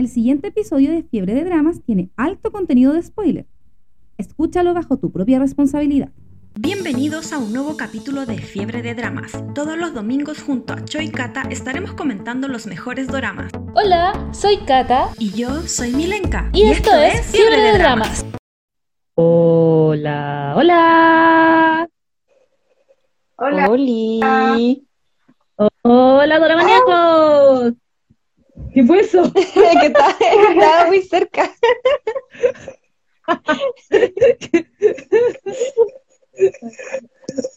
El 0.00 0.08
siguiente 0.08 0.48
episodio 0.48 0.92
de 0.92 1.02
Fiebre 1.02 1.34
de 1.34 1.44
Dramas 1.44 1.82
tiene 1.84 2.08
alto 2.16 2.50
contenido 2.50 2.94
de 2.94 3.02
spoiler. 3.02 3.44
Escúchalo 4.16 4.72
bajo 4.72 4.96
tu 4.96 5.12
propia 5.12 5.38
responsabilidad. 5.38 6.08
Bienvenidos 6.58 7.34
a 7.34 7.38
un 7.38 7.52
nuevo 7.52 7.76
capítulo 7.76 8.24
de 8.24 8.38
Fiebre 8.38 8.80
de 8.80 8.94
Dramas. 8.94 9.32
Todos 9.54 9.76
los 9.76 9.92
domingos 9.92 10.40
junto 10.40 10.72
a 10.72 10.82
Choi 10.86 11.10
Kata 11.10 11.42
estaremos 11.50 11.92
comentando 11.92 12.48
los 12.48 12.66
mejores 12.66 13.08
doramas. 13.08 13.52
Hola, 13.74 14.30
soy 14.32 14.56
Kata. 14.66 15.10
Y 15.18 15.32
yo 15.32 15.60
soy 15.68 15.92
Milenka. 15.92 16.48
Y, 16.54 16.62
esto, 16.62 16.94
es 16.94 17.26
Fiebre 17.26 17.60
de 17.60 17.72
Dramas. 17.76 18.24
Hola, 19.16 20.54
hola. 20.56 21.88
Hola. 23.36 23.68
Oli. 23.68 24.20
Hola, 25.82 26.38
Doramaniacos. 26.38 27.74
¿Qué 28.72 28.84
fue 28.84 29.00
eso? 29.00 29.32
que 29.32 29.86
estaba, 29.86 30.14
estaba 30.20 30.86
muy 30.86 31.02
cerca. 31.02 31.50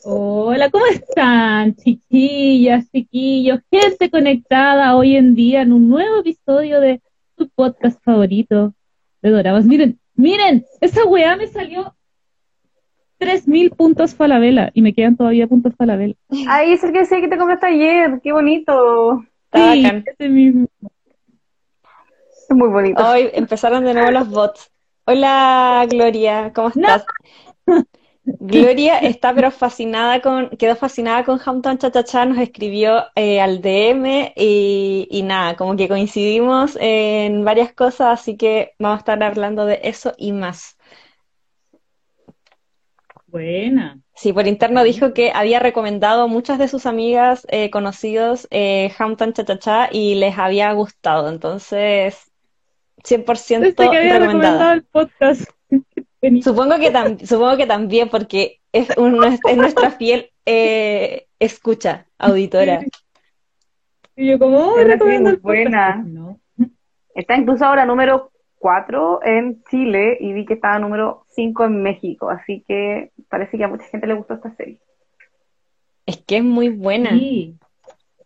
Hola, 0.03 0.69
¿cómo 0.69 0.85
están, 0.87 1.75
chiquillas, 1.75 2.89
chiquillos? 2.91 3.59
Gente 3.71 4.09
conectada 4.09 4.95
hoy 4.95 5.15
en 5.15 5.35
día 5.35 5.61
en 5.61 5.73
un 5.73 5.87
nuevo 5.87 6.19
episodio 6.19 6.79
de 6.79 7.01
su 7.37 7.49
podcast 7.49 8.01
favorito 8.03 8.73
de 9.21 9.29
Doramas. 9.29 9.65
Miren, 9.65 9.99
miren, 10.15 10.65
esa 10.81 11.05
weá 11.05 11.35
me 11.35 11.47
salió 11.47 11.95
3.000 13.19 13.75
puntos 13.75 14.15
Falabella 14.15 14.71
y 14.73 14.81
me 14.81 14.93
quedan 14.93 15.15
todavía 15.15 15.47
puntos 15.47 15.73
Falabella. 15.75 16.15
Ahí 16.47 16.73
es 16.73 16.83
el 16.83 16.91
que 16.91 17.05
sé 17.05 17.21
que 17.21 17.27
te 17.27 17.37
compraste 17.37 17.67
ayer, 17.67 18.19
qué 18.21 18.31
bonito. 18.33 19.23
Sí, 19.53 19.85
ese 20.05 20.29
mismo. 20.29 20.67
Muy 22.53 22.69
bonito. 22.69 23.03
Hoy 23.05 23.29
empezaron 23.33 23.83
de 23.83 23.93
nuevo 23.93 24.11
los 24.11 24.29
bots. 24.29 24.71
Hola 25.05 25.85
Gloria, 25.89 26.51
¿cómo 26.53 26.69
estás? 26.69 27.05
Gloria 28.25 28.99
está 28.99 29.33
pero 29.33 29.51
fascinada 29.51 30.21
con, 30.21 30.49
quedó 30.51 30.77
fascinada 30.77 31.25
con 31.25 31.41
Hampton 31.43 31.77
Cha 31.77 31.91
Cha 31.91 32.05
Cha, 32.05 32.25
nos 32.25 32.37
escribió 32.37 33.03
eh, 33.15 33.41
al 33.41 33.61
DM 33.61 34.31
y, 34.35 35.07
y 35.11 35.23
nada, 35.23 35.57
como 35.57 35.75
que 35.75 35.89
coincidimos 35.89 36.77
en 36.79 37.43
varias 37.43 37.73
cosas, 37.73 38.21
así 38.21 38.37
que 38.37 38.75
vamos 38.79 38.97
a 38.97 38.99
estar 38.99 39.21
hablando 39.23 39.65
de 39.65 39.81
eso 39.83 40.13
y 40.17 40.31
más. 40.31 40.77
Buena. 43.27 43.99
Sí, 44.15 44.31
por 44.31 44.47
interno 44.47 44.83
dijo 44.83 45.13
que 45.13 45.31
había 45.33 45.59
recomendado 45.59 46.23
a 46.23 46.27
muchas 46.27 46.59
de 46.59 46.67
sus 46.69 46.85
amigas 46.85 47.45
eh, 47.49 47.71
conocidos 47.71 48.47
eh, 48.51 48.93
Hampton 48.97 49.33
Cha 49.33 49.43
Cha 49.43 49.59
Cha 49.59 49.89
y 49.91 50.15
les 50.15 50.37
había 50.37 50.71
gustado, 50.71 51.27
entonces 51.27 52.32
100% 52.97 53.59
Desde 53.59 53.75
que 53.75 53.83
había 53.97 54.19
recomendado 54.19 54.19
recomendada. 54.19 54.73
el 54.73 54.83
podcast. 54.83 55.49
Supongo 56.43 56.77
que, 56.77 56.91
tam- 56.93 57.19
supongo 57.25 57.57
que 57.57 57.65
también, 57.67 58.07
porque 58.09 58.61
es, 58.71 58.95
un- 58.97 59.21
es 59.23 59.57
nuestra 59.57 59.91
fiel 59.91 60.29
eh, 60.45 61.27
escucha, 61.39 62.07
auditora. 62.17 62.81
Y 64.15 64.27
yo 64.29 64.39
como, 64.39 64.57
oh, 64.59 64.77
recomiendo 64.83 65.31
el 65.31 65.37
buena. 65.37 65.95
No. 66.05 66.39
Está 67.15 67.35
incluso 67.35 67.65
ahora 67.65 67.85
número 67.85 68.31
4 68.59 69.19
en 69.23 69.63
Chile 69.69 70.17
y 70.19 70.31
vi 70.33 70.45
que 70.45 70.53
estaba 70.53 70.79
número 70.79 71.25
5 71.31 71.65
en 71.65 71.83
México, 71.83 72.29
así 72.29 72.63
que 72.67 73.11
parece 73.27 73.57
que 73.57 73.63
a 73.65 73.67
mucha 73.67 73.85
gente 73.85 74.07
le 74.07 74.13
gustó 74.13 74.35
esta 74.35 74.55
serie. 74.55 74.79
Es 76.05 76.17
que 76.25 76.37
es 76.37 76.43
muy 76.43 76.69
buena. 76.69 77.09
Sí. 77.11 77.57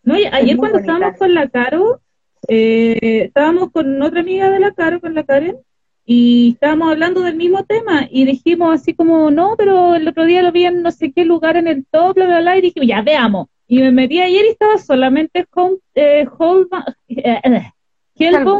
No, 0.04 0.16
y 0.16 0.24
ayer 0.26 0.56
cuando 0.56 0.78
bonita. 0.78 0.92
estábamos 0.94 1.18
con 1.18 1.34
la 1.34 1.48
Caro, 1.48 2.00
eh, 2.46 3.24
estábamos 3.24 3.70
con 3.72 4.00
otra 4.02 4.20
amiga 4.20 4.50
de 4.50 4.60
la 4.60 4.72
Caro, 4.72 5.00
con 5.00 5.14
la 5.14 5.24
Karen, 5.24 5.56
y 6.04 6.52
estábamos 6.54 6.90
hablando 6.90 7.20
del 7.22 7.36
mismo 7.36 7.64
tema, 7.64 8.06
y 8.10 8.24
dijimos 8.24 8.74
así 8.80 8.94
como, 8.94 9.30
no, 9.30 9.54
pero 9.58 9.94
el 9.94 10.08
otro 10.08 10.24
día 10.24 10.42
lo 10.42 10.52
vi 10.52 10.64
en 10.64 10.82
no 10.82 10.90
sé 10.90 11.12
qué 11.12 11.24
lugar 11.24 11.56
en 11.56 11.68
el 11.68 11.84
top, 11.86 12.14
bla, 12.14 12.26
bla, 12.26 12.40
bla, 12.40 12.56
y 12.56 12.62
dijimos, 12.62 12.88
ya 12.88 13.02
veamos. 13.02 13.48
Y 13.66 13.80
me 13.80 13.92
metí 13.92 14.20
ayer 14.20 14.46
y 14.46 14.48
estaba 14.48 14.78
solamente 14.78 15.46
Home, 15.54 15.76
eh, 15.94 16.26
Holma- 16.38 16.96
eh, 17.08 17.40
eh, 17.44 17.72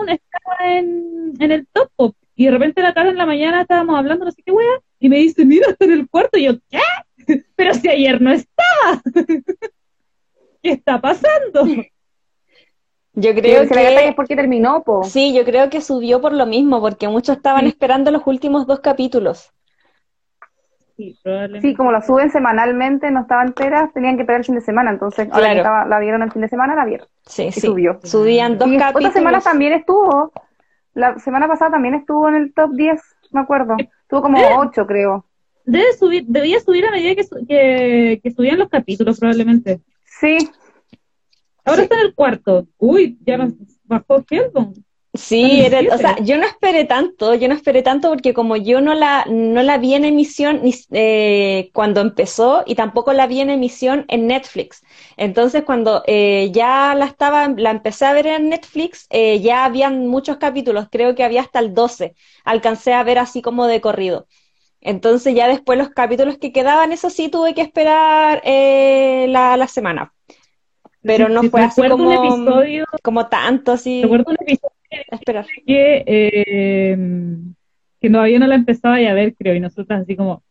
estaba 0.08 0.78
en, 0.78 1.32
en 1.40 1.52
el 1.52 1.66
top, 1.72 2.14
y 2.36 2.44
de 2.44 2.50
repente 2.50 2.82
la 2.82 2.92
Caro 2.94 3.10
en 3.10 3.16
la 3.16 3.26
mañana 3.26 3.62
estábamos 3.62 3.98
hablando 3.98 4.24
no 4.26 4.30
sé 4.30 4.42
qué 4.44 4.52
wea, 4.52 4.80
y 5.00 5.08
me 5.08 5.16
dice, 5.18 5.44
mira, 5.46 5.68
está 5.70 5.86
en 5.86 5.92
el 5.92 6.08
cuarto, 6.08 6.38
y 6.38 6.44
yo, 6.44 6.52
¿qué? 6.68 6.80
Pero 7.56 7.74
si 7.74 7.88
ayer 7.88 8.20
no 8.20 8.30
estaba. 8.32 9.02
¿Qué 10.62 10.70
está 10.72 11.00
pasando? 11.00 11.64
Yo 13.20 13.34
Creo 13.34 13.62
que 13.62 13.74
gata 13.74 14.00
es 14.00 14.10
que 14.10 14.12
porque 14.12 14.36
terminó, 14.36 14.82
po. 14.84 15.02
sí, 15.02 15.34
yo 15.34 15.44
creo 15.44 15.68
que 15.70 15.80
subió 15.80 16.20
por 16.20 16.32
lo 16.32 16.46
mismo, 16.46 16.80
porque 16.80 17.08
muchos 17.08 17.36
estaban 17.36 17.62
Sí. 17.62 17.68
esperando 17.68 18.10
los 18.12 18.22
últimos 18.26 18.66
dos 18.66 18.78
capítulos. 18.80 19.50
Sí, 20.96 21.16
probablemente. 21.22 21.68
Sí, 21.68 21.74
como 21.74 21.92
la 21.92 22.02
suben 22.02 22.30
semanalmente, 22.30 23.10
no 23.10 23.20
estaba 23.20 23.42
entera, 23.44 23.90
tenían 23.94 24.16
que 24.16 24.22
esperar 24.22 24.40
el 24.40 24.46
fin 24.46 24.54
de 24.56 24.60
semana, 24.60 24.90
entonces 24.90 25.28
ahora 25.30 25.38
Claro. 25.38 25.54
que 25.54 25.58
estaba- 25.58 25.84
la 25.86 25.98
vieron 26.00 26.22
el 26.22 26.32
fin 26.32 26.42
de 26.42 26.48
semana, 26.48 26.74
la 26.74 26.84
vieron. 26.84 27.06
Sí, 27.24 27.44
Y 27.46 27.52
sí. 27.52 27.60
subió. 27.60 28.00
Subían 28.02 28.58
dos 28.58 28.68
Y 28.68 28.74
otras 28.76 28.92
capítulos. 28.92 29.12
semanas 29.14 29.44
también 29.44 29.72
estuvo. 29.74 30.32
La 30.94 31.18
semana 31.20 31.46
pasada 31.46 31.72
también 31.72 31.94
estuvo 31.94 32.28
en 32.28 32.34
el 32.34 32.52
top 32.54 32.72
10, 32.74 33.00
me 33.30 33.40
acuerdo. 33.40 33.76
Estuvo 33.78 34.22
como 34.22 34.38
8, 34.58 34.86
creo. 34.86 35.24
Debe 35.64 35.92
subir, 35.92 36.24
debía 36.26 36.58
subir 36.60 36.86
a 36.86 36.90
medida 36.90 37.14
que, 37.14 37.24
su- 37.24 37.46
que, 37.46 38.20
que 38.22 38.30
subían 38.32 38.58
los 38.58 38.68
capítulos, 38.68 39.20
probablemente. 39.20 39.80
Sí, 40.04 40.38
Ahora 41.68 41.82
está 41.82 41.96
en 42.00 42.06
el 42.06 42.14
cuarto. 42.14 42.66
Uy, 42.78 43.18
ya 43.26 43.36
nos 43.38 43.52
bajó 43.84 44.24
Hellbound. 44.30 44.82
Sí, 45.14 45.62
era- 45.62 45.82
o 45.94 45.98
sea, 45.98 46.16
yo 46.22 46.36
no 46.38 46.46
esperé 46.46 46.84
tanto, 46.84 47.34
yo 47.34 47.48
no 47.48 47.54
esperé 47.54 47.82
tanto 47.82 48.08
porque 48.10 48.34
como 48.34 48.56
yo 48.56 48.80
no 48.80 48.94
la, 48.94 49.24
no 49.28 49.62
la 49.62 49.78
vi 49.78 49.94
en 49.94 50.04
emisión 50.04 50.60
ni, 50.62 50.72
eh, 50.92 51.70
cuando 51.72 52.00
empezó 52.00 52.62
y 52.66 52.74
tampoco 52.76 53.12
la 53.12 53.26
vi 53.26 53.40
en 53.40 53.50
emisión 53.50 54.04
en 54.08 54.26
Netflix. 54.28 54.82
Entonces 55.16 55.64
cuando 55.64 56.02
eh, 56.06 56.50
ya 56.52 56.94
la 56.94 57.06
estaba, 57.06 57.48
la 57.48 57.70
empecé 57.72 58.04
a 58.06 58.12
ver 58.12 58.26
en 58.28 58.48
Netflix, 58.50 59.06
eh, 59.10 59.40
ya 59.40 59.64
habían 59.64 60.06
muchos 60.06 60.36
capítulos, 60.36 60.86
creo 60.90 61.14
que 61.14 61.24
había 61.24 61.40
hasta 61.42 61.58
el 61.58 61.74
12, 61.74 62.14
alcancé 62.44 62.92
a 62.92 63.02
ver 63.02 63.18
así 63.18 63.42
como 63.42 63.66
de 63.66 63.80
corrido. 63.80 64.28
Entonces 64.80 65.34
ya 65.34 65.48
después 65.48 65.78
los 65.78 65.90
capítulos 65.90 66.38
que 66.38 66.52
quedaban, 66.52 66.92
eso 66.92 67.10
sí 67.10 67.28
tuve 67.30 67.54
que 67.54 67.62
esperar 67.62 68.42
la, 68.44 69.56
la 69.56 69.68
semana. 69.68 70.12
Pero 71.02 71.28
no 71.28 71.42
Sí, 71.42 71.48
fue 71.50 71.62
así 71.62 71.80
recuerdo 71.80 72.04
un 72.04 72.14
como, 72.14 72.24
episodio, 72.44 72.84
como 73.02 73.26
tanto 73.28 73.72
así 73.72 74.02
recuerdo 74.02 74.30
un 74.30 74.36
episodio 74.40 74.72
esperar. 75.12 75.46
que, 75.66 76.04
eh, 76.06 76.98
que 78.00 78.10
todavía 78.10 78.38
no 78.38 78.46
la 78.46 78.54
empezaba 78.56 78.96
a 78.96 79.14
ver, 79.14 79.34
creo, 79.36 79.54
y 79.54 79.60
nosotros 79.60 80.00
así 80.00 80.16
como, 80.16 80.42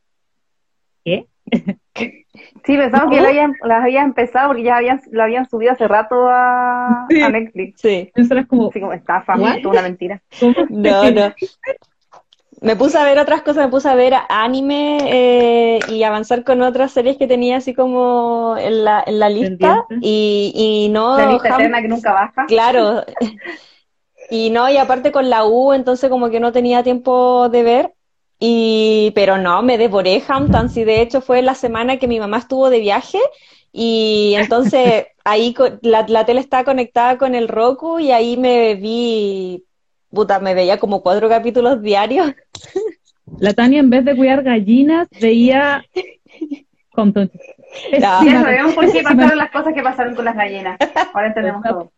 ¿qué? 1.04 1.26
sí, 1.96 2.78
pensamos 2.78 3.10
que 3.10 3.22
la 3.22 3.30
habían, 3.30 3.54
las 3.64 3.84
habían 3.84 4.06
empezado 4.08 4.50
porque 4.50 4.64
ya 4.64 4.78
habían, 4.78 5.02
la 5.12 5.24
habían 5.26 5.50
subido 5.50 5.72
hace 5.72 5.88
rato 5.88 6.28
a, 6.30 7.08
Sí. 7.10 7.22
a 7.22 7.30
Netflix. 7.30 7.82
Sí. 7.82 8.12
Nosotras 8.16 8.48
como, 8.48 8.70
Así 8.70 8.80
como 8.80 8.94
estafa, 8.94 9.36
¿What? 9.38 9.66
una 9.66 9.82
mentira. 9.82 10.22
No, 10.70 11.12
no. 11.12 11.34
Me 12.62 12.76
puse 12.76 12.98
a 12.98 13.04
ver 13.04 13.20
otras 13.20 13.44
cosas, 13.44 13.66
me 13.66 13.72
puse 13.72 13.88
a 13.88 13.96
ver 13.96 14.14
anime 14.30 15.78
eh, 15.78 15.80
y 15.88 16.02
avanzar 16.04 16.44
con 16.44 16.62
otras 16.64 16.92
series 16.92 17.18
que 17.18 17.28
tenía 17.28 17.58
así 17.58 17.74
como 17.76 18.56
en 18.58 18.84
la, 18.84 19.04
en 19.06 19.20
la 19.20 19.30
lista. 19.30 19.76
Y, 20.00 20.54
y 20.56 20.90
no, 20.90 21.18
La 21.18 21.26
lista 21.26 21.50
Ham- 21.50 21.56
eterna 21.60 21.82
que 21.82 21.88
nunca 21.88 22.14
baja. 22.14 22.48
claro. 22.48 23.04
Y 24.30 24.50
no, 24.50 24.70
y 24.70 24.78
aparte 24.78 25.12
con 25.12 25.30
la 25.30 25.46
U, 25.46 25.74
entonces 25.74 26.10
como 26.10 26.30
que 26.30 26.40
no 26.40 26.52
tenía 26.52 26.84
tiempo 26.84 27.50
de 27.50 27.64
ver. 27.64 27.94
Y, 28.40 29.12
pero 29.16 29.38
no, 29.38 29.62
me 29.64 29.78
devoré 29.78 30.22
Hamptons 30.28 30.78
y 30.78 30.84
de 30.84 31.02
hecho 31.02 31.22
fue 31.22 31.42
la 31.42 31.56
semana 31.56 31.98
que 31.98 32.08
mi 32.08 32.20
mamá 32.20 32.38
estuvo 32.38 32.70
de 32.70 32.80
viaje 32.80 33.20
y 33.72 34.34
entonces 34.36 35.08
ahí 35.24 35.56
la, 35.82 36.06
la 36.08 36.26
tele 36.26 36.40
estaba 36.42 36.64
conectada 36.64 37.18
con 37.18 37.34
el 37.36 37.48
Roku 37.48 37.98
y 38.00 38.12
ahí 38.12 38.38
me 38.38 38.76
vi, 38.76 39.66
puta, 40.10 40.40
me 40.40 40.54
veía 40.54 40.78
como 40.80 41.02
cuatro 41.02 41.30
capítulos 41.30 41.82
diarios. 41.82 42.34
La 43.40 43.54
Tania 43.54 43.80
en 43.80 43.90
vez 43.90 44.06
de 44.06 44.16
cuidar 44.16 44.42
gallinas 44.42 45.08
veía 45.20 45.84
Compton. 46.92 47.30
No. 47.92 48.00
Ya 48.00 48.42
sabemos 48.42 48.74
por 48.74 48.92
qué 48.92 49.04
pasaron 49.04 49.38
las 49.38 49.52
cosas 49.52 49.74
que 49.74 49.84
pasaron 49.84 50.16
con 50.16 50.26
las 50.26 50.36
gallinas. 50.36 50.78
Ahora 51.14 51.28
entendemos 51.28 51.62
todo. 51.62 51.92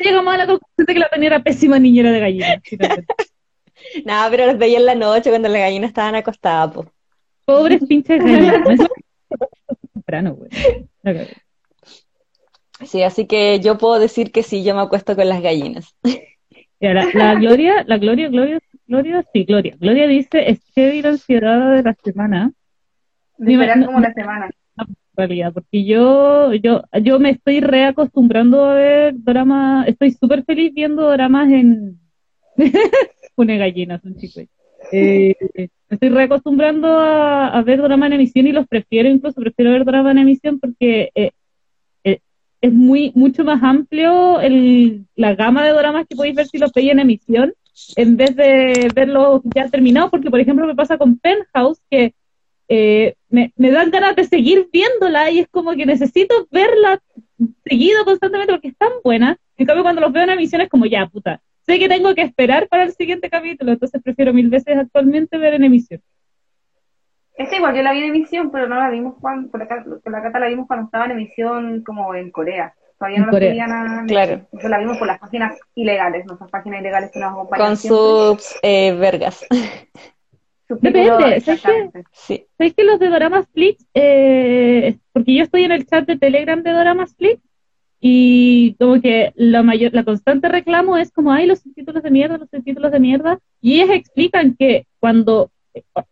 Llegamos 0.00 0.34
a 0.34 0.38
la 0.38 0.46
conclusión 0.46 0.86
de 0.86 0.94
que 0.94 0.98
la 0.98 1.08
Tania 1.08 1.26
era 1.26 1.42
pésima 1.42 1.78
niñera 1.78 2.10
de 2.10 2.20
gallinas. 2.20 2.62
Nada, 4.04 4.30
pero 4.30 4.46
los 4.46 4.58
veía 4.58 4.78
en 4.78 4.86
la 4.86 4.94
noche 4.94 5.30
cuando 5.30 5.48
las 5.48 5.60
gallinas 5.60 5.88
estaban 5.88 6.14
acostadas, 6.14 6.74
po. 6.74 6.86
Pobres 7.44 7.82
pinches 7.88 8.18
gallinas. 8.18 8.88
Temprano, 9.92 10.34
güey. 10.34 10.50
Sí, 12.84 13.02
así 13.02 13.26
que 13.26 13.60
yo 13.60 13.78
puedo 13.78 13.98
decir 13.98 14.32
que 14.32 14.42
sí, 14.42 14.64
yo 14.64 14.74
me 14.74 14.82
acuesto 14.82 15.14
con 15.14 15.28
las 15.28 15.42
gallinas. 15.42 15.94
La, 16.92 17.06
la 17.14 17.34
Gloria, 17.36 17.84
la 17.86 17.96
Gloria, 17.98 18.28
Gloria, 18.28 18.58
Gloria, 18.86 19.24
sí, 19.32 19.44
Gloria. 19.44 19.76
Gloria 19.78 20.06
dice, 20.06 20.50
es 20.50 20.60
que 20.74 21.00
la 21.02 21.10
ansiedad 21.10 21.74
de 21.74 21.82
la 21.82 21.94
semana, 22.02 22.52
De 23.38 23.54
no- 23.56 23.86
como 23.86 23.98
una 23.98 24.12
semana. 24.12 24.50
en 24.76 24.86
realidad, 25.16 25.52
porque 25.54 25.84
yo, 25.84 26.52
yo, 26.54 26.82
yo 27.02 27.18
me 27.20 27.30
estoy 27.30 27.60
reacostumbrando 27.60 28.64
a 28.64 28.74
ver 28.74 29.14
dramas, 29.16 29.88
estoy 29.88 30.10
súper 30.10 30.44
feliz 30.44 30.74
viendo 30.74 31.08
dramas 31.10 31.48
en, 31.50 31.98
Una 33.36 33.56
gallina, 33.56 33.98
son 34.00 34.16
chicos. 34.16 34.44
Eh, 34.92 35.34
me 35.56 35.68
estoy 35.88 36.08
reacostumbrando 36.10 36.86
a, 36.88 37.48
a 37.48 37.62
ver 37.62 37.80
drama 37.80 38.06
en 38.06 38.12
emisión 38.14 38.46
y 38.46 38.52
los 38.52 38.66
prefiero, 38.68 39.08
incluso 39.08 39.40
prefiero 39.40 39.72
ver 39.72 39.84
drama 39.84 40.10
en 40.12 40.18
emisión 40.18 40.60
porque 40.60 41.10
eh, 41.14 41.30
es 42.64 42.72
muy 42.72 43.12
mucho 43.14 43.44
más 43.44 43.62
amplio 43.62 44.40
el, 44.40 45.04
la 45.16 45.34
gama 45.34 45.64
de 45.64 45.72
dramas 45.72 46.06
que 46.08 46.16
podéis 46.16 46.34
ver 46.34 46.46
si 46.46 46.56
los 46.56 46.72
veis 46.72 46.92
en 46.92 46.98
emisión 46.98 47.52
en 47.96 48.16
vez 48.16 48.34
de 48.36 48.88
verlos 48.94 49.42
ya 49.54 49.68
terminados, 49.68 50.10
porque 50.10 50.30
por 50.30 50.40
ejemplo 50.40 50.66
me 50.66 50.74
pasa 50.74 50.96
con 50.96 51.18
Penthouse 51.18 51.80
que 51.90 52.14
eh, 52.68 53.14
me, 53.28 53.52
me 53.56 53.70
dan 53.70 53.90
ganas 53.90 54.16
de 54.16 54.24
seguir 54.24 54.68
viéndola 54.72 55.30
y 55.30 55.40
es 55.40 55.48
como 55.48 55.72
que 55.72 55.84
necesito 55.84 56.48
verla 56.50 57.02
seguido 57.64 58.04
constantemente 58.06 58.52
porque 58.54 58.68
es 58.68 58.76
tan 58.78 58.92
buena. 59.02 59.36
En 59.58 59.66
cambio, 59.66 59.82
cuando 59.82 60.00
los 60.00 60.12
veo 60.12 60.22
en 60.22 60.30
emisión 60.30 60.62
es 60.62 60.70
como, 60.70 60.86
ya, 60.86 61.06
puta, 61.06 61.42
sé 61.66 61.78
que 61.78 61.88
tengo 61.88 62.14
que 62.14 62.22
esperar 62.22 62.68
para 62.68 62.84
el 62.84 62.92
siguiente 62.92 63.28
capítulo, 63.28 63.72
entonces 63.72 64.00
prefiero 64.02 64.32
mil 64.32 64.48
veces 64.48 64.78
actualmente 64.78 65.36
ver 65.36 65.54
en 65.54 65.64
emisión. 65.64 66.00
Esta 67.36 67.56
igual 67.56 67.74
yo 67.74 67.82
la 67.82 67.92
vi 67.92 67.98
en 68.00 68.04
emisión, 68.14 68.50
pero 68.50 68.68
no 68.68 68.76
la 68.76 68.90
vimos 68.90 69.14
cuando, 69.20 69.50
con 69.50 69.60
la, 69.60 69.66
Ca- 69.68 69.84
con 69.84 70.12
la 70.12 70.22
Cata 70.22 70.38
la 70.38 70.48
vimos 70.48 70.66
cuando 70.66 70.86
estaba 70.86 71.06
en 71.06 71.10
emisión 71.12 71.82
como 71.84 72.14
en 72.14 72.30
Corea. 72.30 72.74
Todavía 72.98 73.18
no 73.20 73.26
la 73.26 73.32
Corea. 73.32 73.50
subían 73.50 73.72
a... 73.72 74.04
Claro. 74.06 74.32
Entonces 74.34 74.70
la 74.70 74.78
vimos 74.78 74.98
por 74.98 75.06
las 75.08 75.18
páginas 75.18 75.58
ilegales, 75.74 76.26
nuestras 76.26 76.50
páginas 76.50 76.80
ilegales 76.80 77.10
que 77.10 77.18
nos 77.18 77.32
acompañan 77.32 77.66
Con 77.66 77.76
siempre. 77.76 77.98
sus 77.98 78.54
eh, 78.62 78.92
vergas. 78.94 79.44
Depende, 80.68 81.06
¿sabes 81.08 81.24
qué? 81.30 81.36
exactamente. 81.36 82.04
Sí. 82.12 82.46
¿Sabéis 82.56 82.74
que 82.74 82.84
los 82.84 82.98
de 82.98 83.08
Doramas 83.08 83.46
Flix, 83.52 83.86
eh, 83.94 84.96
porque 85.12 85.34
yo 85.34 85.42
estoy 85.44 85.64
en 85.64 85.72
el 85.72 85.86
chat 85.86 86.06
de 86.06 86.16
Telegram 86.18 86.62
de 86.62 86.70
Doramas 86.72 87.14
Flix, 87.16 87.40
y 88.00 88.74
como 88.78 89.00
que 89.00 89.32
la 89.36 89.62
mayor, 89.62 89.92
la 89.94 90.04
constante 90.04 90.48
reclamo 90.48 90.96
es 90.96 91.10
como, 91.12 91.32
ay, 91.32 91.46
los 91.46 91.60
subtítulos 91.60 92.02
de 92.02 92.10
mierda, 92.10 92.38
los 92.38 92.48
subtítulos 92.50 92.92
de 92.92 93.00
mierda, 93.00 93.38
y 93.60 93.80
ellas 93.80 93.90
explican 93.96 94.56
que 94.58 94.86
cuando, 95.00 95.50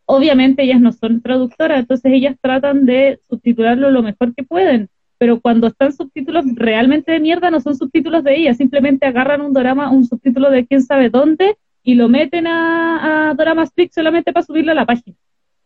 obviamente 0.06 0.62
ellas 0.62 0.80
no 0.80 0.92
son 0.92 1.20
traductoras, 1.22 1.80
entonces 1.80 2.12
ellas 2.12 2.36
tratan 2.40 2.86
de 2.86 3.20
subtitularlo 3.28 3.90
lo 3.90 4.02
mejor 4.02 4.34
que 4.34 4.42
pueden, 4.42 4.88
pero 5.18 5.40
cuando 5.40 5.68
están 5.68 5.92
subtítulos 5.92 6.44
realmente 6.54 7.12
de 7.12 7.20
mierda 7.20 7.50
no 7.50 7.60
son 7.60 7.76
subtítulos 7.76 8.24
de 8.24 8.36
ellas, 8.36 8.56
simplemente 8.56 9.06
agarran 9.06 9.40
un 9.40 9.52
drama, 9.52 9.90
un 9.90 10.04
subtítulo 10.04 10.50
de 10.50 10.66
quién 10.66 10.82
sabe 10.82 11.10
dónde, 11.10 11.56
y 11.84 11.94
lo 11.94 12.08
meten 12.08 12.46
a, 12.46 13.30
a 13.30 13.34
Doramas 13.34 13.72
Flix 13.74 13.94
solamente 13.94 14.32
para 14.32 14.46
subirlo 14.46 14.72
a 14.72 14.76
la 14.76 14.86
página. 14.86 15.16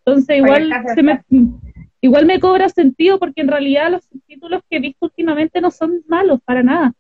Entonces 0.05 0.39
igual 0.39 0.71
se 0.95 1.03
me, 1.03 1.21
igual 2.01 2.27
me 2.27 2.41
cobra 2.41 2.69
sentido 2.69 3.19
porque 3.19 3.41
en 3.41 3.49
realidad 3.49 3.91
los 3.91 4.05
subtítulos 4.05 4.63
que 4.69 4.77
he 4.77 4.81
visto 4.81 5.07
últimamente 5.07 5.61
no 5.61 5.71
son 5.71 6.03
malos 6.07 6.41
para 6.45 6.63
nada. 6.63 6.93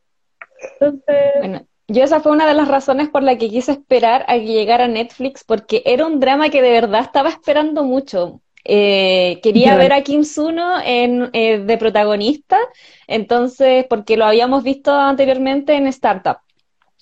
Entonces, 0.73 1.17
Bueno, 1.39 1.67
yo 1.88 2.05
esa 2.05 2.21
fue 2.21 2.33
una 2.33 2.47
de 2.47 2.55
las 2.55 2.69
razones 2.69 3.09
por 3.09 3.23
la 3.23 3.38
que 3.38 3.49
quise 3.49 3.73
esperar 3.73 4.25
a 4.29 4.35
que 4.35 4.47
llegara 4.47 4.85
a 4.85 4.88
Netflix, 4.88 5.44
porque 5.44 5.83
era 5.87 6.06
un 6.06 6.21
drama 6.21 6.50
que 6.50 6.62
de 6.62 6.71
verdad 6.71 7.03
estaba 7.03 7.29
esperando 7.31 7.85
mucho. 7.85 8.41
Eh, 8.65 9.38
quería 9.43 9.77
ver 9.77 9.93
a 9.93 10.03
Kim 10.03 10.25
Suno 10.25 10.81
en, 10.85 11.31
eh, 11.33 11.59
de 11.59 11.79
protagonista, 11.79 12.59
entonces, 13.06 13.87
porque 13.88 14.17
lo 14.17 14.25
habíamos 14.25 14.65
visto 14.65 14.93
anteriormente 14.93 15.75
en 15.75 15.87
Startup. 15.87 16.38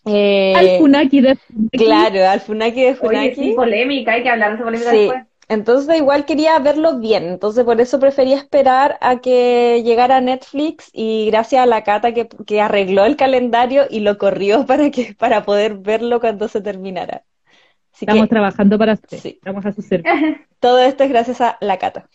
Eh, 0.06 0.54
al 0.58 0.70
Funaki 0.76 1.20
de 1.22 1.36
Funaki, 1.36 1.78
claro, 1.84 2.28
al 2.28 2.40
Funaki 2.40 2.82
de 2.82 2.94
Oye, 2.98 2.98
Funaki. 2.98 3.34
sí, 3.34 3.52
polémica, 3.54 4.12
hay 4.12 4.22
que 4.22 4.30
hablar 4.30 4.50
de 4.50 4.54
esa 4.56 4.64
polémica 4.64 4.90
Sí, 4.90 4.96
después. 4.98 5.26
Entonces 5.48 5.96
igual 5.96 6.24
quería 6.24 6.58
verlo 6.58 6.98
bien, 6.98 7.24
entonces 7.24 7.64
por 7.64 7.80
eso 7.80 8.00
prefería 8.00 8.36
esperar 8.36 8.98
a 9.00 9.20
que 9.20 9.82
llegara 9.84 10.20
Netflix 10.20 10.90
y 10.92 11.26
gracias 11.30 11.62
a 11.62 11.66
la 11.66 11.84
Cata 11.84 12.12
que, 12.14 12.28
que 12.46 12.60
arregló 12.60 13.04
el 13.04 13.16
calendario 13.16 13.84
y 13.90 14.00
lo 14.00 14.18
corrió 14.18 14.66
para 14.66 14.90
que, 14.90 15.14
para 15.18 15.44
poder 15.44 15.74
verlo 15.76 16.20
cuando 16.20 16.48
se 16.48 16.60
terminara. 16.60 17.24
Así 17.92 18.06
estamos 18.06 18.24
que 18.24 18.30
trabajando 18.30 18.78
para 18.78 18.94
usted, 18.94 19.18
Sí. 19.18 19.28
estamos 19.28 19.64
a 19.66 19.72
su 19.72 19.82
servicio. 19.82 20.12
todo 20.60 20.78
esto 20.80 21.04
es 21.04 21.10
gracias 21.10 21.40
a 21.40 21.56
la 21.60 21.78
Cata. 21.78 22.08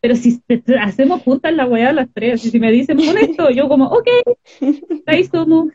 Pero 0.00 0.16
si 0.16 0.38
te- 0.40 0.58
te- 0.58 0.78
hacemos 0.78 1.22
juntas 1.22 1.54
la 1.54 1.64
weá 1.64 1.90
las 1.92 2.08
tres, 2.12 2.44
y 2.44 2.50
si 2.50 2.60
me 2.60 2.70
dicen 2.70 2.98
pon 2.98 3.16
esto, 3.16 3.48
yo 3.50 3.68
como, 3.68 3.86
ok, 3.86 4.06
ahí 5.06 5.24
somos. 5.24 5.68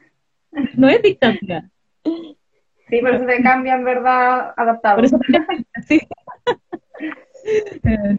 No 0.76 0.88
es 0.88 1.02
dictadura. 1.02 1.70
Sí, 2.04 3.02
por 3.02 3.14
eso 3.14 3.26
se 3.26 3.42
cambia 3.44 3.76
en 3.76 3.84
verdad 3.84 4.54
adaptado. 4.58 4.96
Por 4.98 5.06
eso 5.06 5.20
sí. 5.88 6.00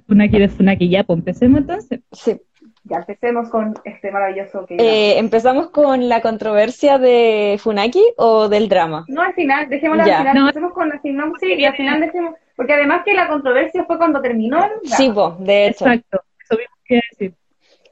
Funaki 0.07 0.39
de 0.39 0.49
Funaki, 0.49 0.89
ya, 0.89 1.05
pues 1.05 1.19
empecemos 1.19 1.61
entonces. 1.61 2.01
Sí. 2.13 2.41
Ya 2.85 2.97
empecemos 2.97 3.51
con 3.51 3.75
este 3.85 4.11
maravilloso 4.11 4.65
que 4.67 4.77
Eh, 4.77 5.19
¿empezamos 5.19 5.69
con 5.71 6.09
la 6.09 6.23
controversia 6.23 6.99
de 6.99 7.59
Funaki 7.61 8.03
o 8.17 8.49
del 8.49 8.69
drama? 8.69 9.05
No, 9.09 9.21
al 9.23 9.35
final, 9.35 9.69
dejémoslo 9.69 10.07
Ya. 10.07 10.17
al 10.17 10.19
final, 10.23 10.35
No. 10.35 10.41
empecemos 10.49 10.73
con 10.73 10.89
la 10.89 11.01
sinopsis 11.03 11.59
y 11.59 11.65
al 11.67 11.77
final 11.77 12.01
dejemos, 12.01 12.35
porque 12.57 12.73
además 12.73 13.03
que 13.05 13.13
la 13.15 13.29
controversia 13.29 13.85
fue 13.85 13.99
cuando 13.99 14.21
terminó 14.23 14.57
el 14.65 14.71
drama. 14.83 14.97
Sí, 14.97 15.11
po, 15.11 15.37
de 15.41 15.67
hecho. 15.67 15.85
Exacto, 15.87 16.23
eso 16.43 16.59
mismo 16.59 16.75
quería 16.85 17.03
decir. 17.11 17.35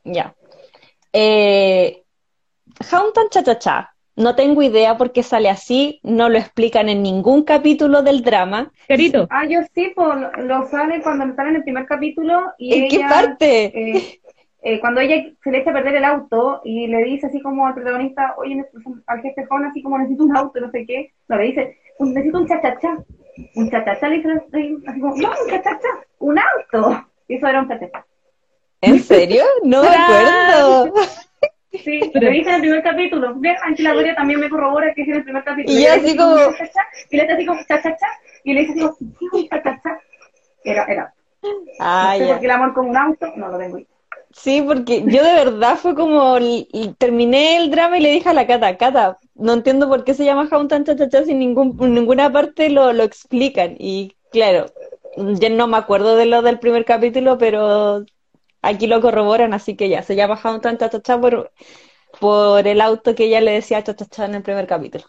Ya. 0.04 0.34
Eh, 1.12 2.02
Hauntan 2.90 3.28
Cha 3.30 3.42
Cha 3.42 3.58
Cha. 3.58 3.94
No 4.18 4.34
tengo 4.34 4.62
idea 4.62 4.98
por 4.98 5.12
qué 5.12 5.22
sale 5.22 5.48
así, 5.48 6.00
no 6.02 6.28
lo 6.28 6.38
explican 6.38 6.88
en 6.88 7.04
ningún 7.04 7.44
capítulo 7.44 8.02
del 8.02 8.22
drama. 8.24 8.72
Carito, 8.88 9.28
Ah, 9.30 9.44
yo 9.46 9.60
sí, 9.72 9.92
pues 9.94 10.08
lo, 10.38 10.66
sale 10.66 11.00
cuando 11.02 11.32
sale 11.36 11.50
en 11.50 11.56
el 11.56 11.62
primer 11.62 11.86
capítulo 11.86 12.52
y 12.58 12.74
¿En 12.74 12.88
qué 12.88 12.96
ella, 12.96 13.08
parte? 13.08 13.64
eh, 13.66 14.20
eh, 14.62 14.80
cuando 14.80 15.00
ella 15.00 15.24
se 15.42 15.50
le 15.52 15.58
echa 15.58 15.70
a 15.70 15.72
perder 15.74 15.94
el 15.94 16.04
auto 16.04 16.60
y 16.64 16.88
le 16.88 17.04
dice 17.04 17.28
así 17.28 17.40
como 17.40 17.64
al 17.64 17.74
protagonista, 17.74 18.34
oye, 18.38 18.64
al 19.06 19.22
jefe 19.22 19.46
así 19.70 19.82
como 19.82 19.98
necesito 19.98 20.24
un 20.24 20.36
auto, 20.36 20.60
no 20.60 20.70
sé 20.72 20.84
qué, 20.84 21.12
no, 21.28 21.36
le 21.36 21.44
dice, 21.44 21.78
"Un- 22.00 22.12
necesito 22.12 22.38
un 22.38 22.48
cha-cha-cha. 22.48 22.98
Un 23.54 23.70
cha-cha-cha, 23.70 24.08
le 24.08 24.16
dice 24.16 24.30
así 24.48 25.00
como, 25.00 25.14
no, 25.16 25.28
un 25.30 25.48
cha-cha-cha, 25.50 25.88
un 26.18 26.38
auto. 26.40 27.06
Y 27.28 27.36
eso 27.36 27.46
era 27.46 27.60
un 27.60 27.68
cha-cha-cha. 27.68 28.04
¿En 28.80 28.98
serio? 28.98 29.44
No 29.62 29.82
me 29.82 29.88
acuerdo. 29.90 30.92
Sí, 31.84 32.00
lo 32.14 32.30
dice 32.30 32.48
en 32.50 32.54
el 32.56 32.60
primer 32.60 32.82
capítulo. 32.82 33.34
Ve, 33.36 33.56
aquí 33.64 33.82
la 33.82 33.92
Gloria 33.92 34.14
también 34.14 34.40
me 34.40 34.48
corrobora 34.50 34.92
que 34.94 35.02
es 35.02 35.08
en 35.08 35.14
el 35.16 35.24
primer 35.24 35.44
capítulo. 35.44 35.78
Y 35.78 35.82
Y 35.82 35.84
yo 35.86 35.92
así 35.92 36.16
como- 36.16 36.36
Y 37.10 37.16
le 37.16 37.22
dice 37.22 37.32
así 37.34 37.46
como 37.46 37.60
cha-cha-cha. 37.66 38.06
Y 38.44 38.54
le 38.54 38.60
dice 38.60 38.72
así 38.72 38.80
como, 38.80 38.94
"Sí, 38.96 39.06
un 39.32 39.48
cha-cha-cha. 39.48 39.98
Era, 40.64 40.84
era. 40.84 41.14
Ah, 41.80 42.12
no 42.12 42.18
sé 42.18 42.26
ya. 42.26 42.32
por 42.32 42.40
qué 42.40 42.46
el 42.46 42.50
amor 42.52 42.74
con 42.74 42.88
un 42.88 42.96
auto, 42.96 43.26
no 43.36 43.48
lo 43.48 43.58
tengo. 43.58 43.78
idea. 43.78 43.88
Sí, 44.30 44.62
porque 44.62 45.02
yo 45.06 45.22
de 45.24 45.32
verdad 45.34 45.76
fue 45.76 45.94
como 45.94 46.36
terminé 46.98 47.56
el 47.56 47.70
drama 47.70 47.96
y 47.98 48.02
le 48.02 48.10
dije 48.10 48.28
a 48.28 48.34
la 48.34 48.46
Cata, 48.46 48.76
Cata, 48.76 49.16
no 49.34 49.54
entiendo 49.54 49.88
por 49.88 50.04
qué 50.04 50.12
se 50.14 50.24
llama 50.24 50.48
Hauntan 50.50 50.84
Cha 50.84 50.96
Cha 50.96 51.08
Cha 51.08 51.24
si 51.24 51.34
ningún, 51.34 51.76
ninguna 51.94 52.30
parte 52.30 52.68
lo, 52.68 52.92
lo 52.92 53.04
explican. 53.04 53.76
Y 53.78 54.12
claro, 54.30 54.66
ya 55.16 55.48
no 55.48 55.66
me 55.66 55.78
acuerdo 55.78 56.16
de 56.16 56.26
lo 56.26 56.42
del 56.42 56.58
primer 56.58 56.84
capítulo, 56.84 57.38
pero 57.38 58.04
aquí 58.62 58.86
lo 58.86 59.00
corroboran, 59.00 59.54
así 59.54 59.76
que 59.76 59.88
ya, 59.88 60.02
se 60.02 60.16
llama 60.16 60.40
Hauntan 60.42 60.78
Cha 60.78 60.90
Cha 60.90 61.00
Cha 61.00 61.20
por, 61.20 61.52
por 62.20 62.66
el 62.66 62.80
auto 62.80 63.14
que 63.14 63.24
ella 63.26 63.40
le 63.40 63.52
decía 63.52 63.82
Cha 63.84 63.94
Cha 63.94 64.06
Cha 64.06 64.24
en 64.24 64.34
el 64.36 64.42
primer 64.42 64.66
capítulo. 64.66 65.04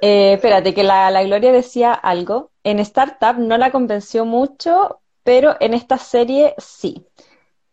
Eh, 0.00 0.34
espérate, 0.34 0.74
que 0.74 0.84
la, 0.84 1.10
la 1.10 1.24
Gloria 1.24 1.52
decía 1.52 1.92
algo. 1.92 2.52
En 2.62 2.78
Startup 2.78 3.36
no 3.36 3.58
la 3.58 3.72
convenció 3.72 4.24
mucho, 4.24 5.00
pero 5.24 5.56
en 5.60 5.74
esta 5.74 5.98
serie 5.98 6.54
sí. 6.58 7.04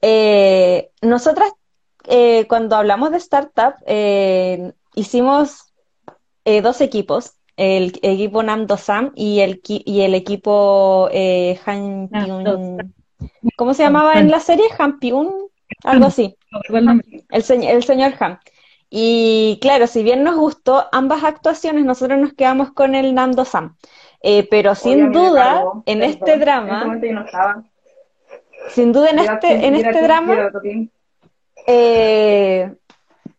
Eh, 0.01 0.91
nosotras, 1.01 1.51
eh, 2.07 2.47
cuando 2.47 2.75
hablamos 2.75 3.11
de 3.11 3.17
Startup, 3.17 3.75
eh, 3.85 4.73
hicimos 4.95 5.73
eh, 6.45 6.61
dos 6.61 6.81
equipos, 6.81 7.33
el 7.57 7.97
equipo 8.01 8.43
Namdo 8.43 8.77
Sam 8.77 9.11
y 9.15 9.39
el, 9.41 9.61
y 9.63 10.01
el 10.01 10.13
equipo 10.15 11.09
Han 11.65 12.09
Pyun- 12.09 12.93
¿Cómo 13.55 13.73
se 13.73 13.83
llamaba 13.83 14.15
en 14.15 14.31
la 14.31 14.39
serie? 14.39 14.65
Han 14.77 14.99
Pyun, 14.99 15.33
algo 15.83 16.05
así. 16.07 16.37
el 16.69 16.85
nombre. 16.85 17.25
El, 17.29 17.43
señ- 17.43 17.67
el 17.69 17.83
señor 17.83 18.13
Han. 18.19 18.39
Y 18.89 19.57
claro, 19.61 19.87
si 19.87 20.03
bien 20.03 20.23
nos 20.23 20.35
gustó 20.35 20.85
ambas 20.91 21.23
actuaciones, 21.23 21.85
nosotros 21.85 22.19
nos 22.19 22.33
quedamos 22.33 22.71
con 22.71 22.95
el 22.95 23.13
Nando 23.13 23.45
Sam. 23.45 23.75
Eh, 24.21 24.47
pero 24.49 24.71
a 24.71 24.75
sin 24.75 25.11
duda, 25.11 25.55
cargó, 25.55 25.83
en 25.85 26.01
este 26.03 26.31
ese 26.31 26.39
drama, 26.39 26.85
no 26.85 27.25
sin 28.69 28.91
duda 28.91 29.09
en 29.09 29.19
este, 29.19 29.67
en 29.67 29.75
este 29.75 30.01
drama, 30.01 30.49
eh, 31.67 32.73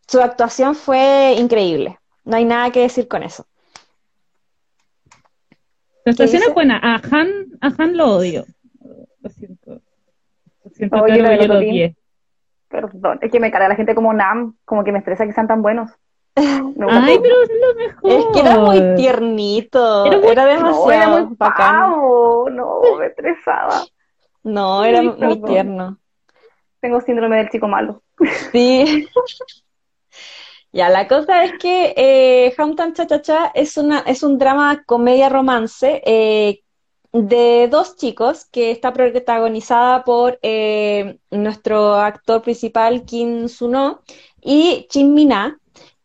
su 0.07 0.21
actuación 0.21 0.75
fue 0.75 1.35
increíble. 1.39 1.99
No 2.25 2.37
hay 2.37 2.45
nada 2.45 2.71
que 2.71 2.81
decir 2.81 3.09
con 3.09 3.23
eso. 3.23 3.47
La 6.05 6.13
actuación 6.13 6.43
es 6.43 6.55
buena. 6.55 6.79
A 6.81 7.01
Han, 7.11 7.47
a 7.61 7.73
Han 7.79 7.97
lo 7.97 8.17
odio. 8.17 8.45
Lo 9.21 9.31
siento. 10.77 11.03
Oye, 11.03 11.19
lo. 11.19 11.97
Perdón, 12.69 13.19
es 13.23 13.31
que 13.31 13.41
me 13.41 13.51
carga 13.51 13.69
la 13.69 13.77
gente 13.77 13.95
como 13.95 14.13
Nam, 14.13 14.57
como 14.65 14.83
que 14.85 14.93
me 14.93 14.99
estresa 14.99 15.25
que 15.27 15.33
sean 15.33 15.47
tan 15.47 15.63
buenos. 15.63 15.91
Ay, 16.37 17.19
pero 17.23 17.43
es 17.43 17.51
lo 17.61 17.75
mejor. 17.75 18.11
Es 18.13 18.27
que 18.35 18.41
era 18.41 18.59
muy 18.59 18.95
tiernito, 18.97 20.05
Era 20.07 20.19
muy- 20.19 20.29
era 20.29 20.43
No, 20.45 20.49
demasiado 20.51 20.91
era 20.93 21.09
muy 21.09 21.37
bacán. 21.39 21.91
pavo, 21.93 22.51
no, 22.51 22.81
me 22.99 23.07
estresaba. 23.07 23.85
No, 24.43 24.85
era 24.85 25.03
muy 25.03 25.13
perdón. 25.17 25.45
tierno. 25.45 25.99
Tengo 26.81 27.01
síndrome 27.01 27.37
del 27.39 27.49
chico 27.51 27.69
malo. 27.69 28.03
Sí. 28.53 29.09
Ya, 30.73 30.91
la 30.91 31.09
cosa 31.09 31.43
es 31.45 31.53
que 31.59 31.95
eh, 31.97 32.55
Hometown 32.59 32.93
Cha 32.93 33.07
Cha 33.07 33.23
Cha 33.23 33.47
es, 33.55 33.79
una, 33.79 34.01
es 34.01 34.23
un 34.23 34.37
drama 34.37 34.83
comedia 34.85 35.31
romance 35.31 36.03
eh, 36.05 36.61
de 37.13 37.69
dos 37.71 37.97
chicos 37.97 38.45
que 38.47 38.71
está 38.71 38.93
protagonizada 38.93 40.05
por 40.05 40.39
eh, 40.43 41.19
nuestro 41.31 41.95
actor 41.95 42.43
principal 42.43 43.05
Kim 43.05 43.49
Suno 43.49 44.03
y 44.43 44.87
Chin 44.91 45.15
Mina. 45.15 45.59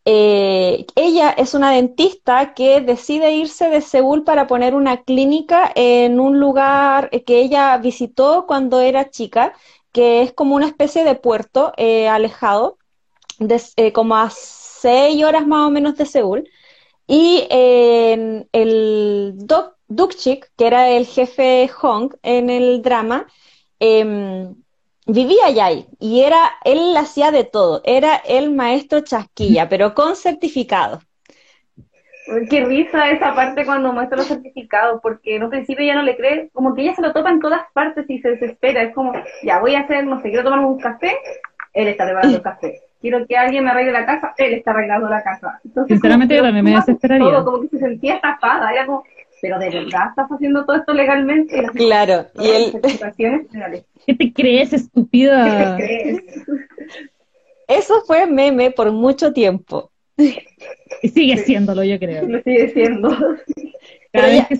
Eh, 0.03 0.87
ella 0.95 1.29
es 1.31 1.53
una 1.53 1.71
dentista 1.71 2.53
que 2.55 2.81
decide 2.81 3.31
irse 3.33 3.69
de 3.69 3.81
Seúl 3.81 4.23
para 4.23 4.47
poner 4.47 4.73
una 4.73 5.03
clínica 5.03 5.71
en 5.75 6.19
un 6.19 6.39
lugar 6.39 7.11
que 7.25 7.39
ella 7.41 7.77
visitó 7.77 8.45
cuando 8.47 8.79
era 8.81 9.11
chica, 9.11 9.53
que 9.91 10.23
es 10.23 10.33
como 10.33 10.55
una 10.55 10.67
especie 10.67 11.03
de 11.03 11.15
puerto 11.15 11.73
eh, 11.77 12.07
alejado, 12.09 12.77
eh, 13.77 13.93
como 13.93 14.15
a 14.15 14.29
seis 14.31 15.23
horas 15.23 15.45
más 15.47 15.67
o 15.67 15.71
menos 15.71 15.95
de 15.97 16.05
Seúl. 16.05 16.49
Y 17.07 17.45
el 17.49 19.33
doc 19.35 19.75
Dukchik, 19.95 20.51
que 20.57 20.67
era 20.67 20.89
el 20.89 21.05
jefe 21.05 21.67
Hong 21.67 22.11
en 22.23 22.49
el 22.49 22.81
drama, 22.81 23.27
em, 23.79 24.55
vivía 25.05 25.47
allá 25.47 25.65
ahí 25.65 25.85
y 25.99 26.21
era, 26.21 26.51
él 26.63 26.95
hacía 26.95 27.31
de 27.31 27.43
todo, 27.43 27.81
era 27.83 28.15
el 28.15 28.51
maestro 28.51 29.01
chasquilla, 29.01 29.67
pero 29.67 29.93
con 29.93 30.15
certificado. 30.15 31.01
Qué 32.49 32.63
risa 32.63 33.09
esa 33.09 33.33
parte 33.35 33.65
cuando 33.65 33.91
muestra 33.91 34.17
los 34.17 34.27
certificados, 34.27 35.01
porque 35.01 35.35
en 35.35 35.43
un 35.43 35.49
principio 35.49 35.85
ya 35.85 35.95
no 35.95 36.03
le 36.03 36.15
cree, 36.15 36.49
como 36.53 36.73
que 36.73 36.83
ella 36.83 36.95
se 36.95 37.01
lo 37.01 37.11
topa 37.11 37.31
en 37.31 37.39
todas 37.39 37.61
partes 37.73 38.09
y 38.09 38.19
se 38.19 38.29
desespera. 38.29 38.83
Es 38.83 38.93
como, 38.93 39.11
ya 39.43 39.59
voy 39.59 39.75
a 39.75 39.81
hacer, 39.81 40.05
no 40.05 40.21
sé, 40.21 40.29
quiero 40.29 40.43
tomarme 40.43 40.67
un 40.67 40.79
café, 40.79 41.17
él 41.73 41.87
está 41.87 42.05
preparando 42.05 42.37
el 42.37 42.43
café. 42.43 42.81
Quiero 43.01 43.25
que 43.25 43.35
alguien 43.35 43.63
me 43.63 43.71
arregle 43.71 43.91
la 43.91 44.05
casa, 44.05 44.33
él 44.37 44.53
está 44.53 44.71
arreglando 44.71 45.09
la 45.09 45.23
casa. 45.23 45.59
Sinceramente 45.87 46.35
yo 46.35 46.43
también 46.43 46.63
me 46.63 46.75
desesperaría. 46.75 47.27
Todo, 47.27 47.45
como 47.45 47.61
que 47.61 47.69
se 47.69 47.79
sentía 47.79 48.15
estafada, 48.15 48.71
era 48.71 48.85
como, 48.85 49.03
pero 49.41 49.59
de 49.59 49.69
verdad 49.69 50.09
estás 50.09 50.29
haciendo 50.29 50.65
todo 50.65 50.77
esto 50.77 50.93
legalmente. 50.93 51.67
Claro, 51.73 52.27
y 52.39 52.49
él... 52.49 52.81
¿Qué 54.05 54.15
te 54.15 54.33
crees, 54.33 54.73
estúpida? 54.73 55.77
¿Qué 55.77 55.85
te 55.85 56.03
crees? 56.03 56.45
Eso 57.67 58.01
fue 58.05 58.27
meme 58.27 58.71
por 58.71 58.91
mucho 58.91 59.31
tiempo. 59.33 59.91
Y 61.01 61.09
sigue 61.09 61.37
siéndolo, 61.37 61.83
yo 61.83 61.97
creo. 61.97 62.27
Lo 62.27 62.41
sigue 62.41 62.69
siendo. 62.69 63.09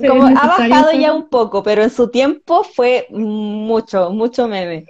como 0.07 0.27
ha 0.27 0.47
bajado 0.47 0.91
ya 0.93 1.13
un 1.13 1.27
poco, 1.27 1.61
pero 1.61 1.83
en 1.83 1.89
su 1.89 2.09
tiempo 2.09 2.63
fue 2.63 3.07
mucho, 3.09 4.11
mucho 4.11 4.47
meme. 4.47 4.85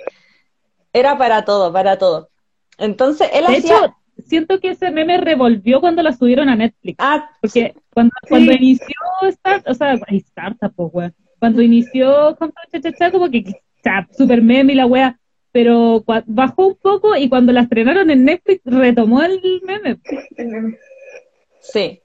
Era 0.94 1.18
para 1.18 1.44
todo, 1.46 1.74
para 1.74 1.98
todo. 1.98 2.30
Entonces, 2.78 3.30
él 3.34 3.46
hacía 3.48 3.96
siento 4.28 4.60
que 4.60 4.70
ese 4.70 4.92
meme 4.92 5.18
revolvió 5.18 5.82
cuando 5.82 6.04
la 6.04 6.14
subieron 6.14 6.50
a 6.50 6.56
Netflix. 6.56 6.96
Ah, 7.00 7.30
porque 7.42 7.76
cuando, 7.94 8.14
cuando 8.28 8.52
inició 8.52 8.96
Start, 9.32 9.68
o 9.68 9.74
sea, 9.74 10.00
Startup, 10.08 10.74
pues, 10.92 11.14
Cuando 11.40 11.62
inició 11.62 12.38
como 13.12 13.30
que 13.30 13.62
super 14.18 14.42
meme 14.42 14.74
y 14.74 14.76
la 14.76 14.86
wea, 14.86 15.20
pero 15.52 16.04
bajó 16.26 16.68
un 16.68 16.76
poco 16.76 17.16
y 17.16 17.28
cuando 17.30 17.52
la 17.52 17.62
estrenaron 17.62 18.10
en 18.10 18.26
Netflix 18.26 18.62
retomó 18.66 19.22
el 19.22 19.42
meme. 19.64 20.00
Sí. 21.62 22.02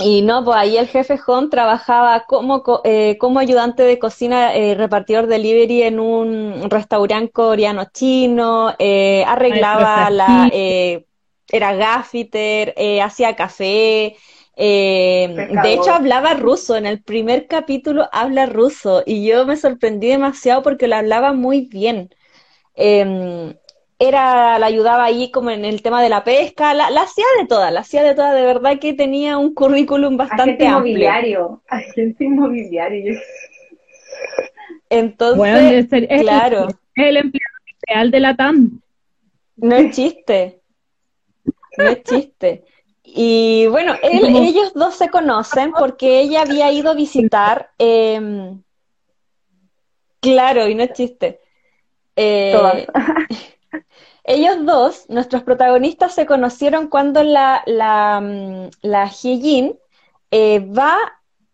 Y 0.00 0.22
no, 0.22 0.44
pues 0.44 0.56
ahí 0.56 0.76
el 0.76 0.88
jefe 0.88 1.20
Hon 1.24 1.50
trabajaba 1.50 2.24
como, 2.26 2.64
eh, 2.82 3.16
como 3.18 3.38
ayudante 3.38 3.84
de 3.84 3.98
cocina, 3.98 4.54
eh, 4.54 4.74
repartidor 4.74 5.28
delivery 5.28 5.82
en 5.82 6.00
un 6.00 6.68
restaurante 6.68 7.30
coreano 7.30 7.84
chino, 7.92 8.74
eh, 8.78 9.24
arreglaba 9.24 10.10
la, 10.10 10.50
eh, 10.52 11.06
era 11.50 11.74
gaffiter, 11.74 12.74
eh, 12.76 13.00
hacía 13.00 13.36
café, 13.36 14.16
de 14.56 15.72
hecho 15.72 15.92
hablaba 15.92 16.34
ruso, 16.34 16.76
en 16.76 16.86
el 16.86 17.02
primer 17.02 17.46
capítulo 17.46 18.08
habla 18.12 18.46
ruso 18.46 19.02
y 19.04 19.26
yo 19.26 19.46
me 19.46 19.56
sorprendí 19.56 20.08
demasiado 20.08 20.62
porque 20.62 20.88
lo 20.88 20.96
hablaba 20.96 21.32
muy 21.32 21.62
bien. 21.62 22.10
Em, 22.74 23.54
era, 23.98 24.58
la 24.58 24.66
ayudaba 24.66 25.04
ahí 25.04 25.30
como 25.30 25.50
en 25.50 25.64
el 25.64 25.82
tema 25.82 26.02
de 26.02 26.08
la 26.08 26.24
pesca, 26.24 26.74
la, 26.74 26.86
hacía 26.86 27.24
de 27.38 27.46
todas, 27.46 27.72
la 27.72 27.80
hacía 27.80 28.02
de 28.02 28.14
todas, 28.14 28.34
de 28.34 28.42
verdad 28.42 28.78
que 28.78 28.92
tenía 28.92 29.38
un 29.38 29.54
currículum 29.54 30.16
bastante 30.16 30.42
agente 30.42 30.66
amplio. 30.66 30.92
Inmobiliario, 30.92 31.62
agente 31.68 32.24
inmobiliario. 32.24 33.20
Entonces, 34.90 35.86
claro. 36.20 36.68
el 36.96 37.16
empleado 37.16 37.54
real 37.86 38.10
de 38.10 38.20
la 38.20 38.36
TAM. 38.36 38.80
No 39.56 39.76
es 39.76 39.94
chiste. 39.94 40.60
No 41.78 41.88
es 41.88 42.02
chiste. 42.02 42.64
Y 43.02 43.66
bueno, 43.68 43.94
ellos 44.02 44.72
dos 44.74 44.94
se 44.94 45.08
conocen 45.08 45.72
porque 45.72 46.20
ella 46.20 46.42
había 46.42 46.72
ido 46.72 46.90
a 46.90 46.94
visitar. 46.94 47.70
Em, 47.78 48.62
claro, 50.20 50.68
y 50.68 50.74
no 50.74 50.82
es 50.82 50.92
chiste. 50.92 51.40
Eh, 52.16 52.86
ellos 54.24 54.64
dos, 54.64 55.04
nuestros 55.08 55.42
protagonistas, 55.42 56.14
se 56.14 56.26
conocieron 56.26 56.88
cuando 56.88 57.22
la, 57.22 57.62
la, 57.66 58.20
mm, 58.20 58.70
la 58.82 59.10
eh, 60.30 60.58
va 60.60 60.96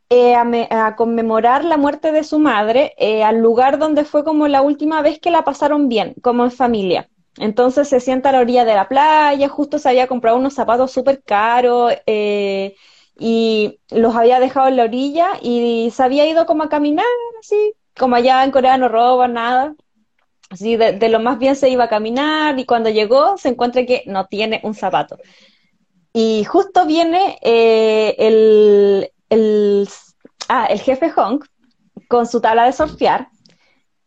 eh, 0.08 0.34
a, 0.34 0.96
conmemorar 0.96 1.64
la 1.64 1.76
muerte 1.76 2.12
de 2.12 2.24
su 2.24 2.38
madre 2.38 2.94
eh, 2.98 3.22
al 3.22 3.38
lugar 3.38 3.78
donde 3.78 4.04
fue 4.04 4.24
como 4.24 4.48
la 4.48 4.62
última 4.62 5.02
vez 5.02 5.20
que 5.20 5.30
la 5.30 5.44
pasaron 5.44 5.88
bien, 5.88 6.14
como 6.22 6.44
en 6.44 6.50
familia. 6.50 7.08
Entonces 7.40 7.88
se 7.88 8.00
sienta 8.00 8.28
a 8.28 8.32
la 8.32 8.40
orilla 8.40 8.64
de 8.64 8.74
la 8.74 8.88
playa, 8.88 9.48
justo 9.48 9.78
se 9.78 9.88
había 9.88 10.06
comprado 10.06 10.36
unos 10.36 10.54
zapatos 10.54 10.92
súper 10.92 11.22
caros 11.22 11.94
y 12.06 13.78
los 13.90 14.14
había 14.16 14.40
dejado 14.40 14.68
en 14.68 14.76
la 14.76 14.84
orilla 14.84 15.28
y 15.42 15.90
se 15.94 16.02
había 16.02 16.26
ido 16.26 16.46
como 16.46 16.62
a 16.64 16.68
caminar, 16.68 17.04
así, 17.40 17.74
como 17.98 18.16
allá 18.16 18.44
en 18.44 18.50
Corea 18.50 18.78
no 18.78 18.88
roban 18.88 19.34
nada, 19.34 19.74
Así 20.50 20.76
de, 20.76 21.08
lo 21.08 21.20
más 21.20 21.38
bien 21.38 21.54
se 21.54 21.70
iba 21.70 21.84
a 21.84 21.88
caminar 21.88 22.58
y 22.58 22.66
cuando 22.66 22.90
llegó 22.90 23.38
se 23.38 23.50
encuentra 23.50 23.86
que 23.86 24.02
no 24.06 24.26
tiene 24.26 24.60
un 24.64 24.74
zapato. 24.74 25.16
Y 26.12 26.42
justo 26.44 26.86
viene 26.86 27.38
eh, 27.40 28.16
el, 28.18 29.12
el, 29.28 29.88
ah, 30.48 30.66
el 30.66 30.80
jefe 30.80 31.12
Honk 31.14 31.46
con 32.08 32.26
su 32.26 32.40
tabla 32.40 32.64
de 32.64 32.72
surfear 32.72 33.28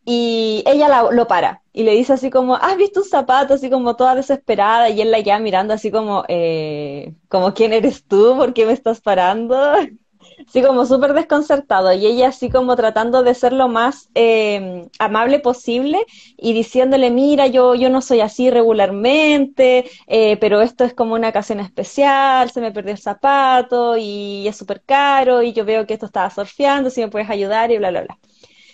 y 0.05 0.63
ella 0.67 1.03
lo 1.11 1.27
para 1.27 1.61
y 1.73 1.83
le 1.83 1.93
dice 1.93 2.13
así 2.13 2.29
como, 2.29 2.55
¿has 2.55 2.77
visto 2.77 3.01
un 3.01 3.05
zapato? 3.07 3.53
Así 3.55 3.69
como 3.69 3.95
toda 3.95 4.15
desesperada 4.15 4.89
y 4.89 5.01
él 5.01 5.11
la 5.11 5.23
queda 5.23 5.39
mirando 5.39 5.73
así 5.73 5.91
como, 5.91 6.23
eh, 6.27 7.13
como, 7.29 7.53
¿quién 7.53 7.73
eres 7.73 8.05
tú? 8.07 8.35
¿Por 8.37 8.53
qué 8.53 8.65
me 8.65 8.73
estás 8.73 9.01
parando? 9.01 9.57
Sí, 10.51 10.61
como 10.61 10.85
súper 10.85 11.13
desconcertado 11.13 11.93
y 11.93 12.05
ella 12.05 12.29
así 12.29 12.49
como 12.49 12.75
tratando 12.75 13.23
de 13.23 13.33
ser 13.35 13.53
lo 13.53 13.67
más 13.67 14.09
eh, 14.15 14.87
amable 14.99 15.39
posible 15.39 16.05
y 16.37 16.53
diciéndole, 16.53 17.11
mira, 17.11 17.47
yo, 17.47 17.75
yo 17.75 17.89
no 17.89 18.01
soy 18.01 18.21
así 18.21 18.49
regularmente, 18.49 19.85
eh, 20.07 20.37
pero 20.37 20.61
esto 20.61 20.83
es 20.85 20.93
como 20.93 21.15
una 21.15 21.29
ocasión 21.29 21.59
especial, 21.59 22.51
se 22.51 22.61
me 22.61 22.71
perdió 22.71 22.91
el 22.93 22.99
zapato 22.99 23.97
y 23.97 24.47
es 24.47 24.55
súper 24.57 24.81
caro 24.83 25.41
y 25.43 25.53
yo 25.53 25.65
veo 25.65 25.85
que 25.85 25.93
esto 25.95 26.05
estaba 26.05 26.29
surfeando, 26.29 26.89
si 26.89 27.01
me 27.01 27.09
puedes 27.09 27.29
ayudar 27.29 27.71
y 27.71 27.77
bla, 27.77 27.89
bla, 27.91 28.01
bla. 28.03 28.19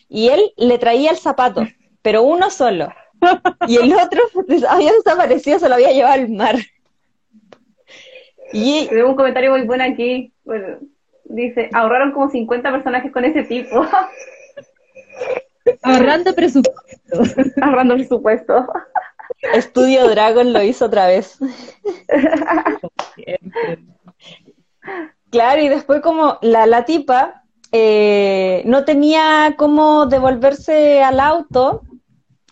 Y 0.09 0.29
él 0.29 0.51
le 0.57 0.77
traía 0.79 1.11
el 1.11 1.17
zapato, 1.17 1.65
pero 2.01 2.23
uno 2.23 2.49
solo. 2.49 2.91
Y 3.67 3.77
el 3.77 3.93
otro 3.93 4.21
había 4.69 4.91
desaparecido, 4.93 5.59
se 5.59 5.69
lo 5.69 5.75
había 5.75 5.91
llevado 5.91 6.15
al 6.15 6.29
mar. 6.29 6.55
Y 8.51 8.87
Veo 8.91 9.09
un 9.09 9.15
comentario 9.15 9.51
muy 9.51 9.61
bueno 9.61 9.83
aquí. 9.83 10.33
Bueno, 10.43 10.79
Dice, 11.29 11.69
ahorraron 11.73 12.11
como 12.11 12.31
50 12.31 12.71
personajes 12.71 13.11
con 13.11 13.23
ese 13.23 13.43
tipo. 13.43 13.85
Ahorrando 15.83 16.33
presupuesto. 16.33 16.81
Ahorrando 17.61 17.93
presupuesto. 17.93 18.67
Estudio 19.53 20.07
Dragon 20.07 20.51
lo 20.51 20.63
hizo 20.63 20.85
otra 20.85 21.05
vez. 21.05 21.37
claro, 25.29 25.61
y 25.61 25.69
después 25.69 26.01
como 26.01 26.39
la, 26.41 26.65
la 26.65 26.85
tipa 26.85 27.43
eh, 27.71 28.63
no 28.65 28.83
tenía 28.83 29.55
cómo 29.57 30.05
devolverse 30.07 31.03
al 31.03 31.19
auto, 31.19 31.83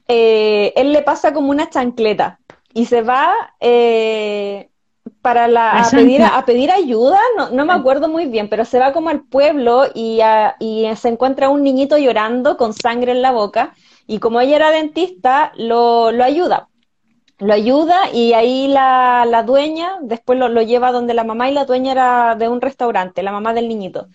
eh, 0.07 0.73
él 0.75 0.93
le 0.93 1.01
pasa 1.01 1.33
como 1.33 1.49
una 1.49 1.69
chancleta 1.69 2.39
y 2.73 2.85
se 2.85 3.01
va 3.01 3.33
eh, 3.59 4.69
para 5.21 5.47
la, 5.47 5.81
a, 5.81 5.89
pedir, 5.89 6.21
a 6.21 6.45
pedir 6.45 6.71
ayuda, 6.71 7.19
no, 7.35 7.49
no, 7.49 7.65
me 7.65 7.73
acuerdo 7.73 8.07
muy 8.07 8.27
bien, 8.27 8.47
pero 8.49 8.63
se 8.63 8.79
va 8.79 8.93
como 8.93 9.09
al 9.09 9.21
pueblo 9.23 9.85
y, 9.93 10.19
y 10.59 10.85
se 10.95 11.09
encuentra 11.09 11.49
un 11.49 11.63
niñito 11.63 11.97
llorando 11.97 12.55
con 12.55 12.73
sangre 12.73 13.11
en 13.11 13.21
la 13.21 13.31
boca 13.31 13.73
y 14.05 14.19
como 14.19 14.39
ella 14.39 14.55
era 14.55 14.71
dentista, 14.71 15.51
lo, 15.57 16.11
lo 16.11 16.23
ayuda. 16.23 16.69
Lo 17.39 17.53
ayuda 17.53 18.09
y 18.11 18.33
ahí 18.33 18.67
la, 18.67 19.25
la 19.27 19.43
dueña 19.43 19.97
después 20.01 20.39
lo, 20.39 20.49
lo, 20.49 20.61
lleva 20.63 20.91
donde 20.91 21.13
la 21.13 21.23
mamá 21.23 21.49
y 21.49 21.53
la 21.53 21.65
dueña 21.65 21.91
era 21.91 22.35
de 22.35 22.47
un 22.47 22.61
restaurante, 22.61 23.21
la 23.21 23.31
mamá 23.31 23.53
del 23.53 23.67
niñito. 23.67 24.07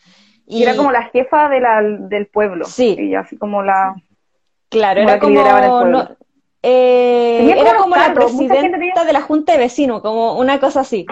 Y, 0.53 0.63
era 0.63 0.77
como 0.77 0.93
la 0.93 1.05
jefa 1.05 1.49
de 1.49 1.61
la, 1.61 1.83
del 1.83 2.27
pueblo. 2.27 2.65
Sí. 2.67 2.97
Y 2.99 3.15
así 3.15 3.37
como 3.37 3.63
la... 3.63 3.95
Claro, 4.69 5.01
era 5.03 5.19
como... 5.19 5.41
eh, 6.63 7.37
Tenía 7.41 7.57
como 7.57 7.69
era 7.69 7.77
como 7.79 7.97
la 7.97 8.03
cargos, 8.07 8.33
gente 8.33 8.49
presidenta 8.49 8.79
tenía- 8.79 9.05
de 9.05 9.13
la 9.13 9.21
junta 9.23 9.53
de 9.53 9.59
vecinos, 9.59 10.03
como 10.03 10.39
una 10.39 10.61
cosa 10.61 10.81
así. 10.81 11.07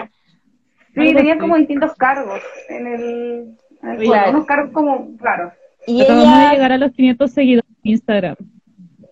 Sí, 0.93 0.99
Algo 0.99 1.13
tenía 1.17 1.33
así. 1.33 1.39
como 1.41 1.57
distintos 1.57 1.93
cargos 1.95 2.41
en 2.69 2.87
el, 2.87 3.57
en 3.83 3.89
el 3.89 3.97
claro. 3.99 4.31
unos 4.31 4.45
cargos 4.45 4.71
como 4.73 5.09
raros. 5.17 5.53
Y 5.87 6.01
Acabamos 6.01 6.25
de 6.37 6.41
ella, 6.43 6.53
llegar 6.53 6.71
a 6.73 6.77
los 6.77 6.91
500 6.91 7.31
seguidores 7.31 7.71
en 7.83 7.91
Instagram. 7.91 8.35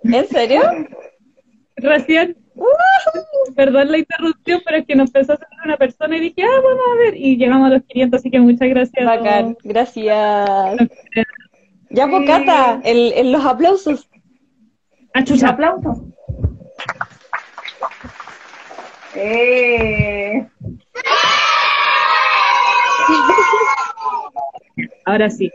¿en 0.04 0.28
serio? 0.28 0.62
Recién. 1.76 2.38
Perdón 3.56 3.92
la 3.92 3.98
interrupción, 3.98 4.62
pero 4.66 4.78
es 4.78 4.86
que 4.86 4.96
nos 4.96 5.10
empezó 5.10 5.34
a 5.34 5.38
salir 5.38 5.60
una 5.66 5.78
persona 5.78 6.18
y 6.18 6.20
dije, 6.22 6.44
ah, 6.44 6.62
vamos 6.64 6.84
a 6.94 6.98
ver. 6.98 7.16
Y 7.18 7.38
llegamos 7.38 7.68
a 7.68 7.74
los 7.76 7.84
500, 7.84 8.20
así 8.20 8.30
que 8.32 8.40
muchas 8.40 8.70
gracias. 8.70 9.06
Bacán, 9.06 9.58
gracias. 9.64 10.50
Ya, 11.90 12.06
Sí. 12.06 12.12
pues, 12.12 12.82
el, 12.84 13.14
el- 13.14 13.32
los 13.32 13.46
aplausos. 13.46 14.10
Ah, 15.14 15.20
Un 15.20 15.26
chucha. 15.26 15.50
aplauso. 15.50 16.06
Eh, 19.16 20.48
Ahora 25.06 25.30
sí. 25.30 25.52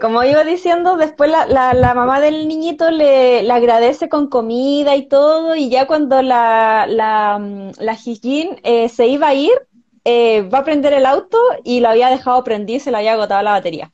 Como 0.00 0.22
iba 0.24 0.44
diciendo, 0.44 0.96
después 0.96 1.30
la, 1.30 1.46
la, 1.46 1.74
la 1.74 1.94
mamá 1.94 2.20
del 2.20 2.48
niñito 2.48 2.90
le, 2.90 3.42
le 3.42 3.52
agradece 3.52 4.08
con 4.08 4.28
comida 4.28 4.96
y 4.96 5.06
todo, 5.08 5.56
y 5.56 5.68
ya 5.70 5.86
cuando 5.86 6.22
la, 6.22 6.86
la, 6.88 7.38
mm, 7.38 7.72
la 7.78 7.92
Hijin, 7.94 8.56
eh, 8.62 8.88
se 8.88 9.06
iba 9.06 9.28
a 9.28 9.34
ir, 9.34 9.52
eh, 10.04 10.42
va 10.42 10.58
a 10.58 10.64
prender 10.64 10.92
el 10.94 11.06
auto 11.06 11.38
y 11.64 11.80
lo 11.80 11.88
había 11.88 12.08
dejado 12.10 12.42
prendido 12.44 12.76
y 12.78 12.80
se 12.80 12.90
le 12.90 12.98
había 12.98 13.12
agotado 13.14 13.42
la 13.42 13.52
batería. 13.52 13.92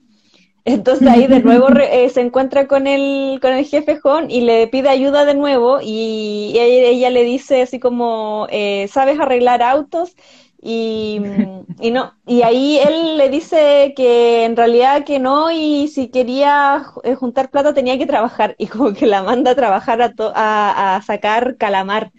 Entonces 0.67 1.07
ahí 1.09 1.27
de 1.27 1.41
nuevo 1.41 1.69
eh, 1.69 2.09
se 2.09 2.23
encuentra 2.23 2.67
con 2.67 2.87
el, 2.87 3.39
con 3.43 3.53
el 3.53 3.67
jefe 3.67 3.99
y 4.31 4.41
le 4.41 4.67
pide 4.69 4.89
ayuda 4.89 5.27
de 5.27 5.35
nuevo 5.35 5.79
y 5.83 6.55
ella 6.59 7.11
le 7.11 7.23
dice 7.25 7.63
así 7.63 7.79
como, 7.79 8.47
eh, 8.51 8.89
¿sabes 8.91 9.21
arreglar 9.21 9.63
autos? 9.63 10.17
Y, 10.67 11.21
y 11.79 11.91
no, 11.91 12.15
y 12.27 12.41
ahí 12.43 12.79
él 12.79 13.19
le 13.19 13.29
dice 13.29 13.93
que 13.97 14.45
en 14.45 14.57
realidad 14.57 15.05
que 15.05 15.19
no 15.19 15.51
y 15.51 15.89
si 15.89 16.11
quería 16.11 16.85
eh, 17.05 17.15
juntar 17.17 17.51
plata 17.51 17.75
tenía 17.75 17.99
que 17.99 18.07
trabajar 18.07 18.55
y 18.59 18.67
como 18.69 18.95
que 18.95 19.07
la 19.07 19.23
manda 19.23 19.51
a 19.53 19.55
trabajar 19.57 20.01
a, 20.03 20.15
to- 20.15 20.33
a, 20.35 20.97
a 20.97 21.03
sacar 21.03 21.57
calamar, 21.59 22.13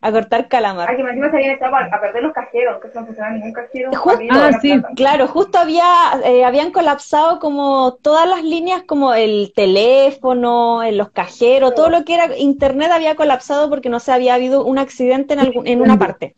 a 0.00 0.12
cortar 0.12 0.48
calamar. 0.48 0.90
ay, 0.90 0.96
que 0.96 1.02
encima 1.02 1.30
se 1.30 1.36
habían 1.36 1.74
a, 1.92 2.00
perder 2.00 2.22
los 2.22 2.32
cajeros, 2.32 2.80
que 2.80 2.88
no 2.94 3.04
funcionaba 3.06 3.34
ningún 3.34 3.52
cajero. 3.52 3.90
A 4.06 4.16
Ah, 4.30 4.52
sacar 4.52 4.60
sí. 4.60 4.72
plata. 4.80 4.88
Claro, 4.96 5.28
justo 5.28 5.58
había, 5.58 5.82
eh, 6.24 6.44
habían 6.44 6.72
colapsado 6.72 7.38
como 7.38 7.94
todas 8.02 8.28
las 8.28 8.42
líneas, 8.44 8.82
como 8.86 9.14
el 9.14 9.52
teléfono, 9.54 10.82
en 10.82 10.98
los 10.98 11.10
cajeros, 11.10 11.74
todo 11.74 11.88
lo 11.90 12.04
que 12.04 12.14
era 12.14 12.36
internet 12.38 12.90
había 12.92 13.16
colapsado 13.16 13.68
porque 13.70 13.88
no 13.88 14.00
sé, 14.00 14.12
había 14.12 14.34
habido 14.34 14.64
un 14.64 14.78
accidente 14.78 15.34
en, 15.34 15.40
algún- 15.40 15.66
en 15.66 15.80
una 15.80 15.98
parte. 15.98 16.36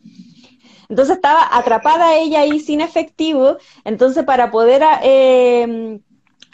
Entonces 0.91 1.15
estaba 1.17 1.41
atrapada 1.57 2.15
ella 2.15 2.41
ahí 2.41 2.59
sin 2.59 2.81
efectivo, 2.81 3.57
entonces 3.85 4.25
para 4.25 4.51
poder 4.51 4.83
eh, 5.03 5.99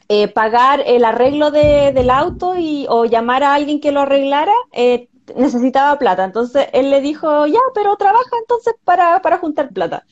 eh, 0.10 0.27
pagar 0.29 0.84
el 0.86 1.03
arreglo 1.06 1.51
de- 1.51 1.91
del 1.94 2.10
auto 2.10 2.56
y, 2.58 2.86
o 2.89 3.06
llamar 3.06 3.44
a 3.44 3.53
alguien 3.56 3.82
que 3.82 3.91
lo 3.91 4.01
arreglara, 4.01 4.53
eh, 4.72 5.10
necesitaba 5.36 6.00
plata. 6.00 6.24
Entonces 6.24 6.67
él 6.74 6.89
le 6.91 7.01
dijo, 7.01 7.46
ya, 7.48 7.60
pero 7.75 7.96
trabaja 7.98 8.32
entonces 8.41 8.75
para, 8.84 9.22
para 9.22 9.38
juntar 9.39 9.70
plata. 9.74 10.06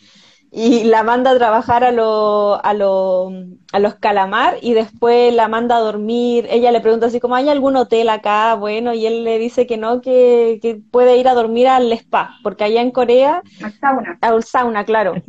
Y 0.52 0.86
la 0.86 1.04
manda 1.04 1.32
a 1.32 1.38
trabajar 1.38 1.84
a, 1.84 1.92
lo- 1.92 2.64
a, 2.64 2.74
lo- 2.74 3.30
a 3.74 3.80
los 3.80 3.96
calamar 3.96 4.56
y 4.62 4.74
después 4.74 5.34
la 5.34 5.48
manda 5.50 5.76
a 5.78 5.80
dormir. 5.82 6.48
Ella 6.50 6.72
le 6.72 6.80
pregunta 6.82 7.08
así 7.08 7.20
como, 7.20 7.36
¿hay 7.36 7.50
algún 7.50 7.76
hotel 7.76 8.08
acá? 8.10 8.56
Bueno, 8.56 8.94
y 8.94 9.06
él 9.06 9.24
le 9.26 9.38
dice 9.38 9.68
que 9.68 9.76
no, 9.78 10.00
que, 10.02 10.60
que 10.62 10.76
puede 10.92 11.18
ir 11.18 11.28
a 11.28 11.34
dormir 11.34 11.68
al 11.68 11.92
spa, 11.92 12.38
porque 12.42 12.64
allá 12.64 12.82
en 12.82 12.92
Corea, 12.92 13.44
Al 13.62 13.74
sauna. 13.74 14.22
al 14.22 14.44
sauna, 14.44 14.86
claro. 14.86 15.22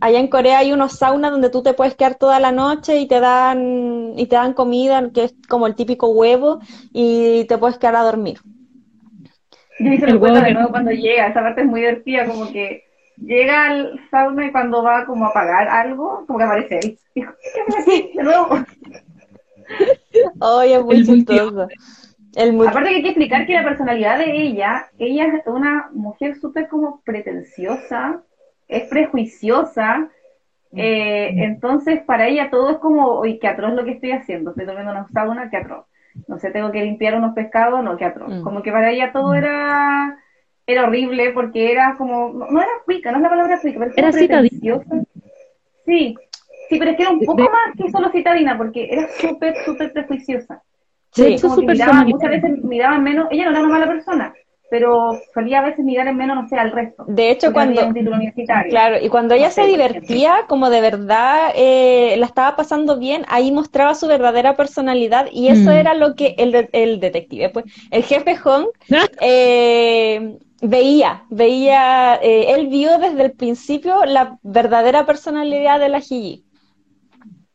Allá 0.00 0.18
en 0.20 0.28
Corea 0.28 0.58
hay 0.58 0.72
unos 0.72 0.94
saunas 0.94 1.30
donde 1.32 1.50
tú 1.50 1.62
te 1.62 1.74
puedes 1.74 1.94
quedar 1.96 2.16
toda 2.16 2.40
la 2.40 2.52
noche 2.52 3.00
y 3.00 3.08
te 3.08 3.20
dan, 3.20 4.14
y 4.16 4.26
te 4.26 4.36
dan 4.36 4.54
comida, 4.54 5.10
que 5.12 5.24
es 5.24 5.34
como 5.48 5.66
el 5.66 5.74
típico 5.76 6.08
huevo, 6.10 6.60
y 6.92 7.44
te 7.46 7.58
puedes 7.58 7.78
quedar 7.78 7.96
a 7.96 8.02
dormir. 8.04 8.40
Yo 9.80 9.92
hice 9.92 10.06
El 10.06 10.12
el 10.12 10.18
cuento 10.20 10.40
huevo 10.40 10.40
de 10.40 10.52
nuevo 10.54 10.70
cuando 10.70 10.90
llega, 10.92 11.26
esa 11.28 11.40
parte 11.40 11.62
es 11.62 11.66
muy 11.66 11.80
divertida, 11.80 12.26
como 12.28 12.52
que 12.52 12.84
llega 13.20 13.66
al 13.66 14.00
sauna 14.10 14.46
y 14.46 14.52
cuando 14.52 14.82
va 14.82 15.06
como 15.06 15.26
a 15.26 15.32
pagar 15.32 15.68
algo, 15.68 16.24
como 16.26 16.38
que 16.38 16.44
aparece 16.44 16.80
él. 16.82 16.98
Dijo, 17.14 17.32
¿qué? 17.86 18.12
De 18.14 18.22
nuevo. 18.22 18.58
Ay, 20.40 20.72
es 20.72 20.84
muy 20.84 20.96
El 20.96 21.06
chistoso. 21.06 21.68
El 22.34 22.66
Aparte 22.66 22.90
que 22.90 22.96
hay 22.96 23.02
que 23.02 23.08
explicar 23.08 23.46
que 23.46 23.54
la 23.54 23.64
personalidad 23.64 24.18
de 24.18 24.36
ella, 24.36 24.86
ella 24.98 25.26
es 25.26 25.46
una 25.46 25.90
mujer 25.92 26.36
súper 26.36 26.68
como 26.68 27.00
pretenciosa, 27.04 28.22
es 28.68 28.88
prejuiciosa, 28.88 30.08
eh, 30.72 31.32
entonces 31.38 32.00
para 32.02 32.28
ella 32.28 32.48
todo 32.50 32.70
es 32.70 32.78
como, 32.78 33.06
oye, 33.06 33.40
qué 33.40 33.48
atroz 33.48 33.72
lo 33.72 33.84
que 33.84 33.92
estoy 33.92 34.12
haciendo, 34.12 34.50
estoy 34.50 34.66
tomando 34.66 34.92
una 34.92 35.08
sauna, 35.08 35.50
qué 35.50 35.56
atroz. 35.56 35.86
No 36.28 36.38
sé, 36.38 36.50
tengo 36.50 36.70
que 36.70 36.82
limpiar 36.82 37.16
unos 37.16 37.34
pescados, 37.34 37.82
no, 37.82 37.96
qué 37.96 38.04
atroz. 38.04 38.32
Mm. 38.32 38.42
Como 38.42 38.62
que 38.62 38.70
para 38.70 38.90
ella 38.90 39.12
todo 39.12 39.34
era, 39.34 40.18
era 40.72 40.84
horrible 40.84 41.30
porque 41.32 41.72
era 41.72 41.94
como, 41.96 42.32
no, 42.32 42.46
no 42.50 42.60
era 42.60 42.70
cuica, 42.84 43.10
no 43.10 43.18
es 43.18 43.22
la 43.22 43.30
palabra 43.30 43.60
cuica, 43.60 43.78
pero 43.80 43.92
Era 43.96 44.12
citadina. 44.12 44.76
Sí, 45.86 46.14
sí, 46.68 46.78
pero 46.78 46.90
es 46.92 46.96
que 46.96 47.02
era 47.02 47.12
un 47.12 47.20
poco 47.20 47.42
De- 47.42 47.48
más 47.48 47.76
que 47.76 47.90
solo 47.90 48.10
citadina, 48.10 48.56
porque 48.56 48.88
era 48.90 49.08
súper, 49.08 49.54
súper 49.64 49.92
prejuiciosa. 49.92 50.62
Sí. 51.12 51.22
hecho, 51.34 51.48
miraba, 51.56 52.04
muchas 52.04 52.30
veces 52.30 52.50
miraba 52.62 52.96
en 52.96 53.02
menos, 53.02 53.26
ella 53.30 53.44
no 53.46 53.50
era 53.50 53.60
una 53.60 53.68
mala 53.68 53.86
persona, 53.88 54.32
pero 54.70 55.18
solía 55.34 55.58
a 55.58 55.62
veces 55.62 55.84
mirar 55.84 56.06
en 56.06 56.16
menos, 56.16 56.36
no 56.36 56.48
sé, 56.48 56.56
al 56.56 56.70
resto. 56.70 57.04
De 57.08 57.30
hecho, 57.30 57.48
Porque 57.48 57.54
cuando, 57.54 57.86
un 57.86 57.94
título 57.94 58.16
universitario. 58.16 58.70
Claro, 58.70 58.96
y 59.02 59.08
cuando 59.08 59.34
ella 59.34 59.46
No 59.46 59.50
sé, 59.50 59.62
se 59.62 59.68
divertía, 59.68 60.34
como 60.48 60.70
de 60.70 60.80
verdad 60.80 61.50
eh, 61.56 62.14
la 62.18 62.26
estaba 62.26 62.54
pasando 62.54 62.98
bien, 62.98 63.24
ahí 63.28 63.50
mostraba 63.50 63.94
su 63.96 64.06
verdadera 64.06 64.56
personalidad 64.56 65.26
y 65.32 65.48
eso 65.48 65.70
Mm. 65.70 65.74
era 65.74 65.94
lo 65.94 66.14
que 66.14 66.36
el, 66.38 66.52
de- 66.52 66.68
el 66.72 67.00
detective, 67.00 67.48
pues, 67.50 67.64
el 67.90 68.04
jefe 68.04 68.36
Hong 68.36 68.66
eh, 69.20 70.38
veía, 70.62 71.24
veía, 71.30 72.16
eh, 72.16 72.54
él 72.54 72.68
vio 72.68 72.98
desde 72.98 73.24
el 73.24 73.32
principio 73.32 74.04
la 74.04 74.38
verdadera 74.42 75.06
personalidad 75.06 75.80
de 75.80 75.88
la 75.88 76.00
Gigi. 76.00 76.44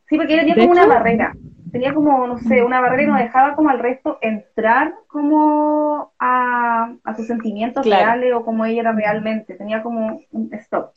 Sí, 0.07 0.17
porque 0.17 0.33
ella 0.33 0.41
tenía 0.43 0.57
como 0.57 0.71
una 0.71 0.85
barrera. 0.85 1.33
Tenía 1.71 1.93
como, 1.93 2.25
no 2.27 2.37
sé, 2.37 2.63
una 2.63 2.79
barrera 2.79 3.03
y 3.03 3.07
no 3.07 3.15
dejaba 3.17 3.55
como 3.55 3.69
al 3.69 3.79
resto 3.79 4.17
entrar 4.21 4.93
como 5.07 6.13
a, 6.19 6.93
a 7.03 7.15
sus 7.15 7.27
sentimientos 7.27 7.83
Claro. 7.83 8.11
reales 8.13 8.33
o 8.33 8.45
como 8.45 8.65
ella 8.65 8.81
era 8.81 8.91
realmente. 8.93 9.55
Tenía 9.55 9.83
como 9.83 10.21
un 10.31 10.53
stop. 10.53 10.91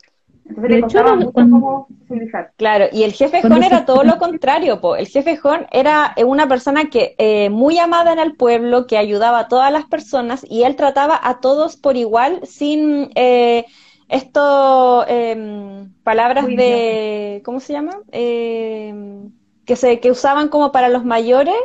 Entonces 0.49 0.69
De 0.69 0.75
le 0.75 0.81
costaba 0.81 1.15
mucho 1.15 1.87
socializar. 1.99 2.51
Claro, 2.57 2.85
y 2.91 3.03
el 3.03 3.13
jefe 3.13 3.41
se- 3.41 3.65
era 3.65 3.85
todo 3.85 4.03
lo 4.03 4.17
contrario, 4.17 4.81
po. 4.81 4.95
El 4.97 5.07
jefe 5.07 5.37
Jon 5.37 5.65
era 5.71 6.13
eh, 6.17 6.25
una 6.25 6.47
persona 6.47 6.89
que 6.89 7.15
eh, 7.17 7.49
muy 7.49 7.77
amada 7.79 8.11
en 8.11 8.19
el 8.19 8.35
pueblo, 8.35 8.85
que 8.85 8.97
ayudaba 8.97 9.39
a 9.39 9.47
todas 9.47 9.71
las 9.71 9.85
personas 9.85 10.45
y 10.49 10.63
él 10.63 10.75
trataba 10.75 11.17
a 11.23 11.39
todos 11.39 11.77
por 11.77 11.95
igual, 11.95 12.41
sin 12.45 13.11
eh, 13.15 13.65
esto 14.09 15.05
em, 15.07 15.93
palabras 16.03 16.47
de, 16.55 17.41
¿cómo 17.45 17.59
se 17.61 17.73
llama? 17.73 18.01
Em, 18.11 19.31
que 19.65 19.75
se 19.77 19.99
que 20.01 20.11
usaban 20.11 20.49
como 20.49 20.71
para 20.73 20.89
los 20.89 21.05
mayores. 21.05 21.55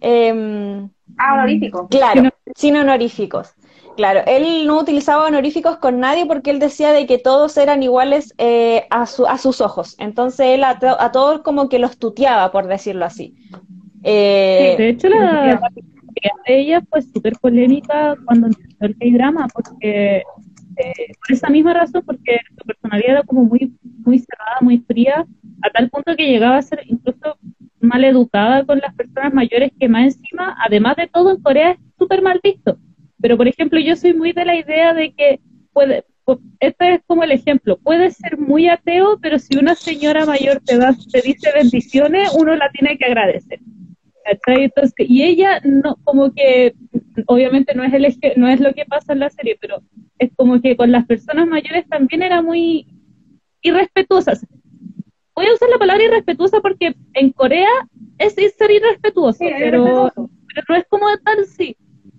em, 0.00 0.90
Ah, 1.16 1.34
honorífico. 1.34 1.88
Claro, 1.88 2.22
Sin 2.22 2.30
sin 2.56 2.76
honoríficos. 2.76 3.54
Claro, 3.96 4.22
él 4.26 4.66
no 4.66 4.80
utilizaba 4.80 5.26
honoríficos 5.26 5.76
con 5.78 6.00
nadie 6.00 6.26
porque 6.26 6.50
él 6.50 6.58
decía 6.58 6.92
de 6.92 7.06
que 7.06 7.18
todos 7.18 7.56
eran 7.56 7.82
iguales 7.84 8.34
eh, 8.38 8.86
a, 8.90 9.06
su- 9.06 9.26
a 9.26 9.38
sus 9.38 9.60
ojos. 9.60 9.94
Entonces 9.98 10.46
él 10.48 10.64
a, 10.64 10.80
to- 10.80 11.00
a 11.00 11.12
todos 11.12 11.42
como 11.42 11.68
que 11.68 11.78
los 11.78 11.96
tuteaba, 11.98 12.50
por 12.50 12.66
decirlo 12.66 13.04
así. 13.04 13.36
Eh, 14.02 14.74
De 14.78 14.88
hecho, 14.90 15.08
la 15.08 15.60
de 16.46 16.60
ella 16.60 16.82
fue 16.90 17.02
súper 17.02 17.34
polémica 17.40 18.16
cuando 18.24 18.48
empezó 18.48 18.84
el 18.86 18.96
K-drama, 18.98 19.46
porque 19.54 20.18
eh, 20.76 20.92
por 21.20 21.32
esa 21.32 21.48
misma 21.50 21.74
razón, 21.74 22.02
porque 22.06 22.38
su 22.58 22.64
personalidad 22.64 23.10
era 23.12 23.22
como 23.22 23.44
muy, 23.44 23.76
muy 24.04 24.18
cerrada, 24.18 24.58
muy 24.60 24.78
fría, 24.80 25.26
a 25.62 25.70
tal 25.70 25.90
punto 25.90 26.16
que 26.16 26.26
llegaba 26.28 26.56
a 26.58 26.62
ser 26.62 26.80
incluso 26.86 27.36
mal 27.80 28.04
educada 28.04 28.64
con 28.64 28.78
las 28.78 28.94
personas 28.94 29.32
mayores, 29.34 29.72
que 29.78 29.88
más 29.88 30.04
encima, 30.16 30.56
además 30.66 30.96
de 30.96 31.08
todo, 31.08 31.30
en 31.30 31.42
Corea 31.42 31.72
es 31.72 31.78
súper 31.98 32.22
mal 32.22 32.40
visto. 32.42 32.78
Pero, 33.24 33.38
por 33.38 33.48
ejemplo, 33.48 33.80
yo 33.80 33.96
soy 33.96 34.12
muy 34.12 34.32
de 34.32 34.44
la 34.44 34.54
idea 34.54 34.92
de 34.92 35.14
que 35.14 35.40
puede, 35.72 36.04
este 36.60 36.96
es 36.96 37.00
como 37.06 37.22
el 37.22 37.32
ejemplo, 37.32 37.78
puede 37.78 38.10
ser 38.10 38.36
muy 38.36 38.68
ateo, 38.68 39.18
pero 39.22 39.38
si 39.38 39.56
una 39.56 39.74
señora 39.74 40.26
mayor 40.26 40.60
te, 40.60 40.76
da, 40.76 40.94
te 41.10 41.22
dice 41.22 41.50
bendiciones, 41.54 42.30
uno 42.38 42.54
la 42.54 42.70
tiene 42.70 42.98
que 42.98 43.06
agradecer. 43.06 43.60
y 44.98 45.22
ella 45.22 45.58
no, 45.64 45.96
como 46.04 46.34
que, 46.34 46.74
obviamente 47.24 47.74
no 47.74 47.82
es 47.82 47.94
el 47.94 48.06
no 48.36 48.46
es 48.46 48.60
lo 48.60 48.74
que 48.74 48.84
pasa 48.84 49.14
en 49.14 49.20
la 49.20 49.30
serie, 49.30 49.56
pero 49.58 49.80
es 50.18 50.30
como 50.36 50.60
que 50.60 50.76
con 50.76 50.92
las 50.92 51.06
personas 51.06 51.48
mayores 51.48 51.88
también 51.88 52.22
era 52.22 52.42
muy 52.42 52.86
irrespetuosa. 53.62 54.34
Voy 55.34 55.46
a 55.46 55.54
usar 55.54 55.70
la 55.70 55.78
palabra 55.78 56.04
irrespetuosa 56.04 56.60
porque 56.60 56.94
en 57.14 57.32
Corea 57.32 57.70
es, 58.18 58.34
ser 58.34 58.70
irrespetuoso, 58.70 59.38
Sí, 59.38 59.50
pero, 59.58 60.12
pero 60.14 60.66
no 60.68 60.76
es 60.76 60.84
como 60.90 61.06
tal, 61.24 61.46
sí. 61.46 61.74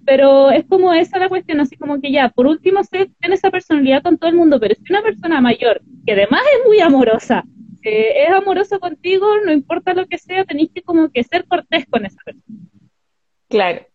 Pero 0.05 0.51
es 0.51 0.65
como 0.65 0.93
esa 0.93 1.19
la 1.19 1.29
cuestión, 1.29 1.59
así 1.59 1.75
como 1.75 1.99
que 1.99 2.11
ya, 2.11 2.29
por 2.29 2.45
último, 2.47 2.83
se 2.83 3.09
tiene 3.19 3.35
esa 3.35 3.51
personalidad 3.51 4.03
con 4.03 4.17
todo 4.17 4.29
el 4.29 4.35
mundo, 4.35 4.59
pero 4.59 4.75
si 4.75 4.91
una 4.91 5.01
persona 5.01 5.41
mayor, 5.41 5.81
que 6.05 6.13
además 6.13 6.41
es 6.53 6.67
muy 6.67 6.79
amorosa, 6.79 7.43
es 7.81 8.29
amoroso 8.29 8.79
contigo, 8.79 9.27
no 9.45 9.51
importa 9.51 9.93
lo 9.93 10.07
que 10.07 10.17
sea, 10.17 10.45
tenéis 10.45 10.71
que 10.73 10.81
como 10.81 11.09
que 11.09 11.23
ser 11.23 11.45
cortés 11.47 11.85
con 11.89 12.05
esa 12.05 12.17
persona. 12.23 12.57
Claro. 13.47 13.85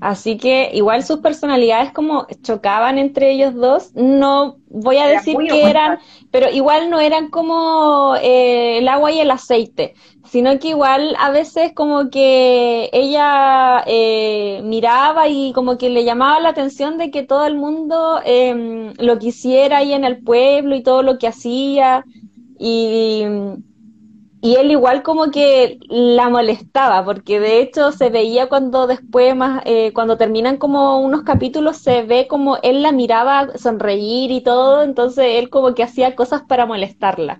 Así 0.00 0.38
que 0.38 0.70
igual 0.72 1.04
sus 1.04 1.18
personalidades 1.18 1.92
como 1.92 2.26
chocaban 2.42 2.98
entre 2.98 3.32
ellos 3.32 3.54
dos. 3.54 3.94
No 3.94 4.56
voy 4.68 4.96
a 4.96 5.06
decir 5.06 5.36
que 5.36 5.68
eran, 5.68 5.98
pero 6.30 6.48
igual 6.50 6.88
no 6.88 7.00
eran 7.00 7.28
como 7.28 8.14
eh, 8.22 8.78
el 8.78 8.88
agua 8.88 9.12
y 9.12 9.20
el 9.20 9.30
aceite, 9.30 9.94
sino 10.24 10.58
que 10.58 10.68
igual 10.68 11.14
a 11.18 11.30
veces 11.30 11.72
como 11.74 12.08
que 12.08 12.88
ella 12.92 13.84
eh, 13.86 14.62
miraba 14.64 15.28
y 15.28 15.52
como 15.52 15.76
que 15.76 15.90
le 15.90 16.04
llamaba 16.04 16.40
la 16.40 16.50
atención 16.50 16.96
de 16.96 17.10
que 17.10 17.22
todo 17.22 17.46
el 17.46 17.56
mundo 17.56 18.20
em, 18.24 18.94
lo 18.98 19.18
quisiera 19.18 19.78
ahí 19.78 19.92
en 19.92 20.04
el 20.04 20.22
pueblo 20.22 20.76
y 20.76 20.82
todo 20.82 21.02
lo 21.02 21.18
que 21.18 21.28
hacía. 21.28 22.04
Y, 22.58 23.24
y 23.24 23.69
él 24.42 24.70
igual 24.70 25.02
como 25.02 25.30
que 25.30 25.78
la 25.88 26.28
molestaba, 26.30 27.04
porque 27.04 27.40
de 27.40 27.60
hecho 27.60 27.92
se 27.92 28.08
veía 28.08 28.48
cuando 28.48 28.86
después, 28.86 29.36
más 29.36 29.62
eh, 29.66 29.92
cuando 29.92 30.16
terminan 30.16 30.56
como 30.56 31.00
unos 31.00 31.22
capítulos, 31.22 31.76
se 31.76 32.02
ve 32.02 32.26
como 32.28 32.56
él 32.62 32.82
la 32.82 32.92
miraba 32.92 33.56
sonreír 33.58 34.30
y 34.30 34.42
todo, 34.42 34.82
entonces 34.82 35.24
él 35.28 35.50
como 35.50 35.74
que 35.74 35.82
hacía 35.82 36.16
cosas 36.16 36.42
para 36.42 36.64
molestarla. 36.64 37.38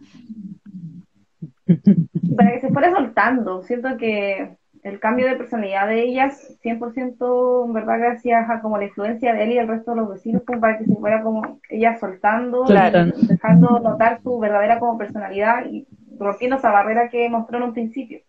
Para 2.37 2.53
que 2.53 2.61
se 2.61 2.69
fuera 2.71 2.91
soltando, 2.91 3.63
siento 3.63 3.97
que 3.97 4.57
el 4.83 4.99
cambio 4.99 5.27
de 5.27 5.37
personalidad 5.37 5.89
de 5.89 6.03
ellas, 6.03 6.59
100% 6.63 7.67
en 7.67 7.73
verdad 7.73 7.99
gracias 7.99 8.49
a 8.49 8.61
como 8.61 8.79
la 8.79 8.85
influencia 8.85 9.35
de 9.35 9.45
él 9.45 9.53
y 9.53 9.59
el 9.59 9.69
resto 9.69 9.93
de 9.93 9.99
los 9.99 10.09
vecinos, 10.11 10.43
como 10.47 10.61
para 10.61 10.79
que 10.79 10.87
se 10.87 10.95
fuera 10.95 11.23
como 11.23 11.61
ella 11.69 11.99
soltando, 11.99 12.65
dejando 12.65 13.79
notar 13.81 14.21
su 14.23 14.39
verdadera 14.39 14.79
como 14.79 14.99
personalidad 14.99 15.67
y 15.67 15.87
rompiendo 16.21 16.57
esa 16.57 16.71
barrera 16.71 17.09
que 17.11 17.29
mostró 17.29 17.59
en 17.59 17.65
un 17.65 17.73
principio. 17.73 18.21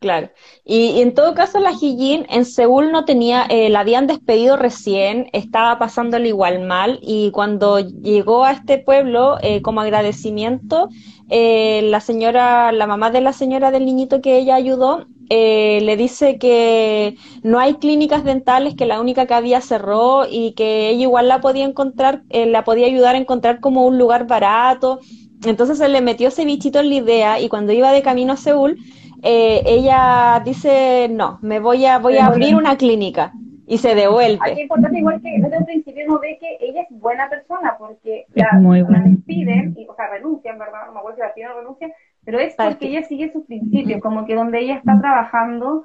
Claro. 0.00 0.30
Y, 0.64 1.00
en 1.00 1.12
todo 1.12 1.34
caso, 1.34 1.58
la 1.58 1.72
Hijin 1.72 2.24
en 2.28 2.44
Seúl 2.44 2.92
no 2.92 3.04
tenía, 3.04 3.46
eh, 3.50 3.68
la 3.68 3.80
habían 3.80 4.06
despedido 4.06 4.56
recién, 4.56 5.28
estaba 5.32 5.76
pasándole 5.80 6.28
igual 6.28 6.64
mal, 6.64 7.00
y 7.02 7.32
cuando 7.32 7.80
llegó 7.80 8.44
a 8.44 8.52
este 8.52 8.78
pueblo, 8.78 9.38
eh, 9.42 9.60
como 9.60 9.80
agradecimiento, 9.80 10.88
eh, 11.30 11.82
la 11.82 12.00
señora, 12.00 12.70
la 12.70 12.86
mamá 12.86 13.10
de 13.10 13.22
la 13.22 13.32
señora 13.32 13.72
del 13.72 13.86
niñito 13.86 14.20
que 14.20 14.38
ella 14.38 14.54
ayudó, 14.54 15.06
le 15.30 15.96
dice 15.98 16.38
que 16.38 17.16
no 17.42 17.58
hay 17.58 17.74
clínicas 17.74 18.24
dentales, 18.24 18.74
que 18.74 18.86
la 18.86 18.98
única 18.98 19.26
que 19.26 19.34
había 19.34 19.60
cerró 19.60 20.24
y 20.26 20.52
que 20.52 20.88
ella 20.88 21.02
igual 21.02 21.28
la 21.28 21.42
podía 21.42 21.66
encontrar, 21.66 22.22
la 22.30 22.64
podía 22.64 22.86
ayudar 22.86 23.14
a 23.14 23.18
encontrar 23.18 23.60
como 23.60 23.84
un 23.84 23.98
lugar 23.98 24.26
barato 24.26 25.00
entonces 25.44 25.78
se 25.78 25.88
le 25.88 26.00
metió 26.00 26.28
ese 26.28 26.44
bichito 26.44 26.80
en 26.80 26.88
la 26.88 26.94
idea 26.94 27.40
y 27.40 27.48
cuando 27.48 27.72
iba 27.72 27.92
de 27.92 28.02
camino 28.02 28.32
a 28.32 28.36
Seúl, 28.36 28.78
eh, 29.22 29.62
ella 29.66 30.42
dice, 30.44 31.08
no, 31.10 31.38
me 31.42 31.60
voy 31.60 31.86
a, 31.86 31.98
voy 31.98 32.18
a 32.18 32.26
abrir 32.26 32.54
una 32.54 32.76
clínica 32.76 33.32
y 33.66 33.78
se 33.78 33.94
devuelve. 33.94 34.38
Aquí 34.40 34.52
es 34.52 34.60
importante 34.60 34.98
igual 34.98 35.20
que 35.20 35.30
desde 35.38 35.56
el 35.56 35.64
principio 35.64 36.06
no 36.06 36.18
ve 36.18 36.38
que 36.40 36.56
ella 36.60 36.82
es 36.82 36.88
buena 36.90 37.28
persona 37.28 37.76
porque 37.78 38.26
la, 38.34 38.58
la 38.58 39.00
despiden, 39.00 39.74
y, 39.76 39.86
o 39.86 39.94
sea, 39.94 40.08
renuncian, 40.08 40.58
¿verdad? 40.58 40.86
No 40.86 40.92
me 40.92 40.98
acuerdo 41.00 41.16
si 41.16 41.22
la 41.22 41.34
piden 41.34 41.50
o 41.50 41.58
renuncia, 41.58 41.92
pero 42.24 42.38
es 42.38 42.54
porque 42.54 42.88
ella 42.88 43.02
sigue 43.02 43.32
sus 43.32 43.44
principios, 43.44 44.00
como 44.00 44.24
que 44.24 44.34
donde 44.34 44.60
ella 44.60 44.76
está 44.76 44.98
trabajando, 45.00 45.84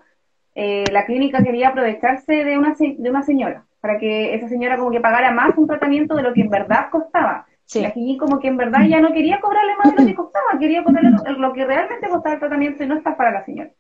eh, 0.55 0.85
la 0.91 1.05
clínica 1.05 1.43
quería 1.43 1.69
aprovecharse 1.69 2.43
de 2.43 2.57
una, 2.57 2.75
de 2.77 3.09
una 3.09 3.23
señora, 3.23 3.65
para 3.81 3.97
que 3.97 4.35
esa 4.35 4.47
señora 4.47 4.77
como 4.77 4.91
que 4.91 5.01
pagara 5.01 5.31
más 5.31 5.57
un 5.57 5.67
tratamiento 5.67 6.15
de 6.15 6.23
lo 6.23 6.33
que 6.33 6.41
en 6.41 6.49
verdad 6.49 6.89
costaba. 6.91 7.47
Sí. 7.73 7.81
La 7.81 7.91
como 8.19 8.39
que 8.39 8.49
en 8.49 8.57
verdad 8.57 8.81
ya 8.87 9.01
no 9.01 9.11
quería 9.13 9.39
cobrarle 9.39 9.75
más 9.77 9.95
de 9.95 10.01
lo 10.01 10.07
que 10.07 10.15
costaba, 10.15 10.59
quería 10.59 10.83
cobrarle 10.83 11.09
lo, 11.09 11.53
que 11.53 11.65
realmente 11.65 12.07
costaba 12.07 12.35
el 12.35 12.39
tratamiento 12.39 12.83
y 12.83 12.87
no 12.87 12.95
está 12.95 13.17
para 13.17 13.31
la 13.31 13.43
señora. 13.43 13.71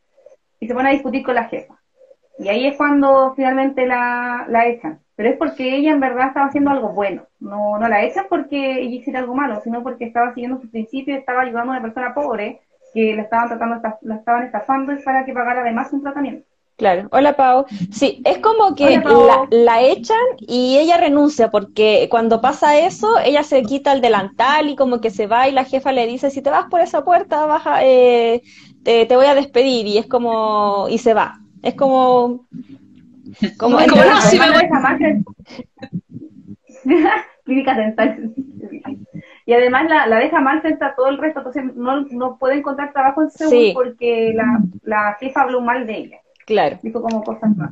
Y 0.59 0.67
se 0.67 0.73
pone 0.73 0.89
a 0.89 0.93
discutir 0.93 1.23
con 1.23 1.35
la 1.35 1.43
jefa. 1.43 1.75
Y 2.39 2.47
ahí 2.47 2.65
es 2.65 2.75
cuando 2.75 3.33
finalmente 3.35 3.85
la, 3.85 4.45
la 4.49 4.65
echan. 4.65 4.99
Pero 5.15 5.29
es 5.29 5.37
porque 5.37 5.75
ella 5.75 5.91
en 5.91 5.99
verdad 5.99 6.29
estaba 6.29 6.47
haciendo 6.47 6.71
algo 6.71 6.89
bueno. 6.89 7.27
No, 7.39 7.77
no 7.77 7.87
la 7.87 8.03
echan 8.03 8.25
porque 8.27 8.79
ella 8.81 8.95
hiciera 8.95 9.19
algo 9.19 9.35
malo, 9.35 9.61
sino 9.63 9.83
porque 9.83 10.05
estaba 10.05 10.33
siguiendo 10.33 10.59
sus 10.59 10.71
principios, 10.71 11.19
estaba 11.19 11.41
ayudando 11.41 11.71
a 11.71 11.75
una 11.75 11.83
persona 11.83 12.15
pobre 12.15 12.61
que 12.95 13.15
la 13.15 13.21
estaban 13.21 13.47
tratando, 13.47 13.79
la 14.01 14.15
estaban 14.15 14.43
estafando 14.43 14.93
para 15.05 15.23
que 15.23 15.33
pagara 15.33 15.61
además 15.61 15.93
un 15.93 16.01
tratamiento. 16.01 16.47
Claro, 16.75 17.07
hola 17.11 17.35
Pau. 17.35 17.65
Sí, 17.91 18.21
es 18.25 18.39
como 18.39 18.73
que 18.73 18.99
la, 19.51 19.81
echan 19.81 20.17
y 20.39 20.77
ella 20.77 20.97
renuncia 20.97 21.51
porque 21.51 22.07
cuando 22.09 22.41
pasa 22.41 22.77
eso, 22.79 23.19
ella 23.23 23.43
se 23.43 23.61
quita 23.61 23.93
el 23.93 24.01
delantal 24.01 24.69
y 24.69 24.75
como 24.75 24.99
que 24.99 25.11
se 25.11 25.27
va 25.27 25.47
y 25.47 25.51
la 25.51 25.65
jefa 25.65 25.91
le 25.91 26.07
dice, 26.07 26.31
si 26.31 26.41
te 26.41 26.49
vas 26.49 26.65
por 26.71 26.81
esa 26.81 27.05
puerta, 27.05 27.45
baja, 27.45 27.83
eh, 27.83 28.41
te, 28.83 29.15
voy 29.15 29.27
a 29.27 29.35
despedir 29.35 29.85
y 29.85 29.99
es 29.99 30.07
como, 30.07 30.87
y 30.89 30.97
se 30.97 31.13
va. 31.13 31.39
Es 31.61 31.75
como... 31.75 32.47
Como, 33.57 33.77
como 33.77 34.03
no, 34.03 34.21
si 34.21 34.37
me 34.37 34.51
voy 34.51 34.67
Clínica 37.45 37.73
dental. 37.75 38.33
Y 39.45 39.53
además 39.53 39.89
la, 39.89 40.07
la 40.07 40.17
deja 40.17 40.39
mal 40.39 40.61
está 40.63 40.95
todo 40.95 41.07
el 41.07 41.17
resto, 41.17 41.39
entonces 41.39 41.63
no, 41.75 42.01
no 42.11 42.37
puede 42.37 42.55
encontrar 42.55 42.93
trabajo 42.93 43.23
en 43.23 43.31
Seúl 43.31 43.71
porque 43.73 44.33
la, 44.35 44.61
la 44.83 45.17
jefa 45.19 45.41
habló 45.41 45.61
mal 45.61 45.85
de 45.85 45.97
ella. 45.97 46.17
Claro. 46.45 46.79
Dijo 46.81 47.01
como 47.01 47.23
cosas 47.23 47.55
más. 47.55 47.71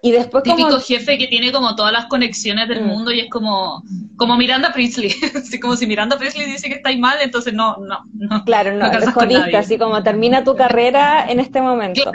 Y 0.00 0.12
después 0.12 0.44
Típico 0.44 0.78
jefe 0.78 1.18
que 1.18 1.26
tiene 1.26 1.50
como 1.50 1.74
todas 1.74 1.92
las 1.92 2.06
conexiones 2.06 2.68
del 2.68 2.84
mm. 2.84 2.86
mundo 2.86 3.10
y 3.10 3.20
es 3.20 3.30
como, 3.30 3.82
como 4.16 4.36
Miranda 4.36 4.72
Priestley. 4.72 5.12
así 5.34 5.58
como 5.58 5.74
si 5.74 5.86
Miranda 5.86 6.16
Priestley 6.16 6.46
dice 6.46 6.68
que 6.68 6.76
estáis 6.76 6.98
mal, 6.98 7.18
entonces 7.20 7.52
no, 7.52 7.76
no, 7.78 8.04
no. 8.14 8.44
Claro, 8.44 8.72
no, 8.74 8.90
no 8.92 9.58
así 9.58 9.76
como 9.76 10.02
termina 10.02 10.44
tu 10.44 10.54
carrera 10.54 11.26
en 11.28 11.40
este 11.40 11.60
momento. 11.60 12.12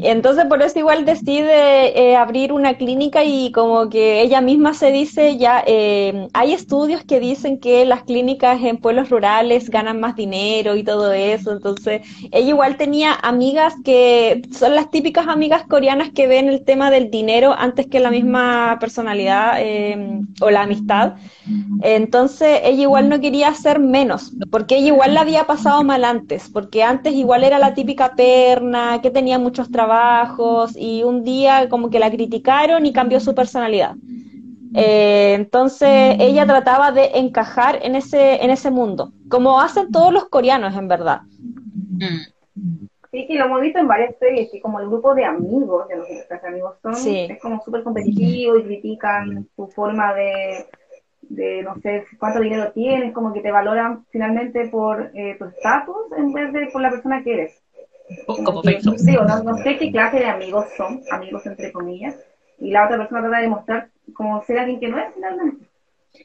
Entonces 0.00 0.46
por 0.46 0.62
eso 0.62 0.78
igual 0.78 1.04
decide 1.04 1.98
eh, 1.98 2.16
abrir 2.16 2.52
una 2.52 2.74
clínica 2.74 3.24
y 3.24 3.52
como 3.52 3.88
que 3.90 4.22
ella 4.22 4.40
misma 4.40 4.74
se 4.74 4.90
dice 4.90 5.36
ya, 5.36 5.62
eh, 5.66 6.28
hay 6.32 6.52
estudios 6.52 7.04
que 7.04 7.20
dicen 7.20 7.60
que 7.60 7.84
las 7.84 8.02
clínicas 8.04 8.62
en 8.62 8.78
pueblos 8.78 9.10
rurales 9.10 9.68
ganan 9.70 10.00
más 10.00 10.16
dinero 10.16 10.76
y 10.76 10.82
todo 10.82 11.12
eso, 11.12 11.52
entonces 11.52 12.02
ella 12.30 12.48
igual 12.48 12.76
tenía 12.76 13.14
amigas 13.22 13.74
que 13.84 14.42
son 14.52 14.74
las 14.74 14.90
típicas 14.90 15.28
amigas 15.28 15.64
coreanas 15.68 16.10
que 16.10 16.26
ven 16.26 16.48
el 16.48 16.64
tema 16.64 16.90
del 16.90 17.10
dinero 17.10 17.54
antes 17.56 17.86
que 17.86 18.00
la 18.00 18.10
misma 18.10 18.78
personalidad 18.80 19.56
eh, 19.58 20.20
o 20.40 20.50
la 20.50 20.62
amistad, 20.62 21.14
entonces 21.82 22.60
ella 22.64 22.82
igual 22.82 23.08
no 23.08 23.20
quería 23.20 23.48
hacer 23.48 23.78
menos, 23.80 24.32
porque 24.50 24.76
ella 24.76 24.88
igual 24.88 25.14
la 25.14 25.22
había 25.22 25.44
pasado 25.44 25.82
mal 25.84 26.04
antes, 26.04 26.48
porque 26.48 26.82
antes 26.82 27.12
igual 27.12 27.44
era 27.44 27.58
la 27.58 27.74
típica 27.74 28.14
perna, 28.14 29.00
que 29.02 29.10
tenía 29.10 29.38
muchos 29.38 29.70
trabajos, 29.70 29.81
trabajos 29.82 30.76
y 30.76 31.02
un 31.02 31.24
día 31.24 31.68
como 31.68 31.90
que 31.90 31.98
la 31.98 32.10
criticaron 32.10 32.86
y 32.86 32.92
cambió 32.92 33.20
su 33.20 33.34
personalidad. 33.34 33.94
Eh, 34.74 35.34
entonces 35.34 36.16
ella 36.18 36.46
trataba 36.46 36.92
de 36.92 37.10
encajar 37.14 37.78
en 37.82 37.94
ese, 37.94 38.42
en 38.42 38.50
ese 38.50 38.70
mundo, 38.70 39.12
como 39.28 39.60
hacen 39.60 39.90
todos 39.90 40.12
los 40.12 40.28
coreanos 40.28 40.74
en 40.76 40.88
verdad. 40.88 41.20
Sí, 43.10 43.26
sí, 43.26 43.34
lo 43.34 43.44
hemos 43.44 43.60
visto 43.60 43.78
en 43.78 43.88
varias 43.88 44.16
series, 44.18 44.54
y 44.54 44.60
como 44.60 44.80
el 44.80 44.86
grupo 44.86 45.14
de 45.14 45.26
amigos, 45.26 45.86
de 45.88 45.96
los 45.98 46.06
que 46.06 46.46
amigos 46.46 46.76
son, 46.80 46.94
es 46.94 47.40
como 47.42 47.62
súper 47.62 47.82
competitivo 47.82 48.58
y 48.58 48.64
critican 48.64 49.46
tu 49.54 49.66
forma 49.66 50.14
de, 50.14 50.64
de, 51.20 51.62
no 51.62 51.74
sé, 51.82 52.06
cuánto 52.18 52.40
dinero 52.40 52.72
tienes, 52.72 53.12
como 53.12 53.34
que 53.34 53.42
te 53.42 53.52
valoran 53.52 54.06
finalmente 54.10 54.68
por 54.68 55.10
eh, 55.14 55.36
tu 55.38 55.44
estatus 55.44 56.06
en 56.16 56.32
vez 56.32 56.52
de 56.54 56.68
por 56.72 56.80
la 56.80 56.90
persona 56.90 57.22
que 57.22 57.34
eres. 57.34 57.61
Como 58.26 58.62
Facebook. 58.62 58.96
no, 59.44 59.56
sé 59.58 59.76
qué 59.78 59.90
clase 59.90 60.18
de 60.18 60.26
amigos 60.26 60.66
son, 60.76 61.00
amigos 61.10 61.46
entre 61.46 61.72
comillas, 61.72 62.16
y 62.58 62.70
la 62.70 62.86
otra 62.86 62.98
persona 62.98 63.20
trata 63.20 63.36
de 63.36 63.42
demostrar 63.42 63.88
como 64.14 64.42
ser 64.44 64.58
alguien 64.58 64.80
que 64.80 64.88
no 64.88 64.98
es 64.98 65.14
finalmente. 65.14 65.66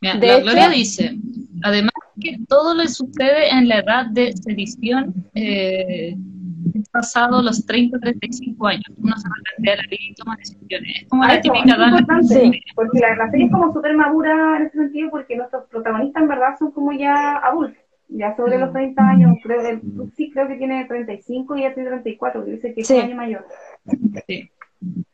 la 0.02 0.40
Gloria 0.40 0.70
dice, 0.70 1.16
además 1.64 1.92
que 2.20 2.38
todo 2.48 2.74
le 2.74 2.88
sucede 2.88 3.50
en 3.50 3.68
la 3.68 3.80
edad 3.80 4.08
de 4.08 4.34
sedición, 4.34 5.14
eh, 5.36 6.16
pasado 6.92 7.42
los 7.42 7.66
30, 7.66 8.00
35 8.00 8.68
años. 8.68 8.86
Uno 8.98 9.16
se 9.18 9.28
plantea 9.30 9.76
la 9.78 9.90
vida 9.90 10.02
y 10.10 10.14
toma 10.16 10.36
decisiones. 10.38 11.02
Es 11.02 11.10
como 11.10 11.26
la 11.26 11.42
típica 11.42 11.76
edad. 11.76 11.92
Porque 12.76 13.00
la, 13.00 13.16
la 13.16 13.32
serie 13.32 13.46
es 13.46 13.52
como 13.52 13.74
súper 13.74 13.96
madura 13.96 14.58
en 14.58 14.64
ese 14.68 14.78
sentido, 14.78 15.10
porque 15.10 15.36
nuestros 15.36 15.66
protagonistas 15.66 16.24
en 16.24 16.30
verdad 16.30 16.56
son 16.58 16.72
como 16.72 16.92
ya 16.92 17.38
adultos 17.38 17.87
ya 18.10 18.36
sobre 18.36 18.58
los 18.58 18.72
30 18.72 19.02
mm. 19.02 19.06
años, 19.06 19.38
creo, 19.44 19.62
sí 20.16 20.32
creo 20.32 20.48
que 20.48 20.56
tiene 20.56 20.86
35 20.86 21.58
y 21.58 21.62
ya 21.62 21.74
tiene 21.74 21.90
34, 21.90 22.46
que 22.46 22.52
dice 22.52 22.74
que 22.74 22.82
es 22.82 22.90
un 22.90 23.02
año 23.02 23.16
mayor. 23.16 23.46
Sí. 24.28 24.50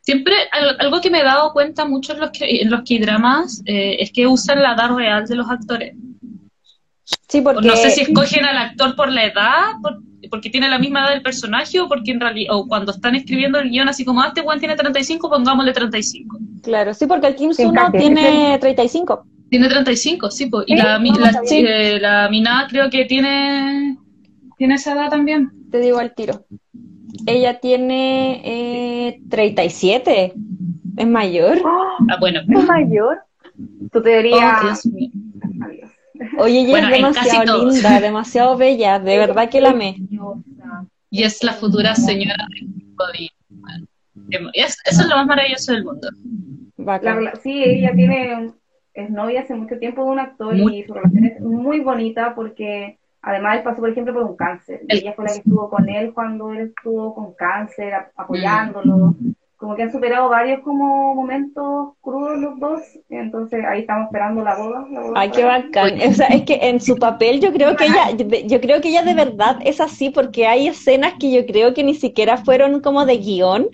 Siempre 0.00 0.34
algo 0.78 1.00
que 1.00 1.10
me 1.10 1.20
he 1.20 1.24
dado 1.24 1.52
cuenta 1.52 1.86
mucho 1.86 2.12
en 2.12 2.20
los 2.20 2.30
que 2.30 2.60
en 2.60 2.70
los 2.70 2.82
dramas 2.84 3.62
eh, 3.64 3.96
es 3.98 4.12
que 4.12 4.26
usan 4.26 4.62
la 4.62 4.74
edad 4.74 4.94
real 4.94 5.26
de 5.26 5.36
los 5.36 5.50
actores. 5.50 5.96
Sí, 7.28 7.40
porque... 7.40 7.66
No 7.66 7.74
sé 7.74 7.90
si 7.90 8.02
escogen 8.02 8.44
al 8.44 8.58
actor 8.58 8.94
por 8.94 9.10
la 9.10 9.24
edad, 9.24 9.72
porque 10.30 10.50
tiene 10.50 10.68
la 10.68 10.78
misma 10.78 11.00
edad 11.00 11.10
del 11.10 11.22
personaje, 11.22 11.80
o 11.80 11.88
porque 11.88 12.10
en 12.10 12.20
realidad, 12.20 12.54
o 12.54 12.68
cuando 12.68 12.92
están 12.92 13.14
escribiendo 13.14 13.58
el 13.58 13.70
guion 13.70 13.88
así 13.88 14.04
como, 14.04 14.20
ah, 14.20 14.28
este 14.28 14.42
Juan 14.42 14.58
tiene 14.58 14.76
35, 14.76 15.30
pongámosle 15.30 15.72
35. 15.72 16.38
Claro, 16.62 16.92
sí, 16.92 17.06
porque 17.06 17.28
el 17.28 17.34
Kim 17.34 17.52
Suno 17.52 17.90
tiene 17.90 18.58
35. 18.58 19.26
Tiene 19.54 19.68
35, 19.68 20.30
sí, 20.32 20.46
po. 20.46 20.62
y 20.66 20.72
Sí, 20.72 20.76
la, 20.76 20.98
no, 20.98 21.18
la, 21.20 21.40
bien. 21.48 21.66
eh, 21.68 22.00
la 22.00 22.28
Mina 22.28 22.66
creo 22.68 22.90
que 22.90 23.04
tiene, 23.04 23.96
tiene 24.58 24.74
esa 24.74 24.94
edad 24.94 25.10
también. 25.10 25.52
Te 25.70 25.78
digo 25.78 25.98
al 25.98 26.12
tiro. 26.12 26.44
Ella 27.24 27.60
tiene 27.60 28.42
eh, 28.44 29.20
37. 29.30 30.32
Es 30.96 31.06
mayor. 31.06 31.58
Ah, 32.10 32.16
bueno. 32.18 32.40
¿Es 32.40 32.64
mayor? 32.66 33.18
Tu 33.92 33.98
Oh, 34.00 34.02
teoría. 34.02 34.58
Dios 34.60 34.86
mío. 34.86 35.10
Adiós. 35.64 35.90
Oye, 36.38 36.60
ella 36.62 36.70
Bueno, 36.70 36.88
es 36.88 36.94
demasiado 36.94 37.70
linda, 37.70 38.00
demasiado 38.00 38.56
bella. 38.56 38.98
De 38.98 39.18
verdad 39.18 39.48
que 39.48 39.60
la 39.60 39.70
amé. 39.70 39.96
Y 41.10 41.22
es 41.22 41.44
la 41.44 41.52
futura 41.52 41.94
señora 41.94 42.44
de 42.50 42.66
Body. 42.96 43.30
Es, 44.52 44.76
eso 44.84 45.02
es 45.02 45.06
lo 45.08 45.14
más 45.14 45.26
maravilloso 45.28 45.72
del 45.72 45.84
mundo. 45.84 46.08
La 46.76 47.32
sí, 47.40 47.62
ella 47.62 47.92
tiene, 47.94 48.50
es 48.94 49.10
novia 49.10 49.42
hace 49.42 49.54
mucho 49.54 49.78
tiempo 49.78 50.04
de 50.04 50.10
un 50.10 50.18
actor 50.20 50.54
Muy- 50.54 50.78
y 50.78 50.84
su 50.84 50.94
relación 50.94 51.24
es 51.24 51.40
muy 51.40 51.80
bonita 51.80 52.34
porque 52.34 52.98
además 53.22 53.56
él 53.58 53.62
pasó, 53.64 53.80
por 53.80 53.90
ejemplo, 53.90 54.14
por 54.14 54.22
un 54.24 54.36
cáncer. 54.36 54.80
Y 54.88 54.92
El- 54.92 54.98
ella 55.00 55.12
fue 55.14 55.24
la 55.24 55.32
que 55.32 55.38
estuvo 55.38 55.68
con 55.68 55.88
él 55.88 56.12
cuando 56.14 56.52
él 56.52 56.72
estuvo 56.76 57.14
con 57.14 57.34
cáncer, 57.34 57.94
a- 57.94 58.10
apoyándolo. 58.16 59.14
Como 59.64 59.76
que 59.76 59.82
han 59.84 59.92
superado 59.92 60.28
varios 60.28 60.60
como 60.60 61.14
momentos 61.14 61.94
crudos 62.02 62.36
los 62.38 62.60
dos. 62.60 62.82
Entonces 63.08 63.64
ahí 63.66 63.80
estamos 63.80 64.08
esperando 64.08 64.44
la 64.44 64.56
boda. 64.56 64.86
la 64.90 65.00
boda 65.00 65.12
Ay, 65.14 65.30
qué 65.30 65.42
bacán. 65.42 65.98
O 66.06 66.12
sea, 66.12 66.26
es 66.26 66.42
que 66.42 66.58
en 66.60 66.82
su 66.82 66.96
papel 66.96 67.40
yo 67.40 67.50
creo 67.50 67.74
que 67.74 67.86
ella, 67.86 68.10
yo 68.46 68.60
creo 68.60 68.82
que 68.82 68.90
ella 68.90 69.04
de 69.04 69.14
verdad 69.14 69.56
es 69.64 69.80
así 69.80 70.10
porque 70.10 70.46
hay 70.46 70.68
escenas 70.68 71.14
que 71.18 71.32
yo 71.32 71.46
creo 71.46 71.72
que 71.72 71.82
ni 71.82 71.94
siquiera 71.94 72.36
fueron 72.36 72.82
como 72.82 73.06
de 73.06 73.16
guion, 73.16 73.68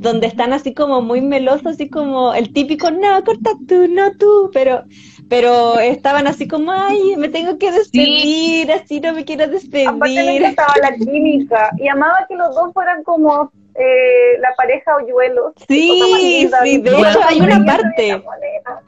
donde 0.00 0.26
están 0.26 0.52
así 0.52 0.74
como 0.74 1.00
muy 1.00 1.20
melosos, 1.20 1.66
así 1.66 1.88
como 1.88 2.34
el 2.34 2.52
típico, 2.52 2.90
no, 2.90 3.22
corta 3.22 3.52
tú, 3.68 3.86
no 3.86 4.16
tú, 4.16 4.50
pero, 4.52 4.82
pero 5.28 5.78
estaban 5.78 6.26
así 6.26 6.48
como, 6.48 6.72
ay, 6.72 7.14
me 7.18 7.28
tengo 7.28 7.56
que 7.56 7.70
despedir, 7.70 8.72
así 8.72 8.98
no 9.00 9.12
me 9.12 9.24
quiero 9.24 9.44
Aparte 9.44 9.68
me 9.78 9.92
despedir. 9.92 10.42
encantaba 10.42 10.74
la 10.82 10.96
química 10.96 11.70
y 11.78 11.86
amaba 11.86 12.26
que 12.28 12.34
los 12.34 12.52
dos 12.52 12.72
fueran 12.72 13.04
como 13.04 13.52
eh, 13.78 14.38
la 14.40 14.54
pareja 14.56 14.96
hoyuelos. 14.96 15.52
Sí, 15.68 16.48
sí, 16.62 16.78
de 16.78 16.90
hecho 16.90 17.20
hay 17.24 17.40
una 17.40 17.64
parte. 17.64 18.22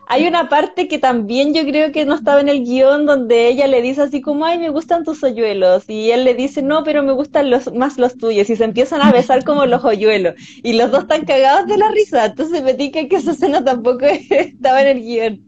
Hay 0.07 0.27
una 0.27 0.48
parte 0.48 0.88
que 0.88 0.98
también 0.98 1.53
yo 1.53 1.62
creo 1.64 1.92
que 1.92 2.07
no 2.07 2.14
estaba 2.14 2.40
en 2.40 2.48
el 2.48 2.64
guion 2.64 3.05
donde 3.05 3.48
ella 3.48 3.66
le 3.66 3.83
dice 3.83 4.03
así 4.03 4.22
como, 4.22 4.46
ay, 4.46 4.59
me 4.59 4.70
gustan 4.70 5.05
tus 5.05 5.22
hoyuelos. 5.22 5.85
Y 5.88 6.11
él 6.11 6.24
le 6.24 6.35
dice, 6.35 6.62
no, 6.62 6.83
pero 6.85 7.03
me 7.03 7.12
gustan 7.12 7.51
los, 7.51 7.72
más 7.74 7.98
los 7.98 8.16
tuyos. 8.16 8.48
Y 8.48 8.57
se 8.57 8.64
empiezan 8.64 9.03
a 9.03 9.12
besar 9.12 9.44
como 9.44 9.66
los 9.66 9.85
hoyuelos. 9.85 10.35
Y 10.62 10.72
los 10.72 10.90
dos 10.90 11.03
están 11.03 11.27
cagados 11.27 11.66
de 11.66 11.77
la 11.77 11.90
risa. 11.90 12.24
Entonces 12.24 12.62
me 12.62 12.74
tica 12.74 13.07
que 13.07 13.16
esa 13.16 13.33
escena 13.33 13.62
tampoco 13.62 14.07
estaba 14.31 14.83
en 14.83 14.96
el 14.96 15.03
guion. 15.03 15.46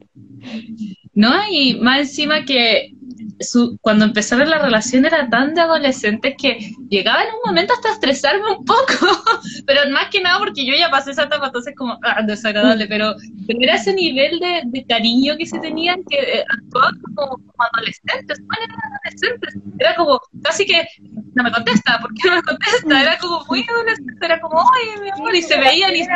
¿No? 1.15 1.33
Y 1.51 1.81
más 1.81 2.01
encima 2.01 2.45
que 2.45 2.93
su, 3.41 3.79
cuando 3.81 4.05
empezaron 4.05 4.51
la 4.51 4.59
relación 4.59 5.07
era 5.07 5.29
tan 5.29 5.55
de 5.55 5.63
adolescentes 5.63 6.35
que 6.37 6.73
llegaba 6.89 7.23
en 7.23 7.35
un 7.35 7.41
momento 7.47 7.73
hasta 7.73 7.89
a 7.89 7.93
estresarme 7.93 8.57
un 8.59 8.65
poco, 8.65 8.85
pero 9.67 9.89
más 9.91 10.09
que 10.11 10.21
nada 10.21 10.39
porque 10.39 10.65
yo 10.67 10.75
ya 10.75 10.91
pasé 10.91 11.13
esa 11.13 11.25
etapa, 11.25 11.47
entonces 11.47 11.75
como 11.77 11.99
ah, 12.03 12.23
desagradable, 12.23 12.87
pero, 12.87 13.15
pero 13.47 13.59
era 13.61 13.75
ese 13.77 13.95
nivel 13.95 14.39
de, 14.41 14.85
cariño 14.89 15.37
que 15.37 15.47
se 15.47 15.59
tenían 15.59 16.03
que 16.09 16.19
eh, 16.19 16.45
actuaban 16.49 17.01
como, 17.15 17.41
adolescentes, 17.59 18.41
bueno, 18.47 18.65
eran 18.65 18.93
adolescentes, 18.93 19.55
era 19.79 19.95
como 19.95 20.21
casi 20.43 20.67
que 20.67 20.87
no 21.35 21.45
me 21.45 21.53
contesta, 21.53 21.99
¿por 22.01 22.13
qué 22.15 22.29
no 22.29 22.37
me 22.37 22.43
contesta? 22.43 23.03
Era 23.03 23.19
como 23.19 23.45
muy 23.47 23.65
adolescente, 23.69 24.27
era 24.27 24.41
como, 24.41 24.61
ay, 24.61 25.01
mi 25.03 25.11
amor, 25.11 25.35
y 25.35 25.43
se 25.43 25.59
veían 25.59 25.95
y 25.97 26.05
se. 26.05 26.11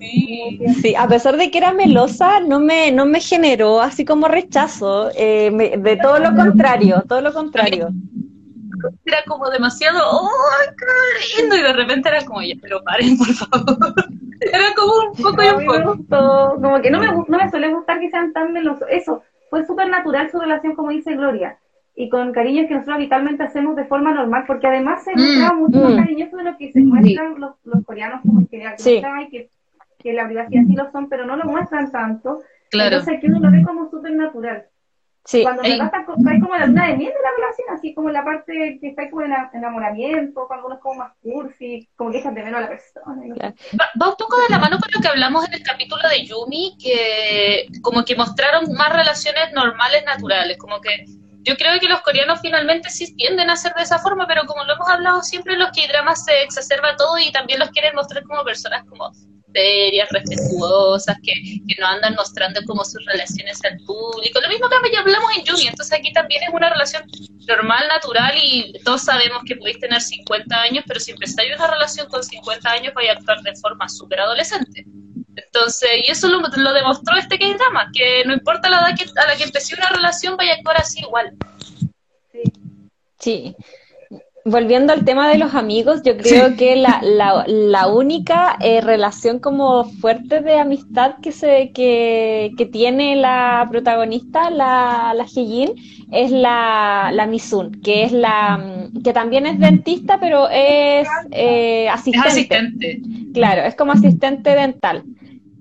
Sí. 0.00 0.58
Sí, 0.80 0.94
a 0.96 1.06
pesar 1.08 1.36
de 1.36 1.50
que 1.50 1.58
era 1.58 1.72
melosa, 1.72 2.40
no 2.40 2.58
me, 2.60 2.90
no 2.90 3.04
me 3.06 3.20
generó 3.20 3.80
así 3.80 4.04
como 4.04 4.28
rechazo. 4.28 5.10
eh, 5.14 5.50
me- 5.50 5.76
de 5.76 5.96
todo 5.96 6.18
lo 6.18 6.34
contrario, 6.34 7.04
todo 7.08 7.20
lo 7.20 7.32
contrario. 7.32 7.90
era 9.04 9.18
como 9.26 9.50
demasiado, 9.50 9.98
¡ay, 10.00 10.68
qué 10.78 11.42
lindo! 11.42 11.56
Y 11.56 11.62
de 11.62 11.72
repente 11.72 12.08
era 12.08 12.24
como, 12.24 12.42
ya, 12.42 12.54
pero 12.60 12.82
paren, 12.82 13.16
por 13.18 13.26
favor. 13.28 13.94
Era 14.42 14.74
como 14.74 14.92
un 15.10 15.16
poco 15.22 15.42
y 15.42 15.48
un 15.48 15.56
me 15.58 15.66
poco. 15.66 15.96
gustó, 15.96 16.58
como 16.62 16.80
que 16.80 16.90
no 16.90 16.98
me, 16.98 17.08
no 17.08 17.38
me 17.38 17.50
suele 17.50 17.74
gustar 17.74 18.00
que 18.00 18.08
sean 18.08 18.32
tan 18.32 18.54
melosos. 18.54 18.88
Eso, 18.90 19.22
fue 19.50 19.66
súper 19.66 19.90
natural 19.90 20.30
su 20.30 20.38
relación, 20.40 20.74
como 20.74 20.88
dice 20.90 21.14
Gloria. 21.14 21.58
Y 21.94 22.08
con 22.08 22.32
cariños 22.32 22.66
que 22.66 22.72
nosotros 22.74 22.96
habitualmente 22.96 23.42
hacemos 23.42 23.76
de 23.76 23.84
forma 23.84 24.14
normal, 24.14 24.44
porque 24.46 24.66
además 24.66 25.04
se 25.04 25.14
Mm, 25.14 25.20
mostraba 25.20 25.52
mucho 25.58 25.76
mm. 25.78 25.82
más 25.82 25.94
cariñoso 26.06 26.36
de 26.38 26.44
lo 26.44 26.56
que 26.56 26.72
se 26.72 26.80
muestran 26.80 27.38
los, 27.38 27.52
los 27.64 27.84
coreanos, 27.84 28.22
como 28.22 28.48
que, 28.48 28.62
Sí. 28.78 28.90
muestran 28.92 29.30
que, 29.30 29.50
que 30.02 30.12
la 30.12 30.26
privacidad 30.26 30.62
sí 30.66 30.74
lo 30.74 30.90
son, 30.90 31.08
pero 31.08 31.26
no 31.26 31.36
lo 31.36 31.44
muestran 31.44 31.90
tanto. 31.92 32.40
Claro. 32.70 32.96
Entonces 32.96 33.18
aquí 33.18 33.26
uno 33.26 33.40
lo 33.40 33.50
ve 33.50 33.62
como 33.64 33.90
súper 33.90 34.12
natural. 34.12 34.66
Sí, 35.26 35.42
Cuando 35.42 35.62
está 35.62 36.04
co- 36.06 36.14
hay 36.26 36.40
como 36.40 36.56
la 36.56 36.64
luna 36.66 36.86
de 36.88 36.96
miel 36.96 37.10
de 37.12 37.22
la 37.22 37.30
relación, 37.36 37.68
así 37.76 37.92
como 37.94 38.08
la 38.08 38.24
parte 38.24 38.78
que 38.80 38.88
está 38.88 39.10
como 39.10 39.20
en 39.22 39.32
ena- 39.32 39.50
enamoramiento, 39.52 40.46
cuando 40.48 40.66
uno 40.66 40.76
es 40.76 40.80
como 40.80 40.94
más 41.00 41.12
cursi, 41.22 41.86
como 41.94 42.10
que 42.10 42.18
echas 42.18 42.34
de 42.34 42.42
menos 42.42 42.58
a 42.58 42.62
la 42.62 42.68
persona. 42.70 43.22
no. 43.26 43.34
Claro. 43.34 43.54
Va, 43.78 43.86
va 44.00 44.08
un 44.08 44.16
poco 44.16 44.36
de 44.40 44.48
la 44.48 44.58
mano 44.58 44.78
con 44.78 44.88
lo 44.94 45.00
que 45.00 45.08
hablamos 45.08 45.46
en 45.46 45.52
el 45.54 45.62
capítulo 45.62 46.02
de 46.08 46.24
Yumi, 46.24 46.74
que 46.82 47.66
como 47.82 48.02
que 48.04 48.16
mostraron 48.16 48.72
más 48.72 48.90
relaciones 48.96 49.52
normales, 49.52 50.02
naturales, 50.06 50.56
como 50.56 50.80
que 50.80 51.04
yo 51.42 51.54
creo 51.56 51.78
que 51.78 51.88
los 51.88 52.00
coreanos 52.00 52.40
finalmente 52.40 52.88
sí 52.90 53.14
tienden 53.14 53.50
a 53.50 53.56
ser 53.56 53.72
de 53.74 53.82
esa 53.82 53.98
forma, 53.98 54.26
pero 54.26 54.46
como 54.46 54.64
lo 54.64 54.72
hemos 54.74 54.88
hablado 54.88 55.20
siempre, 55.22 55.56
los 55.56 55.70
K-dramas 55.70 56.24
se 56.24 56.42
exacerba 56.42 56.96
todo 56.96 57.18
y 57.18 57.30
también 57.30 57.58
los 57.60 57.70
quieren 57.70 57.94
mostrar 57.94 58.22
como 58.24 58.42
personas 58.42 58.84
como 58.88 59.10
serias, 59.52 60.08
respetuosas, 60.10 61.16
que, 61.22 61.32
que 61.66 61.80
no 61.80 61.86
andan 61.86 62.14
mostrando 62.14 62.60
como 62.66 62.84
sus 62.84 63.04
relaciones 63.06 63.58
al 63.64 63.78
público. 63.84 64.40
Lo 64.40 64.48
mismo 64.48 64.68
que 64.68 64.92
ya 64.92 65.00
hablamos 65.00 65.30
en 65.36 65.44
Yumi, 65.44 65.66
entonces 65.68 65.98
aquí 65.98 66.12
también 66.12 66.42
es 66.42 66.50
una 66.52 66.70
relación 66.70 67.04
normal, 67.46 67.88
natural 67.88 68.34
y 68.40 68.72
todos 68.84 69.02
sabemos 69.02 69.42
que 69.46 69.56
podéis 69.56 69.80
tener 69.80 70.00
50 70.00 70.60
años, 70.60 70.84
pero 70.86 71.00
si 71.00 71.12
empezáis 71.12 71.54
una 71.54 71.66
relación 71.66 72.08
con 72.08 72.22
50 72.22 72.70
años 72.70 72.94
vais 72.94 73.10
a 73.10 73.12
actuar 73.12 73.40
de 73.42 73.54
forma 73.56 73.88
súper 73.88 74.20
adolescente. 74.20 74.84
Entonces, 75.36 75.90
y 76.06 76.10
eso 76.10 76.28
lo, 76.28 76.40
lo 76.40 76.72
demostró 76.72 77.16
este 77.16 77.38
K-drama, 77.38 77.90
que 77.94 78.24
no 78.24 78.34
importa 78.34 78.68
la 78.68 78.80
edad 78.80 78.96
que, 78.96 79.04
a 79.20 79.26
la 79.26 79.36
que 79.36 79.44
empecé 79.44 79.74
una 79.74 79.88
relación, 79.88 80.36
vaya 80.36 80.52
a 80.52 80.56
actuar 80.56 80.76
así 80.78 81.00
igual. 81.00 81.32
Sí. 83.18 83.54
Volviendo 84.44 84.92
al 84.92 85.04
tema 85.04 85.28
de 85.28 85.36
los 85.36 85.54
amigos, 85.54 86.02
yo 86.02 86.16
creo 86.16 86.56
que 86.56 86.76
la, 86.76 87.00
la, 87.02 87.44
la 87.46 87.88
única 87.88 88.56
eh, 88.60 88.80
relación 88.80 89.38
como 89.38 89.84
fuerte 89.84 90.40
de 90.40 90.58
amistad 90.58 91.16
que 91.20 91.30
se 91.32 91.72
que, 91.72 92.52
que 92.56 92.66
tiene 92.66 93.16
la 93.16 93.66
protagonista, 93.70 94.50
la, 94.50 95.12
la 95.14 95.26
es 96.12 96.30
la, 96.30 97.10
la 97.12 97.26
Misun, 97.26 97.80
que 97.82 98.04
es 98.04 98.12
la 98.12 98.58
mm, 98.58 99.02
que 99.02 99.12
también 99.12 99.46
es 99.46 99.58
dentista, 99.58 100.18
pero 100.18 100.48
es 100.48 101.06
eh, 101.30 101.86
Es 101.86 101.92
asistente. 101.92 102.28
asistente. 102.28 103.00
Claro, 103.32 103.62
es 103.62 103.74
como 103.74 103.92
asistente 103.92 104.50
dental. 104.50 105.04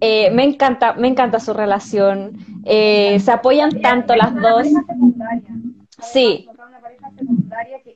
Eh, 0.01 0.31
me 0.31 0.43
encanta, 0.43 0.93
me 0.93 1.07
encanta 1.09 1.39
su 1.39 1.53
relación. 1.53 2.37
Eh, 2.65 3.19
se 3.19 3.31
apoyan 3.31 3.81
tanto 3.81 4.15
las 4.15 4.31
Una 4.31 4.49
dos. 4.49 4.67
Sí. 6.01 6.47
Una 6.47 6.79
pareja 6.81 7.11
secundaria 7.17 7.81
que 7.83 7.88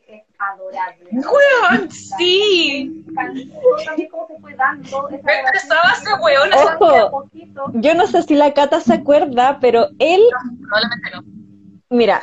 adorable. 0.51 1.09
¡Weón! 1.11 1.91
¡Sí! 1.91 3.05
También 3.15 3.51
fue 4.41 4.55
dando 4.55 5.09
esa 5.09 5.81
ese 5.93 6.13
weón, 6.21 6.49
Ojo. 6.53 7.29
Yo 7.73 7.93
no 7.95 8.07
sé 8.07 8.23
si 8.23 8.35
la 8.35 8.53
Cata 8.53 8.79
se 8.81 8.93
acuerda, 8.93 9.59
pero 9.61 9.89
él, 9.99 10.21
Probablemente 10.61 11.09
no. 11.13 11.23
mira, 11.89 12.21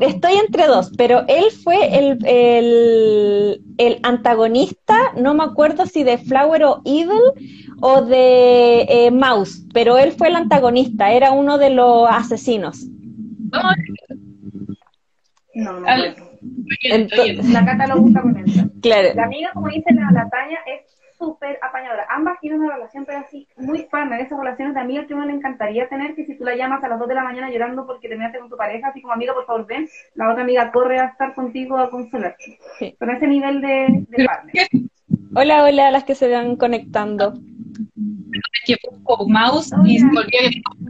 estoy 0.00 0.34
entre 0.34 0.66
dos, 0.66 0.92
pero 0.96 1.24
él 1.28 1.44
fue 1.62 1.98
el, 1.98 2.18
el, 2.26 3.62
el 3.78 4.00
antagonista, 4.02 4.96
no 5.16 5.34
me 5.34 5.44
acuerdo 5.44 5.86
si 5.86 6.04
de 6.04 6.18
Flower 6.18 6.64
o 6.64 6.82
Evil 6.84 7.20
o 7.80 8.02
de 8.02 8.82
eh, 8.88 9.10
Mouse, 9.10 9.62
pero 9.72 9.98
él 9.98 10.12
fue 10.12 10.28
el 10.28 10.36
antagonista, 10.36 11.12
era 11.12 11.32
uno 11.32 11.58
de 11.58 11.70
los 11.70 12.08
asesinos. 12.10 12.86
Ver. 13.50 14.18
No, 15.54 15.80
no 15.80 15.86
Al- 15.86 16.14
bien. 16.82 17.52
La 17.52 17.64
Cata 17.64 17.86
lo 17.86 18.00
gusta 18.00 18.22
con 18.22 18.36
él. 18.36 18.44
Claro, 18.82 19.08
La 19.14 19.24
amiga, 19.24 19.50
como 19.54 19.68
dice 19.68 19.92
la, 19.94 20.10
la 20.10 20.28
Tania, 20.28 20.58
es 20.66 20.94
súper 21.18 21.58
apañadora. 21.62 22.06
Ambas 22.10 22.38
tienen 22.40 22.60
una 22.60 22.74
relación, 22.74 23.04
pero 23.04 23.18
así, 23.18 23.46
muy 23.56 23.86
fan 23.90 24.10
de 24.10 24.20
esas 24.20 24.38
relaciones 24.38 24.74
de 24.74 24.80
amigas 24.80 25.06
que 25.06 25.14
uno 25.14 25.26
le 25.26 25.32
encantaría 25.32 25.88
tener, 25.88 26.14
que 26.14 26.26
si 26.26 26.36
tú 26.36 26.44
la 26.44 26.56
llamas 26.56 26.82
a 26.82 26.88
las 26.88 26.98
2 26.98 27.08
de 27.08 27.14
la 27.14 27.22
mañana 27.24 27.50
llorando 27.50 27.86
porque 27.86 28.08
terminaste 28.08 28.40
con 28.40 28.50
tu 28.50 28.56
pareja, 28.56 28.88
así 28.88 29.00
como 29.00 29.14
amiga, 29.14 29.32
por 29.32 29.46
favor, 29.46 29.66
ven, 29.66 29.88
la 30.14 30.30
otra 30.30 30.42
amiga 30.42 30.70
corre 30.72 30.98
a 30.98 31.06
estar 31.06 31.34
contigo 31.34 31.78
a 31.78 31.90
consolarte. 31.90 32.58
Sí. 32.78 32.96
Con 32.98 33.10
ese 33.10 33.26
nivel 33.26 33.60
de, 33.60 34.04
de 34.08 34.24
partner. 34.24 34.68
hola, 35.34 35.64
hola 35.64 35.88
a 35.88 35.90
las 35.92 36.04
que 36.04 36.14
se 36.14 36.28
van 36.28 36.56
conectando. 36.56 37.34
Que 38.66 38.76
busco 38.90 39.28
mouse 39.28 39.70
y 39.86 39.98
se 39.98 40.06
volvió 40.06 40.40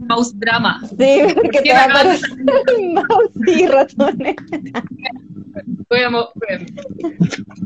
mouse 0.07 0.37
drama. 0.39 0.81
Sí, 0.97 1.19
porque 1.35 1.61
te 1.61 1.73
va 1.73 1.87
mouse 2.93 3.31
y 3.47 3.67
ratones. 3.67 4.35
Voy 5.89 5.99
a 5.99 6.09
mo- 6.09 6.29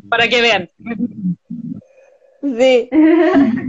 para 0.10 0.28
que 0.28 0.42
vean. 0.42 0.70
Sí. 2.42 2.90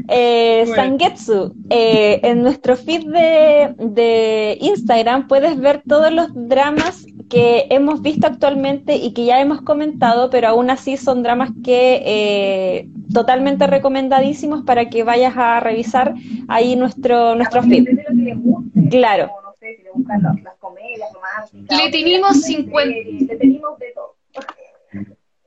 Eh, 0.09 0.65
Sangetsu, 0.75 1.55
eh, 1.71 2.21
en 2.23 2.43
nuestro 2.43 2.77
feed 2.77 3.05
de, 3.07 3.75
de 3.79 4.59
Instagram 4.61 5.27
puedes 5.27 5.59
ver 5.59 5.83
todos 5.87 6.13
los 6.13 6.29
dramas 6.35 7.05
que 7.31 7.67
hemos 7.71 8.03
visto 8.03 8.27
actualmente 8.27 8.97
y 8.97 9.15
que 9.15 9.25
ya 9.25 9.41
hemos 9.41 9.63
comentado, 9.63 10.29
pero 10.29 10.49
aún 10.49 10.69
así 10.69 10.97
son 10.97 11.23
dramas 11.23 11.51
que 11.65 12.03
eh, 12.05 12.91
totalmente 13.15 13.67
recomendadísimos 13.67 14.65
para 14.65 14.91
que 14.91 15.05
vayas 15.05 15.35
a 15.37 15.61
revisar 15.61 16.13
ahí 16.49 16.77
nuestro, 16.77 17.37
nuestro 17.37 17.63
feed. 17.63 17.85
Depende 17.85 18.03
de 18.03 18.11
lo 18.11 18.17
que 18.17 18.23
les 18.23 18.39
guste. 18.43 18.89
Claro. 18.91 19.29
Como, 19.29 19.43
no 19.43 19.55
sé, 19.59 19.77
si 19.77 19.83
les 19.85 19.93
gustan 19.95 20.23
las, 20.23 20.43
las 20.43 20.57
comedias 20.57 21.09
románticas. 21.15 21.79
Le 21.79 21.91
tenemos 21.91 22.37
las 22.37 22.45
50 22.45 22.93
series, 22.93 23.23
Le 23.23 23.37
tenemos 23.37 23.79
de 23.79 23.87
todo. 23.95 24.17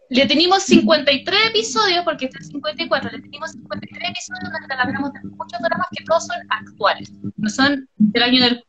Le 0.09 0.27
tenemos 0.27 0.63
53 0.63 1.39
episodios, 1.49 2.05
porque 2.05 2.25
este 2.25 2.37
es 2.39 2.47
54, 2.47 3.11
le 3.11 3.19
tenemos 3.19 3.51
53 3.51 4.09
episodios 4.09 4.51
donde 4.51 4.75
hablamos 4.75 5.11
de 5.11 5.19
muchos 5.23 5.59
dramas 5.59 5.87
que 5.91 6.03
todos 6.05 6.27
son 6.27 6.37
actuales, 6.49 7.11
no 7.35 7.49
son 7.49 7.89
del 7.97 8.23
año 8.23 8.43
del 8.43 8.63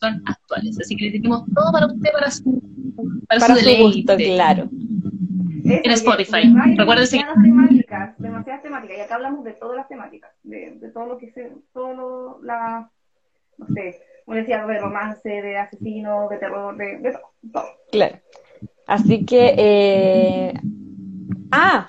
son 0.00 0.22
actuales. 0.26 0.78
Así 0.80 0.96
que 0.96 1.04
le 1.06 1.10
tenemos 1.12 1.44
todo 1.54 1.72
para 1.72 1.86
usted, 1.86 2.10
para 2.12 2.30
su, 2.30 2.62
para 3.28 3.40
Para 3.40 3.54
su 3.54 3.60
su 3.60 3.66
deleite. 3.66 3.82
gusto, 3.82 4.16
claro. 4.16 4.68
En 5.62 5.90
Spotify. 5.92 6.42
que- 6.42 6.74
demasiadas 6.76 7.34
temáticas, 7.42 8.18
demasiadas 8.18 8.62
temáticas. 8.62 8.98
Y 8.98 9.00
acá 9.02 9.14
hablamos 9.16 9.44
de 9.44 9.52
todas 9.52 9.76
las 9.76 9.88
temáticas, 9.88 10.30
de, 10.42 10.76
de 10.80 10.88
todo 10.90 11.06
lo 11.06 11.18
que 11.18 11.30
se, 11.32 11.52
todo 11.72 11.94
lo, 11.94 12.42
la, 12.42 12.90
no 13.58 13.66
sé, 13.74 14.00
como 14.24 14.36
decía, 14.36 14.64
de 14.66 14.78
romance, 14.78 15.28
de 15.28 15.58
asesino, 15.58 16.28
de 16.28 16.38
terror, 16.38 16.76
de, 16.76 16.98
de 16.98 17.12
todo, 17.12 17.30
todo. 17.52 17.64
Claro. 17.92 18.16
Así 18.86 19.24
que, 19.24 19.54
eh, 19.56 20.54
ah, 21.52 21.86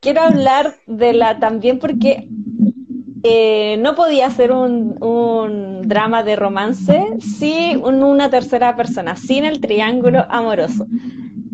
quiero 0.00 0.22
hablar 0.22 0.74
de 0.86 1.12
la 1.14 1.38
también 1.38 1.78
porque 1.78 2.28
eh, 3.22 3.76
no 3.78 3.94
podía 3.94 4.30
ser 4.30 4.52
un, 4.52 5.02
un 5.02 5.82
drama 5.88 6.22
de 6.22 6.36
romance 6.36 7.16
sin 7.20 7.82
un- 7.84 8.02
una 8.02 8.30
tercera 8.30 8.76
persona, 8.76 9.16
sin 9.16 9.44
el 9.44 9.60
triángulo 9.60 10.24
amoroso. 10.28 10.86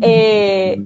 Eh, 0.01 0.85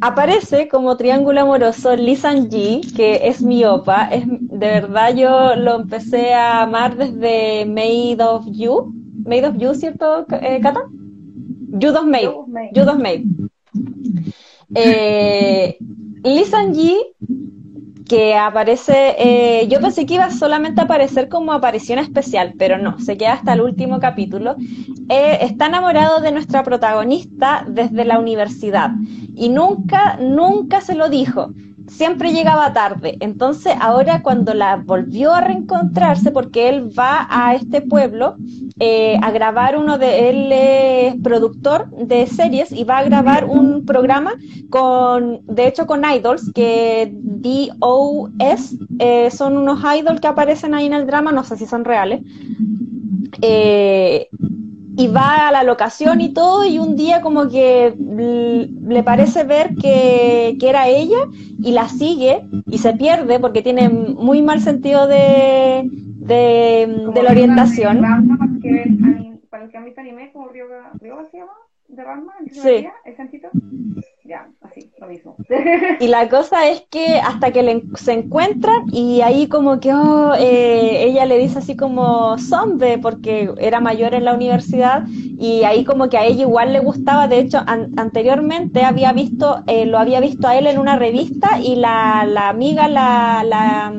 aparece 0.00 0.68
como 0.68 0.96
triángulo 0.96 1.40
amoroso 1.42 1.94
Lee 1.96 2.16
Sang-ji, 2.16 2.80
que 2.96 3.28
es 3.28 3.42
mi 3.42 3.64
opa. 3.64 4.08
Es, 4.10 4.24
de 4.26 4.66
verdad 4.66 5.14
yo 5.14 5.56
lo 5.56 5.76
empecé 5.80 6.32
a 6.34 6.62
amar 6.62 6.96
desde 6.96 7.66
Made 7.66 8.16
of 8.22 8.46
You. 8.50 8.92
Made 9.24 9.46
of 9.48 9.56
You, 9.58 9.74
¿cierto, 9.74 10.26
eh, 10.40 10.60
Cata? 10.62 10.82
You 11.70 11.92
Dos 11.92 12.06
Made. 12.06 12.30
You 12.72 12.84
Dos 12.84 12.98
Made. 12.98 13.24
Eh, 14.74 15.78
Sang-ji, 16.50 16.96
que 18.08 18.36
aparece, 18.36 19.14
eh, 19.18 19.68
yo 19.68 19.80
pensé 19.80 20.06
que 20.06 20.14
iba 20.14 20.30
solamente 20.30 20.80
a 20.80 20.84
aparecer 20.84 21.28
como 21.28 21.52
aparición 21.52 21.98
especial, 21.98 22.54
pero 22.58 22.78
no, 22.78 22.98
se 23.00 23.16
queda 23.16 23.34
hasta 23.34 23.52
el 23.52 23.60
último 23.60 23.98
capítulo. 23.98 24.56
Eh, 25.08 25.38
está 25.40 25.66
enamorado 25.66 26.20
de 26.20 26.32
nuestra 26.32 26.62
protagonista 26.62 27.64
desde 27.68 28.04
la 28.04 28.18
universidad 28.18 28.92
y 29.34 29.48
nunca, 29.48 30.18
nunca 30.20 30.80
se 30.80 30.94
lo 30.94 31.08
dijo. 31.08 31.50
Siempre 31.88 32.32
llegaba 32.32 32.72
tarde. 32.72 33.16
Entonces, 33.20 33.74
ahora 33.80 34.22
cuando 34.22 34.54
la 34.54 34.76
volvió 34.76 35.32
a 35.32 35.40
reencontrarse, 35.40 36.30
porque 36.30 36.68
él 36.68 36.90
va 36.98 37.26
a 37.30 37.54
este 37.54 37.80
pueblo 37.80 38.36
eh, 38.78 39.18
a 39.22 39.30
grabar 39.30 39.76
uno 39.78 39.96
de 39.96 40.28
él 40.28 40.52
es 40.52 41.16
productor 41.22 41.88
de 41.90 42.26
series 42.26 42.72
y 42.72 42.84
va 42.84 42.98
a 42.98 43.04
grabar 43.04 43.46
un 43.46 43.86
programa 43.86 44.34
con, 44.68 45.40
de 45.46 45.66
hecho, 45.66 45.86
con 45.86 46.04
idols 46.04 46.52
que 46.54 47.10
DOS 47.12 48.74
eh, 48.98 49.30
son 49.30 49.56
unos 49.56 49.80
idols 49.96 50.20
que 50.20 50.26
aparecen 50.26 50.74
ahí 50.74 50.86
en 50.86 50.92
el 50.92 51.06
drama, 51.06 51.32
no 51.32 51.44
sé 51.44 51.56
si 51.56 51.66
son 51.66 51.84
reales. 51.84 52.20
Eh, 53.42 54.28
y 54.96 55.08
va 55.08 55.48
a 55.48 55.52
la 55.52 55.62
locación 55.62 56.20
y 56.20 56.32
todo, 56.32 56.64
y 56.64 56.78
un 56.78 56.96
día 56.96 57.20
como 57.20 57.48
que 57.48 57.94
le 57.96 59.02
parece 59.02 59.44
ver 59.44 59.74
que, 59.74 60.56
que 60.58 60.68
era 60.68 60.88
ella 60.88 61.18
y 61.60 61.72
la 61.72 61.88
sigue 61.88 62.46
y 62.66 62.78
se 62.78 62.94
pierde 62.94 63.38
porque 63.38 63.62
tiene 63.62 63.88
muy 63.88 64.42
mal 64.42 64.60
sentido 64.60 65.06
de, 65.06 65.82
de, 65.84 67.10
de 67.14 67.22
la 67.22 67.30
orientación. 67.30 68.00
para, 69.50 69.62
los 69.62 69.70
que 69.70 69.78
han 69.78 69.84
visto 69.84 70.00
anime, 70.00 70.32
como 70.32 70.48
Ryoga, 70.48 70.92
¿Ryoga 71.00 71.24
se 71.24 71.38
llama? 71.38 71.52
¿De 71.88 72.02
Ranma? 72.02 72.32
¿En 72.40 72.50
Sí. 72.50 72.88
¿El 73.04 73.16
santito? 73.16 73.48
Ya, 74.24 74.48
así, 74.62 74.85
Y 76.00 76.08
la 76.08 76.28
cosa 76.28 76.68
es 76.68 76.82
que 76.90 77.18
hasta 77.18 77.52
que 77.52 77.62
le- 77.62 77.82
se 77.96 78.12
encuentran 78.12 78.82
y 78.92 79.20
ahí 79.22 79.48
como 79.48 79.80
que 79.80 79.92
oh, 79.94 80.34
eh, 80.38 81.04
ella 81.08 81.24
le 81.26 81.38
dice 81.38 81.58
así 81.58 81.76
como 81.76 82.36
zombie 82.38 82.98
porque 82.98 83.50
era 83.58 83.80
mayor 83.80 84.14
en 84.14 84.24
la 84.24 84.34
universidad 84.34 85.04
y 85.08 85.62
ahí 85.64 85.84
como 85.84 86.08
que 86.08 86.16
a 86.18 86.24
ella 86.24 86.42
igual 86.42 86.72
le 86.72 86.80
gustaba, 86.80 87.28
de 87.28 87.38
hecho 87.40 87.58
an- 87.66 87.92
anteriormente 87.96 88.84
había 88.84 89.12
visto, 89.12 89.62
eh, 89.66 89.86
lo 89.86 89.98
había 89.98 90.20
visto 90.20 90.48
a 90.48 90.56
él 90.56 90.66
en 90.66 90.78
una 90.78 90.96
revista 90.96 91.60
y 91.60 91.76
la, 91.76 92.24
la 92.26 92.48
amiga, 92.48 92.88
la, 92.88 93.42
la, 93.44 93.92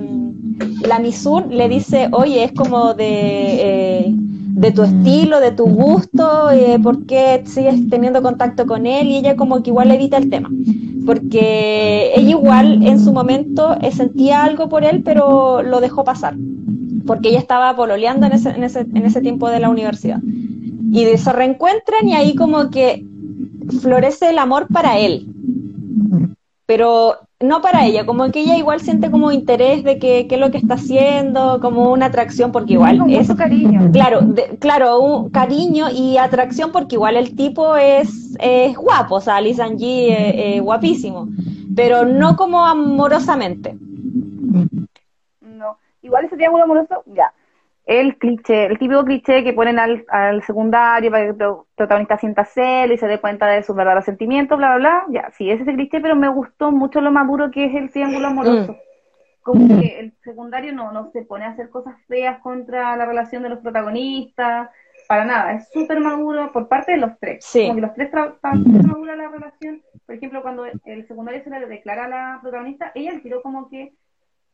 la 0.82 1.00
Misun 1.00 1.50
le 1.50 1.70
dice, 1.70 2.10
oye, 2.12 2.44
es 2.44 2.52
como 2.54 2.94
de... 2.94 3.08
eh, 4.08 4.16
de 4.58 4.72
tu 4.72 4.82
estilo, 4.84 5.40
de 5.40 5.52
tu 5.52 5.66
gusto, 5.68 6.50
eh, 6.50 6.80
por 6.82 7.06
qué 7.06 7.44
sigues 7.46 7.88
teniendo 7.90 8.24
contacto 8.24 8.66
con 8.66 8.88
él 8.88 9.06
y 9.08 9.18
ella 9.18 9.36
como 9.36 9.62
que 9.62 9.70
igual 9.70 9.92
evita 9.92 10.18
el 10.18 10.32
tema 10.32 10.50
porque 11.08 12.12
ella 12.16 12.30
igual 12.32 12.86
en 12.86 13.00
su 13.00 13.14
momento 13.14 13.78
eh, 13.82 13.94
sentía 13.94 14.44
algo 14.44 14.68
por 14.68 14.84
él, 14.84 15.04
pero 15.04 15.64
lo 15.64 15.80
dejó 15.80 16.04
pasar, 16.04 16.36
porque 17.08 17.30
ella 17.30 17.40
estaba 17.40 17.74
pololeando 17.78 18.26
en 18.26 18.34
ese, 18.34 18.50
en 18.50 18.64
ese, 18.66 18.82
en 18.82 19.06
ese 19.06 19.22
tiempo 19.22 19.50
de 19.50 19.62
la 19.62 19.70
universidad. 19.70 20.20
Y 20.92 21.06
se 21.18 21.32
reencuentran 21.32 22.08
y 22.10 22.14
ahí 22.14 22.36
como 22.36 22.70
que 22.70 23.06
florece 23.82 24.32
el 24.32 24.38
amor 24.38 24.68
para 24.68 25.00
él, 25.00 25.28
pero 26.68 27.16
no 27.40 27.62
para 27.62 27.86
ella, 27.86 28.06
como 28.06 28.30
que 28.30 28.42
ella 28.42 28.58
igual 28.58 28.82
siente 28.82 29.10
como 29.10 29.32
interés 29.32 29.84
de 29.86 30.00
que, 30.00 30.28
qué 30.28 30.36
es 30.36 30.42
lo 30.42 30.52
que 30.52 30.58
está 30.58 30.74
haciendo, 30.74 31.60
como 31.62 31.92
una 31.92 32.08
atracción, 32.08 32.52
porque 32.52 32.74
igual 32.74 33.00
Con 33.00 33.10
es 33.10 33.34
cariño. 33.34 33.90
Claro, 33.94 34.22
de- 34.22 34.58
claro, 34.60 35.00
un 35.00 35.30
cariño 35.30 35.88
y 35.90 36.18
atracción 36.18 36.72
porque 36.74 36.96
igual 36.96 37.16
el 37.16 37.36
tipo 37.36 37.78
es, 37.78 38.36
es 38.40 38.76
guapo, 38.76 39.16
o 39.16 39.22
sea, 39.22 39.40
Lee 39.40 39.54
Sang-ji 39.54 40.10
es, 40.10 40.34
es 40.58 40.62
guapísimo, 40.62 41.30
pero 41.74 42.06
no 42.06 42.36
como 42.36 42.66
amorosamente. 42.66 43.78
No. 45.42 45.78
Igual 46.02 46.26
ese 46.26 46.36
triángulo 46.36 46.66
amoroso, 46.66 47.04
ya. 47.16 47.32
El 47.88 48.18
cliché, 48.18 48.66
el 48.66 48.78
típico 48.78 49.06
cliché 49.06 49.46
que 49.46 49.54
ponen 49.54 49.80
al, 49.80 50.06
al 50.10 50.44
secundario 50.44 51.10
para 51.10 51.24
que 51.24 51.30
el 51.30 51.36
pro- 51.38 51.68
protagonista 51.74 52.18
sienta 52.18 52.44
celo 52.44 52.94
y 52.94 52.98
se 52.98 53.08
dé 53.08 53.20
cuenta 53.20 53.48
de 53.48 53.64
sus 53.64 53.76
verdaderos 53.78 54.04
sentimientos, 54.04 54.58
bla, 54.58 54.76
bla, 54.76 55.06
bla. 55.08 55.22
Ya, 55.22 55.32
sí, 55.32 55.50
es 55.50 55.62
ese 55.62 55.74
cliché, 55.74 56.02
pero 56.02 56.16
me 56.16 56.28
gustó 56.28 56.74
mucho 56.74 57.00
lo 57.00 57.12
maduro 57.12 57.50
que 57.50 57.64
es 57.64 57.76
el 57.76 57.90
triángulo 57.90 58.28
amoroso. 58.28 58.76
Como 59.42 59.80
que 59.80 60.02
el 60.02 60.14
secundario 60.22 60.74
no, 60.74 60.92
no 60.92 61.10
se 61.12 61.22
pone 61.22 61.46
a 61.46 61.52
hacer 61.52 61.70
cosas 61.70 61.96
feas 62.08 62.42
contra 62.42 62.98
la 62.98 63.06
relación 63.06 63.44
de 63.44 63.50
los 63.50 63.60
protagonistas, 63.60 64.70
para 65.08 65.24
nada. 65.24 65.54
Es 65.54 65.70
súper 65.72 66.02
maduro 66.02 66.52
por 66.52 66.68
parte 66.68 66.92
de 66.92 66.98
los 66.98 67.18
tres. 67.18 67.46
Sí. 67.46 67.62
Como 67.62 67.76
que 67.76 67.82
los 67.82 67.94
tres 67.94 68.08
estaban 68.08 68.66
súper 68.66 68.86
madura 68.86 69.16
la 69.16 69.30
relación. 69.30 69.82
Por 70.06 70.16
ejemplo, 70.16 70.42
cuando 70.42 70.66
el 70.66 71.08
secundario 71.08 71.42
se 71.42 71.50
le 71.50 71.66
declara 71.68 72.04
a 72.04 72.10
la 72.10 72.40
protagonista, 72.42 72.92
ella 72.94 73.14
le 73.14 73.20
tiró 73.20 73.42
como 73.42 73.70
que 73.70 73.94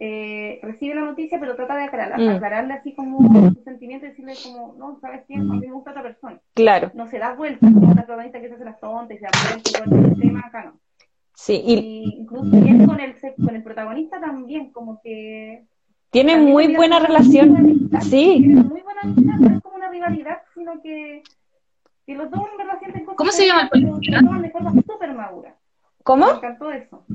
eh, 0.06 0.60
recibe 0.62 0.96
la 0.96 1.02
noticia, 1.06 1.39
pero 1.39 1.56
trata 1.56 1.78
de 1.78 1.84
aclararla, 1.86 2.34
Mm. 2.34 2.36
aclararle 2.36 2.74
así 2.74 2.94
como 2.94 3.52
sus 3.54 3.63
sentimientos 3.63 4.08
y 4.08 4.10
decirle 4.12 4.34
como, 4.44 4.76
no, 4.78 5.00
¿sabes 5.00 5.24
qué? 5.28 5.36
A 5.36 5.39
mí 5.39 5.60
me 5.60 5.72
gusta 5.72 5.92
otra 5.92 6.04
persona. 6.04 6.39
Claro, 6.54 6.92
No 6.94 7.08
se 7.08 7.20
da 7.20 7.34
vuelta, 7.36 7.66
como 7.74 7.88
la 7.88 7.94
protagonista 8.06 8.42
que 8.42 8.50
se 8.50 8.56
hace 8.56 8.66
las 8.66 8.80
tontas 8.82 9.16
y 9.16 9.20
se 9.20 9.26
da 9.26 9.32
vuelta 9.89 10.08
el 10.10 10.20
tema, 10.20 10.42
acá 10.46 10.66
no. 10.66 10.74
sí, 11.34 11.62
y 11.66 11.74
Y 11.74 12.04
incluso 12.22 12.50
bien 12.52 12.86
con 12.86 13.00
el, 13.00 13.16
con 13.46 13.56
el 13.56 13.63
protagonista 13.63 14.20
también, 14.20 14.72
como 14.74 15.00
que... 15.02 15.66
tiene 16.10 16.34
también 16.34 16.51
muy 16.54 16.76
buena 16.76 16.99
relación. 16.99 17.56
amistad, 17.56 18.01
Sí. 18.01 18.39
tienen 18.39 18.68
Muy 18.68 18.82
buena 18.82 19.01
amistad, 19.04 19.36
no 19.39 19.56
es 19.56 19.64
como 19.64 19.76
una 19.78 19.89
rivalidad, 19.89 20.39
sino 20.54 20.82
que, 20.82 21.24
que 22.06 22.14
los 22.16 22.30
dos 22.30 22.41
en 22.51 22.58
verdad 22.58 22.78
sienten 22.80 23.06
cosas 23.06 23.18
¿Cómo 23.18 23.32
se 23.32 23.47
llama 23.47 23.62
el 23.62 23.70
policía? 23.70 24.20
se 24.20 24.26
toman 24.26 24.41
de 24.41 24.49
forma 24.51 24.72
súper 24.74 25.14
madura. 25.14 25.56
¿Cómo? 26.04 26.26
Me 26.26 26.32
encantó 26.34 26.72
eso. 26.72 27.06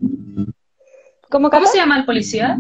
¿Cómo, 1.31 1.51
se 1.67 1.79
llama 1.79 1.99
el 1.99 2.05
policía? 2.05 2.59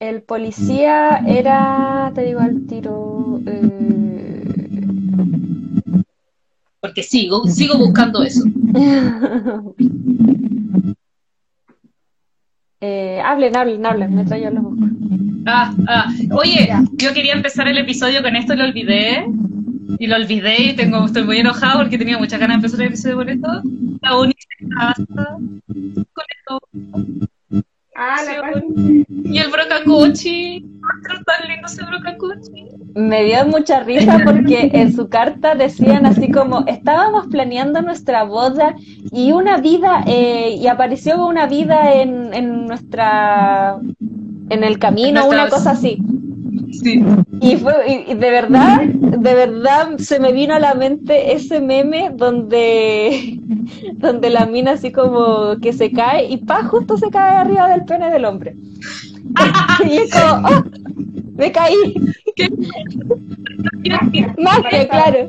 El 0.00 0.22
policía 0.22 1.18
era, 1.26 2.10
te 2.14 2.24
digo 2.24 2.40
al 2.40 2.66
tiro, 2.66 3.40
eh, 3.46 4.44
Porque 6.80 7.02
sigo, 7.02 7.46
sigo 7.46 7.78
buscando 7.78 8.22
eso. 8.22 8.42
eh, 12.80 13.20
hablen, 13.24 13.56
hablen, 13.56 13.86
hablen, 13.86 14.14
mientras 14.14 14.40
yo 14.40 14.50
los 14.50 14.62
busco. 14.62 14.84
Ah, 15.46 15.74
ah. 15.88 16.12
Oye, 16.32 16.70
yo 16.92 17.12
quería 17.12 17.34
empezar 17.34 17.68
el 17.68 17.78
episodio 17.78 18.22
con 18.22 18.36
esto 18.36 18.54
y 18.54 18.56
lo 18.56 18.64
olvidé. 18.64 19.26
Y 19.98 20.06
lo 20.06 20.16
olvidé 20.16 20.62
y 20.62 20.74
tengo, 20.74 21.04
estoy 21.04 21.24
muy 21.24 21.38
enojada 21.38 21.76
porque 21.76 21.98
tenía 21.98 22.18
muchas 22.18 22.40
ganas 22.40 22.56
de 22.60 22.66
empezar 22.66 22.80
el 22.80 22.88
episodio 22.88 23.16
con 23.16 23.28
esto. 23.28 23.48
La 24.02 24.10
casa 24.10 25.36
con 26.12 26.24
esto. 26.36 26.60
Ah, 27.94 28.16
la 28.24 28.32
Sí, 28.32 28.40
parte- 28.40 29.06
Y 29.24 29.38
el 29.38 29.50
brocacochi. 29.50 30.64
tan 31.26 31.48
lindo 31.48 31.66
ese 31.66 31.82
brocacochi. 31.84 32.68
Me 32.94 33.24
dio 33.24 33.44
mucha 33.46 33.80
risa 33.80 34.20
porque 34.24 34.70
en 34.72 34.94
su 34.94 35.08
carta 35.08 35.54
decían 35.54 36.06
así 36.06 36.30
como, 36.30 36.64
estábamos 36.66 37.26
planeando 37.28 37.82
nuestra 37.82 38.22
boda 38.24 38.74
y 39.10 39.32
una 39.32 39.58
vida, 39.58 40.04
eh, 40.06 40.56
y 40.60 40.66
apareció 40.68 41.26
una 41.26 41.46
vida 41.46 41.94
en, 41.94 42.32
en 42.34 42.66
nuestra, 42.66 43.78
en 44.50 44.64
el 44.64 44.78
camino, 44.78 45.22
En 45.22 45.28
una 45.28 45.48
cosa 45.48 45.72
así. 45.72 45.98
Sí. 46.82 47.04
Y 47.40 47.56
fue, 47.56 48.04
y, 48.08 48.14
de 48.14 48.30
verdad, 48.30 48.82
de 48.84 49.34
verdad 49.34 49.98
se 49.98 50.18
me 50.18 50.32
vino 50.32 50.54
a 50.54 50.58
la 50.58 50.74
mente 50.74 51.34
ese 51.34 51.60
meme 51.60 52.10
donde, 52.14 53.38
donde 53.94 54.30
la 54.30 54.46
mina 54.46 54.72
así 54.72 54.92
como 54.92 55.56
que 55.60 55.72
se 55.72 55.90
cae 55.90 56.26
y 56.26 56.38
pa, 56.38 56.64
justo 56.64 56.96
se 56.96 57.10
cae 57.10 57.36
arriba 57.36 57.68
del 57.68 57.84
pene 57.84 58.10
del 58.10 58.24
hombre. 58.24 58.54
Y 59.88 59.96
es 59.96 60.10
como, 60.12 60.48
¡oh! 60.48 60.64
me 61.36 61.50
caí. 61.50 61.94
Magia, 64.38 64.88
claro. 64.88 65.28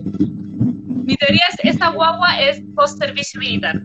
Mi 1.03 1.15
teoría 1.15 1.43
es, 1.53 1.75
esa 1.75 1.89
guagua 1.89 2.39
es 2.41 2.61
post 2.75 2.99
servicio 2.99 3.39
militar. 3.39 3.81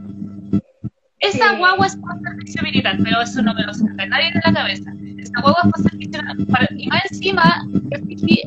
Esa 1.20 1.50
Sí. 1.50 1.56
guagua 1.58 1.86
es 1.86 1.96
post 1.96 2.22
servicio 2.24 2.62
militar, 2.62 2.96
pero 3.02 3.20
eso 3.20 3.42
no 3.42 3.54
me 3.54 3.62
lo 3.64 3.74
saca 3.74 4.06
nadie 4.06 4.30
de 4.32 4.40
la 4.44 4.52
cabeza. 4.52 4.92
Esa 5.18 5.40
guagua 5.42 5.62
es 5.64 5.70
post 5.72 5.88
servicio 5.90 6.22
militar. 6.22 6.68
Y 6.76 6.86
más 6.88 7.02
encima, 7.10 7.66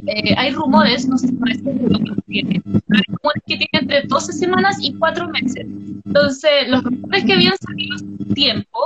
eh, 0.07 0.35
hay 0.37 0.51
rumores, 0.51 1.07
no 1.07 1.17
sé 1.17 1.27
si 1.27 1.33
por 1.33 1.49
eso 1.51 1.61
lo 1.65 1.99
que 2.15 2.21
tiene, 2.27 2.61
pero 2.63 2.99
hay 2.99 3.03
rumores 3.07 3.43
que 3.47 3.57
tiene 3.57 3.69
entre 3.73 4.01
12 4.07 4.33
semanas 4.33 4.77
y 4.81 4.93
4 4.95 5.27
meses. 5.29 5.65
Entonces, 6.05 6.51
los 6.67 6.83
rumores 6.83 7.23
que 7.25 7.33
habían 7.33 7.53
salido 7.57 7.95
hace 7.95 8.33
tiempo, 8.33 8.79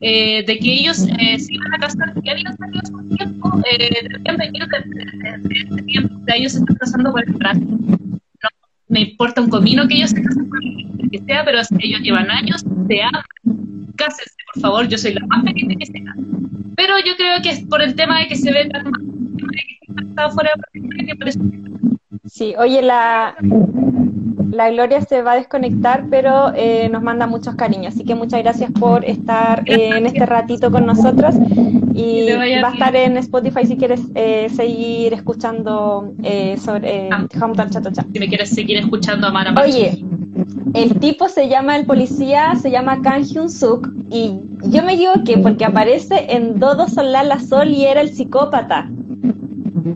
eh, 0.00 0.44
de 0.46 0.58
que 0.58 0.72
ellos 0.74 1.06
eh, 1.18 1.38
se 1.38 1.54
iban 1.54 1.74
a 1.74 1.78
casar, 1.78 2.14
que 2.22 2.30
habían 2.30 2.56
salido 2.56 2.80
hace 2.82 2.92
un 2.94 3.16
tiempo, 3.16 3.60
eh, 3.70 3.90
deberían 4.02 4.36
venir 4.36 4.66
de, 4.66 4.78
de- 4.80 5.48
de 5.48 5.54
este 5.60 5.82
tiempo. 5.82 6.14
O 6.20 6.24
sea, 6.24 6.36
ellos 6.36 6.52
se 6.52 6.58
están 6.58 6.76
casando 6.76 7.12
por 7.12 7.22
el 7.24 7.32
no 7.32 7.38
me 8.88 9.00
importa 9.00 9.40
un 9.40 9.50
comino 9.50 9.86
que 9.88 9.94
ellos 9.96 10.10
se 10.10 10.22
casen 10.22 10.48
con 10.48 10.62
el 10.62 11.10
que 11.10 11.18
sea, 11.20 11.44
pero 11.44 11.58
ellos 11.78 12.00
llevan 12.00 12.30
años, 12.30 12.64
se 12.88 13.02
aman, 13.02 13.22
cásense, 13.96 14.34
por 14.52 14.62
favor, 14.62 14.88
yo 14.88 14.98
soy 14.98 15.14
la 15.14 15.26
más 15.26 15.44
de 15.44 15.54
que 15.54 15.86
se 15.86 16.04
casen. 16.04 16.74
Pero 16.76 16.98
yo 16.98 17.16
creo 17.16 17.40
que 17.42 17.50
es 17.50 17.64
por 17.66 17.82
el 17.82 17.94
tema 17.94 18.20
de 18.20 18.28
que 18.28 18.36
se 18.36 18.52
ve 18.52 18.68
tan 18.68 18.84
mal, 18.84 20.26
que 20.28 20.32
fuera 20.34 20.50
de 20.74 21.32
Sí, 22.26 22.54
oye, 22.58 22.82
la, 22.82 23.36
la 24.54 24.70
Gloria 24.70 25.00
se 25.00 25.22
va 25.22 25.32
a 25.32 25.36
desconectar, 25.36 26.06
pero 26.08 26.52
eh, 26.54 26.88
nos 26.88 27.02
manda 27.02 27.26
muchos 27.26 27.56
cariños. 27.56 27.94
Así 27.94 28.04
que 28.04 28.14
muchas 28.14 28.42
gracias 28.42 28.70
por 28.72 29.04
estar 29.04 29.62
eh, 29.66 29.90
en 29.96 30.06
este 30.06 30.24
ratito 30.26 30.70
con 30.70 30.86
nosotros. 30.86 31.34
Y 31.92 32.26
Que 32.26 32.60
va 32.62 32.68
a 32.68 32.72
estar 32.72 32.96
en 32.96 33.16
Spotify 33.18 33.66
si 33.66 33.76
quieres 33.76 34.00
eh, 34.14 34.48
seguir 34.54 35.12
escuchando 35.12 36.12
sobre 36.58 37.08
Ah. 37.10 37.26
Si 38.12 38.18
me 38.18 38.28
quieres 38.28 38.50
seguir 38.50 38.78
escuchando 38.78 39.26
a 39.26 39.30
Mara 39.30 39.54
Oye, 39.62 40.04
el 40.74 40.98
tipo 41.00 41.28
se 41.28 41.48
llama, 41.48 41.76
el 41.76 41.86
policía 41.86 42.54
se 42.60 42.70
llama 42.70 43.00
Kang 43.02 43.24
Hyun 43.24 43.50
Suk 43.50 43.88
y 44.10 44.34
yo 44.64 44.82
me 44.82 44.94
equivoqué 44.94 45.38
porque 45.38 45.64
aparece 45.64 46.26
en 46.28 46.58
Dodo 46.58 46.88
Solala 46.88 47.38
Sol 47.40 47.68
y 47.68 47.84
era 47.84 48.00
el 48.00 48.10
psicópata. 48.10 48.90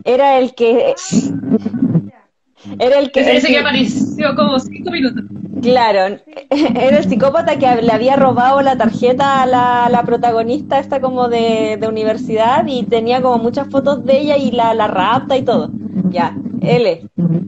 Era 0.03 0.37
el 0.37 0.53
que... 0.53 0.95
Era 2.79 2.99
el 2.99 3.11
que... 3.11 3.19
ese, 3.21 3.31
el 3.31 3.37
ese 3.37 3.47
que 3.47 3.53
que- 3.53 3.59
apareció 3.59 4.35
como 4.35 4.59
cinco 4.59 4.91
minutos. 4.91 5.23
Claro, 5.61 6.17
era 6.49 6.97
el 6.97 7.03
psicópata 7.03 7.57
que 7.59 7.81
le 7.81 7.91
había 7.91 8.15
robado 8.15 8.61
la 8.61 8.77
tarjeta 8.77 9.41
a 9.41 9.45
la, 9.45 9.89
la 9.91 10.03
protagonista 10.03 10.79
esta 10.79 11.01
como 11.01 11.27
de, 11.27 11.77
de 11.79 11.87
universidad 11.87 12.65
y 12.67 12.83
tenía 12.83 13.21
como 13.21 13.37
muchas 13.43 13.67
fotos 13.69 14.05
de 14.05 14.19
ella 14.19 14.37
y 14.37 14.51
la, 14.51 14.73
la 14.73 14.87
rapta 14.87 15.35
y 15.37 15.43
todo. 15.43 15.69
Ya, 16.09 16.35
él 16.61 16.85
es. 16.87 16.99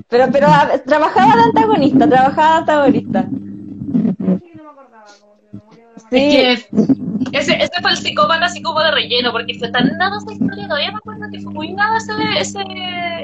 Pero, 0.10 0.26
pero 0.32 0.48
a- 0.48 0.78
trabajaba 0.86 1.36
de 1.36 1.42
antagonista, 1.44 2.08
trabajaba 2.10 2.52
de 2.56 2.60
antagonista. 2.60 3.26
Sí, 3.30 4.52
no 4.56 4.64
me 4.64 4.70
acordaba, 4.70 5.06
como 5.22 5.70
que 5.70 5.78
me 5.78 6.20
Sí. 6.20 6.36
Es 6.38 6.64
que 6.68 7.01
ese, 7.32 7.54
ese 7.62 7.82
fue 7.82 7.92
el 7.92 7.98
psicópata 7.98 8.50
de 8.86 8.92
relleno, 8.92 9.32
porque 9.32 9.54
fue 9.58 9.70
tan 9.72 9.98
nada 9.98 10.18
esa 10.18 10.32
historia, 10.34 10.68
todavía 10.68 10.92
me 10.92 10.98
acuerdo 10.98 11.26
que 11.32 11.40
fue 11.42 11.54
muy 11.54 11.74
nada 11.74 11.98
ese, 11.98 12.12
ese, 12.40 12.64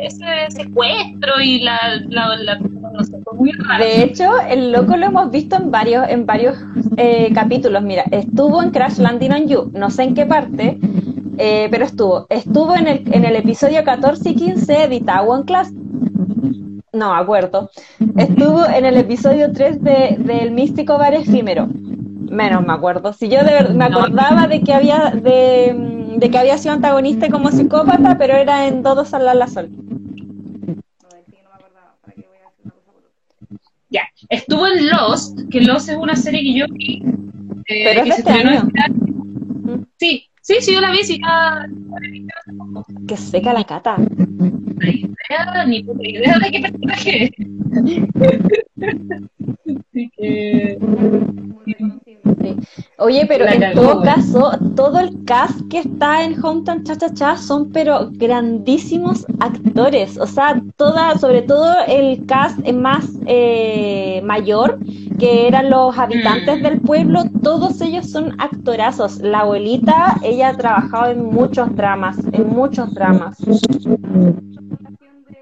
ese 0.01 0.25
secuestro 0.63 1.41
y 1.43 1.59
la, 1.61 1.77
la, 2.09 2.35
la- 2.37 2.59
no 2.59 3.03
sé, 3.03 3.17
fue 3.23 3.33
muy 3.37 3.51
raro. 3.51 3.83
De 3.83 4.03
hecho, 4.03 4.39
el 4.49 4.71
loco 4.71 4.95
lo 4.97 5.05
hemos 5.07 5.31
visto 5.31 5.55
en 5.57 5.71
varios, 5.71 6.07
en 6.09 6.25
varios 6.25 6.55
eh, 6.97 7.31
capítulos. 7.33 7.83
Mira, 7.83 8.03
estuvo 8.11 8.61
en 8.63 8.71
Crash 8.71 8.97
Landing 8.97 9.31
on 9.33 9.47
You, 9.47 9.71
no 9.73 9.89
sé 9.89 10.03
en 10.03 10.15
qué 10.15 10.25
parte, 10.25 10.79
eh, 11.37 11.67
pero 11.69 11.85
estuvo. 11.85 12.25
Estuvo 12.29 12.75
en 12.75 12.87
el, 12.87 13.03
en 13.13 13.25
el 13.25 13.35
episodio 13.35 13.83
14 13.83 14.29
y 14.29 14.35
15 14.35 14.87
de 14.87 14.95
Itaewon 14.95 15.43
Class. 15.43 15.71
No 16.93 17.13
acuerdo. 17.13 17.69
Estuvo 18.17 18.65
en 18.65 18.85
el 18.85 18.97
episodio 18.97 19.51
3 19.51 19.83
de, 19.83 20.15
del 20.19 20.51
Místico 20.51 20.97
Bar 20.97 21.13
Efímero. 21.13 21.67
Menos 22.30 22.65
me 22.65 22.73
acuerdo. 22.73 23.13
Si 23.13 23.30
yo 23.30 23.43
de 23.43 23.51
ver- 23.53 23.73
me 23.73 23.89
No. 23.89 23.99
acordaba 23.99 24.47
de 24.47 24.61
que 24.61 24.73
había 24.73 25.11
de, 25.11 26.13
de 26.17 26.30
que 26.30 26.38
había 26.38 26.57
sido 26.57 26.73
antagonista 26.73 27.30
como 27.30 27.51
psicópata, 27.51 28.17
pero 28.17 28.36
era 28.36 28.67
en 28.67 28.84
Todos 28.84 29.13
al 29.13 29.25
la 29.38 29.47
Sol. 29.47 29.69
Ya, 33.89 34.01
estuvo 34.30 34.67
en 34.67 34.89
Lost, 34.89 35.39
que 35.49 35.61
Lost 35.61 35.89
es 35.89 35.95
una 35.95 36.15
serie 36.15 36.41
que 36.41 36.53
yo 36.59 36.65
vi. 36.73 37.01
eh, 37.69 37.84
Pero 37.86 38.01
es 38.01 38.05
que 38.05 38.11
se 38.11 38.19
este 38.19 38.32
año. 38.32 38.51
este 38.67 38.82
año. 38.82 39.86
Sí, 39.97 40.23
sí, 40.41 40.55
sí, 40.59 40.73
yo 40.73 40.82
la 40.82 40.91
vi, 40.91 41.03
sí, 41.03 41.19
ya. 41.21 41.65
Que 43.07 43.15
seca 43.15 43.53
la 43.53 43.63
cata. 43.63 43.95
Ni 43.97 44.89
idea, 44.89 45.65
ni 45.65 45.84
puta 45.84 46.05
idea 46.07 46.38
de 46.39 46.51
qué 46.51 46.59
personaje. 46.59 47.32
Así 49.65 50.11
que. 50.17 50.78
Oye, 52.99 53.25
pero 53.28 53.45
La 53.45 53.53
en 53.53 53.73
todo 53.75 54.01
caso, 54.01 54.51
todo 54.75 54.99
el 54.99 55.23
cast 55.25 55.59
que 55.69 55.80
está 55.80 56.23
en 56.23 56.43
Hometown 56.43 56.84
Cha 56.84 56.95
Cha 56.97 57.13
Cha 57.13 57.38
son 57.38 57.69
pero 57.71 58.09
grandísimos 58.11 59.25
actores. 59.39 60.17
O 60.17 60.25
sea, 60.28 60.61
toda, 60.75 61.17
sobre 61.17 61.41
todo 61.43 61.75
el 61.88 62.25
cast 62.25 62.59
más 62.71 63.05
eh, 63.25 64.21
mayor, 64.23 64.80
que 65.19 65.47
eran 65.47 65.69
los 65.69 65.97
habitantes 65.97 66.59
Mm. 66.59 66.63
del 66.63 66.82
pueblo, 66.82 67.23
todos 67.43 67.82
ellos 67.82 68.09
son 68.09 68.36
actorazos. 68.39 69.19
La 69.19 69.39
abuelita, 69.41 70.17
ella 70.23 70.49
ha 70.49 70.57
trabajado 70.57 71.11
en 71.11 71.25
muchos 71.25 71.75
dramas, 71.75 72.17
en 72.32 72.47
muchos 72.49 72.93
dramas. 72.93 73.38
relación 73.39 75.23
de, 75.28 75.38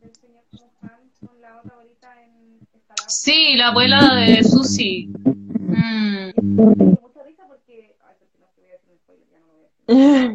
del 0.00 0.14
señor 0.14 0.44
como 0.50 0.70
Han 0.82 0.90
con 1.20 1.40
la 1.40 1.58
otra 1.58 1.72
abuelita 1.74 2.08
en 2.24 2.58
Escalada. 2.72 2.99
Sí, 3.10 3.54
la 3.56 3.68
abuela 3.68 4.14
de 4.14 4.42
Susi. 4.44 5.08
Mm. 5.26 6.30
Mucha 6.36 7.22
risa 7.26 7.42
porque. 7.48 7.94
Ay, 8.06 8.14
no 8.38 8.46
te 8.54 8.60
voy 8.60 8.70
a 8.70 8.72
decir 8.72 8.92
un 8.92 8.98
spoiler, 8.98 9.26
ya 9.32 9.38
no 9.40 9.46
a. 9.56 9.58
Eh, 9.88 10.30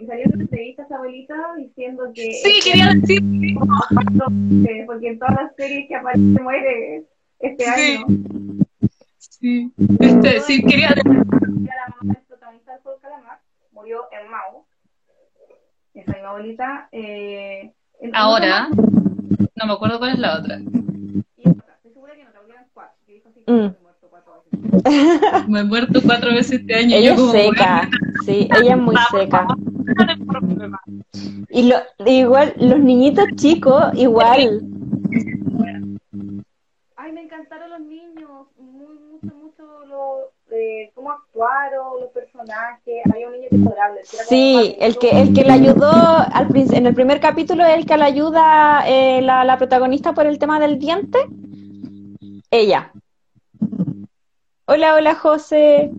que 0.00 0.06
salió 0.06 0.24
una 0.32 0.42
entrevista 0.44 0.82
esa 0.84 0.94
abuelita 0.96 1.34
diciendo 1.58 2.04
que. 2.14 2.32
Sí, 2.32 2.60
quería 2.64 2.94
decir. 2.94 3.20
que- 3.20 3.56
porque 4.86 5.08
en 5.08 5.18
todas 5.18 5.34
las 5.34 5.54
series 5.56 5.88
que 5.88 5.96
aparece 5.96 6.40
muere 6.42 7.04
este 7.40 7.64
Sí. 7.64 7.70
año. 7.96 8.06
Sí, 9.18 9.72
este, 9.98 10.40
sí, 10.42 10.62
quería 10.62 10.90
decir. 10.90 11.04
La 11.04 11.88
mamá 11.96 12.14
del 12.14 12.22
protagonista 12.28 12.72
del 12.74 12.80
juego 12.82 12.98
calamar, 13.00 13.40
murió 13.72 14.02
en 14.12 14.28
Mao. 14.30 14.66
Esa 15.94 16.12
misma 16.12 16.28
abuelita. 16.30 16.88
Eh, 16.92 17.72
en- 18.00 18.14
Ahora, 18.14 18.68
no 19.56 19.66
me 19.66 19.72
acuerdo 19.72 19.98
cuál 19.98 20.12
es 20.12 20.18
la 20.18 20.38
otra. 20.38 20.56
Estoy 20.56 21.92
segura 21.92 22.14
que 22.14 22.24
no, 22.24 22.30
la 22.32 22.40
volvieron 22.40 22.64
cuatro. 22.72 22.96
Que 23.06 23.12
dijo 23.14 23.28
así 23.28 23.42
que 23.44 23.52
Mm. 23.52 23.72
se 23.74 23.80
muerto 23.82 24.06
cuatro 24.10 24.44
veces. 24.50 25.48
Me 25.48 25.60
he 25.60 25.64
muerto 25.64 26.00
cuatro 26.04 26.30
veces 26.32 26.60
este 26.60 26.74
año. 26.74 26.96
Ella 26.96 27.14
yo 27.14 27.24
es 27.26 27.30
seca, 27.32 27.88
sí, 28.26 28.48
ella 28.60 28.74
es 28.74 28.80
muy 28.80 28.96
seca. 29.10 29.46
Y 31.48 31.68
lo, 31.68 31.76
igual, 32.06 32.54
los 32.58 32.78
niñitos 32.78 33.26
chicos, 33.36 33.82
igual. 33.94 34.62
Ay, 36.96 37.12
me 37.12 37.22
encantaron 37.22 37.70
los 37.70 37.80
niños. 37.80 38.46
Muy, 38.58 38.98
mucho, 39.10 39.34
mucho 39.34 39.84
lo, 39.86 40.29
eh, 40.52 40.90
cómo 40.94 41.12
actuaron, 41.12 42.00
los 42.00 42.10
personajes. 42.10 43.02
Había 43.12 43.26
un 43.28 43.32
niño 43.34 43.48
que 43.50 43.58
Sí, 44.28 44.76
el 44.78 44.98
que, 44.98 45.10
el 45.10 45.32
que 45.32 45.42
le 45.44 45.52
ayudó 45.52 45.90
al, 45.90 46.48
en 46.54 46.86
el 46.86 46.94
primer 46.94 47.20
capítulo, 47.20 47.64
el 47.64 47.86
que 47.86 47.96
le 47.96 48.04
ayuda 48.04 48.84
eh, 48.86 49.20
la, 49.22 49.44
la 49.44 49.56
protagonista 49.58 50.12
por 50.14 50.26
el 50.26 50.38
tema 50.38 50.60
del 50.60 50.78
diente, 50.78 51.18
ella. 52.50 52.92
Hola, 54.66 54.94
hola 54.94 55.14
José. 55.14 55.90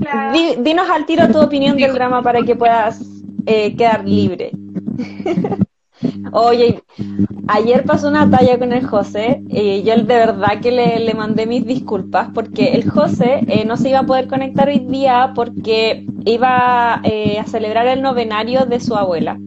Hola. 0.00 0.30
Di- 0.32 0.56
dinos 0.62 0.88
al 0.90 1.06
tiro 1.06 1.28
tu 1.28 1.40
opinión 1.40 1.76
del 1.76 1.92
drama 1.92 2.22
para 2.22 2.42
que 2.42 2.56
puedas 2.56 3.00
eh, 3.46 3.76
quedar 3.76 4.06
libre. 4.06 4.52
Oye, 6.32 6.82
ayer 7.48 7.84
pasó 7.84 8.08
una 8.08 8.30
talla 8.30 8.58
con 8.58 8.72
el 8.72 8.86
José 8.86 9.42
y 9.48 9.82
yo 9.82 9.96
de 9.96 10.02
verdad 10.04 10.60
que 10.60 10.70
le, 10.70 10.98
le 11.00 11.14
mandé 11.14 11.46
mis 11.46 11.66
disculpas 11.66 12.28
porque 12.34 12.72
el 12.74 12.88
José 12.88 13.40
eh, 13.48 13.64
no 13.64 13.76
se 13.76 13.90
iba 13.90 14.00
a 14.00 14.06
poder 14.06 14.28
conectar 14.28 14.68
hoy 14.68 14.80
día 14.80 15.32
porque 15.34 16.06
iba 16.24 17.00
eh, 17.04 17.38
a 17.38 17.44
celebrar 17.46 17.86
el 17.88 18.02
novenario 18.02 18.66
de 18.66 18.80
su 18.80 18.94
abuela. 18.94 19.38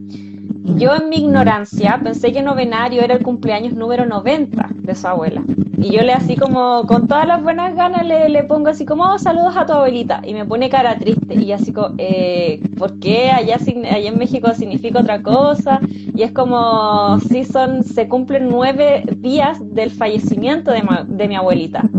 Yo 0.63 0.95
en 0.95 1.09
mi 1.09 1.17
ignorancia 1.17 1.99
pensé 2.03 2.31
que 2.31 2.41
novenario 2.43 3.01
era 3.01 3.15
el 3.15 3.23
cumpleaños 3.23 3.73
número 3.73 4.05
90 4.05 4.69
de 4.75 4.95
su 4.95 5.07
abuela. 5.07 5.43
Y 5.77 5.91
yo 5.91 6.03
le 6.03 6.13
así 6.13 6.35
como, 6.35 6.85
con 6.85 7.07
todas 7.07 7.25
las 7.27 7.41
buenas 7.41 7.75
ganas, 7.75 8.05
le, 8.05 8.29
le 8.29 8.43
pongo 8.43 8.69
así 8.69 8.85
como, 8.85 9.05
oh, 9.05 9.17
saludos 9.17 9.57
a 9.57 9.65
tu 9.65 9.73
abuelita. 9.73 10.21
Y 10.23 10.33
me 10.35 10.45
pone 10.45 10.69
cara 10.69 10.97
triste. 10.97 11.35
Y 11.35 11.51
así 11.51 11.73
como, 11.73 11.95
eh, 11.97 12.61
¿por 12.77 12.99
qué 12.99 13.31
allá, 13.31 13.55
allá 13.55 14.09
en 14.09 14.17
México 14.19 14.53
significa 14.53 14.99
otra 14.99 15.23
cosa? 15.23 15.79
Y 16.15 16.21
es 16.21 16.31
como, 16.31 17.19
sí 17.21 17.43
son, 17.45 17.83
se 17.83 18.07
cumplen 18.07 18.47
nueve 18.49 19.03
días 19.17 19.57
del 19.73 19.89
fallecimiento 19.89 20.71
de, 20.71 20.83
ma- 20.83 21.05
de 21.07 21.27
mi 21.27 21.35
abuelita. 21.35 21.89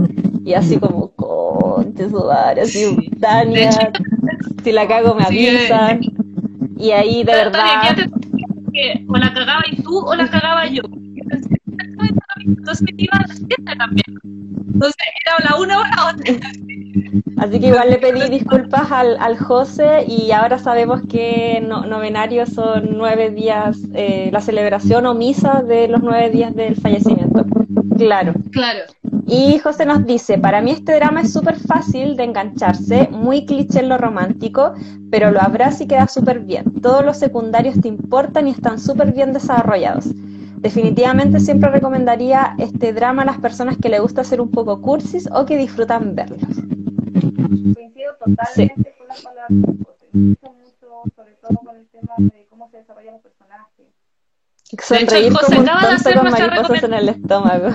Y 0.44 0.54
así 0.54 0.78
como, 0.78 1.10
conche 1.16 2.08
su 2.08 2.24
madre, 2.24 2.62
así, 2.62 2.84
Sí. 2.84 3.10
Tania, 3.20 3.92
si 4.62 4.72
la 4.72 4.86
cago 4.86 5.14
me 5.14 5.24
Sí, 5.24 5.46
avisan. 5.48 6.00
Y 6.78 6.90
ahí 6.92 7.24
de 7.24 7.32
verdad... 7.32 7.96
que 8.72 9.04
o 9.08 9.16
la 9.16 9.32
cagaba 9.32 9.62
y 9.70 9.82
tú 9.82 9.98
o 9.98 10.14
la 10.14 10.28
cagaba 10.28 10.66
yo. 10.66 10.82
Entonces 12.44 12.82
me 12.82 13.02
iba 13.02 13.16
a 13.16 13.20
la 13.20 13.34
fiesta 13.34 13.76
también. 13.78 14.18
Entonces 14.74 14.96
era 15.24 15.50
la 15.50 15.60
una 15.60 15.80
o 15.80 15.84
la 15.84 16.10
otra. 16.10 16.50
Así 17.38 17.60
que 17.60 17.66
igual 17.68 17.90
le 17.90 17.98
pedí 17.98 18.28
disculpas 18.30 18.90
al, 18.90 19.16
al 19.18 19.38
José 19.38 20.04
y 20.06 20.32
ahora 20.32 20.58
sabemos 20.58 21.02
que 21.08 21.62
no, 21.66 21.86
novenario 21.86 22.46
son 22.46 22.96
nueve 22.96 23.30
días, 23.30 23.78
eh, 23.94 24.30
la 24.32 24.40
celebración 24.40 25.06
o 25.06 25.14
misa 25.14 25.62
de 25.62 25.88
los 25.88 26.02
nueve 26.02 26.30
días 26.30 26.54
del 26.54 26.76
fallecimiento. 26.76 27.44
Claro. 27.96 28.34
Claro. 28.52 28.84
Y 29.26 29.58
José 29.58 29.84
nos 29.84 30.04
dice, 30.06 30.38
para 30.38 30.62
mí 30.62 30.70
este 30.70 30.94
drama 30.94 31.20
es 31.20 31.32
súper 31.32 31.56
fácil 31.56 32.16
de 32.16 32.24
engancharse, 32.24 33.08
muy 33.10 33.44
cliché 33.44 33.80
en 33.80 33.90
lo 33.90 33.98
romántico, 33.98 34.72
pero 35.10 35.30
lo 35.30 35.40
abraza 35.40 35.84
y 35.84 35.86
queda 35.86 36.08
súper 36.08 36.40
bien. 36.40 36.80
Todos 36.80 37.04
los 37.04 37.18
secundarios 37.18 37.80
te 37.80 37.88
importan 37.88 38.48
y 38.48 38.52
están 38.52 38.78
súper 38.78 39.12
bien 39.12 39.32
desarrollados. 39.32 40.06
Definitivamente 40.56 41.40
siempre 41.40 41.70
recomendaría 41.70 42.54
este 42.58 42.92
drama 42.92 43.22
a 43.22 43.26
las 43.26 43.38
personas 43.38 43.76
que 43.76 43.88
le 43.88 44.00
gusta 44.00 44.24
ser 44.24 44.40
un 44.40 44.50
poco 44.50 44.80
cursis 44.80 45.28
o 45.32 45.44
que 45.44 45.58
disfrutan 45.58 46.14
verlos. 46.14 46.40
Coincido 47.74 48.14
totalmente 48.18 48.94
con 48.96 49.08
las 49.08 49.22
palabras 49.22 49.50
mucho, 50.12 50.52
sobre 51.16 51.32
todo 51.34 51.58
con 51.64 51.76
el 51.76 51.88
tema 51.88 52.14
de 52.18 52.46
cómo 52.48 52.70
se 52.70 52.78
desarrollan 52.78 53.14
los 53.14 53.22
personajes. 53.22 53.86
Sonreír 54.80 55.32
José 55.32 55.46
como 55.46 55.60
un 55.60 55.68
acaba 55.68 55.96
de 55.96 56.02
tonto 56.02 56.20
con 56.20 56.30
mariposas 56.30 56.82
en 56.84 56.94
el 56.94 57.08
estómago. 57.08 57.68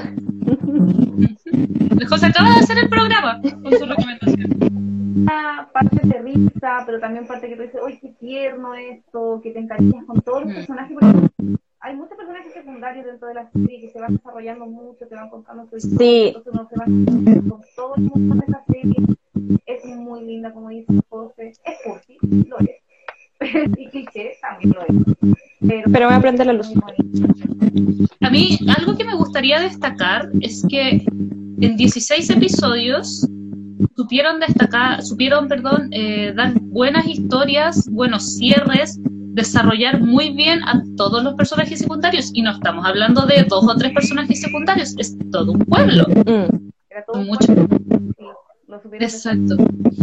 José 2.10 2.26
acaba 2.28 2.50
de 2.50 2.60
hacer 2.60 2.78
el 2.78 2.90
programa 2.90 3.42
con 3.42 3.72
su 3.74 3.86
recomendación. 3.86 4.58
Una 5.24 5.70
parte 5.74 6.00
de 6.08 6.22
risa, 6.22 6.84
pero 6.86 7.00
también 7.00 7.26
parte 7.28 7.48
que 7.50 7.56
tú 7.56 7.62
dices, 7.64 7.82
uy, 7.86 7.98
qué 8.00 8.10
tierno 8.20 8.74
esto, 8.76 9.40
que 9.42 9.52
te 9.52 9.60
encariñas 9.60 10.06
con 10.06 10.22
todos 10.22 10.44
los 10.44 10.52
Mm. 10.52 10.56
personajes, 10.56 10.98
porque 11.00 11.58
hay 11.80 11.96
muchos 11.96 12.18
personajes 12.18 12.54
secundarios 12.54 13.06
dentro 13.06 13.28
de 13.28 13.34
la 13.34 13.50
serie 13.52 13.82
que 13.82 13.90
se 13.90 14.00
van 14.00 14.16
desarrollando 14.16 14.66
mucho, 14.66 15.08
te 15.08 15.16
van 15.16 15.30
contando 15.30 15.68
su 15.68 15.78
historia, 15.78 15.98
Sí. 16.00 16.28
entonces 16.28 16.54
uno 16.54 16.68
se 16.70 16.76
va 16.78 16.86
con 17.50 17.62
todo 17.76 17.96
el 17.96 18.04
mundo 18.04 18.36
de 18.36 18.42
esa 18.48 18.64
serie. 18.66 18.96
Es 19.66 19.86
muy 19.86 20.24
linda, 20.26 20.52
como 20.54 20.70
dice 20.70 20.94
José. 21.10 21.54
Es 21.66 21.78
cursi, 21.84 22.18
lo 22.48 22.60
es. 22.60 22.70
y 23.78 23.88
cliché 23.90 24.34
también 24.42 24.74
lo 24.74 24.82
es. 24.82 25.38
Pero, 25.60 26.08
voy 26.08 26.16
a 26.16 26.22
prender 26.22 26.48
la 26.48 26.54
luz. 26.54 26.72
A 28.22 28.30
mí, 28.30 28.60
algo 28.78 28.98
que 28.98 29.04
me 29.04 29.16
gustaría 29.16 29.60
destacar 29.60 30.30
es 30.42 30.64
que 30.70 31.04
en 31.60 31.78
16 31.78 32.30
episodios 32.30 33.28
supieron 33.96 34.40
destacar, 34.40 35.04
supieron, 35.04 35.48
perdón, 35.48 35.90
eh, 35.92 36.34
dar 36.36 36.54
buenas 36.62 37.08
historias, 37.08 37.90
buenos 37.90 38.36
cierres, 38.36 39.00
desarrollar 39.02 40.02
muy 40.02 40.32
bien 40.34 40.64
a 40.64 40.84
todos 40.96 41.24
los 41.24 41.34
personajes 41.36 41.80
secundarios. 41.80 42.32
Y 42.34 42.42
no 42.42 42.52
estamos 42.52 42.86
hablando 42.86 43.26
de 43.26 43.44
dos 43.44 43.68
o 43.68 43.76
tres 43.76 43.94
personajes 43.94 44.42
secundarios, 44.42 44.96
es 44.98 45.16
todo 45.32 45.54
un 45.54 45.60
pueblo. 45.60 46.06
Mm. 46.08 46.70
Era 46.90 47.06
todo 47.06 47.22
un 47.22 47.28
Mucho. 47.28 47.48
sí, 47.48 47.54
lo 48.68 48.82
Exacto. 49.00 49.56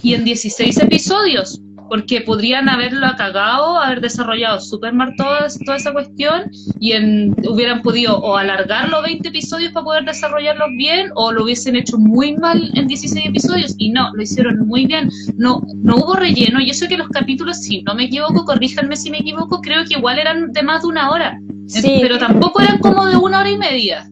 Y 0.03 0.15
en 0.15 0.25
16 0.25 0.79
episodios, 0.79 1.61
porque 1.89 2.23
podrían 2.23 2.69
haberlo 2.71 3.07
cagado, 3.19 3.79
haber 3.79 4.01
desarrollado 4.01 4.59
super 4.59 4.95
mal 4.95 5.15
toda, 5.17 5.49
toda 5.67 5.77
esa 5.77 5.93
cuestión 5.93 6.51
y 6.81 6.93
en, 6.93 7.35
hubieran 7.47 7.83
podido 7.83 8.17
o 8.19 8.37
alargarlo 8.39 9.03
20 9.03 9.29
episodios 9.29 9.73
para 9.73 9.85
poder 9.85 10.05
desarrollarlos 10.07 10.69
bien 10.79 11.11
o 11.15 11.31
lo 11.33 11.45
hubiesen 11.45 11.77
hecho 11.77 11.99
muy 11.99 12.37
mal 12.37 12.71
en 12.75 12.89
16 12.89 13.27
episodios 13.27 13.75
y 13.77 13.91
no, 13.91 14.15
lo 14.15 14.23
hicieron 14.23 14.67
muy 14.67 14.87
bien. 14.87 15.11
No, 15.37 15.61
no 15.77 15.97
hubo 15.97 16.15
relleno. 16.15 16.59
Yo 16.65 16.73
sé 16.73 16.89
que 16.89 16.97
los 16.97 17.09
capítulos, 17.11 17.59
si 17.61 17.83
no 17.83 17.95
me 17.95 18.05
equivoco, 18.05 18.45
corríjanme 18.47 18.97
si 18.97 19.11
me 19.11 19.19
equivoco, 19.19 19.61
creo 19.61 19.85
que 19.85 19.99
igual 19.99 20.19
eran 20.19 20.53
de 20.53 20.63
más 20.63 20.83
de 20.83 20.89
una 20.89 21.11
hora, 21.11 21.39
Sí. 21.67 21.99
pero 22.01 22.19
tampoco 22.19 22.61
eran 22.63 22.79
como 22.79 23.05
de 23.07 23.17
una 23.17 23.41
hora 23.41 23.51
y 23.51 23.59
media. 23.59 24.09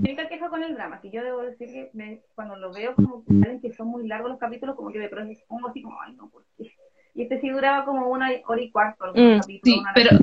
Única 0.00 0.28
queja 0.28 0.48
con 0.48 0.62
el 0.64 0.74
drama, 0.74 1.00
que 1.00 1.10
yo 1.12 1.22
debo 1.22 1.42
decir 1.42 1.68
que 1.68 1.90
me- 1.94 2.20
cuando 2.34 2.56
lo 2.56 2.72
veo 2.72 2.94
como 2.96 3.24
que 3.24 3.32
son 3.82 3.90
muy 3.90 4.06
largos 4.06 4.30
los 4.30 4.38
capítulos, 4.38 4.76
como 4.76 4.92
que 4.92 4.98
de 5.00 5.08
pronto 5.08 5.34
pongo 5.48 5.68
así 5.68 5.82
como, 5.82 5.96
ay 6.06 6.14
no, 6.14 6.28
¿por 6.30 6.44
qué? 6.56 6.70
Y 7.14 7.22
este 7.22 7.40
sí 7.40 7.50
duraba 7.50 7.84
como 7.84 8.08
una 8.08 8.30
hora 8.46 8.62
y 8.62 8.70
cuarto, 8.70 9.04
algunos 9.04 9.36
Mm, 9.36 9.40
capítulos, 9.40 9.78
sí, 9.78 9.82
pero-. 9.94 10.18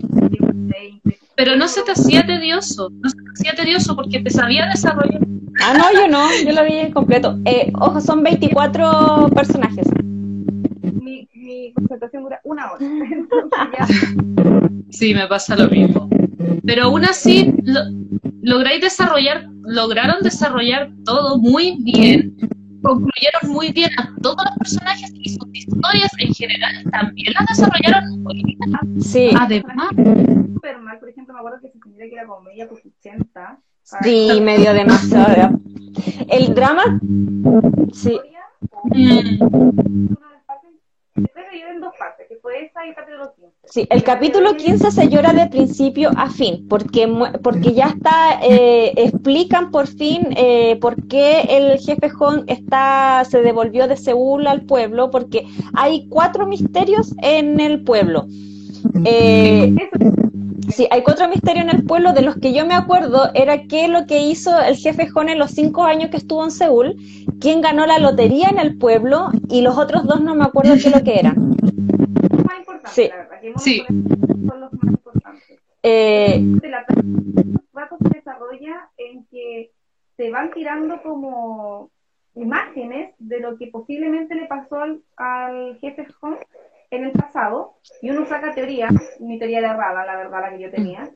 Pero 1.36 1.56
no 1.56 1.68
se 1.68 1.84
te 1.84 1.92
hacía 1.92 2.26
tedioso, 2.26 2.90
no 2.90 3.10
se 3.10 3.16
te 3.16 3.32
hacía 3.34 3.54
tedioso 3.56 3.96
porque 3.96 4.20
te 4.20 4.30
sabía 4.30 4.66
desarrollar 4.68 5.22
Ah, 5.62 5.74
no, 5.78 5.92
yo 5.94 6.08
no, 6.08 6.28
yo 6.46 6.54
lo 6.54 6.64
vi 6.64 6.90
completo. 6.92 7.38
Eh, 7.44 7.72
ojo, 7.80 8.00
son 8.00 8.24
24 8.24 9.30
personajes. 9.36 9.88
Mi, 10.82 11.28
mi 11.34 11.74
concentración 11.74 12.24
dura 12.24 12.40
una 12.46 12.72
hora. 12.72 12.86
Entonces 13.12 13.60
ya, 13.78 13.88
Sí, 14.90 15.14
me 15.14 15.28
pasa 15.28 15.58
lo 15.58 15.68
mismo. 15.70 16.10
Pero 16.66 16.86
aún 16.86 17.04
así, 17.04 17.54
lo, 17.64 17.82
lográis 18.42 18.82
desarrollar, 18.82 19.48
lograron 19.64 20.22
desarrollar 20.22 20.92
todo 21.04 21.38
muy 21.38 21.78
bien. 21.82 22.36
Concluyeron 22.82 23.52
muy 23.52 23.72
bien 23.72 23.90
a 24.00 24.14
todos 24.22 24.44
los 24.46 24.58
personajes 24.58 25.12
y 25.14 25.30
sus 25.30 25.48
historias 25.54 26.12
en 26.20 26.34
general 26.34 26.84
también 26.92 27.34
las 27.34 27.48
desarrollaron 27.48 28.24
muy 28.24 28.44
bien. 28.44 28.60
Sí, 29.02 29.32
Además, 29.38 29.90
súper 30.54 30.80
mal, 30.80 31.00
por 31.00 31.10
ejemplo, 31.10 31.34
me 31.34 31.40
acuerdo 31.40 31.60
que 31.62 31.70
se 31.70 31.80
tendría 31.80 32.10
que 32.10 32.16
era 32.16 32.26
como 32.26 32.42
media 32.42 32.68
por 32.68 32.78
80. 32.78 33.32
para 33.34 34.04
sí, 34.04 34.40
me 34.42 34.58
dio 34.58 34.74
demasiado. 34.74 35.60
El 36.30 36.54
drama, 36.54 37.00
sí, 37.94 38.20
mm, 38.84 39.42
una 39.42 40.28
de 40.28 40.36
las 40.36 40.44
partes, 40.46 40.72
después 41.16 41.46
se 41.46 41.52
divide 41.52 41.72
en 41.72 41.82
dos 41.82 41.94
partes, 41.98 42.28
que 42.28 42.36
fue 42.38 42.66
esa 42.66 42.86
y 42.86 42.90
el 42.90 42.96
capítulo 42.96 43.34
15. 43.36 43.39
Sí, 43.70 43.88
el 43.90 44.04
capítulo 44.04 44.56
15 44.56 44.92
se 44.92 45.10
llora 45.10 45.34
de 45.34 45.48
principio 45.48 46.12
a 46.16 46.30
fin, 46.30 46.66
porque, 46.68 47.08
porque 47.44 47.74
ya 47.74 47.88
está, 47.88 48.40
eh, 48.44 48.94
explican 48.96 49.72
por 49.72 49.88
fin 49.88 50.28
eh, 50.36 50.78
por 50.82 51.08
qué 51.08 51.42
el 51.50 51.80
jefe 51.80 52.10
Hong 52.10 52.44
está, 52.48 53.24
se 53.30 53.42
devolvió 53.42 53.88
de 53.88 53.98
Seúl 53.98 54.48
al 54.48 54.62
pueblo, 54.62 55.10
porque 55.12 55.46
hay 55.74 56.08
cuatro 56.10 56.48
misterios 56.48 57.14
en 57.22 57.60
el 57.60 57.84
pueblo. 57.84 58.28
Eh, 59.06 59.76
Sí, 60.70 60.88
hay 60.92 61.02
cuatro 61.02 61.28
misterios 61.28 61.66
en 61.66 61.76
el 61.76 61.84
pueblo, 61.86 62.14
de 62.14 62.22
los 62.22 62.36
que 62.38 62.54
yo 62.54 62.66
me 62.66 62.76
acuerdo 62.76 63.32
era 63.34 63.64
qué 63.64 63.88
lo 63.88 64.06
que 64.06 64.22
hizo 64.22 64.58
el 64.60 64.76
jefe 64.76 65.10
Jon 65.10 65.30
en 65.30 65.40
los 65.40 65.52
cinco 65.52 65.84
años 65.84 66.12
que 66.12 66.18
estuvo 66.18 66.44
en 66.44 66.52
Seúl, 66.52 66.96
quién 67.40 67.62
ganó 67.62 67.88
la 67.88 67.98
lotería 67.98 68.50
en 68.50 68.60
el 68.60 68.78
pueblo 68.78 69.30
y 69.50 69.62
los 69.62 69.78
otros 69.78 70.06
dos 70.06 70.22
no 70.22 70.36
me 70.36 70.44
acuerdo 70.44 70.76
qué 70.82 70.90
lo 70.92 71.04
que 71.04 71.20
eran. 71.20 71.56
Importantes, 72.90 72.96
Sí. 72.96 73.10
la 73.10 73.16
verdad. 73.18 73.42
Que 73.42 73.54
Sí. 73.58 73.84
son 74.48 74.60
los 74.62 74.74
más 74.74 74.84
importantes. 74.94 75.60
Eh, 75.84 76.40
de 76.42 76.70
la 76.70 76.86
rato 77.74 77.98
se 78.02 78.10
desarrolla 78.10 78.90
en 78.98 79.26
que 79.26 79.72
se 80.18 80.30
van 80.30 80.52
tirando 80.52 81.02
como 81.02 81.90
imágenes 82.36 83.16
de 83.20 83.40
lo 83.40 83.58
que 83.58 83.68
posiblemente 83.68 84.36
le 84.36 84.46
pasó 84.48 84.78
al, 84.82 85.02
al 85.18 85.78
jefe 85.80 86.06
en 86.92 87.06
el 87.06 87.12
pasado 87.12 87.76
y 88.02 88.10
uno 88.10 88.26
saca 88.26 88.54
teoría, 88.54 88.90
mi 89.20 89.38
teoría 89.40 89.60
era 89.60 89.72
errada, 89.74 90.06
la 90.06 90.16
verdad, 90.18 90.42
la 90.42 90.50
que 90.52 90.60
yo 90.64 90.72
tenía. 90.72 91.10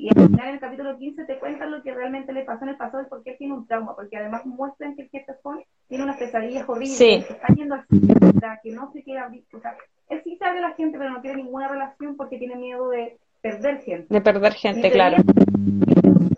Y 0.00 0.08
al 0.16 0.28
final, 0.28 0.48
en 0.48 0.54
el 0.54 0.60
capítulo 0.60 0.96
15, 0.96 1.24
te 1.24 1.38
cuentan 1.40 1.72
lo 1.72 1.82
que 1.82 1.92
realmente 1.92 2.32
le 2.32 2.44
pasó 2.44 2.62
en 2.62 2.70
el 2.70 2.76
pasado 2.76 3.02
y 3.02 3.06
por 3.06 3.22
qué 3.24 3.32
tiene 3.32 3.54
un 3.54 3.66
trauma, 3.66 3.96
porque 3.96 4.16
además 4.16 4.46
muestran 4.46 4.94
que 4.94 5.02
el 5.02 5.08
jefe 5.10 5.32
Hong 5.42 5.58
tiene 5.88 6.04
unas 6.04 6.18
pesadillas 6.18 6.68
horribles, 6.68 6.96
Sí. 6.96 7.24
que 7.26 7.32
está 7.32 7.48
yendo 7.54 7.76
psiquiatra, 7.90 8.60
que 8.62 8.70
no 8.70 8.92
se 8.92 9.02
quiere 9.02 9.18
abrir, 9.20 9.44
o 9.52 9.58
sea, 9.60 9.74
él 10.08 10.20
sí 10.22 10.36
sabe 10.36 10.58
a 10.58 10.62
la 10.68 10.74
gente, 10.74 10.96
pero 10.98 11.10
no 11.10 11.20
tiene 11.20 11.42
ninguna 11.42 11.66
relación 11.66 12.16
porque 12.16 12.38
tiene 12.38 12.54
miedo 12.54 12.88
de 12.90 13.18
perder 13.42 13.78
gente. 13.82 14.06
de 14.08 14.20
perder 14.20 14.52
gente, 14.52 14.88
claro. 14.92 15.16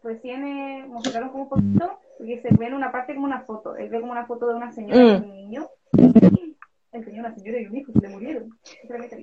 Recién 0.02 0.44
eh, 0.44 0.86
mostraron 0.88 1.28
como 1.28 1.42
un 1.44 1.48
poquito, 1.50 1.98
porque 2.18 2.40
se 2.40 2.54
ve 2.56 2.66
en 2.66 2.74
una 2.74 2.90
parte 2.90 3.14
como 3.14 3.26
una 3.26 3.42
foto. 3.42 3.76
Él 3.76 3.90
ve 3.90 4.00
como 4.00 4.12
una 4.12 4.24
foto 4.26 4.48
de 4.48 4.54
una 4.54 4.72
señora 4.72 4.98
Mm. 5.04 5.06
y 5.08 5.12
un 5.28 5.32
niño. 5.34 5.66
Y 5.92 6.56
que 6.93 7.01
tenía 7.01 7.20
una 7.20 7.34
señora 7.34 7.61
y 7.61 7.66
un 7.66 7.76
hijo 7.76 7.93
le 8.01 8.09
murieron. 8.09 8.59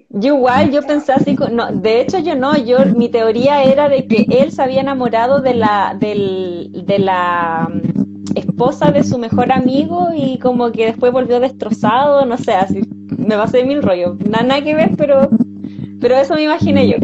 Yo 0.10 0.36
igual, 0.36 0.72
yo 0.72 0.86
pensé 0.86 1.12
así, 1.14 1.36
no, 1.52 1.72
de 1.72 2.02
hecho 2.02 2.20
yo 2.20 2.36
no, 2.36 2.58
yo, 2.58 2.86
mi 2.96 3.10
teoría 3.10 3.64
era 3.64 3.90
de 3.90 4.08
que 4.08 4.26
él 4.30 4.52
se 4.52 4.62
había 4.64 4.82
enamorado 4.82 5.42
de 5.42 5.54
la, 5.54 5.96
del, 6.00 6.72
de 6.86 7.00
la 7.00 7.70
mm, 7.70 8.38
esposa 8.38 8.92
de 8.92 9.04
su 9.04 9.18
mejor 9.18 9.52
amigo 9.52 10.10
y 10.16 10.40
como 10.40 10.72
que 10.72 10.86
después 10.88 11.12
volvió 11.12 11.40
destrozado, 11.40 12.26
no 12.26 12.38
sé, 12.38 12.54
así, 12.54 12.82
me 13.18 13.36
pasé 13.36 13.64
mil 13.66 13.82
rollos, 13.84 14.18
nada, 14.30 14.44
nada 14.44 14.62
que 14.64 14.76
ver, 14.76 14.92
pero, 14.98 15.30
pero 16.02 16.16
eso 16.18 16.36
me 16.36 16.44
imaginé 16.44 16.88
yo. 16.88 16.98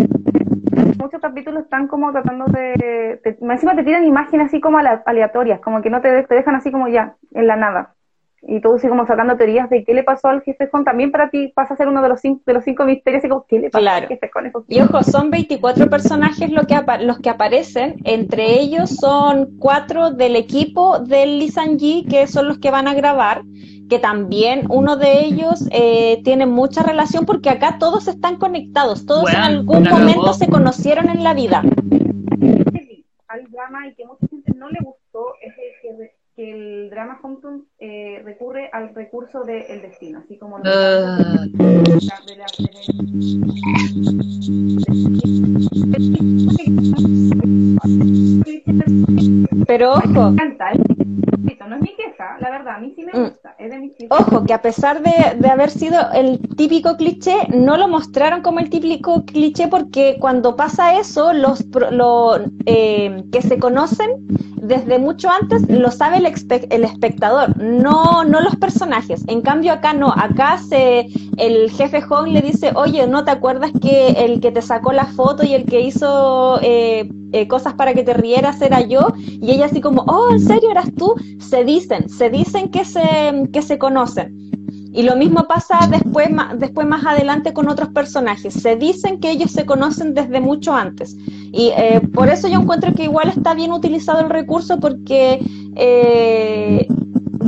Muchos 0.97 1.21
capítulos 1.21 1.63
están 1.63 1.87
como 1.87 2.11
tratando 2.11 2.45
de, 2.45 3.19
te- 3.23 3.37
encima 3.41 3.75
te 3.75 3.83
tiran 3.83 4.05
imágenes 4.05 4.47
así 4.47 4.61
como 4.61 4.77
ale- 4.77 5.01
aleatorias, 5.05 5.59
como 5.61 5.81
que 5.81 5.89
no 5.89 6.01
te, 6.01 6.23
te 6.23 6.35
dejan 6.35 6.55
así 6.55 6.71
como 6.71 6.87
ya, 6.87 7.17
en 7.31 7.47
la 7.47 7.55
nada. 7.57 7.95
Y 8.45 8.59
todo 8.59 8.75
así 8.75 8.87
como 8.89 9.07
sacando 9.07 9.37
teorías 9.37 9.69
de 9.69 9.85
qué 9.85 9.93
le 9.93 10.03
pasó 10.03 10.27
al 10.27 10.41
jefe 10.41 10.69
con, 10.69 10.83
también 10.83 11.11
para 11.11 11.29
ti 11.29 11.53
pasa 11.55 11.73
a 11.75 11.77
ser 11.77 11.87
uno 11.87 12.01
de 12.01 12.09
los 12.09 12.19
cinco, 12.19 12.41
de 12.45 12.53
los 12.53 12.63
cinco 12.65 12.83
misterios, 12.83 13.21
así 13.21 13.29
como 13.29 13.45
qué 13.47 13.57
le 13.59 13.69
pasó 13.69 13.81
Claro. 13.81 14.03
al 14.03 14.07
jefe 14.09 14.29
con 14.29 14.45
esos 14.45 14.65
Y 14.67 14.81
ojo, 14.81 15.01
son 15.03 15.31
24 15.31 15.89
personajes 15.89 16.51
lo 16.51 16.63
que 16.63 16.75
los 17.01 17.19
que 17.19 17.29
aparecen, 17.29 17.95
entre 18.03 18.59
ellos 18.59 18.89
son 18.89 19.57
cuatro 19.59 20.11
del 20.11 20.35
equipo 20.35 20.99
del 20.99 21.39
Lee 21.39 21.49
Sang-gi, 21.51 22.05
que 22.09 22.27
son 22.27 22.49
los 22.49 22.57
que 22.59 22.69
van 22.69 22.89
a 22.89 22.93
grabar, 22.93 23.43
que 23.89 23.99
también 23.99 24.65
uno 24.69 24.97
de 24.97 25.21
ellos 25.25 25.65
eh, 25.71 26.19
tiene 26.25 26.45
mucha 26.45 26.83
relación 26.83 27.25
porque 27.25 27.49
acá 27.49 27.77
todos 27.79 28.07
están 28.09 28.35
conectados, 28.37 29.05
todos 29.05 29.29
en 29.29 29.39
Bueno, 29.39 29.45
algún 29.45 29.83
la 29.85 29.89
cagó. 29.91 29.99
momento 30.01 30.33
se 30.33 30.47
conocieron 30.49 31.09
en 31.09 31.23
la 31.23 31.33
vida. 31.33 31.61
al 33.27 33.43
drama 33.51 33.87
y 33.87 33.95
que 33.95 34.05
mucha 34.05 34.27
gente 34.27 34.51
no 34.55 34.69
le 34.69 34.79
gustó 34.83 35.33
es 35.41 35.53
el 35.57 35.97
que, 35.97 36.11
que 36.35 36.51
el 36.51 36.89
drama 36.89 37.19
Hometown 37.23 37.65
eh, 37.85 38.21
recurre 38.23 38.69
al 38.71 38.95
recurso 38.95 39.43
del 39.43 39.81
destino, 39.81 40.19
así 40.19 40.37
como 40.37 40.57
lo 40.57 40.63
de 40.63 40.71
de 40.71 40.77
de- 41.57 41.83
Pero 49.67 49.95
Me 49.97 50.05
ojo, 50.05 50.27
encanta, 50.29 50.71
es 50.71 50.79
mi 50.79 50.95
favorito, 50.95 51.67
no 51.67 51.75
es 51.75 51.81
mi 51.81 51.95
queja, 51.95 52.37
la 52.39 52.49
verdad, 52.51 52.75
a 52.75 52.79
mí 52.79 52.93
sí 52.95 53.03
me 53.03 53.11
Mm. 53.11 53.23
gusta, 53.29 53.42
de 53.42 53.42
Ojo, 54.09 54.43
que 54.45 54.53
a 54.53 54.61
pesar 54.61 55.01
de, 55.01 55.35
de 55.39 55.47
haber 55.49 55.69
sido 55.69 55.97
el 56.13 56.39
típico 56.55 56.97
cliché, 56.97 57.35
no 57.49 57.77
lo 57.77 57.87
mostraron 57.87 58.41
como 58.41 58.59
el 58.59 58.69
típico 58.69 59.23
cliché 59.25 59.67
porque 59.67 60.17
cuando 60.19 60.55
pasa 60.55 60.99
eso, 60.99 61.31
los 61.33 61.63
lo, 61.91 62.37
eh, 62.65 63.23
que 63.31 63.41
se 63.41 63.59
conocen 63.59 64.27
desde 64.61 64.97
mucho 64.99 65.29
antes 65.29 65.67
lo 65.69 65.91
sabe 65.91 66.17
el, 66.17 66.25
espe- 66.25 66.67
el 66.69 66.83
espectador, 66.85 67.57
no, 67.57 68.23
no 68.23 68.41
los 68.41 68.55
personajes. 68.55 69.23
En 69.27 69.41
cambio 69.41 69.73
acá 69.73 69.93
no, 69.93 70.09
acá 70.11 70.57
se, 70.57 71.07
el 71.37 71.69
jefe 71.71 72.01
Hong 72.01 72.27
le 72.29 72.41
dice, 72.41 72.71
oye, 72.75 73.05
¿no 73.07 73.23
te 73.25 73.31
acuerdas 73.31 73.71
que 73.81 74.09
el 74.09 74.39
que 74.39 74.51
te 74.51 74.61
sacó 74.61 74.93
la 74.93 75.05
foto 75.05 75.43
y 75.43 75.53
el 75.53 75.65
que 75.65 75.81
hizo 75.81 76.59
eh, 76.61 77.09
eh, 77.33 77.47
cosas 77.47 77.73
para 77.73 77.93
que 77.93 78.03
te 78.03 78.13
rieras 78.13 78.61
era 78.61 78.81
yo? 78.81 79.07
Y 79.17 79.51
ella 79.51 79.65
así 79.65 79.81
como, 79.81 80.03
oh, 80.07 80.31
¿en 80.31 80.39
serio 80.39 80.71
eras 80.71 80.89
tú? 80.97 81.13
Se 81.39 81.63
dicen, 81.63 82.09
se 82.09 82.29
dicen 82.29 82.69
que 82.69 82.85
se, 82.85 83.01
que 83.51 83.61
se 83.61 83.77
conocen. 83.83 84.27
Y 84.93 85.01
lo 85.01 85.17
mismo 85.17 85.45
pasa 85.45 85.75
después, 85.89 86.29
después 86.57 86.87
más 86.87 87.05
adelante 87.05 87.51
con 87.51 87.67
otros 87.67 87.89
personajes. 87.89 88.53
Se 88.53 88.77
dicen 88.77 89.19
que 89.19 89.29
ellos 89.29 89.51
se 89.51 89.65
conocen 89.65 90.13
desde 90.13 90.39
mucho 90.39 90.73
antes. 90.73 91.17
Y 91.51 91.73
eh, 91.75 91.99
por 92.13 92.29
eso 92.29 92.47
yo 92.47 92.61
encuentro 92.61 92.93
que 92.93 93.03
igual 93.03 93.27
está 93.27 93.53
bien 93.55 93.73
utilizado 93.73 94.21
el 94.21 94.29
recurso 94.29 94.79
porque 94.79 95.39
eh, 95.75 96.87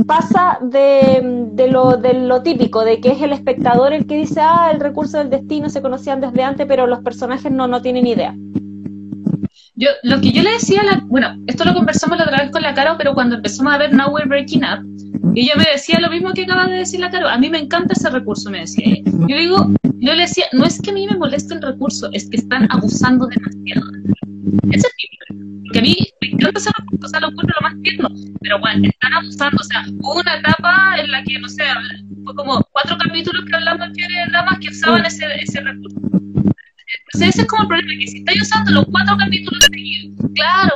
pasa 0.06 0.58
de, 0.60 1.48
de 1.52 1.68
lo, 1.68 1.96
de 1.96 2.12
lo 2.12 2.42
típico, 2.42 2.84
de 2.84 3.00
que 3.00 3.12
es 3.12 3.22
el 3.22 3.32
espectador 3.32 3.94
el 3.94 4.06
que 4.06 4.18
dice, 4.18 4.40
ah, 4.42 4.70
el 4.70 4.78
recurso 4.80 5.16
del 5.16 5.30
destino 5.30 5.70
se 5.70 5.80
conocían 5.80 6.20
desde 6.20 6.42
antes, 6.42 6.66
pero 6.66 6.86
los 6.86 7.00
personajes 7.00 7.50
no, 7.50 7.66
no 7.66 7.80
tienen 7.80 8.06
idea. 8.06 8.34
Yo, 9.78 9.90
lo 10.04 10.20
que 10.22 10.32
yo 10.32 10.42
le 10.42 10.52
decía, 10.52 10.82
la, 10.82 11.02
bueno, 11.04 11.36
esto 11.46 11.64
lo 11.66 11.74
conversamos 11.74 12.16
la 12.16 12.24
otra 12.24 12.42
vez 12.42 12.50
con 12.50 12.62
la 12.62 12.72
Caro, 12.72 12.94
pero 12.96 13.12
cuando 13.12 13.36
empezamos 13.36 13.74
a 13.74 13.76
ver 13.76 13.92
Now 13.92 14.10
We're 14.10 14.26
Breaking 14.26 14.64
Up, 14.64 14.86
ella 15.34 15.52
me 15.54 15.64
decía 15.70 16.00
lo 16.00 16.08
mismo 16.08 16.32
que 16.32 16.44
acaba 16.44 16.66
de 16.66 16.78
decir 16.78 16.98
la 16.98 17.10
Caro, 17.10 17.28
a 17.28 17.36
mí 17.36 17.50
me 17.50 17.58
encanta 17.58 17.92
ese 17.92 18.08
recurso, 18.08 18.50
me 18.50 18.60
decía. 18.60 18.96
Yo 19.04 19.36
digo, 19.36 19.70
yo 19.98 20.14
le 20.14 20.22
decía, 20.22 20.46
no 20.52 20.64
es 20.64 20.80
que 20.80 20.90
a 20.90 20.94
mí 20.94 21.06
me 21.06 21.18
moleste 21.18 21.52
el 21.52 21.60
recurso, 21.60 22.08
es 22.14 22.26
que 22.30 22.38
están 22.38 22.66
abusando 22.70 23.26
demasiado. 23.26 23.90
Ese 24.70 24.86
es 24.86 24.94
mi 24.96 25.18
problema. 25.18 25.60
Porque 25.64 25.78
a 25.78 25.82
mí 25.82 25.96
me 26.22 26.28
encanta 26.28 26.58
ese 26.58 26.70
recurso, 26.78 27.06
o 27.06 27.08
sea, 27.10 27.20
lo 27.20 27.28
encuentro 27.28 27.56
lo 27.60 27.68
más 27.68 27.82
tierno, 27.82 28.08
pero 28.40 28.58
bueno, 28.60 28.88
están 28.88 29.12
abusando, 29.12 29.58
o 29.60 29.64
sea, 29.64 29.84
hubo 29.88 30.20
una 30.20 30.36
etapa 30.36 30.96
en 30.98 31.10
la 31.10 31.22
que, 31.22 31.38
no 31.38 31.48
sé, 31.50 31.64
fue 32.24 32.34
como 32.34 32.66
cuatro 32.72 32.96
capítulos 32.96 33.44
que 33.44 33.56
hablamos 33.56 33.88
que 33.94 34.06
nada 34.32 34.46
más 34.46 34.58
que 34.58 34.70
usaban 34.70 35.04
ese, 35.04 35.26
ese 35.38 35.60
recurso. 35.60 36.00
Entonces 37.16 37.34
ese 37.34 37.42
es 37.42 37.48
como 37.48 37.62
el 37.62 37.68
problema, 37.68 37.92
que 37.98 38.06
si 38.08 38.18
estáis 38.18 38.42
usando 38.42 38.72
los 38.72 38.84
cuatro 38.86 39.16
capítulos 39.16 39.64
seguidos, 39.70 40.16
claro, 40.34 40.74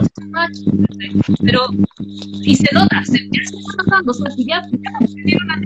pero, 1.42 1.66
y 2.42 2.54
se 2.56 2.66
nota, 2.74 3.04
se, 3.04 3.16
está 3.30 3.82
notando, 3.84 4.10
o 4.10 4.14
sea, 4.14 4.30
si 4.30 4.46
ya, 4.46 4.62
ya 4.62 5.06
se 5.06 5.14
dieron 5.22 5.50
a 5.50 5.60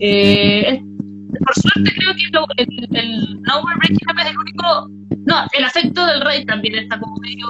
eh, 0.00 0.80
por 1.44 1.54
suerte 1.54 1.92
creo 1.94 2.14
que 2.14 2.28
lo- 2.32 2.46
el, 2.56 2.96
el 2.96 3.42
No 3.42 3.62
We're 3.64 3.76
Breaking 3.80 4.08
Up 4.10 4.18
es 4.18 4.26
el 4.30 4.38
único, 4.38 4.88
no, 5.26 5.36
el 5.52 5.64
afecto 5.64 6.06
del 6.06 6.22
rey 6.22 6.46
también 6.46 6.76
está 6.76 6.98
como 6.98 7.16
medio, 7.18 7.46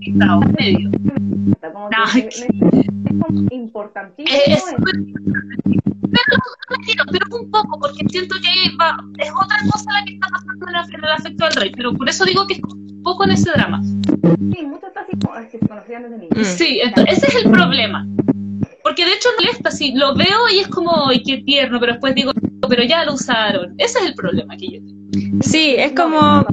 está 0.00 0.36
medio, 0.56 0.88
como 1.60 1.90
No, 1.90 2.12
que 2.12 2.28
es 2.28 2.40
es, 2.42 2.46
importantísimo. 3.50 4.38
es, 4.46 4.64
es 4.68 4.74
pero, 6.12 6.42
mentira, 6.70 7.04
pero 7.10 7.26
un 7.40 7.50
poco, 7.50 7.80
porque 7.80 8.04
siento 8.08 8.36
que 8.40 8.48
ahí 8.48 8.76
va, 8.76 8.96
es 9.18 9.30
otra 9.30 9.56
cosa 9.70 9.92
la 9.92 10.04
que 10.04 10.14
está 10.14 10.26
pasando 10.28 10.66
en, 10.66 10.72
la- 10.72 10.84
en 10.98 11.04
el 11.04 11.12
afecto 11.12 11.44
del 11.44 11.54
rey, 11.56 11.72
pero 11.74 11.92
por 11.94 12.08
eso 12.08 12.24
digo 12.24 12.46
que 12.46 12.54
es 12.54 12.60
un 12.62 13.02
poco 13.02 13.24
en 13.24 13.30
ese 13.32 13.50
drama. 13.50 13.80
Sí, 13.82 14.66
mucho 14.66 14.86
está 14.86 15.00
así 15.00 15.12
como 15.24 15.36
es 15.36 15.50
que 15.50 15.58
se 15.58 15.68
conocían 15.68 16.02
desde 16.02 16.18
niños. 16.18 16.38
Mm. 16.38 16.44
Sí, 16.44 16.80
entonces, 16.82 17.18
ese 17.18 17.26
es 17.38 17.44
el 17.44 17.50
problema. 17.50 18.06
Porque 18.82 19.04
de 19.04 19.12
hecho 19.12 19.28
no 19.38 19.44
molesta, 19.44 19.70
si 19.70 19.92
lo 19.92 20.14
veo 20.14 20.48
y 20.52 20.58
es 20.58 20.68
como, 20.68 21.08
ay, 21.08 21.22
qué 21.22 21.38
tierno, 21.38 21.78
pero 21.78 21.92
después 21.92 22.14
digo, 22.14 22.32
pero 22.68 22.82
ya 22.82 23.04
lo 23.04 23.14
usaron. 23.14 23.74
Ese 23.78 23.98
es 24.00 24.06
el 24.06 24.14
problema 24.14 24.56
que 24.56 24.66
yo 24.66 24.78
tengo. 24.80 25.42
Sí, 25.42 25.74
es 25.78 25.92
como, 25.92 26.44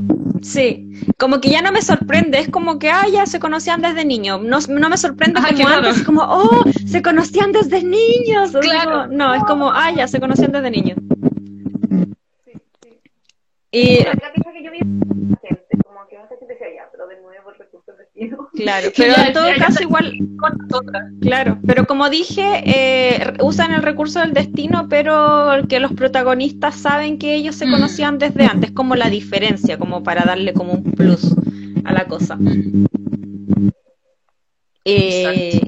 sí, 0.41 0.89
como 1.17 1.39
que 1.39 1.49
ya 1.49 1.61
no 1.61 1.71
me 1.71 1.81
sorprende, 1.81 2.39
es 2.39 2.49
como 2.49 2.77
que, 2.77 2.89
ah, 2.89 3.05
ya 3.11 3.25
se 3.25 3.39
conocían 3.39 3.81
desde 3.81 4.03
niños, 4.05 4.41
no, 4.41 4.59
no 4.67 4.89
me 4.89 4.97
sorprende 4.97 5.39
Ah, 5.43 5.49
como 5.55 5.67
antes, 5.67 6.03
como, 6.03 6.21
oh, 6.23 6.63
se 6.85 7.01
conocían 7.01 7.51
desde 7.51 7.83
niños, 7.83 8.51
Claro. 8.61 9.07
no, 9.07 9.33
es 9.33 9.43
como, 9.45 9.71
ah, 9.71 9.91
ya 9.91 10.07
se 10.07 10.19
conocían 10.19 10.51
desde 10.51 10.71
niños. 10.71 10.97
Sí, 12.45 12.53
sí. 12.83 12.99
Y, 13.71 14.03
La 14.03 14.11
que 14.33 14.63
yo 14.63 14.71
vi 14.71 14.79
gente, 14.79 15.77
como 15.85 16.05
que 16.07 16.17
mucha 16.17 16.35
gente 16.37 16.53
decía 16.53 16.67
ya, 16.75 16.89
pero 16.91 17.07
de 17.07 17.21
nuevo 17.21 17.51
el 17.51 17.57
recurso 17.57 17.91
del 17.91 17.99
destino. 18.01 18.48
Claro, 18.63 18.89
pero 18.95 19.13
en 19.15 19.33
todo 19.33 19.47
caso 19.57 19.83
igual, 19.83 20.17
Con 20.37 20.57
nosotras. 20.57 21.03
claro, 21.21 21.57
pero 21.65 21.85
como 21.85 22.09
dije, 22.09 22.43
eh, 22.65 23.33
usan 23.41 23.73
el 23.73 23.81
recurso 23.81 24.19
del 24.19 24.33
destino, 24.33 24.87
pero 24.89 25.49
que 25.67 25.79
los 25.79 25.93
protagonistas 25.93 26.75
saben 26.75 27.17
que 27.17 27.35
ellos 27.35 27.55
se 27.55 27.65
Mm. 27.67 27.71
conocían 27.71 28.17
desde 28.17 28.45
antes, 28.45 28.71
como 28.71 28.95
la 28.95 29.09
diferencia, 29.09 29.77
como 29.77 30.03
para 30.03 30.23
darle 30.23 30.53
como 30.53 30.73
un 30.73 30.83
plus 30.83 31.35
a 31.83 31.93
la 31.93 32.05
cosa. 32.05 32.37
Eh, 34.85 35.61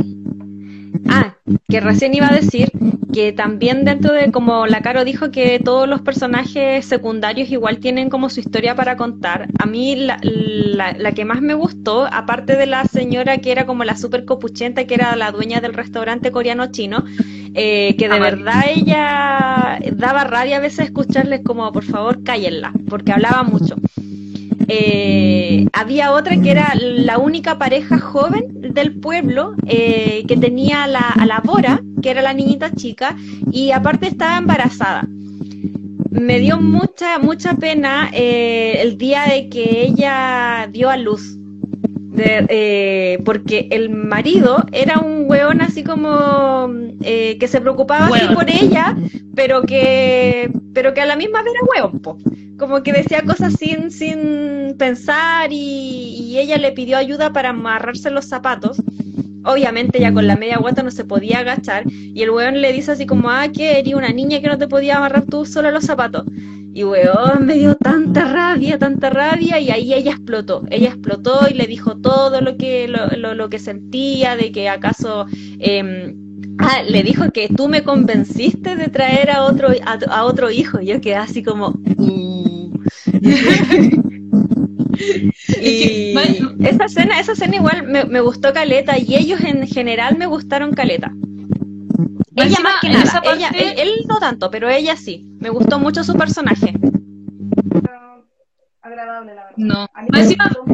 que 1.70 1.80
recién 1.80 2.14
iba 2.14 2.28
a 2.30 2.34
decir 2.34 2.74
que 3.14 3.34
también 3.34 3.84
dentro 3.84 4.14
de, 4.14 4.32
como 4.32 4.68
la 4.68 4.82
Caro 4.82 5.04
dijo, 5.04 5.32
que 5.32 5.60
todos 5.60 5.88
los 5.88 6.02
personajes 6.02 6.86
secundarios 6.86 7.49
igual 7.49 7.80
tienen 7.80 8.10
como 8.10 8.30
su 8.30 8.39
historia 8.39 8.76
para 8.76 8.95
contar. 8.95 9.49
A 9.60 9.66
mí 9.66 9.95
la, 9.97 10.18
la- 10.24 10.93
la 10.93 11.14
que 11.14 11.26
más 11.26 11.41
me 11.41 11.54
gustó, 11.54 12.06
aparte 12.12 12.56
de 12.56 12.66
la 12.68 12.86
señora 12.86 13.38
que 13.39 13.52
era 13.52 13.66
como 13.66 13.84
la 13.84 13.97
super 13.97 14.26
copuchenta, 14.26 14.86
que 14.86 14.93
era 14.95 15.16
la 15.18 15.32
dueña 15.32 15.60
del 15.62 15.74
restaurante 15.74 16.32
coreano-chino, 16.32 17.04
eh, 17.54 17.95
que 17.97 18.08
de 18.10 18.20
Ah, 18.20 18.20
verdad 18.20 18.64
ella 18.70 19.80
daba 19.93 20.24
rabia 20.24 20.58
a 20.58 20.60
veces 20.62 20.86
escucharles 20.86 21.41
como, 21.43 21.72
por 21.72 21.84
favor, 21.84 22.24
cállenla, 22.24 22.72
porque 22.89 23.12
hablaba 23.12 23.43
mucho. 23.43 23.76
Eh, 24.68 25.68
había 25.74 26.12
otra 26.12 26.39
que 26.39 26.51
era 26.51 26.74
la 26.76 27.18
única 27.18 27.57
pareja 27.57 27.99
joven 27.99 28.45
del 28.74 28.99
pueblo 28.99 29.53
eh, 29.66 30.24
que 30.28 30.38
tenía 30.38 30.84
a 30.84 30.88
la, 30.88 31.09
a 31.09 31.26
la 31.26 31.39
Bora, 31.41 31.82
que 32.01 32.09
era 32.12 32.22
la 32.22 32.34
niñita 32.34 32.72
chica, 32.74 33.16
y 33.51 33.72
aparte 33.72 34.07
estaba 34.07 34.38
embarazada. 34.38 35.07
Me 36.09 36.39
dio 36.39 36.59
mucha, 36.59 37.20
mucha 37.20 37.55
pena 37.55 38.09
eh, 38.14 38.78
el 38.82 38.97
día 38.97 39.26
de 39.26 39.49
que 39.49 39.82
ella 39.84 40.68
dio 40.72 40.89
a 40.89 40.97
luz. 40.97 41.38
De- 42.14 42.45
eh, 42.49 43.20
porque 43.24 43.68
el 43.72 43.89
marido 43.89 44.66
era 44.74 44.99
un 44.99 45.30
weón 45.30 45.62
así 45.62 45.82
como 45.84 46.70
eh, 47.01 47.38
que 47.39 47.47
se 47.47 47.62
preocupaba 47.62 48.07
así 48.07 48.26
por 48.36 48.49
ella, 48.49 48.97
pero 49.34 49.62
que, 49.62 50.51
pero 50.74 50.93
que 50.93 50.99
a 51.01 51.05
la 51.05 51.16
misma 51.16 51.41
vez 51.41 51.53
era 51.53 51.84
weón, 51.86 51.99
po. 52.01 52.18
Como 52.62 52.82
que 52.84 52.93
decía 52.93 53.24
cosas 53.24 53.55
sin, 53.59 53.91
sin 53.91 54.76
pensar 54.78 55.51
y, 55.51 56.16
y 56.18 56.39
ella 56.39 56.57
le 56.57 56.72
pidió 56.72 56.97
ayuda 56.97 57.34
para 57.34 57.49
amarrarse 57.49 58.09
los 58.12 58.26
zapatos 58.26 58.78
obviamente 59.43 59.99
ya 59.99 60.14
con 60.14 60.28
la 60.28 60.36
media 60.36 60.57
guata 60.59 60.84
no 60.84 60.91
se 60.91 61.03
podía 61.03 61.39
agachar, 61.39 61.84
y 61.91 62.22
el 62.22 62.30
weón 62.30 62.62
le 62.62 62.72
dice 62.74 62.91
así 62.91 63.05
como, 63.05 63.30
ah, 63.30 63.47
que 63.51 63.80
eres 63.80 63.93
una 63.95 64.09
niña 64.09 64.39
que 64.39 64.47
no 64.47 64.57
te 64.57 64.68
podía 64.68 64.97
amarrar 64.97 65.26
tú 65.26 65.45
solo 65.45 65.72
los 65.72 65.86
zapatos. 65.86 66.26
Y 66.74 66.84
weón, 66.84 67.45
me 67.47 67.55
dio 67.55 67.76
tanta 67.76 68.32
rabia, 68.32 68.78
tanta 68.78 69.09
rabia, 69.09 69.59
y 69.59 69.72
ahí 69.72 69.93
ella 69.93 70.12
explotó. 70.12 70.64
Ella 70.70 70.89
explotó 70.89 71.47
y 71.49 71.53
le 71.55 71.66
dijo 71.68 71.97
todo 71.97 72.39
lo 72.39 72.55
que, 72.55 72.88
lo, 72.88 73.07
lo, 73.18 73.34
lo 73.34 73.49
que 73.49 73.59
sentía, 73.59 74.36
de 74.38 74.51
que 74.51 74.70
acaso 74.70 75.26
eh, 75.59 76.16
Ah, 76.59 76.84
le 76.88 77.01
dijo 77.03 77.32
que 77.32 77.49
tú 77.49 77.68
me 77.68 77.84
convenciste 77.84 78.76
de 78.76 78.88
traer 78.88 79.32
a 79.32 79.43
otro, 79.45 79.70
a, 79.86 79.93
a 80.16 80.26
otro 80.26 80.51
hijo. 80.51 80.80
Y 80.80 80.88
yo 80.88 81.01
quedé 81.01 81.16
así 81.16 81.41
como. 81.43 81.72
"Mm". 81.97 82.51
y 85.61 86.15
esa 86.63 86.85
escena, 86.85 87.19
esa 87.19 87.33
escena 87.33 87.55
igual 87.55 87.87
me, 87.87 88.05
me 88.05 88.21
gustó 88.21 88.53
caleta 88.53 88.97
y 88.97 89.15
ellos 89.15 89.41
en 89.41 89.67
general 89.67 90.17
me 90.17 90.25
gustaron 90.25 90.73
caleta. 90.73 91.11
Ella 92.35 92.57
más 92.63 92.75
que 92.81 92.89
nada, 92.89 93.21
ella, 93.33 93.49
él, 93.49 93.73
él 93.77 93.89
no 94.07 94.19
tanto, 94.19 94.49
pero 94.49 94.69
ella 94.69 94.95
sí. 94.95 95.25
Me 95.39 95.49
gustó 95.49 95.79
mucho 95.79 96.03
su 96.03 96.13
personaje. 96.13 96.73
Agradable, 98.82 99.36
la 99.36 99.43
verdad. 99.45 99.57
No. 99.57 99.88
Encima- 100.17 100.45
gustó 100.47 100.65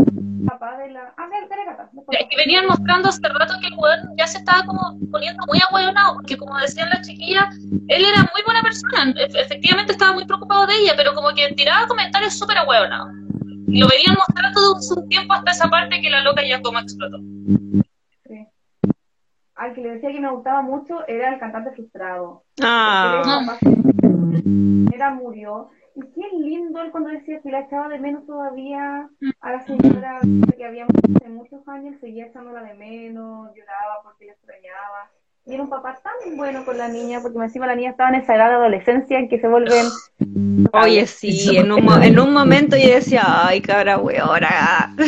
papá 0.47 0.77
de 0.77 0.91
la... 0.91 1.13
Ah, 1.17 1.27
dale, 1.29 1.47
dale, 1.49 1.65
Cata, 1.65 1.89
después. 1.91 2.17
Ya, 2.17 2.27
que 2.29 2.37
venían 2.37 2.65
mostrando 2.67 3.09
hace 3.09 3.21
rato 3.27 3.53
que 3.59 3.67
el 3.67 3.73
weón 3.77 4.15
ya 4.17 4.25
se 4.27 4.37
estaba 4.37 4.63
como 4.65 4.97
poniendo 5.11 5.43
muy 5.45 5.59
ahueonado, 5.69 6.13
porque 6.15 6.37
como 6.37 6.57
decían 6.57 6.89
las 6.89 7.01
chiquillas, 7.05 7.53
él 7.89 8.05
era 8.05 8.21
muy 8.33 8.41
buena 8.45 8.61
persona, 8.61 9.11
e- 9.17 9.41
efectivamente 9.41 9.91
estaba 9.91 10.13
muy 10.13 10.25
preocupado 10.25 10.65
de 10.67 10.75
ella, 10.75 10.93
pero 10.95 11.13
como 11.13 11.33
que 11.35 11.53
tiraba 11.53 11.85
comentarios 11.87 12.37
súper 12.39 12.57
ahueonados. 12.59 13.09
Y 13.67 13.79
lo 13.81 13.87
venían 13.89 14.15
mostrando 14.15 14.61
de 14.61 15.01
un 15.01 15.09
tiempo 15.09 15.33
hasta 15.33 15.51
esa 15.51 15.69
parte 15.69 15.99
que 16.01 16.09
la 16.09 16.21
loca 16.23 16.41
ya 16.47 16.61
como 16.61 16.79
explotó. 16.79 17.17
Sí. 18.27 18.47
Al 19.55 19.73
que 19.73 19.81
le 19.81 19.89
decía 19.95 20.11
que 20.13 20.21
me 20.21 20.31
gustaba 20.31 20.61
mucho 20.61 21.05
era 21.07 21.33
el 21.33 21.39
cantante 21.39 21.71
frustrado. 21.71 22.43
Ah, 22.63 23.57
Era 24.93 25.09
murió. 25.13 25.69
Y 25.99 26.01
qué 26.13 26.21
lindo 26.37 26.79
él 26.81 26.91
cuando 26.91 27.09
decía 27.09 27.41
que 27.41 27.49
la 27.49 27.61
echaba 27.61 27.89
de 27.89 27.97
menos 27.99 28.23
todavía 28.27 29.09
a 29.41 29.51
la 29.51 29.65
señora 29.65 30.19
que 30.55 30.63
habíamos 30.65 30.91
hace 31.15 31.29
muchos 31.29 31.67
años, 31.67 31.95
seguía 31.99 32.27
echándola 32.27 32.61
de 32.61 32.75
menos, 32.75 33.49
lloraba 33.55 34.03
porque 34.03 34.25
la 34.27 34.33
extrañaba. 34.33 35.09
Y 35.47 35.53
era 35.55 35.63
un 35.63 35.69
papá 35.69 35.99
tan 36.03 36.37
bueno 36.37 36.63
con 36.65 36.77
la 36.77 36.87
niña, 36.87 37.19
porque 37.21 37.39
encima 37.39 37.65
la 37.65 37.75
niña 37.75 37.91
estaba 37.91 38.09
en 38.09 38.15
esa 38.21 38.35
edad 38.35 38.49
de 38.49 38.55
adolescencia 38.55 39.17
en 39.17 39.27
que 39.29 39.39
se 39.39 39.47
vuelven... 39.47 39.85
oye, 40.73 41.07
sí, 41.07 41.57
en 41.57 41.71
un, 41.71 41.83
mo- 41.85 41.97
en 42.01 42.19
un 42.19 42.31
momento 42.33 42.75
yo 42.77 42.89
decía, 42.93 43.23
ay, 43.25 43.61
cabra 43.61 43.97
weona. 43.97 44.93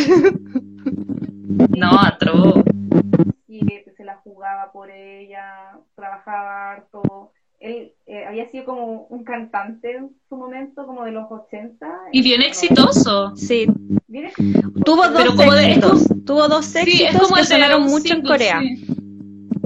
No, 1.78 1.92
atroz. 2.00 2.64
y 3.48 3.66
que 3.66 3.94
se 3.98 4.04
la 4.06 4.18
jugaba 4.18 4.72
por 4.72 4.90
ella, 4.90 5.78
trabajaba 5.96 6.72
harto. 6.72 7.32
Él 7.60 7.93
eh, 8.05 8.26
había 8.26 8.47
sido 8.49 8.66
como 8.66 9.05
un 9.07 9.24
cantante 9.24 9.95
en 9.97 10.12
su 10.30 10.38
momento, 10.38 10.86
como 10.86 11.03
de 11.03 11.12
los 11.12 11.26
80. 11.30 11.88
Y 12.12 12.22
bien 12.22 12.41
exitoso. 12.41 13.36
Sí, 13.36 13.68
Bien 14.07 14.26
exitoso. 14.26 14.72
tuvo 14.86 15.07
dos 15.07 15.12
Pero 15.16 15.36
como 15.36 15.53
de-. 15.53 15.80
Tuvo 16.26 16.47
dos 16.47 16.66
Sí, 16.66 16.80
éxitos 16.80 17.16
es 17.16 17.22
como 17.22 17.36
que 17.36 17.43
sonaron 17.45 17.84
mucho 17.84 18.14
en 18.14 18.22
Corea. 18.22 18.60
sí. 18.62 18.86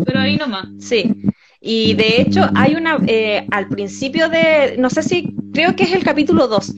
Pero 0.05 0.19
ahí 0.19 0.37
nomás. 0.37 0.67
Sí, 0.79 1.13
y 1.61 1.93
de 1.93 2.21
hecho 2.21 2.41
hay 2.55 2.75
una, 2.75 2.97
eh, 3.07 3.47
al 3.51 3.67
principio 3.69 4.29
de, 4.29 4.75
no 4.77 4.89
sé 4.89 5.03
si, 5.03 5.35
creo 5.53 5.75
que 5.75 5.83
es 5.83 5.93
el 5.93 6.03
capítulo 6.03 6.47
2, 6.47 6.73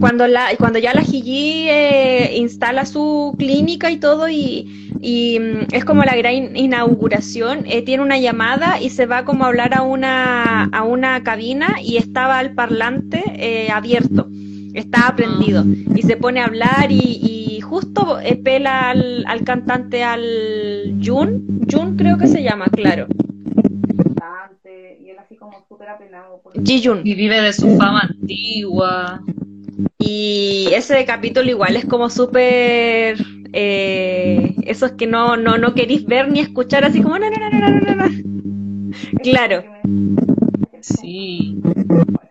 cuando, 0.00 0.26
la, 0.26 0.48
cuando 0.58 0.78
ya 0.78 0.94
la 0.94 1.02
Gigi 1.02 1.68
eh, 1.68 2.36
instala 2.38 2.86
su 2.86 3.34
clínica 3.38 3.90
y 3.90 3.98
todo 3.98 4.28
y, 4.28 4.90
y, 5.00 5.38
mm, 5.38 5.66
es 5.74 5.84
como 5.84 6.02
la 6.02 6.16
gran 6.16 6.34
in- 6.34 6.56
inauguración, 6.56 7.64
eh, 7.66 7.82
tiene 7.82 8.02
una 8.02 8.18
llamada 8.18 8.80
y 8.80 8.88
se 8.90 9.06
va 9.06 9.24
como 9.24 9.44
a 9.44 9.48
hablar 9.48 9.74
a 9.74 9.82
una, 9.82 10.64
a 10.64 10.82
una 10.82 11.22
cabina 11.22 11.76
y 11.82 11.98
estaba 11.98 12.40
el 12.40 12.54
parlante 12.54 13.22
eh, 13.36 13.70
abierto, 13.70 14.28
estaba 14.74 15.14
prendido 15.14 15.64
y 15.94 16.02
se 16.02 16.16
pone 16.16 16.40
a 16.40 16.46
hablar 16.46 16.90
y, 16.90 16.98
y 17.56 17.60
justo 17.60 18.18
eh, 18.20 18.36
pela 18.36 18.90
al, 18.90 19.24
al 19.26 19.44
cantante, 19.44 20.02
al 20.02 20.94
Jun, 21.04 21.60
Jun 21.70 21.96
creo 21.96 22.16
que 22.16 22.28
se 22.28 22.42
llama, 22.42 22.66
claro, 22.72 23.06
y 25.04 25.10
él 25.10 25.18
así 25.18 25.36
como 25.36 25.64
súper 25.68 25.88
Jun. 26.82 27.02
Y 27.04 27.14
vive 27.14 27.40
de 27.40 27.52
su 27.52 27.76
fama 27.76 28.08
antigua. 28.08 29.20
Y 29.98 30.68
ese 30.72 31.04
capítulo 31.04 31.48
igual 31.50 31.76
es 31.76 31.84
como 31.86 32.08
súper... 32.10 33.18
Eh, 33.52 34.54
esos 34.66 34.92
que 34.92 35.06
no, 35.06 35.36
no, 35.36 35.56
no 35.58 35.74
queréis 35.74 36.04
ver 36.04 36.30
ni 36.30 36.40
escuchar 36.40 36.84
así 36.84 37.02
como... 37.02 37.18
No, 37.18 37.30
no, 37.30 37.50
no, 37.50 37.70
no, 37.70 37.94
no. 37.96 38.92
Claro, 39.22 39.64
Sí. 40.80 41.56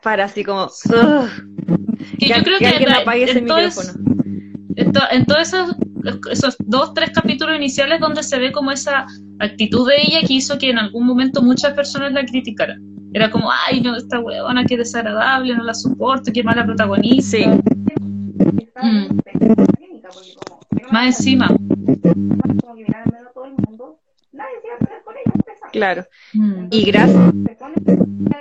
para 0.02 0.26
así 0.26 0.44
como... 0.44 0.68
Que 2.20 2.28
que, 2.28 2.28
yo 2.28 2.44
creo 2.44 2.58
que 2.60 2.66
que 2.66 2.68
alguien 2.68 2.90
la- 2.90 2.98
apague 3.00 3.24
ese 3.24 3.40
en 3.40 3.48
en, 4.76 4.92
to- 4.92 5.12
en 5.12 5.26
todos 5.26 5.42
esos, 5.42 5.76
esos 6.32 6.56
dos, 6.60 6.94
tres 6.94 7.12
capítulos 7.12 7.56
iniciales 7.56 8.00
donde 8.00 8.24
se 8.24 8.38
ve 8.40 8.52
como 8.52 8.72
esa 8.72 9.06
actitud 9.40 9.88
de 9.90 9.96
ella 10.02 10.22
que 10.28 10.34
hizo 10.34 10.58
que 10.58 10.70
en 10.70 10.78
algún 10.78 11.06
momento 11.06 11.42
muchas 11.42 11.74
personas 11.74 12.12
la 12.14 12.26
criticaran. 12.26 12.82
Era 13.14 13.32
como, 13.32 13.50
ay, 13.68 13.82
no, 13.82 13.96
esta 13.96 14.20
huevona, 14.20 14.66
qué 14.66 14.76
desagradable, 14.78 15.56
no 15.56 15.64
la 15.64 15.74
soporto, 15.74 16.32
qué 16.34 16.44
mala 16.44 16.66
protagonista. 16.66 17.38
Sí, 17.38 17.46
Mm. 18.82 19.08
Más 20.92 21.06
encima. 21.08 21.48
como 21.48 22.76
que 22.76 22.84
miraba 22.84 23.04
en 23.06 23.12
medio 23.12 23.26
de 23.26 23.34
todo 23.34 23.46
el 23.46 23.54
mundo, 23.66 24.00
nadie 24.34 24.56
se 24.62 24.68
iba 24.68 24.76
a 24.76 24.80
meter 24.82 25.02
con 25.06 25.14
ella, 25.16 25.32
empezaba. 25.34 25.72
claro. 25.72 26.06
Mm. 26.34 26.68
Y 26.72 26.86
gracias, 26.92 27.18
Se 27.46 27.56
pone 27.56 27.76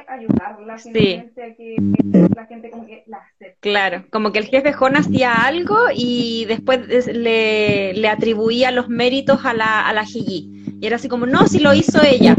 a 0.08 0.12
ayudarla, 0.12 0.78
Sí. 0.78 1.22
la 2.36 2.46
gente 2.46 2.70
como 2.70 2.86
que 2.86 3.04
la. 3.06 3.18
Claro, 3.64 4.04
como 4.10 4.30
que 4.30 4.38
el 4.40 4.44
jefe 4.46 4.72
Jon 4.74 4.94
hacía 4.96 5.32
algo 5.32 5.76
y 5.94 6.44
después 6.44 6.80
es- 6.90 7.06
le, 7.06 7.94
le 7.94 8.08
atribuía 8.08 8.70
los 8.70 8.88
méritos 8.90 9.44
a 9.46 9.54
la, 9.54 9.88
a 9.88 9.92
la 9.94 10.04
Gigi. 10.04 10.50
Y 10.80 10.86
era 10.86 10.96
así 10.96 11.08
como, 11.08 11.24
no, 11.26 11.46
si 11.46 11.60
lo 11.60 11.72
hizo 11.72 11.98
ella. 12.02 12.36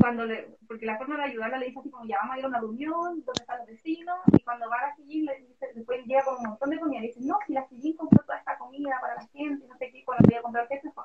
cuando 0.00 0.24
le, 0.24 0.56
porque 0.68 0.86
la 0.86 0.96
forma 0.98 1.16
de 1.16 1.24
ayudarla 1.24 1.58
le 1.58 1.66
dice 1.66 1.80
así 1.80 1.90
como 1.90 2.04
ya 2.06 2.16
vamos 2.22 2.36
a 2.36 2.38
ir 2.38 2.44
a 2.44 2.48
una 2.48 2.60
reunión 2.60 3.02
donde 3.26 3.40
están 3.40 3.58
los 3.58 3.66
vecinos 3.66 4.16
y 4.38 4.42
cuando 4.44 4.68
va 4.70 4.76
a 4.76 4.88
la 4.88 4.96
Sillín 4.96 5.24
le 5.26 5.36
dice, 5.40 5.66
después 5.74 6.04
llega 6.06 6.22
con 6.24 6.36
un 6.38 6.46
montón 6.50 6.70
de 6.70 6.78
comida 6.78 7.00
y 7.00 7.08
dice 7.08 7.20
no, 7.22 7.36
si 7.46 7.52
la 7.52 7.66
Sillín 7.68 7.96
compró 7.96 8.22
toda 8.24 8.38
esta 8.38 8.56
comida 8.58 8.90
para 9.00 9.16
la 9.16 9.26
gente, 9.28 9.66
no 9.66 9.76
sé 9.78 9.90
qué, 9.90 10.04
cuando 10.04 10.22
le 10.28 10.34
iba 10.34 10.40
a 10.40 10.42
comprar 10.42 10.68
qué 10.68 10.80
se 10.80 10.90
fue. 10.92 11.04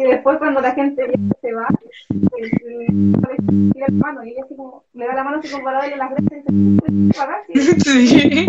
Y 0.00 0.02
después 0.04 0.38
cuando 0.38 0.62
la 0.62 0.72
gente 0.72 1.12
se 1.42 1.52
va, 1.52 1.68
le 2.08 2.50
tira 3.74 3.86
la 3.88 3.94
mano 3.94 4.24
y 4.24 4.30
ella 4.30 4.44
así 4.46 4.56
como, 4.56 4.84
le 4.94 5.06
da 5.06 5.14
la 5.14 5.24
mano 5.24 5.38
así 5.40 5.50
como 5.50 5.62
para 5.64 5.80
darle 5.80 5.96
las 5.98 6.10
gracias. 6.10 6.44
Sí. 7.84 8.48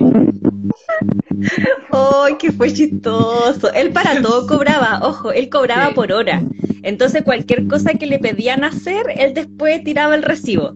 ¡Ay, 1.91 2.35
que 2.37 2.51
fue 2.53 2.71
chistoso! 2.71 3.73
Él 3.73 3.91
para 3.91 4.21
todo 4.21 4.47
cobraba, 4.47 5.01
ojo, 5.03 5.33
él 5.33 5.49
cobraba 5.49 5.89
Sí. 5.89 5.93
por 5.95 6.13
hora. 6.13 6.41
Entonces 6.83 7.23
cualquier 7.23 7.67
cosa 7.67 7.95
que 7.95 8.05
le 8.05 8.19
pedían 8.19 8.63
hacer, 8.63 9.07
él 9.17 9.33
después 9.33 9.83
tiraba 9.83 10.15
el 10.15 10.23
recibo. 10.23 10.75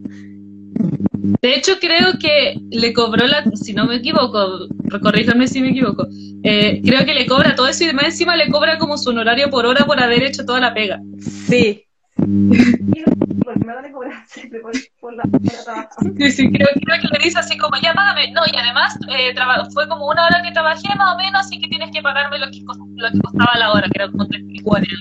De 1.42 1.56
hecho, 1.56 1.74
creo 1.80 2.18
que 2.20 2.56
le 2.72 2.94
cobró 2.94 3.26
la, 3.28 3.44
si 3.56 3.74
no 3.74 3.86
me 3.86 3.96
equivoco, 3.96 4.68
corríjame 5.02 5.48
si 5.48 5.62
me 5.62 5.70
equivoco, 5.70 6.08
eh, 6.44 6.82
creo 6.84 7.06
que 7.06 7.14
le 7.14 7.26
cobra 7.26 7.56
todo 7.56 7.68
eso 7.68 7.84
y 7.84 7.88
además 7.88 8.06
encima 8.06 8.36
le 8.36 8.50
cobra 8.50 8.78
como 8.78 8.98
su 8.98 9.10
honorario 9.10 9.50
por 9.50 9.66
hora 9.66 9.86
por 9.86 10.00
haber 10.00 10.24
hecho 10.24 10.46
toda 10.46 10.60
la 10.60 10.74
pega. 10.74 11.00
Sí, 11.20 11.86
porque 12.16 13.66
me 13.66 13.74
da 13.74 13.82
de 13.82 13.92
cobrar 13.92 14.14
siempre 14.28 14.60
por, 14.60 14.72
por 15.00 15.14
la 15.16 15.24
por 15.24 15.42
la 15.54 15.64
trabajar. 15.64 15.90
Sí, 16.18 16.32
sí, 16.32 16.52
creo, 16.52 16.68
creo 16.74 17.02
que 17.02 17.08
le 17.18 17.24
dice 17.24 17.40
así 17.40 17.58
como, 17.58 17.78
ya 17.82 17.94
págame. 17.94 18.32
No, 18.32 18.42
y 18.52 18.56
además 18.58 18.98
eh, 19.10 19.34
traba- 19.34 19.70
fue 19.72 19.88
como 19.88 20.08
una 20.08 20.26
hora 20.26 20.42
que 20.44 20.52
trabajé 20.52 20.88
más 20.98 21.14
o 21.14 21.18
menos, 21.18 21.42
así 21.42 21.60
que 21.60 21.68
tienes 21.68 21.92
que 21.92 22.02
pagarme 22.02 22.40
lo 22.40 22.48
que, 22.52 22.60
lo 22.96 23.12
que 23.12 23.20
costaba 23.20 23.58
la 23.60 23.72
hora, 23.72 23.84
que 23.84 24.02
era 24.02 24.12
como 24.12 24.28
34 24.28 24.96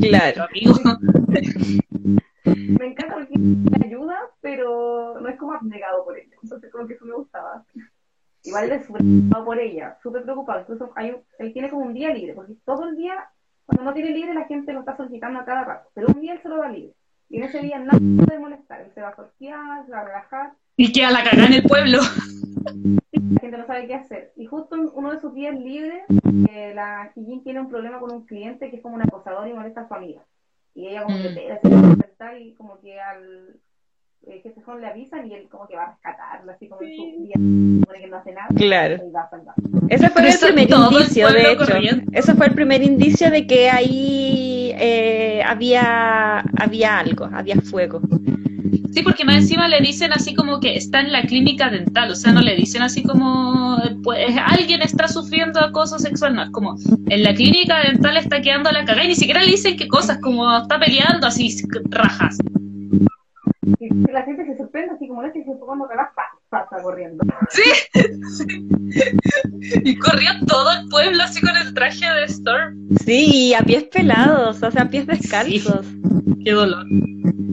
claro. 0.00 0.46
amigo. 0.50 0.74
Me 2.44 2.86
encanta 2.86 3.14
porque 3.14 3.38
me 3.38 3.86
ayuda, 3.86 4.18
pero 4.40 5.18
no 5.20 5.28
es 5.28 5.36
como 5.38 5.54
abnegado 5.54 6.04
por 6.04 6.18
ella. 6.18 6.36
Entonces, 6.42 6.70
como 6.70 6.86
que 6.86 6.94
eso 6.94 7.04
me 7.04 7.14
gustaba. 7.14 7.64
Igual 8.44 8.68
de 8.68 8.84
súper 8.84 9.00
preocupado 9.02 9.44
por 9.44 9.58
ella, 9.58 9.96
súper 10.02 10.22
preocupado. 10.22 10.60
Incluso 10.60 10.92
hay 10.96 11.10
un- 11.12 11.22
él 11.38 11.52
tiene 11.52 11.70
como 11.70 11.86
un 11.86 11.94
día 11.94 12.12
libre, 12.12 12.34
porque 12.34 12.54
todo 12.66 12.84
el 12.88 12.96
día, 12.96 13.14
cuando 13.64 13.84
no 13.84 13.94
tiene 13.94 14.10
libre, 14.10 14.34
la 14.34 14.44
gente 14.44 14.72
lo 14.74 14.80
está 14.80 14.96
solicitando 14.96 15.40
a 15.40 15.44
cada 15.46 15.64
rato. 15.64 15.88
Pero 15.94 16.08
un 16.14 16.20
día 16.20 16.34
él 16.34 16.42
se 16.42 16.48
lo 16.50 16.58
da 16.58 16.68
libre. 16.68 16.92
Y 17.30 17.38
en 17.38 17.44
ese 17.44 17.60
día 17.60 17.78
nada 17.78 17.98
puede 18.22 18.38
molestar. 18.38 18.82
Él 18.82 18.90
se 18.94 19.00
va 19.00 19.08
a 19.08 19.16
sortear, 19.16 19.86
se 19.86 19.92
va 19.92 20.00
a 20.00 20.04
relajar. 20.04 20.52
Y 20.76 20.92
queda 20.92 21.10
la 21.10 21.24
cagada 21.24 21.46
en 21.46 21.54
el 21.54 21.62
pueblo. 21.62 21.98
La 23.12 23.40
gente 23.40 23.58
no 23.58 23.66
sabe 23.66 23.86
qué 23.86 23.94
hacer. 23.94 24.32
Y 24.36 24.44
justo 24.46 24.76
en 24.76 24.90
uno 24.92 25.12
de 25.12 25.20
sus 25.20 25.32
días 25.34 25.58
libres, 25.58 26.04
eh, 26.50 26.72
la 26.74 27.10
Kijin 27.14 27.42
tiene 27.42 27.60
un 27.60 27.68
problema 27.68 27.98
con 27.98 28.12
un 28.12 28.26
cliente 28.26 28.70
que 28.70 28.76
es 28.76 28.82
como 28.82 28.96
un 28.96 29.02
acosador 29.02 29.48
y 29.48 29.54
molesta 29.54 29.82
a 29.82 29.88
su 29.88 29.94
amiga. 29.94 30.20
Y 30.74 30.88
ella 30.88 31.02
como 31.04 31.16
que 31.22 31.28
Mm. 31.30 31.34
te, 31.34 31.60
se 31.62 31.68
va 31.68 31.78
a 31.78 31.88
despertar 31.88 32.40
y 32.40 32.54
como 32.54 32.80
que 32.80 33.00
al 33.00 33.56
eh, 34.26 34.40
jefe 34.42 34.60
Jon 34.64 34.80
le 34.80 34.86
avisan 34.86 35.26
y 35.30 35.34
él 35.34 35.48
como 35.50 35.68
que 35.68 35.76
va 35.76 35.82
a 35.84 35.90
rescatarla, 35.92 36.52
así 36.54 36.66
como 36.68 36.80
en 36.82 36.96
su 36.96 37.22
día, 37.22 37.34
supone 37.80 38.00
que 38.00 38.06
no 38.08 38.16
hace 38.16 38.32
nada. 38.32 38.48
Claro. 38.56 38.94
Y 39.06 39.10
va 39.10 39.20
a 39.22 39.30
salvar. 39.30 39.54
Ese 39.90 40.08
fue 40.10 40.22
el 40.28 40.38
primer 40.38 40.72
el 40.72 40.78
indicio, 40.92 41.28
de 41.30 41.52
hecho. 41.52 41.66
corriendo. 41.66 42.10
Ese 42.12 42.34
fue 42.34 42.46
el 42.46 42.54
primer 42.54 42.82
indicio 42.82 43.30
de 43.30 43.46
que 43.46 43.68
ahí 43.70 44.72
eh, 44.78 45.42
había, 45.46 46.40
había 46.40 46.98
algo, 46.98 47.28
había 47.32 47.56
fuego. 47.60 48.00
Sí, 48.94 49.02
porque 49.02 49.24
más 49.24 49.34
encima 49.34 49.66
le 49.66 49.80
dicen 49.80 50.12
así 50.12 50.36
como 50.36 50.60
que 50.60 50.76
está 50.76 51.00
en 51.00 51.10
la 51.10 51.22
clínica 51.22 51.68
dental, 51.68 52.12
o 52.12 52.14
sea, 52.14 52.32
no 52.32 52.40
le 52.40 52.54
dicen 52.54 52.80
así 52.80 53.02
como, 53.02 53.76
pues 54.04 54.36
alguien 54.46 54.82
está 54.82 55.08
sufriendo 55.08 55.58
acoso 55.58 55.98
sexual, 55.98 56.36
no, 56.36 56.44
es 56.44 56.50
como 56.50 56.76
en 57.08 57.24
la 57.24 57.34
clínica 57.34 57.80
dental 57.80 58.16
está 58.16 58.40
quedando 58.40 58.70
la 58.70 58.84
cagada 58.84 59.02
y 59.02 59.08
ni 59.08 59.16
siquiera 59.16 59.42
le 59.42 59.50
dicen 59.50 59.76
qué 59.76 59.88
cosas, 59.88 60.18
como 60.18 60.58
está 60.58 60.78
peleando 60.78 61.26
así, 61.26 61.60
rajas. 61.90 62.38
Y 63.80 63.88
la 64.12 64.22
gente 64.22 64.46
se 64.46 64.56
sorprende, 64.58 64.94
así 64.94 65.08
como 65.08 65.24
este 65.24 65.40
se 65.40 65.46
fue 65.46 65.66
cuando 65.66 65.88
cagas, 65.88 66.10
pasa 66.13 66.13
corriendo. 66.84 67.24
Sí, 67.50 67.62
sí. 68.36 69.18
Y 69.84 69.98
corrió 69.98 70.30
todo 70.46 70.70
el 70.72 70.88
pueblo 70.88 71.22
así 71.22 71.40
con 71.40 71.56
el 71.56 71.74
traje 71.74 72.06
de 72.06 72.24
Storm. 72.24 72.88
Sí, 73.04 73.48
y 73.48 73.54
a 73.54 73.60
pies 73.62 73.84
pelados, 73.84 74.62
o 74.62 74.70
sea, 74.70 74.82
a 74.82 74.88
pies 74.88 75.06
descalzos. 75.06 75.86
Qué 76.44 76.52
dolor. 76.52 76.84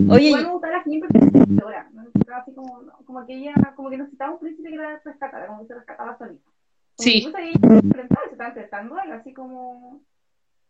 Oye, 0.10 0.28
Igual 0.28 0.46
me 0.46 0.52
gustaba 0.52 0.78
la 0.78 0.84
Kim 0.84 1.00
porque 1.00 1.18
era 1.18 1.28
escritora, 1.28 1.90
¿no? 1.94 2.04
Estaba 2.14 2.42
así 2.42 2.54
como, 2.54 2.82
como 3.06 3.26
que 3.26 3.34
ella, 3.36 3.54
como 3.76 3.90
que 3.90 3.98
necesitaba 3.98 4.34
un 4.34 4.40
príncipe 4.40 4.70
que 4.70 4.76
la 4.76 5.02
rescatara, 5.04 5.48
como 5.48 5.62
que 5.62 5.68
se 5.68 5.76
rescataba 5.76 6.18
solita. 6.18 6.50
Sí. 6.98 7.22
Se 7.22 7.28
enfrentaba 7.76 8.22
y 8.26 8.28
se 8.28 8.32
estaba 8.34 8.50
enfrentando 8.50 8.96
a 8.98 9.04
él, 9.04 9.12
así 9.14 9.34
como, 9.34 10.02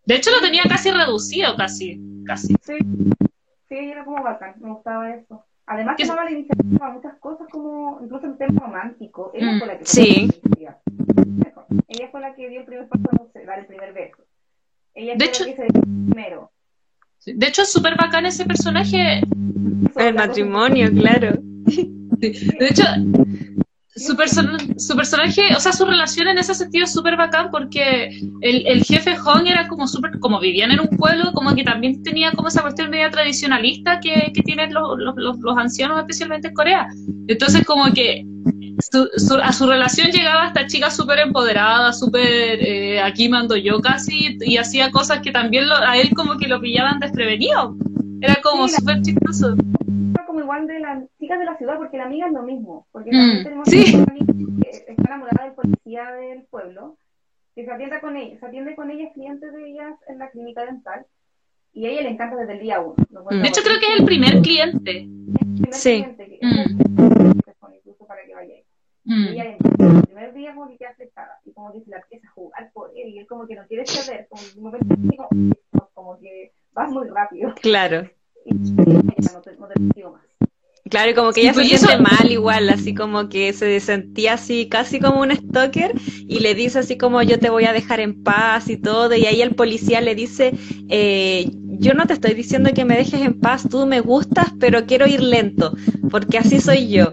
De 0.05 0.15
hecho, 0.15 0.31
lo 0.31 0.39
tenía 0.41 0.63
casi 0.69 0.91
reducido, 0.91 1.55
casi, 1.57 1.99
casi. 2.25 2.55
sí, 2.61 2.77
sí, 3.67 3.75
era 3.75 4.05
como 4.05 4.23
bacán, 4.23 4.55
me 4.59 4.69
gustaba 4.69 5.13
eso. 5.13 5.43
Además 5.71 5.95
¿Qué- 5.95 6.03
tomaba 6.05 6.25
la 6.25 6.31
iniciativa 6.31 6.79
para 6.79 6.91
muchas 6.93 7.13
cosas 7.19 7.47
como, 7.49 7.99
incluso 8.03 8.25
el 8.27 8.37
tema 8.37 8.59
romántico, 8.59 9.31
ella 9.33 9.53
Mm, 9.53 9.57
fue 9.59 9.67
la 9.67 9.77
que 9.79 9.85
sí. 9.85 10.29
Ella 11.87 12.07
fue 12.11 12.19
la 12.19 12.35
que 12.35 12.49
dio 12.49 12.59
el 12.59 12.65
primer 12.65 12.87
paso, 12.89 13.29
sé, 13.31 13.45
dar 13.45 13.59
el 13.59 13.65
primer 13.67 13.93
beso. 13.93 14.21
Ella 14.93 15.13
De 15.15 15.19
fue 15.19 15.27
hecho- 15.29 15.45
la 15.45 15.49
que 15.51 15.55
se 15.55 15.63
dio 15.63 15.81
primero. 16.09 16.51
De 17.25 17.47
hecho, 17.47 17.61
es 17.61 17.71
súper 17.71 17.95
bacán 17.95 18.25
ese 18.25 18.43
personaje. 18.45 19.21
el 19.95 20.13
matrimonio, 20.13 20.91
claro. 20.91 21.37
De 21.39 22.67
hecho, 22.69 22.83
su, 23.95 24.15
perso- 24.15 24.57
su 24.79 24.95
personaje, 24.95 25.41
o 25.55 25.59
sea, 25.59 25.73
su 25.73 25.85
relación 25.85 26.27
en 26.29 26.37
ese 26.37 26.55
sentido 26.55 26.85
es 26.85 26.93
súper 26.93 27.17
bacán 27.17 27.51
porque 27.51 28.09
el, 28.41 28.65
el 28.67 28.83
jefe 28.83 29.15
Hong 29.17 29.45
era 29.47 29.67
como 29.67 29.87
súper, 29.87 30.19
como 30.19 30.39
vivían 30.39 30.71
en 30.71 30.79
un 30.79 30.89
pueblo, 30.97 31.31
como 31.33 31.53
que 31.55 31.63
también 31.63 32.01
tenía 32.03 32.31
como 32.31 32.47
esa 32.47 32.61
cuestión 32.61 32.89
media 32.89 33.09
tradicionalista 33.11 33.99
que, 33.99 34.31
que 34.33 34.41
tienen 34.43 34.73
los, 34.73 34.97
los, 34.97 35.57
ancianos, 35.57 35.99
especialmente 35.99 36.47
en 36.49 36.53
Corea. 36.53 36.87
Entonces, 37.27 37.65
como 37.65 37.91
que 37.93 38.25
su- 38.91 39.09
su- 39.17 39.35
a 39.41 39.51
su 39.53 39.67
relación 39.67 40.09
llegaba 40.11 40.47
esta 40.47 40.65
chica 40.67 40.89
súper 40.89 41.19
empoderada, 41.19 41.93
súper 41.93 42.25
eh, 42.65 43.01
aquí 43.01 43.29
mando 43.29 43.55
yo 43.57 43.79
casi, 43.81 44.37
y 44.39 44.57
hacía 44.57 44.91
cosas 44.91 45.19
que 45.21 45.31
también 45.31 45.67
lo- 45.67 45.75
a 45.75 45.97
él 45.97 46.09
como 46.15 46.37
que 46.37 46.47
lo 46.47 46.61
pillaban 46.61 46.99
desprevenido. 46.99 47.75
Era 48.21 48.35
como 48.41 48.67
Sí, 48.67 48.75
súper 48.75 49.01
chistoso. 49.01 49.55
Como 50.27 50.39
igual 50.39 50.67
de 50.67 50.79
chicas 51.31 51.39
de 51.39 51.45
la 51.45 51.57
ciudad, 51.57 51.77
porque 51.77 51.97
la 51.97 52.05
amiga 52.05 52.27
es 52.27 52.33
lo 52.33 52.43
mismo. 52.43 52.87
Porque 52.91 53.09
Mm, 53.11 53.13
también 53.13 53.43
tenemos 53.43 53.69
sí. 53.69 53.95
una 53.95 54.03
amiga 54.11 54.25
que 54.63 54.69
está 54.69 54.93
enamorada 55.07 55.45
del 55.45 55.53
policía 55.53 56.11
del 56.11 56.43
pueblo, 56.45 56.97
que 57.55 57.65
se 57.65 57.71
atiende 57.71 58.01
con 58.01 58.17
ella, 58.17 58.39
se 58.39 58.45
atiende 58.45 58.75
con 58.75 58.91
ellas, 58.91 59.11
clientes 59.13 59.53
de 59.53 59.69
ellas 59.69 59.93
en 60.07 60.19
la 60.19 60.29
clínica 60.29 60.65
dental, 60.65 61.05
y 61.73 61.85
a 61.85 61.89
ella 61.89 62.01
le 62.01 62.09
encanta 62.09 62.35
desde 62.35 62.53
el 62.53 62.59
día 62.59 62.81
uno. 62.81 62.95
De 62.97 63.47
hecho, 63.47 63.61
creo 63.63 63.79
que 63.79 63.93
es 63.93 63.99
el 63.99 64.05
primer 64.05 64.41
cliente. 64.41 64.91
Es 64.91 65.41
el 65.41 65.53
primer 65.55 65.73
Sí. 65.73 66.03
cliente 66.03 66.25
que- 66.25 66.45
Mm. 66.45 67.73
incluso 67.75 68.05
para 68.05 68.25
que 68.25 68.35
vaya. 68.35 68.55
Mm. 69.05 69.23
Y 69.25 69.29
ella 69.29 69.43
el 69.57 70.01
primer 70.03 70.33
día 70.33 70.53
como 70.53 70.67
que 70.67 70.77
queda 70.77 70.89
afectada, 70.89 71.39
y 71.45 71.53
como 71.53 71.71
que 71.73 71.81
se 71.81 71.89
la 71.91 71.97
empieza 71.99 72.27
a 72.27 72.31
jugar 72.31 72.71
por 72.73 72.91
él, 72.95 73.07
y 73.09 73.19
él 73.19 73.27
como 73.27 73.47
que 73.47 73.55
no 73.55 73.65
quiere 73.67 73.85
ceder, 73.85 74.27
como, 74.29 74.43
en 74.43 74.57
un 74.57 74.63
momento 74.63 74.93
así 74.93 75.17
como, 75.17 75.29
como 75.93 76.19
que 76.19 76.51
vas 76.73 76.91
muy 76.91 77.07
rápido, 77.07 77.53
Claro. 77.61 78.09
y 78.45 78.53
ella 78.53 79.01
no 79.33 79.41
te, 79.41 79.55
no 79.55 79.67
te 79.67 79.79
más. 79.79 80.21
Claro, 80.91 81.09
y 81.11 81.13
como 81.13 81.31
que 81.31 81.41
ella 81.41 81.53
se 81.53 81.61
pues, 81.61 81.67
siente 81.69 81.93
eso- 81.93 82.01
mal 82.03 82.29
igual, 82.31 82.69
así 82.69 82.93
como 82.93 83.29
que 83.29 83.53
se 83.53 83.79
sentía 83.79 84.33
así 84.33 84.67
casi 84.67 84.99
como 84.99 85.21
un 85.21 85.31
stalker 85.31 85.93
y 86.27 86.39
le 86.41 86.53
dice 86.53 86.79
así 86.79 86.97
como 86.97 87.21
yo 87.23 87.39
te 87.39 87.49
voy 87.49 87.63
a 87.63 87.71
dejar 87.73 88.01
en 88.01 88.21
paz 88.23 88.69
y 88.69 88.75
todo, 88.77 89.15
y 89.15 89.25
ahí 89.25 89.41
el 89.41 89.55
policía 89.55 90.01
le 90.01 90.15
dice, 90.15 90.51
eh, 90.89 91.49
yo 91.79 91.93
no 91.93 92.05
te 92.07 92.13
estoy 92.13 92.33
diciendo 92.33 92.71
que 92.75 92.83
me 92.85 92.97
dejes 92.97 93.21
en 93.21 93.39
paz, 93.39 93.67
tú 93.69 93.85
me 93.87 94.01
gustas, 94.01 94.51
pero 94.59 94.85
quiero 94.85 95.07
ir 95.07 95.21
lento, 95.23 95.73
porque 96.09 96.37
así 96.37 96.59
soy 96.59 96.89
yo. 96.89 97.11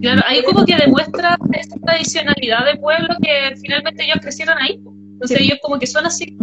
Claro, 0.00 0.22
ahí 0.26 0.42
como 0.42 0.64
que 0.64 0.76
demuestra 0.76 1.38
esta 1.52 1.76
tradicionalidad 1.76 2.64
de 2.64 2.76
pueblo 2.80 3.08
que 3.22 3.54
finalmente 3.60 4.04
ellos 4.04 4.18
crecieron 4.20 4.58
ahí. 4.58 4.80
Entonces 5.12 5.38
Sí. 5.38 5.44
ellos 5.44 5.58
como 5.62 5.78
que 5.78 5.86
son 5.86 6.06
así. 6.06 6.36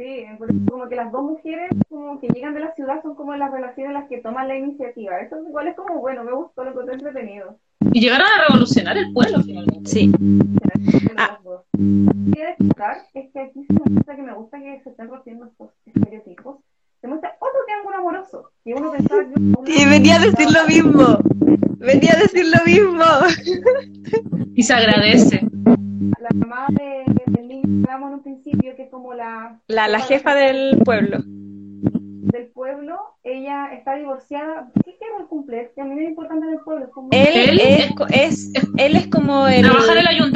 Sí, 0.00 0.24
como 0.70 0.88
que 0.88 0.96
las 0.96 1.12
dos 1.12 1.22
mujeres 1.22 1.68
como 1.90 2.18
que 2.20 2.28
llegan 2.28 2.54
de 2.54 2.60
la 2.60 2.72
ciudad 2.74 3.02
son 3.02 3.14
como 3.14 3.34
las 3.36 3.52
relaciones 3.52 3.92
las 3.92 4.08
que 4.08 4.16
toman 4.22 4.48
la 4.48 4.56
iniciativa. 4.56 5.18
Eso 5.20 5.36
igual 5.46 5.68
es 5.68 5.76
como, 5.76 6.00
bueno, 6.00 6.24
me 6.24 6.32
gustó, 6.32 6.64
lo 6.64 6.70
encontré 6.70 6.94
entretenido. 6.94 7.58
Y 7.92 8.00
llegaron 8.00 8.26
a 8.26 8.46
revolucionar 8.48 8.96
el 8.96 9.12
pueblo 9.12 9.42
finalmente. 9.42 9.90
Sí. 9.90 10.10
Ah. 11.18 11.38
dos. 11.44 11.60
Lo 11.74 12.12
que 12.14 12.30
quiero 12.32 12.48
destacar 12.58 12.96
es 13.12 13.30
que 13.30 13.40
aquí 13.40 13.66
se 13.66 13.72
muestra 13.90 14.16
que 14.16 14.22
me 14.22 14.32
gusta 14.32 14.58
que 14.58 14.80
se 14.82 14.88
estén 14.88 15.08
rompiendo 15.08 15.44
estos 15.44 15.68
estereotipos. 15.84 16.56
Se 17.02 17.06
muestra 17.06 17.36
otro 17.38 17.60
triángulo 17.66 17.98
amoroso, 17.98 18.50
que 18.64 18.72
uno 18.72 18.92
pensaba 18.92 19.22
que... 19.24 19.38
uno- 19.38 19.62
Y 19.66 19.84
venía 19.86 20.16
a 20.16 20.20
decir 20.20 20.48
lo 20.50 20.66
mismo, 20.66 21.18
venía 21.80 22.12
a 22.14 22.20
decir 22.20 22.46
lo 22.46 22.64
mismo. 22.64 23.04
Y 24.54 24.62
se 24.62 24.72
agradece. 24.74 25.40
La 26.18 26.28
mamá 26.34 26.66
de, 26.70 27.04
del 27.26 27.48
niño 27.48 27.62
que 27.62 27.90
hablamos 27.92 28.08
en 28.10 28.14
un 28.14 28.22
principio, 28.22 28.76
que 28.76 28.82
es 28.84 28.90
como 28.90 29.14
la... 29.14 29.58
La, 29.68 29.88
la 29.88 30.00
jefa 30.00 30.34
del 30.34 30.78
pueblo. 30.84 31.18
del 31.24 32.46
pueblo, 32.48 32.96
ella 33.24 33.72
está 33.74 33.94
divorciada. 33.96 34.70
¿Qué 34.84 34.96
quiere 34.98 35.14
el 35.20 35.26
cumple? 35.26 35.72
Que 35.74 35.80
a 35.80 35.84
mí 35.84 35.94
me 35.94 36.04
es 36.04 36.10
importante 36.10 36.46
en 36.46 36.52
el 36.54 36.60
pueblo. 36.60 36.84
Es 36.86 36.90
como... 36.92 37.08
Él 37.12 37.28
Él 37.34 37.60
es, 37.60 37.90
es- 38.12 38.52
él 38.76 38.96
es 38.96 39.06
como 39.08 39.46
el 39.48 39.66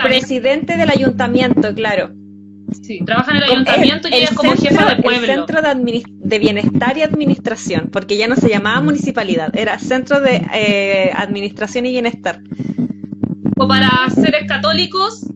presidente 0.02 0.76
del 0.76 0.90
ayuntamiento, 0.90 1.74
claro. 1.74 2.10
Sí, 2.82 3.00
trabaja 3.04 3.30
en 3.30 3.36
el 3.38 3.42
ayuntamiento 3.44 4.08
y 4.08 4.12
el 4.12 4.18
ella 4.18 4.28
es 4.30 4.36
como 4.36 4.52
centro- 4.54 4.68
jefa 4.70 4.84
de 4.86 4.92
El 4.96 5.02
pueblo. 5.02 5.26
centro 5.26 5.62
de, 5.62 6.38
bienestar 6.38 6.98
y 6.98 7.02
administración, 7.02 7.88
porque 7.90 8.16
ya 8.16 8.28
no 8.28 8.36
se 8.36 8.48
llamaba 8.48 8.80
municipalidad, 8.80 9.54
era 9.56 9.78
centro 9.78 10.20
de 10.20 10.44
eh, 10.54 11.10
administración 11.14 11.86
y 11.86 11.90
bienestar. 11.92 12.40
O 13.56 13.68
para 13.68 13.90
seres 14.10 14.46
católicos, 14.48 15.26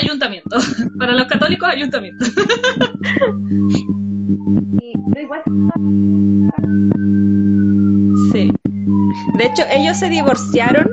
ayuntamiento. 0.00 0.58
Para 0.98 1.12
los 1.14 1.26
católicos, 1.26 1.68
ayuntamiento. 1.68 2.24
De 9.38 9.46
hecho, 9.46 9.62
ellos 9.70 9.98
se 9.98 10.08
divorciaron. 10.08 10.86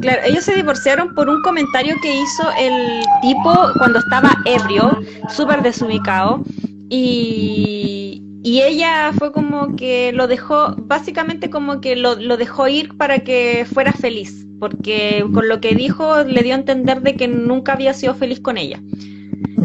Claro, 0.00 0.20
ellos 0.24 0.44
se 0.44 0.54
divorciaron 0.54 1.14
por 1.14 1.28
un 1.28 1.40
comentario 1.42 1.94
que 2.02 2.14
hizo 2.14 2.42
el 2.58 3.02
tipo 3.22 3.52
cuando 3.78 4.00
estaba 4.00 4.36
ebrio, 4.44 5.00
súper 5.30 5.62
desubicado. 5.62 6.42
Y, 6.90 8.22
y 8.42 8.60
ella 8.60 9.12
fue 9.16 9.32
como 9.32 9.74
que 9.74 10.12
lo 10.12 10.26
dejó, 10.26 10.76
básicamente 10.76 11.48
como 11.48 11.80
que 11.80 11.96
lo, 11.96 12.16
lo 12.16 12.36
dejó 12.36 12.68
ir 12.68 12.94
para 12.98 13.20
que 13.20 13.66
fuera 13.72 13.92
feliz, 13.92 14.46
porque 14.60 15.24
con 15.32 15.48
lo 15.48 15.60
que 15.60 15.74
dijo 15.74 16.22
le 16.24 16.42
dio 16.42 16.52
a 16.54 16.58
entender 16.58 17.00
de 17.00 17.16
que 17.16 17.26
nunca 17.26 17.72
había 17.72 17.94
sido 17.94 18.14
feliz 18.14 18.40
con 18.40 18.58
ella. 18.58 18.82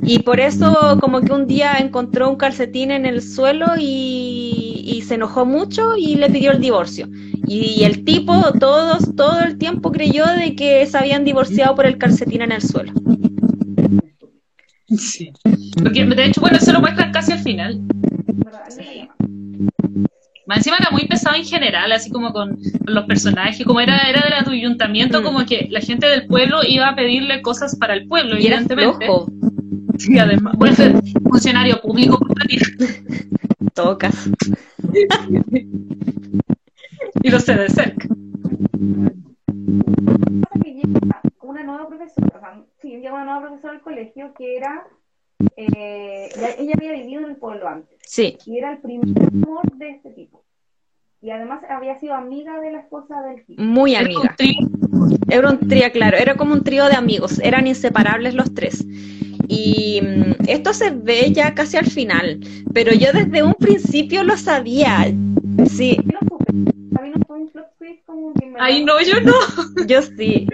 Y 0.01 0.19
por 0.19 0.39
eso 0.39 0.97
como 1.01 1.21
que 1.21 1.33
un 1.33 1.45
día 1.45 1.73
encontró 1.77 2.29
un 2.29 2.37
calcetín 2.37 2.91
en 2.91 3.05
el 3.05 3.21
suelo 3.21 3.67
y, 3.77 4.68
y 4.89 5.01
se 5.03 5.15
enojó 5.15 5.45
mucho 5.45 5.95
y 5.97 6.15
le 6.15 6.29
pidió 6.29 6.51
el 6.51 6.59
divorcio. 6.61 7.07
Y 7.47 7.83
el 7.83 8.03
tipo 8.03 8.33
todos, 8.59 9.15
todo 9.15 9.39
el 9.41 9.57
tiempo 9.57 9.91
creyó 9.91 10.25
de 10.25 10.55
que 10.55 10.85
se 10.85 10.97
habían 10.97 11.23
divorciado 11.23 11.75
por 11.75 11.85
el 11.85 11.97
calcetín 11.97 12.41
en 12.41 12.51
el 12.51 12.61
suelo. 12.61 12.93
Sí. 14.97 15.31
Porque, 15.81 16.05
de 16.05 16.25
hecho, 16.25 16.41
bueno, 16.41 16.57
eso 16.57 16.73
lo 16.73 16.79
muestran 16.79 17.11
casi 17.11 17.31
al 17.33 17.39
final. 17.39 17.79
Más 20.47 20.57
encima 20.57 20.77
era 20.79 20.89
muy 20.89 21.05
pesado 21.07 21.35
en 21.35 21.45
general, 21.45 21.91
así 21.91 22.09
como 22.09 22.33
con, 22.33 22.57
los 22.85 23.05
personajes, 23.05 23.63
como 23.65 23.79
era, 23.79 24.09
era 24.09 24.21
del 24.23 24.51
ayuntamiento, 24.51 25.21
Mm. 25.21 25.23
como 25.23 25.45
que 25.45 25.67
la 25.69 25.79
gente 25.79 26.07
del 26.07 26.25
pueblo 26.25 26.61
iba 26.67 26.89
a 26.89 26.95
pedirle 26.95 27.43
cosas 27.43 27.75
para 27.75 27.93
el 27.93 28.07
pueblo, 28.07 28.35
Y 28.39 28.47
era 28.47 28.55
evidentemente. 28.57 29.05
flojo, 29.05 29.31
Sí, 29.99 30.17
además. 30.17 30.55
Ser 30.75 30.95
funcionario 31.29 31.79
público, 31.81 32.17
caso. 33.99 34.31
y 37.23 37.29
lo 37.29 37.39
sé 37.39 37.55
de 37.55 37.69
cerca. 37.69 38.07
Pasa 40.41 40.59
que 40.63 40.73
llega 40.73 41.21
una 41.41 41.63
nueva 41.63 41.87
profesora, 41.87 42.31
o 42.35 42.39
sea, 42.39 42.63
sí, 42.81 42.89
llega 42.91 43.13
una 43.13 43.25
nueva 43.25 43.41
profesora 43.41 43.73
al 43.73 43.81
colegio 43.81 44.33
que 44.33 44.57
era, 44.57 44.87
eh, 45.55 46.29
ella 46.59 46.73
había 46.75 46.93
vivido 46.93 47.21
en 47.21 47.29
el 47.29 47.35
pueblo 47.37 47.67
antes 47.67 47.97
Sí, 48.05 48.37
y 48.45 48.57
era 48.57 48.73
el 48.73 48.79
primer 48.79 49.27
amor 49.27 49.77
de 49.77 49.91
este 49.91 50.11
tipo. 50.11 50.43
Y 51.21 51.31
además 51.31 51.61
había 51.69 51.99
sido 51.99 52.15
amiga 52.15 52.59
de 52.61 52.71
la 52.71 52.79
esposa 52.79 53.21
del 53.21 53.45
tipo. 53.45 53.61
muy 53.61 53.95
amiga. 53.95 54.35
Era 55.29 55.49
un 55.49 55.67
trío, 55.67 55.91
claro, 55.91 56.17
era 56.17 56.35
como 56.35 56.53
un 56.53 56.63
trío 56.63 56.85
de 56.85 56.95
amigos, 56.95 57.39
eran 57.39 57.67
inseparables 57.67 58.33
los 58.33 58.53
tres. 58.53 58.85
Y 59.47 60.01
mm, 60.01 60.47
esto 60.47 60.73
se 60.73 60.91
ve 60.91 61.31
ya 61.31 61.53
casi 61.53 61.77
al 61.77 61.87
final, 61.87 62.39
pero 62.73 62.93
yo 62.93 63.11
desde 63.13 63.43
un 63.43 63.53
principio 63.53 64.23
lo 64.23 64.37
sabía. 64.37 65.11
Sí, 65.69 65.97
Ay, 68.59 68.83
no, 68.83 69.01
yo 69.01 69.21
no. 69.21 69.33
yo 69.87 70.01
sí. 70.01 70.47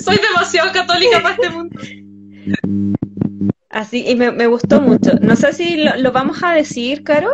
Soy 0.00 0.16
demasiado 0.16 0.72
católica 0.72 1.22
para 1.22 1.34
este 1.34 1.50
mundo. 1.50 1.78
Así, 3.70 4.04
y 4.08 4.16
me, 4.16 4.32
me 4.32 4.46
gustó 4.46 4.80
mucho. 4.80 5.12
No 5.20 5.36
sé 5.36 5.52
si 5.52 5.76
lo, 5.76 5.96
lo 5.96 6.12
vamos 6.12 6.42
a 6.42 6.52
decir, 6.52 7.02
Caro. 7.04 7.30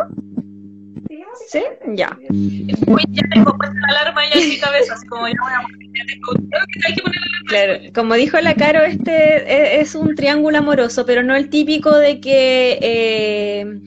¿Sí? 1.47 1.61
Ya. 1.93 2.17
Uy, 2.29 3.03
ya 3.09 3.23
tengo 3.33 3.55
puesta 3.57 3.75
la 3.91 3.99
alarma 4.01 4.21
ya 4.33 4.41
en 4.41 4.49
mi 4.49 4.57
cabeza, 4.59 4.93
así 4.93 5.05
como 5.07 5.27
ya 5.27 5.33
voy 5.41 5.53
a 5.53 5.61
morir, 5.61 5.91
ya 5.95 6.05
tengo, 6.05 6.27
creo 6.49 6.65
que 6.73 6.79
hay 6.87 6.95
que 6.95 7.01
poner 7.01 7.19
la 7.19 7.35
Claro, 7.47 7.73
como 7.93 8.13
dijo 8.15 8.39
la 8.41 8.55
Caro, 8.55 8.81
este 8.83 9.11
e- 9.11 9.79
es 9.81 9.93
un 9.95 10.15
triángulo 10.15 10.57
amoroso, 10.57 11.05
pero 11.05 11.21
no 11.23 11.35
el 11.35 11.49
típico 11.49 11.95
de 11.95 12.19
que 12.19 12.79
eh, 12.81 13.79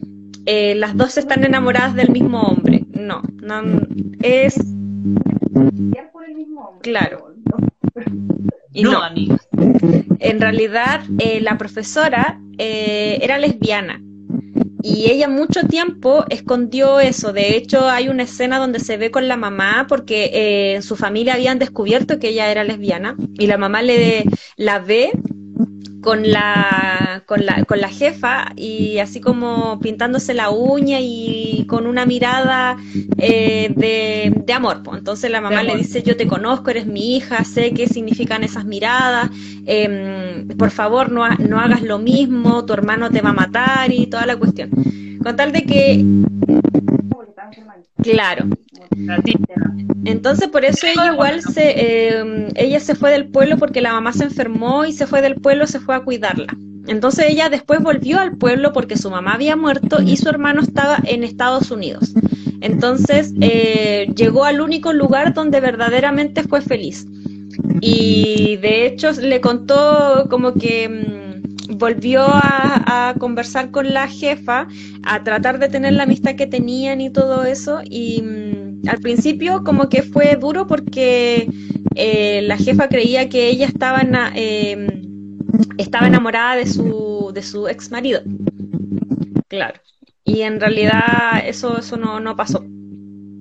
eh, 0.46 0.74
las 0.76 0.96
dos 0.96 1.18
están 1.18 1.44
enamoradas 1.44 1.94
del 1.94 2.10
mismo 2.10 2.42
hombre. 2.42 2.84
No, 2.92 3.22
no 3.42 3.62
es 4.22 4.54
por 6.12 6.24
el 6.24 6.34
mismo 6.34 6.62
hombre. 6.62 6.90
Claro. 6.90 7.34
y 8.72 8.82
No, 8.84 8.92
no. 8.92 9.02
amiga. 9.02 9.36
En 10.20 10.40
realidad, 10.40 11.00
eh, 11.18 11.40
la 11.40 11.58
profesora 11.58 12.40
eh, 12.58 13.18
era 13.22 13.38
lesbiana 13.38 14.00
y 14.82 15.10
ella 15.10 15.28
mucho 15.28 15.66
tiempo 15.66 16.24
escondió 16.30 17.00
eso. 17.00 17.32
De 17.32 17.56
hecho, 17.56 17.88
hay 17.88 18.08
una 18.08 18.22
escena 18.24 18.58
donde 18.58 18.80
se 18.80 18.96
ve 18.96 19.10
con 19.10 19.26
la 19.28 19.36
mamá 19.36 19.86
porque 19.88 20.30
eh, 20.76 20.82
su 20.82 20.96
familia 20.96 21.34
habían 21.34 21.58
descubierto 21.58 22.18
que 22.18 22.28
ella 22.28 22.50
era 22.50 22.64
lesbiana 22.64 23.16
y 23.38 23.46
la 23.46 23.58
mamá 23.58 23.82
le 23.82 24.24
la 24.56 24.78
ve 24.78 25.10
con 26.08 26.30
la, 26.30 27.22
con 27.26 27.44
la, 27.44 27.64
con 27.64 27.80
la 27.80 27.88
jefa 27.90 28.52
y 28.56 28.98
así 28.98 29.20
como 29.20 29.78
pintándose 29.78 30.32
la 30.32 30.48
uña 30.50 30.98
y 31.00 31.66
con 31.68 31.86
una 31.86 32.06
mirada 32.06 32.76
eh, 33.18 33.70
de, 33.76 34.32
de 34.46 34.52
amor. 34.54 34.82
po. 34.82 34.96
Entonces 34.96 35.30
la 35.30 35.40
mamá 35.42 35.62
le 35.62 35.72
dice, 35.76 36.02
yo 36.02 36.16
te 36.16 36.26
conozco, 36.26 36.70
eres 36.70 36.86
mi 36.86 37.16
hija, 37.16 37.44
sé 37.44 37.74
qué 37.74 37.86
significan 37.88 38.42
esas 38.42 38.64
miradas, 38.64 39.28
em, 39.66 40.48
por 40.56 40.70
favor 40.70 41.10
no, 41.12 41.24
ha- 41.24 41.36
no 41.36 41.60
hagas 41.60 41.82
lo 41.82 41.98
mismo, 41.98 42.64
tu 42.64 42.72
hermano 42.72 43.10
te 43.10 43.20
va 43.20 43.30
a 43.30 43.34
matar 43.34 43.92
y 43.92 44.06
toda 44.06 44.24
la 44.24 44.36
cuestión. 44.36 44.70
Con 45.22 45.36
tal 45.36 45.52
de 45.52 45.62
que, 45.64 46.04
claro. 48.02 48.46
Entonces 50.04 50.48
por 50.48 50.64
eso 50.64 50.86
ella 50.86 51.12
igual 51.12 51.42
se, 51.42 51.74
eh, 51.76 52.48
ella 52.54 52.80
se 52.80 52.94
fue 52.94 53.10
del 53.10 53.28
pueblo 53.28 53.58
porque 53.58 53.80
la 53.80 53.92
mamá 53.92 54.12
se 54.12 54.24
enfermó 54.24 54.84
y 54.84 54.92
se 54.92 55.06
fue 55.06 55.22
del 55.22 55.34
pueblo, 55.36 55.66
se 55.66 55.80
fue 55.80 55.94
a 55.94 56.00
cuidarla. 56.00 56.56
Entonces 56.86 57.26
ella 57.28 57.50
después 57.50 57.80
volvió 57.80 58.18
al 58.18 58.36
pueblo 58.36 58.72
porque 58.72 58.96
su 58.96 59.10
mamá 59.10 59.34
había 59.34 59.56
muerto 59.56 60.02
y 60.02 60.16
su 60.16 60.28
hermano 60.28 60.62
estaba 60.62 60.98
en 61.04 61.22
Estados 61.22 61.70
Unidos. 61.70 62.14
Entonces 62.60 63.34
eh, 63.40 64.08
llegó 64.16 64.44
al 64.44 64.60
único 64.60 64.92
lugar 64.92 65.34
donde 65.34 65.60
verdaderamente 65.60 66.42
fue 66.42 66.62
feliz. 66.62 67.06
Y 67.80 68.56
de 68.56 68.86
hecho 68.86 69.12
le 69.12 69.40
contó 69.40 70.26
como 70.30 70.54
que 70.54 70.88
mm, 70.88 71.76
volvió 71.76 72.22
a, 72.22 73.10
a 73.10 73.14
conversar 73.14 73.70
con 73.70 73.92
la 73.92 74.08
jefa, 74.08 74.66
a 75.04 75.22
tratar 75.22 75.58
de 75.58 75.68
tener 75.68 75.92
la 75.92 76.04
amistad 76.04 76.34
que 76.34 76.46
tenían 76.46 77.00
y 77.00 77.10
todo 77.10 77.44
eso. 77.44 77.80
Y 77.84 78.22
mm, 78.22 78.57
al 78.88 78.98
principio 79.00 79.62
como 79.64 79.88
que 79.88 80.02
fue 80.02 80.36
duro 80.36 80.66
porque 80.66 81.48
eh, 81.94 82.42
la 82.42 82.56
jefa 82.56 82.88
creía 82.88 83.28
que 83.28 83.48
ella 83.48 83.66
estaba, 83.66 84.02
eh, 84.34 84.86
estaba 85.78 86.06
enamorada 86.08 86.56
de 86.56 86.66
su, 86.66 87.30
de 87.34 87.42
su 87.42 87.68
ex 87.68 87.90
marido. 87.90 88.20
Claro. 89.48 89.80
Y 90.24 90.42
en 90.42 90.60
realidad 90.60 91.42
eso, 91.44 91.78
eso 91.78 91.96
no, 91.96 92.20
no 92.20 92.36
pasó. 92.36 92.64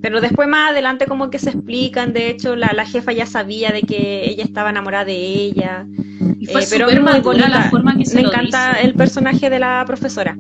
Pero 0.02 0.22
después 0.22 0.48
más 0.48 0.72
adelante 0.72 1.06
como 1.08 1.30
que 1.30 1.40
se 1.40 1.50
explican, 1.50 2.14
de 2.14 2.30
hecho 2.30 2.56
la, 2.56 2.72
la 2.74 2.86
jefa 2.86 3.12
ya 3.14 3.26
sabía 3.26 3.72
de 3.72 3.82
que 3.82 4.26
ella 4.30 4.44
estaba 4.44 4.70
enamorada 4.70 5.06
de 5.06 5.16
ella. 5.16 5.88
Y 6.40 6.48
fue 6.48 6.64
Eh, 6.64 6.68
pero 6.70 6.90
es 6.90 7.02
muy 7.02 7.20
bonita. 7.22 7.50
la 7.50 7.64
forma 7.64 7.98
que 7.98 8.06
se 8.06 8.16
Me 8.16 8.24
lo 8.24 8.30
encanta 8.30 8.76
dice. 8.76 8.86
el 8.86 8.96
personaje 8.96 9.50
de 9.50 9.60
la 9.60 9.84
profesora. 9.86 10.38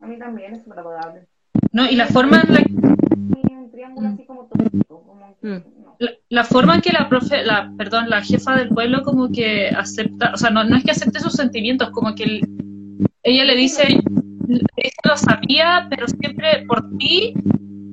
A 0.00 0.06
mí 0.06 0.18
también 0.18 0.54
es 0.54 0.66
agradable. 0.68 1.26
No, 1.70 1.88
y 1.88 1.94
la 1.96 2.06
forma 2.06 2.42
en 2.46 2.54
la 2.54 2.60
Y 2.60 3.54
un 3.54 3.70
triángulo 3.70 4.08
así 4.08 4.24
como 4.26 4.46
tóxico, 4.46 5.02
como 5.06 5.36
que, 5.40 5.46
Mm. 5.48 5.62
no. 5.84 5.96
la, 5.98 6.10
la 6.28 6.44
forma 6.44 6.74
en 6.74 6.80
que 6.80 6.92
la 6.92 7.08
profe, 7.08 7.44
la, 7.44 7.72
perdón, 7.76 8.10
la 8.10 8.22
jefa 8.22 8.56
del 8.56 8.68
pueblo 8.68 9.02
como 9.02 9.30
que 9.30 9.68
acepta, 9.68 10.32
o 10.34 10.36
sea, 10.36 10.50
no, 10.50 10.64
no 10.64 10.76
es 10.76 10.84
que 10.84 10.90
acepte 10.90 11.20
sus 11.20 11.32
sentimientos, 11.34 11.90
como 11.90 12.14
que 12.14 12.24
el- 12.24 12.40
ella 13.22 13.44
le 13.44 13.54
dice, 13.56 14.00
lo 15.04 15.16
sabía, 15.16 15.86
pero 15.88 16.06
siempre 16.08 16.64
por 16.66 16.96
ti, 16.98 17.34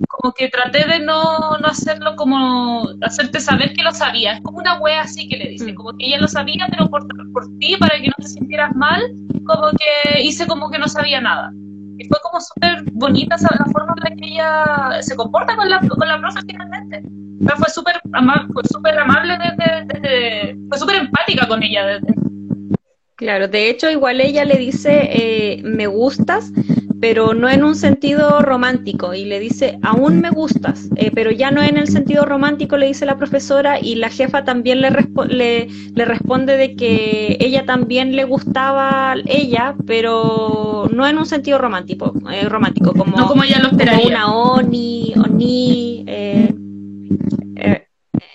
como 0.07 0.33
que 0.33 0.49
traté 0.49 0.85
de 0.87 0.99
no, 0.99 1.57
no 1.59 1.67
hacerlo 1.67 2.15
como, 2.15 2.89
hacerte 3.01 3.39
saber 3.39 3.73
que 3.73 3.83
lo 3.83 3.93
sabía, 3.93 4.33
es 4.33 4.41
como 4.41 4.57
una 4.57 4.79
wea 4.79 5.01
así 5.01 5.27
que 5.29 5.37
le 5.37 5.49
dice, 5.49 5.71
Mm. 5.71 5.75
como 5.75 5.95
que 5.97 6.07
ella 6.07 6.17
lo 6.19 6.27
sabía, 6.27 6.67
pero 6.69 6.89
por, 6.89 7.05
por 7.31 7.45
ti, 7.59 7.75
para 7.79 7.99
que 8.01 8.07
no 8.07 8.13
te 8.17 8.27
sintieras 8.27 8.75
mal, 8.75 9.01
como 9.45 9.69
que 9.71 10.21
hice 10.23 10.47
como 10.47 10.69
que 10.71 10.79
no 10.79 10.87
sabía 10.87 11.21
nada. 11.21 11.51
Y 11.99 12.07
fue 12.07 12.17
como 12.23 12.39
súper 12.39 12.83
bonita 12.93 13.35
esa- 13.35 13.53
la 13.59 13.65
forma 13.65 13.93
en 13.97 14.03
la 14.09 14.15
que 14.15 14.25
ella 14.27 15.01
se 15.01 15.15
comporta 15.15 15.55
con 15.55 15.69
la, 15.69 15.79
con 15.79 16.07
la 16.07 16.17
profe 16.19 16.39
finalmente. 16.47 17.03
O 17.41 17.45
sea, 17.45 17.55
fue 17.57 17.69
súper 17.69 17.99
fue 18.53 18.63
súper 18.71 18.97
amable 18.99 19.37
desde- 19.37 20.57
fue 20.69 20.77
súper 20.77 20.95
empática 20.95 21.47
con 21.47 21.61
ella 21.61 21.85
desde, 21.85 22.13
Claro, 23.19 23.47
de 23.49 23.69
hecho 23.69 23.89
igual 23.91 24.21
ella 24.21 24.45
le 24.45 24.55
dice, 24.55 25.09
eh, 25.11 25.61
me 25.63 25.87
gustas, 25.87 26.53
pero 27.01 27.33
no 27.33 27.49
en 27.49 27.65
un 27.65 27.75
sentido 27.75 28.39
romántico, 28.41 29.13
y 29.13 29.25
le 29.25 29.39
dice, 29.41 29.77
aún 29.83 30.21
me 30.21 30.29
gustas, 30.29 30.89
eh, 30.95 31.11
pero 31.13 31.29
ya 31.31 31.51
no 31.51 31.61
en 31.61 31.75
el 31.77 31.87
sentido 31.87 32.23
romántico, 32.25 32.77
le 32.77 32.87
dice 32.87 33.05
la 33.05 33.17
profesora, 33.17 33.77
y 33.79 33.95
la 33.95 34.09
jefa 34.09 34.45
también 34.45 34.79
le, 34.79 34.89
respo- 34.89 35.25
le, 35.27 35.67
le 35.93 36.05
responde 36.05 36.55
de 36.55 36.77
que 36.77 37.35
ella 37.41 37.65
también 37.65 38.15
le 38.15 38.23
gustaba 38.23 39.15
ella, 39.27 39.75
pero 39.85 40.87
no 40.93 41.05
en 41.05 41.17
un 41.17 41.25
sentido 41.25 41.57
romántico, 41.57 42.13
eh, 42.31 42.47
romántico 42.47 42.93
como, 42.93 43.17
no 43.17 43.27
como 43.27 43.43
ella 43.43 43.59
lo 43.59 43.69
como 43.69 43.81
esperaría. 43.81 44.07
una 44.07 44.33
oni, 44.33 45.13
oni, 45.17 46.05
eh, 46.07 46.53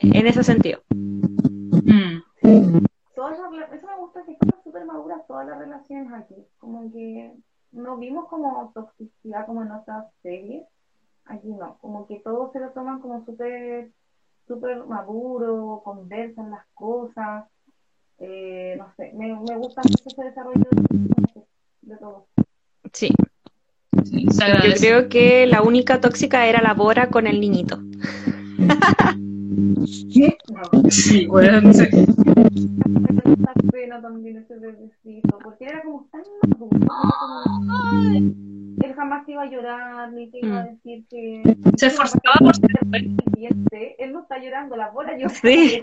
en 0.03 0.27
ese 0.27 0.43
sentido. 0.45 0.83
Mm. 0.91 2.21
Todas 3.15 3.39
las 3.39 3.51
rela- 3.51 3.69
eso 3.75 3.87
me 3.87 3.97
gusta, 4.01 4.21
que 4.27 4.33
están 4.33 4.51
súper 4.63 4.85
maduras 4.85 5.21
todas 5.27 5.47
las 5.47 5.59
relaciones 5.59 6.13
aquí. 6.13 6.35
Como 6.59 6.91
que 6.93 7.33
no 7.95 8.01
vimos 8.01 8.29
como 8.29 8.73
toxicidad 8.75 9.47
como 9.47 9.63
en 9.63 9.71
otras 9.71 10.07
series. 10.23 10.65
Aquí 11.27 11.49
no, 11.49 11.79
como 11.81 12.07
que 12.07 12.21
todos 12.21 12.53
se 12.53 12.61
lo 12.61 12.71
toman 12.71 13.01
como 13.01 13.25
súper 13.25 13.91
súper 14.47 14.85
maduro, 14.85 15.81
conversan 15.85 16.51
las 16.51 16.67
cosas. 16.75 17.47
Eh, 18.19 18.75
no 18.79 18.93
sé, 18.97 19.13
me, 19.15 19.29
me 19.29 19.57
gusta 19.57 19.83
mucho 19.83 20.05
ese 20.07 20.25
desarrollo 20.25 20.65
de, 20.71 21.43
de 21.83 21.97
todo. 21.97 22.27
Sí, 22.93 23.11
yo 24.05 24.75
creo 24.79 25.09
que 25.09 25.47
la 25.47 25.63
única 25.63 26.01
tóxica 26.01 26.47
era 26.47 26.61
la 26.61 26.75
Bora 26.75 27.09
con 27.09 27.27
el 27.27 27.41
niñito. 27.41 27.79
No, 29.57 29.87
Sí, 30.91 31.27
bueno, 31.27 31.73
sí. 31.73 31.85
me 31.93 33.37
da 33.37 33.53
pena 33.71 34.01
también 34.03 34.39
ese 34.39 34.59
bebecito, 34.59 35.39
porque 35.43 35.65
era 35.67 35.83
como 35.83 36.09
tan 36.11 36.23
maduro. 36.51 36.87
Él 38.83 38.95
jamás 38.95 39.25
te 39.25 39.33
iba 39.33 39.43
a 39.43 39.51
llorar, 39.51 40.13
ni 40.13 40.29
te 40.31 40.39
iba 40.45 40.61
a 40.61 40.63
Mm. 40.65 40.67
decir 40.67 41.05
que 41.09 41.57
Se 41.77 41.87
esforzaba 41.87 42.35
por 42.41 42.57
ser 42.57 42.69
él 43.99 44.13
no 44.13 44.21
está 44.21 44.39
llorando, 44.39 44.77
la 44.77 44.91
bola 44.91 45.17
llora. 45.17 45.31
Sí. 45.35 45.83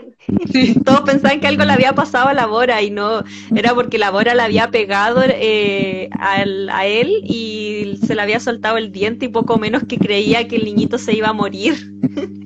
Todos 0.84 1.00
pensaban 1.02 1.40
que 1.40 1.46
algo 1.48 1.64
le 1.64 1.72
había 1.72 1.94
pasado 1.94 2.28
a 2.28 2.34
la 2.34 2.46
Bora 2.46 2.80
y 2.82 2.90
no, 2.90 3.22
era 3.54 3.74
porque 3.74 3.98
la 3.98 4.10
Bora 4.10 4.34
le 4.34 4.42
había 4.42 4.70
pegado 4.70 5.22
eh, 5.26 6.08
al- 6.18 6.68
a 6.70 6.86
él 6.86 7.10
y 7.22 7.98
se 8.06 8.14
le 8.14 8.22
había 8.22 8.40
soltado 8.40 8.76
el 8.78 8.92
diente 8.92 9.26
y 9.26 9.28
poco 9.28 9.58
menos 9.58 9.84
que 9.84 9.98
creía 9.98 10.46
que 10.48 10.56
el 10.56 10.64
niñito 10.64 10.98
se 10.98 11.14
iba 11.16 11.28
a 11.28 11.32
morir. 11.32 11.74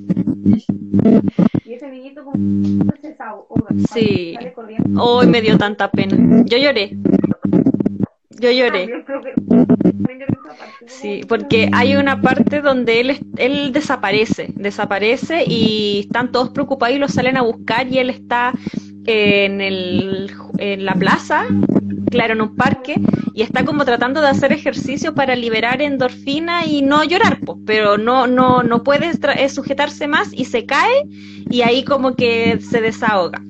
Y 1.65 1.75
ese 1.75 1.91
niñito 1.91 2.25
como 2.25 2.37
se 3.01 3.09
desahoga, 3.09 3.67
Sí. 3.93 4.37
Hoy 4.99 5.27
me 5.27 5.41
dio 5.43 5.59
tanta 5.59 5.91
pena. 5.91 6.45
Yo 6.47 6.59
lloré. 6.59 6.97
Yo 8.41 8.51
lloré. 8.51 9.03
Creo 9.07 9.21
que- 9.23 9.35
Sí, 10.87 11.23
porque 11.29 11.69
hay 11.73 11.97
una 11.97 12.21
parte 12.21 12.61
donde 12.61 13.01
él, 13.01 13.19
él 13.37 13.73
desaparece, 13.73 14.49
desaparece 14.55 15.45
y 15.47 16.01
están 16.07 16.31
todos 16.33 16.51
preocupados 16.51 16.95
y 16.97 16.99
lo 16.99 17.09
salen 17.09 17.37
a 17.37 17.43
buscar 17.43 17.89
y 17.89 17.99
él 17.99 18.11
está 18.11 18.53
en, 19.05 19.61
el, 19.61 20.31
en 20.59 20.85
la 20.85 20.95
plaza, 20.95 21.47
claro, 22.11 22.35
en 22.35 22.41
un 22.41 22.57
parque, 22.57 22.95
y 23.35 23.43
está 23.43 23.65
como 23.65 23.85
tratando 23.85 24.21
de 24.21 24.29
hacer 24.29 24.53
ejercicio 24.53 25.15
para 25.15 25.35
liberar 25.37 25.83
endorfina 25.83 26.65
y 26.67 26.83
no 26.83 27.05
llorar, 27.05 27.39
pues, 27.45 27.59
pero 27.67 27.99
no, 27.99 28.27
no, 28.27 28.63
no 28.63 28.83
puede 28.83 29.11
eh, 29.37 29.49
sujetarse 29.49 30.07
más 30.09 30.29
y 30.33 30.45
se 30.45 30.67
cae 30.67 31.05
y 31.51 31.63
ahí 31.63 31.85
como 31.85 32.15
que 32.15 32.59
se 32.61 32.81
desahoga. 32.81 33.41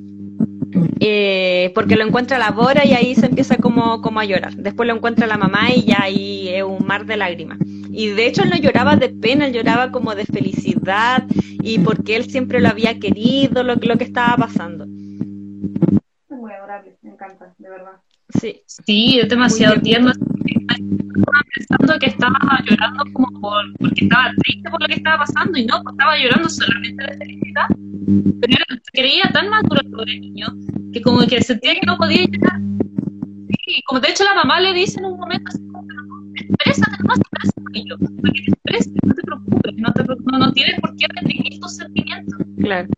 Eh, 1.01 1.73
porque 1.75 1.97
lo 1.97 2.05
encuentra 2.05 2.39
la 2.39 2.51
Bora 2.51 2.85
y 2.85 2.93
ahí 2.93 3.15
se 3.15 3.27
empieza 3.27 3.57
como, 3.57 4.01
como 4.01 4.21
a 4.21 4.25
llorar. 4.25 4.55
Después 4.55 4.87
lo 4.87 4.95
encuentra 4.95 5.27
la 5.27 5.37
mamá 5.37 5.71
y 5.75 5.85
ya 5.85 6.03
ahí 6.03 6.49
es 6.49 6.63
un 6.63 6.87
mar 6.87 7.07
de 7.07 7.17
lágrimas. 7.17 7.59
Y 7.91 8.09
de 8.09 8.27
hecho 8.27 8.43
él 8.43 8.51
no 8.51 8.57
lloraba 8.57 8.97
de 8.97 9.09
pena, 9.09 9.47
él 9.47 9.53
lloraba 9.53 9.91
como 9.91 10.15
de 10.15 10.25
felicidad 10.25 11.25
y 11.63 11.79
porque 11.79 12.17
él 12.17 12.31
siempre 12.31 12.61
lo 12.61 12.69
había 12.69 12.99
querido, 12.99 13.63
lo, 13.63 13.75
lo 13.75 13.97
que 13.97 14.05
estaba 14.05 14.37
pasando. 14.37 14.85
Es 14.85 16.37
muy 16.37 16.53
adorable, 16.53 16.97
me 17.03 17.11
encanta, 17.11 17.55
de 17.59 17.71
verdad. 17.71 18.01
Sí. 18.29 18.63
Sí, 18.67 19.21
es 19.21 19.29
demasiado 19.29 19.81
tierno. 19.81 20.11
Estaba 20.11 21.43
pensando 21.55 21.99
que 21.99 22.07
estaba 22.07 22.39
llorando 22.69 23.05
como 23.13 23.41
por, 23.41 23.65
porque 23.79 24.05
estaba 24.05 24.33
triste 24.45 24.71
por 24.71 24.81
lo 24.83 24.89
que 24.89 24.95
estaba 24.95 25.19
pasando 25.19 25.59
y 25.59 25.67
no, 25.67 25.83
pues 25.83 25.93
estaba 25.95 26.19
llorando 26.19 26.49
solamente 26.49 27.05
de 27.05 27.17
felicidad. 27.17 27.67
Pero 28.41 28.53
era, 28.55 28.81
creía 28.93 29.31
tan 29.33 29.49
maduro 29.49 29.81
el 29.81 29.91
pobre 29.91 30.21
niño 30.21 30.47
que 30.93 31.01
como 31.03 31.27
que 31.27 31.43
sentía 31.43 31.75
que 31.75 31.87
no 31.87 31.97
podía 31.97 32.25
llorar. 32.27 32.61
Sí, 33.65 33.83
como 33.87 34.01
de 34.01 34.11
hecho 34.11 34.25
la 34.25 34.35
mamá 34.35 34.61
le 34.61 34.75
dice 34.75 34.99
en 34.99 35.07
un 35.07 35.19
momento 35.19 35.49
así 35.49 35.59
como, 35.69 35.87
pero 35.87 36.03
no, 36.03 36.33
exprésate, 36.35 37.03
no 37.03 37.15
exprésate, 37.15 37.63
niño, 37.73 37.97
para 37.99 38.33
que 38.35 38.43
te 38.43 38.51
expreses, 38.51 38.93
no 39.03 39.15
te 39.15 39.23
preocupes, 39.23 39.75
no, 39.77 39.93
te, 39.93 40.05
no, 40.05 40.39
no 40.39 40.53
tienes 40.53 40.81
por 40.81 40.95
qué 40.97 41.07
reprimir 41.09 41.61
tus 41.61 41.77
sentimientos. 41.77 42.39
Claro. 42.59 42.89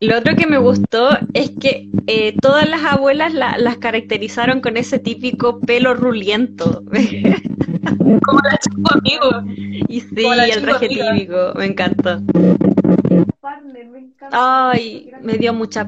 Lo 0.00 0.18
otro 0.18 0.34
que 0.36 0.46
me 0.46 0.58
gustó 0.58 1.10
es 1.34 1.50
que 1.60 1.88
eh, 2.06 2.34
todas 2.40 2.68
las 2.68 2.82
abuelas 2.84 3.32
la- 3.34 3.58
las 3.58 3.78
caracterizaron 3.78 4.60
con 4.60 4.76
ese 4.76 4.98
típico 4.98 5.60
pelo 5.60 5.94
ruliento. 5.94 6.82
Como 8.24 8.40
la 8.42 8.58
chico 8.58 8.94
amigo. 8.94 9.52
y 9.88 10.00
sí, 10.00 10.26
el 10.26 10.62
traje 10.62 10.88
típico, 10.88 11.52
me 11.56 11.66
encantó. 11.66 12.20
Partner, 13.48 13.88
me 13.88 13.98
encanta. 13.98 14.38
Ay, 14.72 15.12
me 15.16 15.38
dio 15.38 15.54
mucha, 15.54 15.84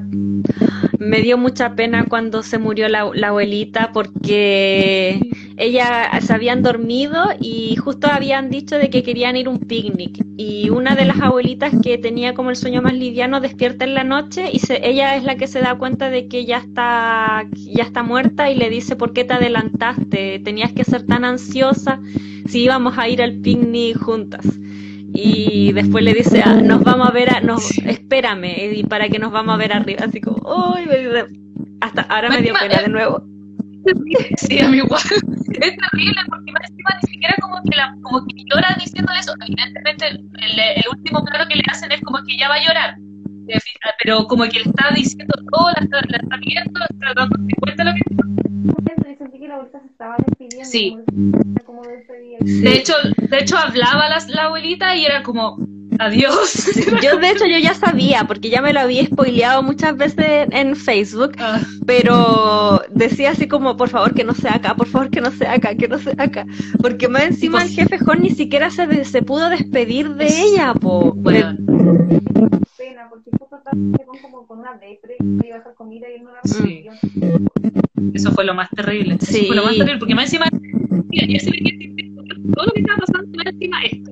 me 0.99 1.21
dio 1.21 1.37
mucha 1.37 1.75
pena 1.75 2.05
cuando 2.09 2.41
se 2.43 2.57
murió 2.57 2.87
la, 2.89 3.09
la 3.13 3.27
abuelita 3.29 3.91
porque 3.93 5.19
ella 5.57 6.09
se 6.21 6.33
habían 6.33 6.63
dormido 6.63 7.23
y 7.39 7.75
justo 7.75 8.07
habían 8.07 8.49
dicho 8.49 8.77
de 8.77 8.89
que 8.89 9.03
querían 9.03 9.35
ir 9.37 9.47
a 9.47 9.51
un 9.51 9.59
picnic 9.59 10.23
y 10.37 10.69
una 10.69 10.95
de 10.95 11.05
las 11.05 11.19
abuelitas 11.21 11.73
que 11.83 11.97
tenía 11.97 12.33
como 12.33 12.49
el 12.49 12.55
sueño 12.55 12.81
más 12.81 12.93
liviano 12.93 13.39
despierta 13.41 13.85
en 13.85 13.93
la 13.93 14.03
noche 14.03 14.49
y 14.51 14.59
se- 14.59 14.87
ella 14.87 15.15
es 15.15 15.23
la 15.23 15.35
que 15.37 15.47
se 15.47 15.59
da 15.61 15.77
cuenta 15.77 16.09
de 16.09 16.27
que 16.27 16.45
ya 16.45 16.57
está 16.57 17.45
ya 17.53 17.83
está 17.83 18.03
muerta 18.03 18.49
y 18.49 18.55
le 18.55 18.69
dice 18.69 18.95
¿por 18.95 19.13
qué 19.13 19.23
te 19.25 19.33
adelantaste? 19.33 20.39
Tenías 20.39 20.73
que 20.73 20.83
ser 20.83 21.05
tan 21.05 21.25
ansiosa 21.25 21.99
si 22.47 22.63
íbamos 22.63 22.97
a 22.97 23.07
ir 23.09 23.21
al 23.21 23.39
picnic 23.41 23.97
juntas. 23.99 24.45
Y 25.13 25.71
después 25.73 26.03
le 26.03 26.13
dice, 26.13 26.41
"Ah, 26.43 26.55
nos 26.61 26.83
vamos 26.83 27.07
a 27.09 27.11
ver, 27.11 27.29
a, 27.35 27.41
nos, 27.41 27.69
espérame, 27.79 28.73
y 28.75 28.83
para 28.83 29.09
que 29.09 29.19
nos 29.19 29.31
vamos 29.31 29.53
a 29.55 29.57
ver 29.57 29.73
arriba, 29.73 30.05
así 30.05 30.21
como, 30.21 30.41
"Ay, 30.75 30.85
me 30.85 30.97
dio- 30.99 31.27
hasta 31.81 32.01
ahora 32.03 32.29
me 32.29 32.41
dio 32.41 32.53
pena 32.59 32.81
de 32.81 32.87
nuevo. 32.89 33.23
Sí, 34.37 34.59
a 34.59 34.67
mí 34.69 34.77
igual. 34.77 35.01
Es 35.61 35.75
terrible 35.77 36.21
porque 36.29 36.51
más 36.53 36.69
encima 36.69 36.89
ni 37.01 37.09
siquiera 37.09 37.35
como 37.41 37.61
que, 37.63 37.75
la, 37.75 37.93
como 38.01 38.25
que 38.25 38.35
llora 38.49 38.75
diciendo 38.79 39.11
eso. 39.19 39.33
Evidentemente, 39.45 40.07
el, 40.07 40.19
el 40.59 40.83
último 40.95 41.23
claro 41.25 41.47
que 41.49 41.55
le 41.55 41.63
hacen 41.69 41.91
es 41.91 42.01
como 42.01 42.19
que 42.25 42.37
ya 42.37 42.47
va 42.47 42.55
a 42.55 42.63
llorar. 42.63 42.95
Eh, 43.47 43.59
Pero 44.03 44.25
como 44.27 44.43
que 44.45 44.59
le 44.59 44.69
está 44.69 44.91
diciendo 44.95 45.33
todo, 45.51 45.67
la 45.77 45.83
está, 45.83 46.01
la 46.09 46.17
está 46.17 46.37
viendo, 46.37 46.79
está 46.89 47.13
dándose 47.15 47.55
cuenta 47.59 47.83
de 47.83 47.89
lo 47.91 47.95
que 47.95 49.39
que 49.39 49.47
la 49.47 49.55
abuelita 49.55 49.79
se 49.79 49.87
estaba 49.87 50.15
despidiendo. 50.25 50.69
Sí. 50.69 50.97
Como. 51.65 51.81
De 52.39 52.73
hecho, 52.75 52.93
de 53.17 53.37
hecho 53.39 53.57
hablaba 53.57 54.07
la, 54.09 54.19
la 54.29 54.43
abuelita 54.45 54.95
y 54.95 55.05
era 55.05 55.23
como, 55.23 55.57
adiós. 55.99 56.69
Yo 57.03 57.17
de 57.17 57.29
hecho 57.31 57.45
yo 57.47 57.57
ya 57.57 57.73
sabía, 57.73 58.25
porque 58.27 58.49
ya 58.49 58.61
me 58.61 58.71
lo 58.73 58.81
había 58.81 59.05
spoileado 59.05 59.63
muchas 59.63 59.97
veces 59.97 60.47
en 60.51 60.75
Facebook, 60.75 61.33
Ah, 61.39 61.59
pero 61.87 62.81
decía 62.89 63.31
así 63.31 63.47
como, 63.47 63.77
por 63.77 63.89
favor 63.89 64.13
que 64.13 64.23
no 64.23 64.33
sea 64.35 64.55
acá, 64.55 64.75
por 64.75 64.87
favor 64.87 65.09
que 65.09 65.21
no 65.21 65.31
sea 65.31 65.53
acá, 65.53 65.75
que 65.75 65.87
no 65.87 65.97
sea 65.97 66.13
acá, 66.17 66.45
porque 66.81 67.07
más 67.07 67.23
encima 67.23 67.63
el 67.63 67.69
jefe 67.69 67.97
Horn 68.05 68.21
ni 68.21 68.29
siquiera 68.31 68.69
se, 68.69 68.85
de- 68.87 69.05
se 69.05 69.21
pudo 69.23 69.49
despedir 69.49 70.09
de 70.15 70.27
ella, 70.27 70.73
po. 70.73 71.13
bueno, 71.15 71.57
pena, 73.01 73.09
porque 73.09 73.29
justo 73.37 73.55
estaba 73.57 73.71
con, 73.71 74.17
como 74.21 74.47
con 74.47 74.59
una 74.59 74.73
depre, 74.77 75.15
que 75.17 75.47
iba 75.47 75.57
a 75.57 75.59
hacer 75.59 75.73
comida 75.75 76.07
y 76.09 76.13
él 76.15 76.23
no 76.23 76.31
la 76.33 76.41
Sí. 76.43 76.87
eso 78.13 78.31
fue 78.31 78.45
lo 78.45 78.53
más 78.53 78.69
terrible. 78.71 79.15
Eso 79.19 79.25
Sí. 79.31 79.45
fue 79.47 79.55
lo 79.55 79.63
más 79.63 79.75
terrible, 79.75 79.99
porque 79.99 80.15
más 80.15 80.25
encima, 80.25 80.45
mira, 81.09 81.39
se 81.39 81.51
veía 81.51 81.71
que 81.77 82.11
todo 82.53 82.65
lo 82.65 82.71
que 82.73 82.79
estaba 82.81 82.97
pasando, 82.99 83.37
más 83.37 83.45
encima 83.47 83.83
esto. 83.83 84.11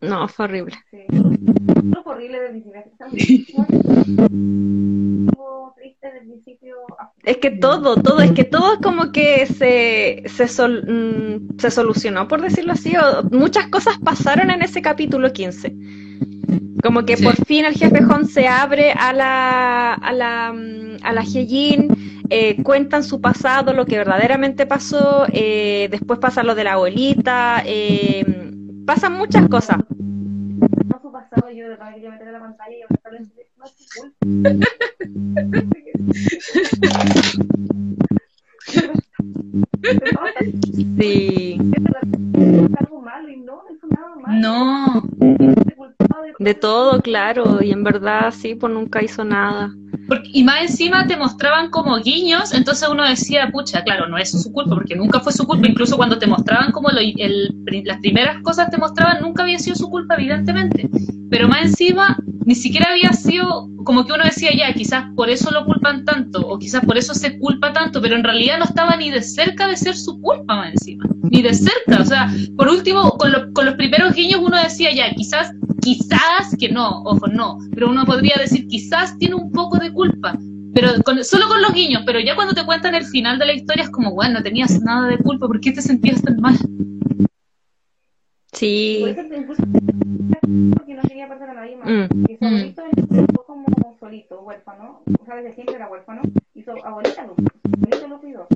No, 0.00 0.28
fue 0.28 0.44
horrible. 0.44 0.74
Sí. 0.90 0.98
Eso 1.10 2.02
fue 2.02 2.12
horrible 2.14 2.40
desde 2.40 2.56
el 2.56 2.62
principio. 2.62 3.66
Estuvo 5.28 5.74
triste 5.76 6.06
desde 6.06 6.18
el 6.20 6.26
principio. 6.26 6.76
Es 7.24 7.38
que 7.38 7.50
todo, 7.50 7.96
todo, 7.96 8.20
es 8.20 8.32
que 8.32 8.44
todo 8.44 8.78
como 8.80 9.10
que 9.10 9.46
se, 9.46 10.22
se, 10.28 10.48
sol- 10.48 10.84
mm, 10.86 11.58
se 11.58 11.70
solucionó, 11.70 12.28
por 12.28 12.40
decirlo 12.42 12.72
así. 12.72 12.92
o 12.96 13.24
muchas 13.30 13.68
cosas 13.68 13.98
pasaron 13.98 14.50
en 14.50 14.62
ese 14.62 14.80
capítulo 14.82 15.32
15. 15.32 15.74
Como 16.82 17.04
que 17.04 17.16
Sí. 17.16 17.24
por 17.24 17.34
fin 17.46 17.64
el 17.64 17.74
jefe 17.74 18.04
Hon 18.04 18.26
se 18.26 18.46
abre 18.48 18.92
a 18.92 19.12
la, 19.12 19.94
a 19.94 20.12
la, 20.12 20.52
mm, 20.52 20.96
a 21.02 21.12
la 21.12 21.22
Hyejin, 21.22 21.88
eh, 22.30 22.62
cuentan 22.62 23.02
su 23.02 23.20
pasado, 23.20 23.72
lo 23.72 23.86
que 23.86 23.98
verdaderamente 23.98 24.66
pasó, 24.66 25.26
eh, 25.32 25.88
después 25.90 26.18
pasa 26.18 26.42
lo 26.42 26.54
de 26.54 26.64
la 26.64 26.74
abuelita, 26.74 27.62
eh, 27.64 28.24
pasan 28.86 29.14
muchas 29.14 29.48
cosas. 29.48 29.78
No 30.86 31.00
su 31.00 31.10
pasado, 31.12 31.50
yo 31.50 31.64
de 31.64 31.68
verdad 31.70 31.94
quería 31.94 32.10
meter 32.10 32.28
a 32.28 32.32
la 32.32 32.40
pantalla 32.40 32.76
y. 32.76 32.82
Sí, 40.98 41.58
no, 44.40 45.02
de 46.38 46.54
todo, 46.54 47.00
claro, 47.02 47.62
y 47.62 47.70
en 47.72 47.82
verdad 47.84 48.32
sí, 48.32 48.54
pues 48.54 48.72
nunca 48.72 49.02
hizo 49.02 49.24
nada. 49.24 49.70
Porque- 50.08 50.30
y 50.32 50.44
más 50.44 50.62
encima 50.62 51.06
te 51.06 51.16
mostraban 51.16 51.70
como 51.70 51.96
guiños, 51.98 52.52
entonces 52.54 52.88
uno 52.88 53.04
decía, 53.04 53.50
pucha, 53.50 53.82
claro, 53.82 54.06
no 54.08 54.18
es 54.18 54.30
su 54.30 54.52
culpa, 54.52 54.74
porque 54.74 54.94
nunca 54.96 55.20
fue 55.20 55.32
su 55.32 55.44
culpa, 55.46 55.66
incluso 55.68 55.96
cuando 55.96 56.18
te 56.18 56.26
mostraban 56.26 56.70
como 56.72 56.88
lo- 56.90 57.00
el- 57.00 57.54
las 57.84 57.98
primeras 58.00 58.40
cosas 58.42 58.70
te 58.70 58.78
mostraban, 58.78 59.20
nunca 59.20 59.42
había 59.42 59.58
sido 59.58 59.76
su 59.76 59.88
culpa, 59.90 60.14
evidentemente. 60.14 60.88
Pero 61.30 61.48
más 61.48 61.62
encima, 61.62 62.16
ni 62.44 62.54
siquiera 62.54 62.90
había 62.92 63.12
sido, 63.12 63.68
como 63.84 64.04
que 64.06 64.12
uno 64.12 64.22
decía, 64.24 64.50
ya, 64.56 64.72
quizás 64.72 65.04
por 65.16 65.28
eso 65.28 65.50
lo 65.50 65.64
culpan 65.64 66.04
tanto, 66.04 66.40
o 66.46 66.58
quizás 66.58 66.84
por 66.84 66.96
eso 66.96 67.12
se 67.14 67.36
culpa 67.38 67.72
tanto, 67.72 68.00
pero 68.00 68.14
en 68.14 68.22
realidad 68.22 68.58
no 68.58 68.64
estaba 68.64 68.96
ni 68.96 69.10
de 69.10 69.22
cerca 69.22 69.66
de 69.66 69.76
ser 69.76 69.96
su 69.96 70.20
culpa 70.20 70.54
más 70.54 70.70
encima, 70.72 71.04
ni 71.24 71.42
de 71.42 71.52
cerca, 71.52 72.00
o 72.00 72.04
sea, 72.04 72.32
por 72.56 72.68
último, 72.68 73.10
con, 73.18 73.32
lo- 73.32 73.52
con 73.52 73.66
los 73.66 73.74
primeros 73.74 74.14
guiños 74.14 74.40
uno 74.40 74.56
decía, 74.62 74.92
ya, 74.94 75.10
quizás, 75.16 75.50
quizás 75.82 76.54
que 76.58 76.68
no, 76.68 77.02
ojo, 77.04 77.26
no, 77.28 77.58
pero 77.74 77.90
uno 77.90 78.04
podría 78.04 78.36
decir, 78.40 78.66
quizás 78.68 79.16
tiene 79.18 79.34
un 79.36 79.50
poco 79.52 79.78
de 79.78 79.92
culpa, 79.96 80.38
pero 80.74 80.90
con- 81.04 81.24
solo 81.24 81.48
con 81.48 81.60
los 81.60 81.72
guiños, 81.72 82.02
pero 82.06 82.20
ya 82.20 82.36
cuando 82.36 82.54
te 82.54 82.64
cuentan 82.64 82.94
el 82.94 83.04
final 83.06 83.38
de 83.40 83.46
la 83.46 83.54
historia 83.54 83.82
es 83.84 83.90
como, 83.90 84.12
bueno, 84.12 84.34
no 84.34 84.42
tenías 84.44 84.80
nada 84.82 85.08
de 85.08 85.18
culpa, 85.18 85.48
¿por 85.48 85.58
qué 85.60 85.72
te 85.72 85.82
sentías 85.82 86.22
tan 86.22 86.36
mal? 86.40 86.56
Sí. 88.52 88.98
Por 89.00 89.08
eso 89.10 89.34
incluso 89.34 89.62
porque 90.76 90.94
no 90.94 91.02
quería 91.02 91.28
perder 91.28 91.50
a 91.50 91.54
nadie 91.54 91.76
más. 91.76 91.88
Mm. 91.88 92.24
Y 92.28 92.36
su 92.36 92.44
abuelito 92.44 92.82
él 92.84 93.26
fue 93.34 93.44
como 93.44 93.66
solito, 94.00 94.40
huérfano. 94.42 95.02
O 95.20 95.24
sea, 95.24 95.36
desde 95.36 95.54
siempre 95.54 95.74
era 95.74 95.88
huérfano. 95.88 96.22
Y 96.54 96.62
su 96.62 96.70
abuelita 96.70 97.26
lo, 97.26 97.34
abuelito 97.34 98.08
lo 98.08 98.20
cuidó. 98.20 98.46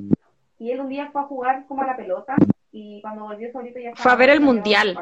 Y 0.57 0.71
él 0.71 0.79
un 0.79 0.89
día 0.89 1.09
fue 1.11 1.21
a 1.21 1.25
jugar 1.25 1.65
como 1.67 1.81
a 1.83 1.87
la 1.87 1.97
pelota. 1.97 2.35
Y 2.71 3.01
cuando 3.01 3.25
volvió 3.25 3.51
su 3.51 3.57
abuelito 3.57 3.79
ya 3.79 3.89
estaba. 3.89 4.03
Fue 4.03 4.11
a 4.11 4.15
ver 4.15 4.29
el 4.31 4.41
mundial. 4.41 4.97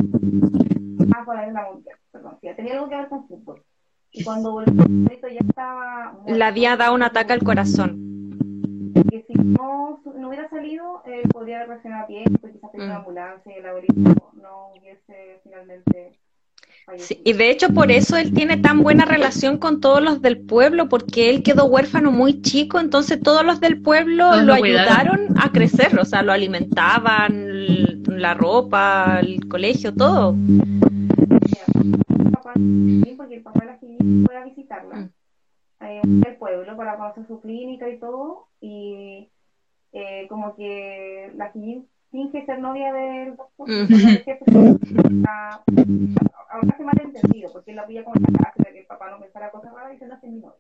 Ah, 1.15 1.23
fue 1.23 1.37
a 1.37 1.41
ver 1.41 1.53
la 1.53 1.71
mundial. 1.71 1.97
Perdón. 2.11 2.37
Sí, 2.41 2.47
tenía 2.55 2.73
algo 2.73 2.89
que 2.89 2.95
ver 2.95 3.07
con 3.07 3.27
fútbol. 3.27 3.61
Y 4.11 4.23
cuando 4.23 4.51
volvió 4.53 4.73
ya 5.31 5.39
estaba. 5.47 6.11
muerto. 6.13 6.33
Le 6.35 6.43
había 6.43 6.75
dado 6.77 6.95
un 6.95 7.03
ataque 7.03 7.33
al 7.33 7.43
corazón. 7.43 7.97
Que 9.09 9.23
si 9.27 9.33
no, 9.33 10.01
no 10.17 10.27
hubiera 10.27 10.49
salido, 10.49 11.01
él 11.05 11.21
podría 11.29 11.57
haber 11.57 11.69
reaccionado 11.69 12.03
a 12.03 12.07
tiempo. 12.07 12.47
Y 12.47 12.51
quizás 12.53 12.71
tenía 12.71 12.87
Mm. 12.87 12.89
una 12.89 12.99
ambulancia 12.99 13.53
y 13.55 13.59
el 13.59 13.65
abuelito 13.65 13.93
no 14.41 14.71
hubiese 14.77 15.39
finalmente. 15.43 16.19
Sí, 16.97 17.21
y 17.23 17.33
de 17.33 17.51
hecho 17.51 17.69
por 17.69 17.91
eso 17.91 18.17
él 18.17 18.33
tiene 18.33 18.57
tan 18.57 18.81
buena 18.81 19.05
relación 19.05 19.59
con 19.59 19.79
todos 19.79 20.01
los 20.01 20.21
del 20.23 20.39
pueblo, 20.39 20.89
porque 20.89 21.29
él 21.29 21.43
quedó 21.43 21.65
huérfano 21.65 22.11
muy 22.11 22.41
chico, 22.41 22.79
entonces 22.79 23.19
todos 23.21 23.45
los 23.45 23.59
del 23.59 23.79
pueblo 23.81 24.31
Todos 24.31 24.43
lo 24.43 24.57
cuidaron. 24.57 24.89
ayudaron 25.19 25.37
a 25.39 25.51
crecer, 25.51 25.99
o 25.99 26.05
sea, 26.05 26.23
lo 26.23 26.31
alimentaban, 26.31 28.03
la 28.07 28.33
ropa, 28.33 29.19
el 29.21 29.47
colegio, 29.47 29.93
todo. 29.93 30.35
Papá, 32.53 33.15
porque 33.17 33.35
el 33.35 33.43
papá 33.43 33.59
de 33.59 33.65
la 33.65 34.25
fue 34.25 34.37
a 34.37 34.43
visitarla 34.43 34.95
Mm. 34.95 35.09
eh, 35.85 36.01
al 36.27 36.35
pueblo 36.37 36.75
para 36.75 36.97
conocer 36.97 37.25
su 37.27 37.39
clínica 37.39 37.89
y 37.89 37.99
todo 37.99 38.47
y 38.59 39.29
eh, 39.93 40.27
como 40.27 40.55
que 40.55 41.31
la 41.35 41.51
Jimmy 41.51 41.87
finge 42.11 42.45
ser 42.45 42.59
novia 42.59 42.91
del 42.93 43.35
doctor 43.35 43.69
está 43.69 45.63
ahora 46.51 46.77
se 46.77 46.83
malentendido, 46.83 47.51
porque 47.53 47.71
él 47.71 47.77
la 47.77 47.85
pilla 47.87 48.03
como 48.03 48.15
en 48.15 48.33
la 48.33 48.39
casa, 48.39 48.63
de 48.65 48.73
que 48.73 48.79
el 48.79 48.85
papá 48.87 49.11
no 49.11 49.19
pensara 49.19 49.51
cosas 49.51 49.73
raras 49.73 49.95
y 49.95 49.99
se 49.99 50.05
hace 50.05 50.27
mi 50.27 50.39
novio. 50.39 50.59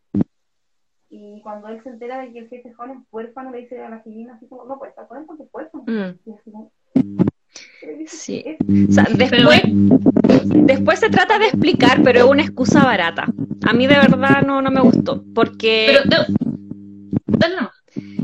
Y 1.09 1.41
cuando 1.41 1.67
él 1.69 1.81
se 1.81 1.89
entera 1.89 2.19
de 2.19 2.31
que 2.31 2.39
el 2.39 2.49
jefe 2.49 2.71
joven 2.73 2.91
es 2.91 3.07
huérfano, 3.11 3.49
le 3.51 3.61
dice 3.61 3.83
a 3.83 3.89
la 3.89 3.97
gallina 3.97 4.35
así 4.35 4.47
como, 4.47 4.65
no 4.65 4.77
puede 4.77 4.91
estar 4.91 5.07
con 5.07 5.17
él 5.17 5.25
porque 5.25 5.43
es 5.43 5.49
huérfano. 5.51 5.83
Mm. 5.87 6.19
Y 6.29 6.33
así 6.33 6.51
como, 6.51 6.71
Sí. 8.07 8.43
es- 8.45 8.57
O 8.89 8.91
sea, 8.91 9.07
después, 9.15 9.61
después 10.45 10.99
se 10.99 11.09
trata 11.09 11.39
de 11.39 11.45
explicar, 11.45 12.01
pero 12.03 12.19
es 12.19 12.25
una 12.25 12.41
excusa 12.43 12.83
barata. 12.83 13.27
A 13.65 13.73
mí 13.73 13.87
de 13.87 13.95
verdad 13.95 14.41
no, 14.45 14.61
no 14.61 14.71
me 14.71 14.81
gustó, 14.81 15.23
porque... 15.33 15.99
Pero, 16.03 16.09
nomás. 16.09 17.69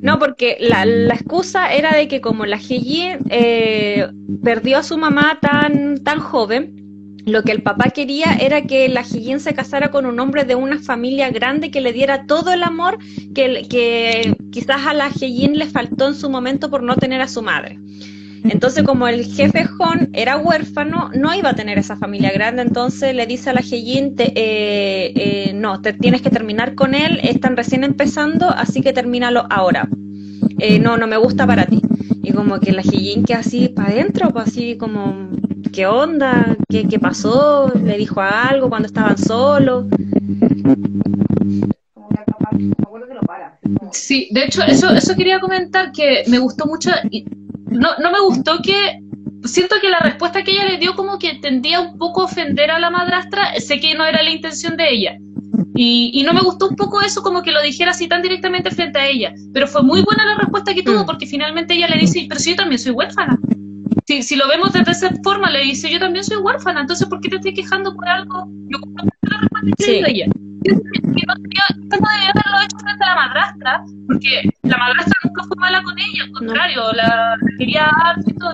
No, 0.01 0.19
porque 0.19 0.57
la, 0.59 0.85
la 0.85 1.15
excusa 1.15 1.73
era 1.73 1.93
de 1.95 2.07
que 2.07 2.21
como 2.21 2.45
la 2.45 2.57
Heijin 2.57 3.19
eh, 3.29 4.07
perdió 4.43 4.77
a 4.77 4.83
su 4.83 4.97
mamá 4.97 5.39
tan, 5.41 6.03
tan 6.03 6.19
joven, 6.19 6.75
lo 7.25 7.41
que 7.43 7.51
el 7.51 7.63
papá 7.63 7.89
quería 7.89 8.35
era 8.39 8.61
que 8.63 8.87
la 8.87 9.01
Heijin 9.01 9.39
se 9.39 9.55
casara 9.55 9.89
con 9.89 10.05
un 10.05 10.19
hombre 10.19 10.43
de 10.43 10.53
una 10.53 10.79
familia 10.79 11.31
grande 11.31 11.71
que 11.71 11.81
le 11.81 11.91
diera 11.91 12.25
todo 12.27 12.53
el 12.53 12.61
amor 12.61 12.99
que, 13.33 13.65
que 13.67 14.35
quizás 14.51 14.85
a 14.85 14.93
la 14.93 15.07
Heijin 15.09 15.57
le 15.57 15.65
faltó 15.65 16.07
en 16.07 16.15
su 16.15 16.29
momento 16.29 16.69
por 16.69 16.83
no 16.83 16.95
tener 16.97 17.21
a 17.21 17.27
su 17.27 17.41
madre. 17.41 17.79
Entonces, 18.49 18.83
como 18.83 19.07
el 19.07 19.25
jefe 19.25 19.67
Hon 19.79 20.09
era 20.13 20.37
huérfano, 20.37 21.09
no 21.15 21.33
iba 21.33 21.49
a 21.49 21.55
tener 21.55 21.77
esa 21.77 21.95
familia 21.97 22.31
grande, 22.31 22.61
entonces 22.61 23.15
le 23.15 23.25
dice 23.25 23.49
a 23.49 23.53
la 23.53 23.61
Heijin, 23.61 24.15
te- 24.15 24.31
eh, 24.35 25.13
eh, 25.15 25.53
no, 25.53 25.81
te 25.81 25.93
tienes 25.93 26.21
que 26.21 26.29
terminar 26.29 26.75
con 26.75 26.93
él, 26.95 27.19
están 27.23 27.57
recién 27.57 27.83
empezando, 27.83 28.49
así 28.49 28.81
que 28.81 28.93
termínalo 28.93 29.45
ahora. 29.49 29.87
Eh, 30.59 30.79
no, 30.79 30.97
no 30.97 31.07
me 31.07 31.17
gusta 31.17 31.45
para 31.47 31.65
ti. 31.65 31.81
Y 32.23 32.31
como 32.33 32.59
que 32.59 32.71
la 32.71 32.81
Heijin 32.81 33.23
queda 33.23 33.39
así 33.39 33.69
para 33.69 33.89
adentro, 33.89 34.29
pues 34.31 34.47
así 34.47 34.77
como, 34.77 35.29
¿qué 35.73 35.85
onda? 35.87 36.55
¿Qué, 36.69 36.87
¿Qué 36.87 36.99
pasó? 36.99 37.71
¿Le 37.83 37.97
dijo 37.97 38.21
algo 38.21 38.69
cuando 38.69 38.87
estaban 38.87 39.17
solos? 39.17 39.85
como 41.93 42.09
que 42.09 42.15
el 42.19 42.25
papá, 42.25 42.49
me 42.53 42.71
acuerdo 42.83 43.07
que 43.07 43.13
lo 43.13 43.21
para. 43.21 43.47
así 43.47 43.73
como, 43.73 43.91
Sí, 43.93 44.27
de 44.31 44.43
hecho, 44.45 44.61
eso, 44.63 44.89
eso 44.91 45.15
quería 45.15 45.39
comentar 45.39 45.91
que 45.91 46.23
me 46.27 46.39
gustó 46.39 46.65
mucho. 46.65 46.91
y 47.11 47.25
no, 47.69 47.89
no 48.01 48.11
me 48.11 48.19
gustó 48.21 48.59
que. 48.61 48.99
Siento 49.43 49.75
que 49.79 49.89
la 49.89 49.99
respuesta 49.99 50.41
que 50.43 50.51
ella 50.53 50.65
le 50.65 50.77
dio, 50.79 50.95
como 50.95 51.19
que 51.19 51.35
tendía 51.35 51.79
un 51.79 51.99
poco 51.99 52.21
a 52.21 52.25
ofender 52.25 52.71
a 52.71 52.79
la 52.79 52.89
madrastra. 52.89 53.53
Sé 53.59 53.79
que 53.79 53.93
no 53.93 54.03
era 54.03 54.23
la 54.23 54.31
intención 54.31 54.75
de 54.75 54.89
ella. 54.91 55.17
Y, 55.75 56.09
y 56.15 56.23
no 56.23 56.33
me 56.33 56.41
gustó 56.41 56.67
un 56.69 56.75
poco 56.75 56.99
eso, 57.01 57.21
como 57.21 57.43
que 57.43 57.51
lo 57.51 57.61
dijera 57.61 57.91
así 57.91 58.07
tan 58.07 58.23
directamente 58.23 58.71
frente 58.71 58.97
a 58.97 59.07
ella. 59.07 59.33
Pero 59.53 59.67
fue 59.67 59.83
muy 59.83 60.01
buena 60.01 60.25
la 60.25 60.35
respuesta 60.35 60.73
que 60.73 60.81
tuvo, 60.81 61.03
Mm. 61.03 61.05
porque 61.05 61.27
finalmente 61.27 61.75
ella 61.75 61.87
le 61.87 61.99
dice: 61.99 62.25
Pero 62.27 62.39
si 62.39 62.51
yo 62.51 62.55
también 62.55 62.79
soy 62.79 62.93
huérfana. 62.93 63.37
Si, 64.07 64.23
si 64.23 64.35
lo 64.35 64.47
vemos 64.47 64.73
desde 64.73 64.91
esa 64.91 65.11
forma, 65.23 65.51
le 65.51 65.61
dice: 65.61 65.91
Yo 65.91 65.99
también 65.99 66.23
soy 66.25 66.37
huérfana. 66.37 66.81
Entonces, 66.81 67.07
¿por 67.07 67.19
qué 67.21 67.29
te 67.29 67.35
estoy 67.35 67.53
quejando 67.53 67.93
por 67.95 68.07
algo? 68.09 68.47
Yo 68.69 68.79
la 68.95 69.37
respuesta 69.41 69.75
que 69.77 69.83
Sí. 69.83 69.91
dio 69.91 70.07
ella. 70.07 70.25
Que 70.65 71.23
no 71.27 71.33
no 71.35 72.07
debió 72.11 72.29
haberlo 72.29 72.61
hecho 72.63 72.77
frente 72.79 73.03
a 73.03 73.07
la 73.07 73.15
madrastra, 73.15 73.83
porque 74.07 74.49
la 74.63 74.77
madrastra 74.77 75.13
nunca 75.23 75.43
fue 75.43 75.57
mala 75.57 75.83
con 75.83 75.97
ella, 75.97 76.23
al 76.23 76.31
contrario, 76.31 76.81
la, 76.93 77.37
quería 77.57 77.85
harto 77.85 78.29
y 78.29 78.33
todo. 78.33 78.53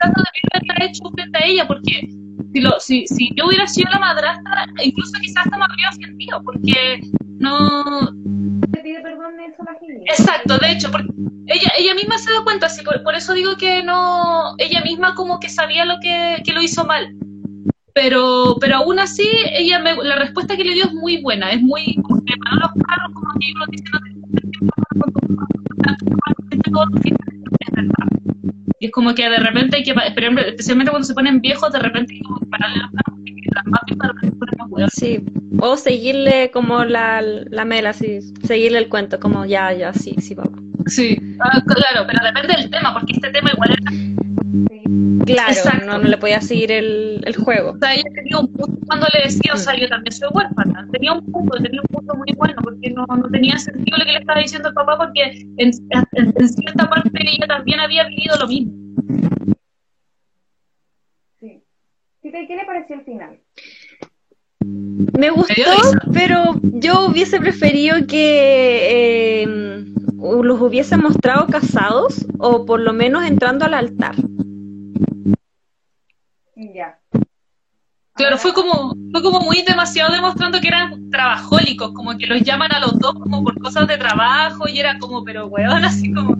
Tanto 0.00 0.22
debió 0.22 0.42
haberla 0.52 0.84
hecho 0.84 1.02
frente 1.14 1.38
a 1.38 1.46
ella, 1.46 1.66
porque 1.66 2.08
si, 2.52 2.60
lo, 2.60 2.78
si, 2.80 3.06
si 3.06 3.30
yo 3.34 3.46
hubiera 3.46 3.66
sido 3.66 3.90
la 3.90 3.98
madrastra, 3.98 4.66
incluso 4.84 5.18
quizás 5.20 5.44
hasta 5.46 5.56
me 5.56 5.64
habría 5.64 5.88
ofendido, 5.90 6.42
porque 6.44 7.00
no. 7.38 8.12
le 8.72 8.82
pide 8.82 9.00
perdón 9.00 9.36
de 9.36 9.46
eso 9.46 9.62
la 9.64 9.72
gallina. 9.72 10.04
Exacto, 10.06 10.58
de 10.58 10.72
hecho, 10.72 10.90
porque 10.90 11.08
ella, 11.46 11.72
ella 11.78 11.94
misma 11.94 12.18
se 12.18 12.32
da 12.32 12.44
cuenta, 12.44 12.66
así, 12.66 12.82
por, 12.84 13.02
por 13.02 13.14
eso 13.14 13.32
digo 13.32 13.56
que 13.56 13.82
no. 13.82 14.54
Ella 14.58 14.82
misma 14.82 15.14
como 15.14 15.40
que 15.40 15.48
sabía 15.48 15.84
lo 15.84 15.98
que, 16.00 16.42
que 16.44 16.52
lo 16.52 16.62
hizo 16.62 16.84
mal. 16.84 17.14
Pero, 17.94 18.56
pero 18.60 18.76
aún 18.76 18.98
así, 18.98 19.28
ella 19.52 19.78
me- 19.80 20.02
la 20.02 20.16
respuesta 20.16 20.56
que 20.56 20.64
le 20.64 20.72
dio 20.74 20.84
es 20.84 20.94
muy 20.94 21.20
buena, 21.22 21.50
es 21.52 21.60
muy, 21.60 21.94
como 22.02 22.24
que 22.24 22.34
paró 22.38 22.56
los 22.60 22.70
carros, 22.86 23.12
como 23.14 23.32
que 23.38 23.52
todos 26.70 26.86
los 26.90 27.00
fines, 27.02 27.18
es 27.60 27.70
verdad. 27.74 28.08
Y 28.80 28.86
es 28.86 28.92
como 28.92 29.14
que 29.14 29.28
de 29.28 29.38
repente 29.38 29.76
hay 29.76 29.82
que, 29.84 29.94
especialmente 30.46 30.90
cuando 30.90 31.06
se 31.06 31.14
ponen 31.14 31.40
viejos, 31.40 31.72
de 31.72 31.78
repente 31.78 32.14
hay 32.14 32.20
que 32.20 32.46
pararle 32.50 32.78
los 32.78 32.90
carros, 32.92 33.20
Sí. 34.92 35.24
O 35.60 35.76
seguirle 35.76 36.50
como 36.50 36.84
la, 36.84 37.22
la 37.22 37.64
mela, 37.64 37.90
así, 37.90 38.20
seguirle 38.42 38.78
el 38.78 38.88
cuento, 38.88 39.20
como 39.20 39.44
ya, 39.44 39.72
ya, 39.72 39.92
sí, 39.92 40.14
sí, 40.18 40.34
vamos. 40.34 40.60
Sí, 40.86 41.16
ah, 41.38 41.60
claro, 41.64 42.06
pero 42.06 42.24
depende 42.24 42.54
del 42.54 42.70
tema, 42.70 42.92
porque 42.92 43.12
este 43.12 43.30
tema 43.30 43.50
igual 43.52 43.70
era 43.70 43.92
Claro, 45.24 45.54
no, 45.86 45.98
no 45.98 46.08
le 46.08 46.18
podía 46.18 46.40
seguir 46.40 46.72
el, 46.72 47.20
el 47.24 47.36
juego. 47.36 47.72
O 47.72 47.78
sea, 47.78 47.94
ella 47.94 48.02
tenía 48.14 48.38
un 48.40 48.52
punto 48.52 48.78
cuando 48.86 49.06
le 49.14 49.24
decía, 49.24 49.52
o 49.54 49.56
sea, 49.56 49.76
yo 49.78 49.88
también 49.88 50.12
soy 50.12 50.28
huérfana. 50.32 50.88
Tenía 50.92 51.12
un 51.12 51.24
punto, 51.30 51.56
tenía 51.58 51.80
un 51.80 51.88
punto 51.88 52.14
muy 52.16 52.26
bueno, 52.36 52.54
porque 52.62 52.90
no, 52.90 53.06
no 53.06 53.28
tenía 53.30 53.58
sentido 53.58 53.98
lo 53.98 54.04
que 54.04 54.12
le 54.12 54.18
estaba 54.18 54.40
diciendo 54.40 54.68
el 54.68 54.74
papá, 54.74 54.98
porque 54.98 55.22
en, 55.58 55.70
en- 55.90 56.32
en 56.36 56.48
cierta 56.48 56.88
parte 56.90 57.10
ella 57.14 57.46
también 57.46 57.80
había 57.80 58.04
vivido 58.08 58.36
lo 58.38 58.48
mismo. 58.48 58.72
¿Qué, 62.32 62.56
le 62.56 62.64
pareció 62.64 62.96
el 62.96 63.04
final? 63.04 63.38
Me 64.64 65.28
gustó, 65.30 65.54
pero 66.14 66.54
yo 66.62 67.06
hubiese 67.06 67.38
preferido 67.38 68.06
que 68.06 69.42
eh, 69.42 69.46
los 70.16 70.60
hubiese 70.60 70.96
mostrado 70.96 71.46
casados 71.46 72.26
o 72.38 72.64
por 72.64 72.80
lo 72.80 72.94
menos 72.94 73.24
entrando 73.24 73.66
al 73.66 73.74
altar. 73.74 74.14
Ya. 76.56 76.98
Claro, 78.14 78.36
fue 78.38 78.52
como, 78.52 78.94
fue 79.10 79.22
como 79.22 79.40
muy 79.40 79.62
demasiado 79.62 80.12
demostrando 80.12 80.60
que 80.60 80.68
eran 80.68 81.10
trabajólicos, 81.10 81.92
como 81.94 82.16
que 82.18 82.26
los 82.26 82.42
llaman 82.42 82.72
a 82.72 82.80
los 82.80 82.98
dos 82.98 83.14
como 83.14 83.42
por 83.42 83.58
cosas 83.60 83.88
de 83.88 83.96
trabajo 83.96 84.68
y 84.68 84.78
era 84.78 84.98
como, 84.98 85.24
pero 85.24 85.46
weón, 85.46 85.84
así 85.84 86.12
como, 86.12 86.36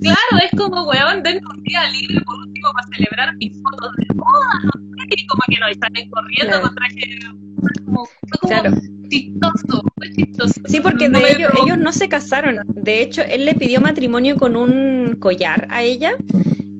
claro, 0.00 0.44
es 0.44 0.50
como, 0.58 0.82
weón, 0.84 1.22
denme 1.22 1.40
un 1.54 1.62
día 1.62 1.88
libre 1.90 2.20
por 2.24 2.36
último 2.40 2.72
para 2.72 2.86
celebrar 2.96 3.36
mis 3.36 3.52
fotos 3.62 3.92
de 3.98 4.06
boda, 4.14 4.48
no 4.64 4.70
sé, 4.72 5.06
y 5.16 5.26
como 5.26 5.42
que 5.48 5.58
no, 5.60 5.70
y 5.70 5.74
salen 5.74 6.10
corriendo 6.10 6.50
Claro. 6.50 6.62
con 6.62 6.74
traje, 6.74 7.18
fue 7.60 7.84
como, 7.84 8.04
fue 8.06 8.38
como 8.40 8.62
Claro. 8.62 8.76
chistoso, 9.08 9.82
fue 9.96 10.10
chistoso. 10.12 10.60
Sí, 10.66 10.80
porque 10.80 11.08
No 11.08 11.20
de 11.20 11.32
ellos, 11.32 11.52
ellos 11.64 11.78
no 11.78 11.92
se 11.92 12.08
casaron. 12.08 12.56
De 12.66 13.00
hecho, 13.00 13.22
él 13.22 13.44
le 13.44 13.54
pidió 13.54 13.80
matrimonio 13.80 14.36
con 14.36 14.56
un 14.56 15.16
collar 15.20 15.68
a 15.70 15.82
ella. 15.84 16.14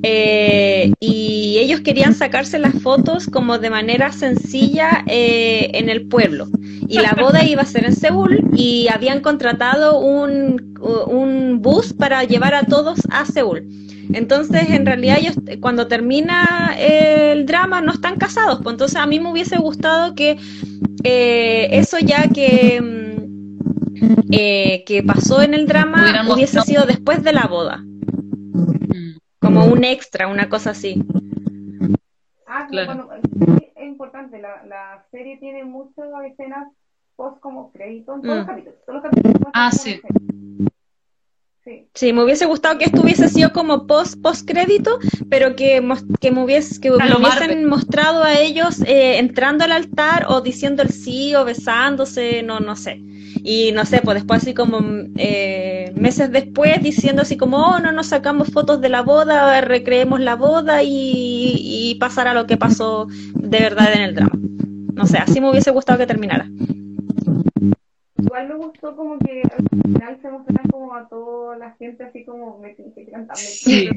eh, 0.05 0.93
y 0.99 1.59
ellos 1.61 1.81
querían 1.83 2.13
sacarse 2.15 2.59
las 2.59 2.75
fotos 2.83 3.29
como 3.29 3.59
de 3.59 3.71
manera 3.71 4.11
sencilla 4.35 5.05
eh, 5.07 5.71
en 5.75 5.89
el 5.89 6.09
pueblo. 6.09 6.47
Y 6.89 6.99
la 6.99 7.13
boda 7.19 7.45
iba 7.53 7.63
a 7.63 7.67
ser 7.67 7.85
en 7.85 7.95
Seúl 7.95 8.51
y 8.55 8.89
habían 8.89 9.21
contratado 9.21 9.99
un, 9.99 10.75
un 11.07 11.63
bus 11.63 11.93
para 11.93 12.25
llevar 12.25 12.55
a 12.55 12.65
todos 12.65 13.01
a 13.11 13.25
Seúl. 13.25 13.67
Entonces, 14.13 14.69
en 14.71 14.85
realidad, 14.85 15.19
ellos 15.19 15.37
cuando 15.61 15.87
termina 15.87 16.75
el 16.79 17.47
drama 17.47 17.81
no 17.81 17.93
están 17.93 18.17
casados. 18.17 18.61
Pues 18.63 18.75
entonces, 18.75 18.97
a 18.97 19.07
mí 19.07 19.21
me 19.21 19.31
hubiese 19.31 19.57
gustado 19.59 20.15
que 20.15 20.37
eh, 21.05 21.69
eso 21.73 21.99
ya 21.99 22.29
que, 22.29 22.81
mm, 22.81 24.33
eh, 24.33 24.85
que 24.87 25.03
pasó 25.03 25.43
en 25.43 25.55
el 25.55 25.67
drama 25.67 26.25
hubiese 26.33 26.61
sido 26.63 26.85
después 26.85 27.23
de 27.23 27.33
la 27.33 27.47
boda, 27.47 27.85
como 29.41 29.67
un 29.67 29.85
extra, 29.85 30.29
una 30.29 30.49
cosa 30.49 30.71
así. 30.71 31.03
Ah, 32.47 32.67
Claro. 32.71 33.09
bueno, 33.09 33.09
es 33.15 33.72
importante, 34.05 34.41
la, 34.41 34.65
la 34.65 35.05
serie 35.11 35.39
tiene 35.39 35.65
muchas 35.65 36.07
escenas 36.27 36.69
post 37.17 37.39
como 37.41 37.71
crédito 37.73 38.15
en 38.15 38.23
todos 38.23 38.37
los 38.37 38.45
Mm. 38.45 38.49
capítulos. 38.49 38.79
Todos 38.87 39.03
los 39.03 39.11
capítulos 39.11 39.53
Ah, 39.55 39.71
sí. 39.71 40.01
Sí. 41.73 41.87
Sí, 41.95 42.13
me 42.13 42.25
hubiese 42.25 42.47
gustado 42.47 42.79
que 42.79 42.87
esto 42.87 43.03
hubiese 43.03 43.29
sido 43.29 43.53
como 43.53 43.87
post 43.87 44.21
post 44.23 44.49
crédito, 44.49 44.99
pero 45.29 45.57
que, 45.57 45.87
que 46.21 46.31
me 46.31 46.43
hubiese, 46.43 46.81
que 46.81 46.91
me 46.91 47.15
hubiesen 47.15 47.67
mostrado 47.67 48.25
a 48.25 48.39
ellos 48.41 48.81
eh, 48.83 49.19
entrando 49.19 49.65
al 49.65 49.73
altar 49.73 50.27
o 50.29 50.41
diciendo 50.41 50.83
el 50.83 50.91
sí 50.91 51.35
o 51.35 51.45
besándose, 51.45 52.43
no, 52.43 52.61
no 52.61 52.77
sé. 52.77 53.01
Y 53.45 53.73
no 53.73 53.85
sé, 53.85 54.01
pues 54.03 54.17
después 54.17 54.43
así 54.43 54.55
como 54.55 54.81
eh, 55.17 55.93
meses 55.97 56.31
después 56.31 56.83
diciendo 56.83 57.23
así 57.23 57.37
como, 57.37 57.59
oh, 57.59 57.79
no 57.81 57.93
nos 57.93 58.07
sacamos 58.09 58.49
fotos 58.49 58.81
de 58.81 58.89
la 58.89 59.03
boda, 59.03 59.61
recreemos 59.61 60.21
la 60.21 60.37
boda 60.37 60.83
y, 60.83 61.55
y 61.57 61.95
pasará 61.97 62.35
lo 62.35 62.47
que 62.47 62.57
pasó 62.57 63.07
de 63.35 63.59
verdad 63.59 63.93
en 63.95 64.03
el 64.03 64.15
drama. 64.15 64.39
No 64.95 65.07
sé, 65.07 65.19
así 65.19 65.41
me 65.41 65.51
hubiese 65.51 65.71
gustado 65.71 65.99
que 65.99 66.07
terminara. 66.07 66.49
Igual 68.23 68.49
me 68.49 68.55
gustó 68.55 68.97
como 68.97 69.19
que 69.19 69.43
al 69.43 69.69
final 69.83 70.19
se 70.23 70.31
mostraran 70.31 70.71
como 70.71 70.95
a 70.95 71.09
toda 71.09 71.57
la 71.57 71.73
gente 71.73 72.05
así 72.05 72.25
como 72.25 72.59
me 72.59 72.75
que 72.75 73.11
cantar 73.11 73.37
Sí. 73.37 73.89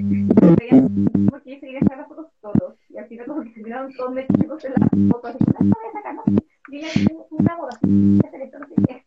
porque 0.49 0.69
ellos 0.69 1.59
querían 1.61 1.83
sacar 1.83 1.99
las 1.99 2.07
fotos 2.07 2.27
todos 2.41 2.75
y 2.89 2.97
al 2.97 3.07
final 3.07 3.25
como 3.27 3.43
que 3.43 3.49
terminaron 3.51 3.93
todos 3.93 4.13
metiéndose 4.13 4.69
las 4.69 4.89
fotos. 5.09 5.35
Así, 5.35 5.43
no, 5.45 5.59
no 5.65 5.75
voy 5.75 5.89
a 5.89 5.93
sacar, 5.93 6.15
no, 6.15 6.23
yo 6.71 6.79
ya 6.79 6.93
tengo 6.93 7.27
una 7.29 7.55
boda, 7.55 7.79
voy 7.81 8.19
a 8.23 8.27
hacer 8.27 8.41
esto, 8.41 8.59
no 8.59 8.67
sé 8.67 8.75
qué. 8.87 9.05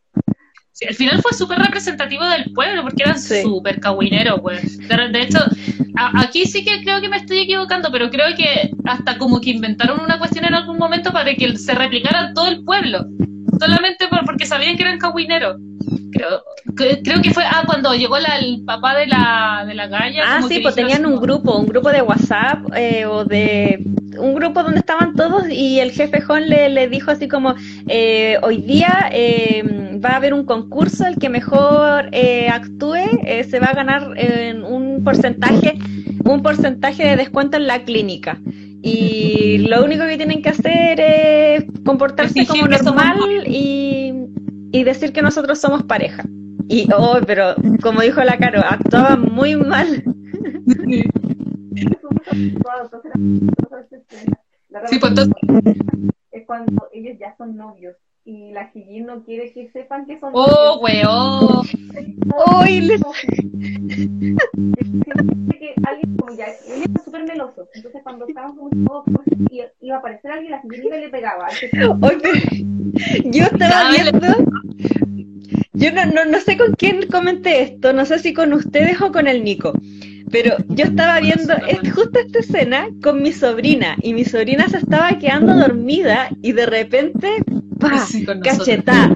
Sí, 0.79 0.85
el 0.89 0.95
final 0.95 1.21
fue 1.21 1.33
súper 1.33 1.59
representativo 1.59 2.25
del 2.25 2.53
pueblo, 2.53 2.83
porque 2.83 3.03
eran 3.03 3.19
Sí. 3.19 3.43
súper 3.43 3.81
cagüineros, 3.81 4.41
pues. 4.41 4.79
De, 4.79 5.09
de 5.09 5.23
hecho, 5.23 5.39
a- 5.97 6.21
aquí 6.23 6.45
sí 6.47 6.65
que 6.65 6.83
creo 6.85 7.01
que 7.01 7.09
me 7.09 7.17
estoy 7.17 7.39
equivocando, 7.41 7.91
pero 7.91 8.09
creo 8.11 8.29
que 8.37 8.71
hasta 8.85 9.19
como 9.19 9.41
que 9.41 9.51
inventaron 9.51 10.01
una 10.01 10.21
cuestión 10.21 10.45
en 10.45 10.55
algún 10.55 10.79
momento 10.79 11.13
para 11.13 11.35
que 11.35 11.57
se 11.59 11.75
replicara 11.75 12.33
todo 12.33 12.47
el 12.47 12.63
pueblo. 12.63 13.05
Solamente 13.59 14.07
por- 14.07 14.25
porque 14.25 14.47
sabían 14.47 14.77
que 14.77 14.83
eran 14.85 14.99
cagüineros. 14.99 15.57
Creo, 16.19 16.43
que- 16.77 17.03
creo 17.03 17.23
que 17.23 17.31
fue, 17.33 17.45
ah, 17.45 17.63
cuando 17.67 17.95
llegó 17.95 18.19
la- 18.19 18.39
el 18.39 18.63
papá 18.65 18.97
de 18.99 19.07
la, 19.07 19.65
de 19.67 19.75
la 19.75 19.87
galla. 19.87 20.23
Ah, 20.27 20.41
sí, 20.49 20.61
pues 20.63 20.75
tenían 20.75 21.07
un 21.07 21.21
grupo, 21.21 21.57
un 21.57 21.67
grupo 21.67 21.91
de 21.91 22.03
WhatsApp 22.03 22.59
eh, 22.77 23.07
o 23.07 23.25
de 23.25 23.79
un 24.19 24.35
grupo 24.35 24.63
donde 24.65 24.81
estaban 24.81 25.15
todos 25.15 25.49
y 25.49 25.79
el 25.81 25.93
jefe 25.93 26.21
Jon 26.21 26.49
le, 26.49 26.69
le 26.71 26.89
dijo 26.89 27.11
así 27.13 27.29
como, 27.29 27.55
eh, 27.87 28.37
hoy 28.43 28.59
día 28.63 29.09
eh, 29.13 29.63
va 30.05 30.11
a 30.11 30.17
haber 30.17 30.35
un 30.35 30.45
concurso, 30.45 31.07
el 31.07 31.17
que 31.19 31.29
mejor 31.29 32.09
eh, 32.13 32.49
actúe 32.49 32.97
eh, 33.25 33.45
se 33.49 33.61
va 33.61 33.67
a 33.67 33.75
ganar 33.75 34.09
un 34.69 35.03
porcentaje, 35.05 35.79
un 36.25 36.43
porcentaje 36.43 37.05
de 37.07 37.17
descuento 37.17 37.57
en 37.57 37.67
la 37.69 37.85
clínica. 37.85 38.39
Y 38.83 39.59
lo 39.69 39.85
único 39.85 40.05
que 40.07 40.17
tienen 40.17 40.41
que 40.43 40.51
hacer 40.51 41.01
es 41.01 41.65
comportarse 41.85 42.35
como 42.47 42.63
normal 42.95 43.45
y, 43.47 44.13
y 44.73 44.85
decir 44.85 45.13
que 45.13 45.23
nosotros 45.23 45.59
somos 45.59 45.85
pareja. 45.85 46.25
Y, 46.69 46.89
oh, 46.97 47.19
pero 47.27 47.55
como 47.83 48.03
dijo 48.03 48.23
la 48.23 48.37
Caro, 48.39 48.61
actuaba 48.61 49.17
muy 49.17 49.57
mal. 49.57 50.03
Sí, 54.87 54.99
pues, 54.99 55.11
entonces- 55.11 55.35
es 56.31 56.47
cuando 56.47 56.89
ellos 56.93 57.17
ya 57.19 57.35
son 57.37 57.57
novios 57.57 57.97
y 58.29 58.51
la 58.53 58.71
Hijin 58.75 59.07
no 59.07 59.25
quiere 59.25 59.51
que 59.55 59.71
sepan 59.71 60.05
que 60.05 60.19
son 60.21 60.33
Oh, 60.35 60.81
weón. 60.83 61.67
Uy, 62.63 62.81
les- 62.83 63.01
que 65.59 65.75
alguien 65.83 66.17
como 66.19 66.37
ya, 66.37 66.45
él 66.45 66.83
era 66.85 67.03
súper 67.05 67.25
meloso, 67.25 67.67
entonces 67.75 68.03
cuando 68.03 68.27
estaban 68.27 68.55
como 68.55 68.69
todos 68.87 69.05
pues, 69.07 69.27
y 69.51 69.63
iba 69.81 69.97
a 69.97 69.99
aparecer 70.01 70.31
alguien, 70.31 70.51
la 70.53 70.61
y 70.63 71.01
le 71.01 71.09
pegaba. 71.09 71.49
Oye, 72.03 72.19
pero 72.21 72.39
yo 73.25 73.45
estaba 73.45 73.91
viendo, 73.91 74.27
yo 75.73 75.93
no, 75.93 76.05
no, 76.05 76.25
no 76.27 76.41
sé 76.41 76.59
con 76.59 76.75
quién 76.75 77.07
comenté 77.11 77.63
esto, 77.63 77.95
no 77.95 78.05
sé 78.05 78.19
si 78.19 78.35
con 78.35 78.53
ustedes 78.53 79.01
o 79.01 79.11
con 79.11 79.27
el 79.27 79.43
Nico, 79.43 79.73
pero 80.31 80.57
yo 80.69 80.85
estaba 80.85 81.21
viendo 81.21 81.55
es- 81.67 81.93
justo 81.93 82.19
esta 82.19 82.39
escena 82.41 82.89
con 83.03 83.23
mi 83.23 83.33
sobrina 83.33 83.97
y 84.03 84.13
mi 84.15 84.25
sobrina 84.25 84.69
se 84.69 84.79
estaba 84.79 85.19
quedando 85.19 85.55
dormida 85.55 86.29
y 86.43 86.53
de 86.53 86.67
repente, 86.67 87.29
pa, 87.79 88.05
Sí, 88.07 88.27
cachetá. 88.43 89.11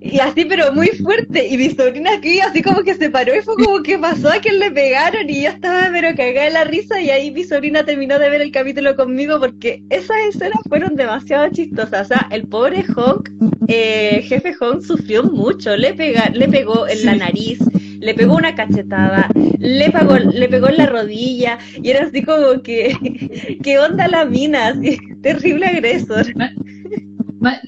Y 0.00 0.18
así, 0.18 0.44
pero 0.44 0.72
muy 0.72 0.88
fuerte. 0.88 1.46
Y 1.48 1.56
mi 1.56 1.70
sobrina 1.70 2.12
aquí 2.14 2.40
así 2.40 2.60
como 2.60 2.82
que 2.82 2.94
se 2.94 3.08
paró 3.08 3.34
y 3.36 3.40
fue 3.40 3.54
como 3.56 3.82
que 3.82 3.96
pasó 3.98 4.28
a 4.30 4.40
que 4.40 4.52
le 4.52 4.70
pegaron 4.70 5.30
y 5.30 5.42
yo 5.42 5.48
estaba 5.48 5.88
pero 5.92 6.14
cagada 6.16 6.46
de 6.46 6.50
la 6.52 6.64
risa 6.64 7.00
y 7.00 7.08
ahí 7.10 7.30
mi 7.30 7.44
sobrina 7.44 7.84
terminó 7.84 8.18
de 8.18 8.28
ver 8.28 8.42
el 8.42 8.50
capítulo 8.50 8.94
conmigo 8.96 9.38
porque 9.40 9.82
esas 9.90 10.16
escenas 10.28 10.60
fueron 10.68 10.96
demasiado 10.96 11.48
chistosas. 11.50 12.06
O 12.06 12.08
sea, 12.08 12.28
el 12.30 12.46
pobre 12.46 12.84
Honk, 12.96 13.30
eh, 13.68 14.22
jefe 14.28 14.54
Honk 14.60 14.82
sufrió 14.82 15.22
mucho. 15.22 15.76
Le, 15.76 15.94
pega, 15.94 16.28
le 16.30 16.48
pegó 16.48 16.86
en 16.88 17.06
la 17.06 17.14
nariz, 17.16 17.58
le 18.02 18.14
pegó 18.14 18.36
una 18.36 18.54
cachetada, 18.54 19.28
le 19.58 19.90
pegó, 19.90 20.18
le 20.18 20.48
pegó 20.48 20.68
en 20.68 20.76
la 20.76 20.86
rodilla 20.86 21.58
y 21.80 21.90
era 21.90 22.06
así 22.06 22.22
como 22.22 22.60
que, 22.62 23.58
¿qué 23.62 23.78
onda 23.78 24.08
la 24.08 24.24
mina? 24.24 24.74
Terrible 25.22 25.66
agresor. 25.66 26.26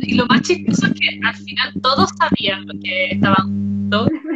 Y 0.01 0.15
lo 0.15 0.27
más 0.27 0.43
chistoso 0.43 0.87
es 0.87 0.93
que 0.93 1.21
al 1.25 1.35
final 1.37 1.73
todos 1.83 2.11
sabían 2.19 2.67
lo 2.67 2.75
que 2.81 3.07
estaban 3.13 3.74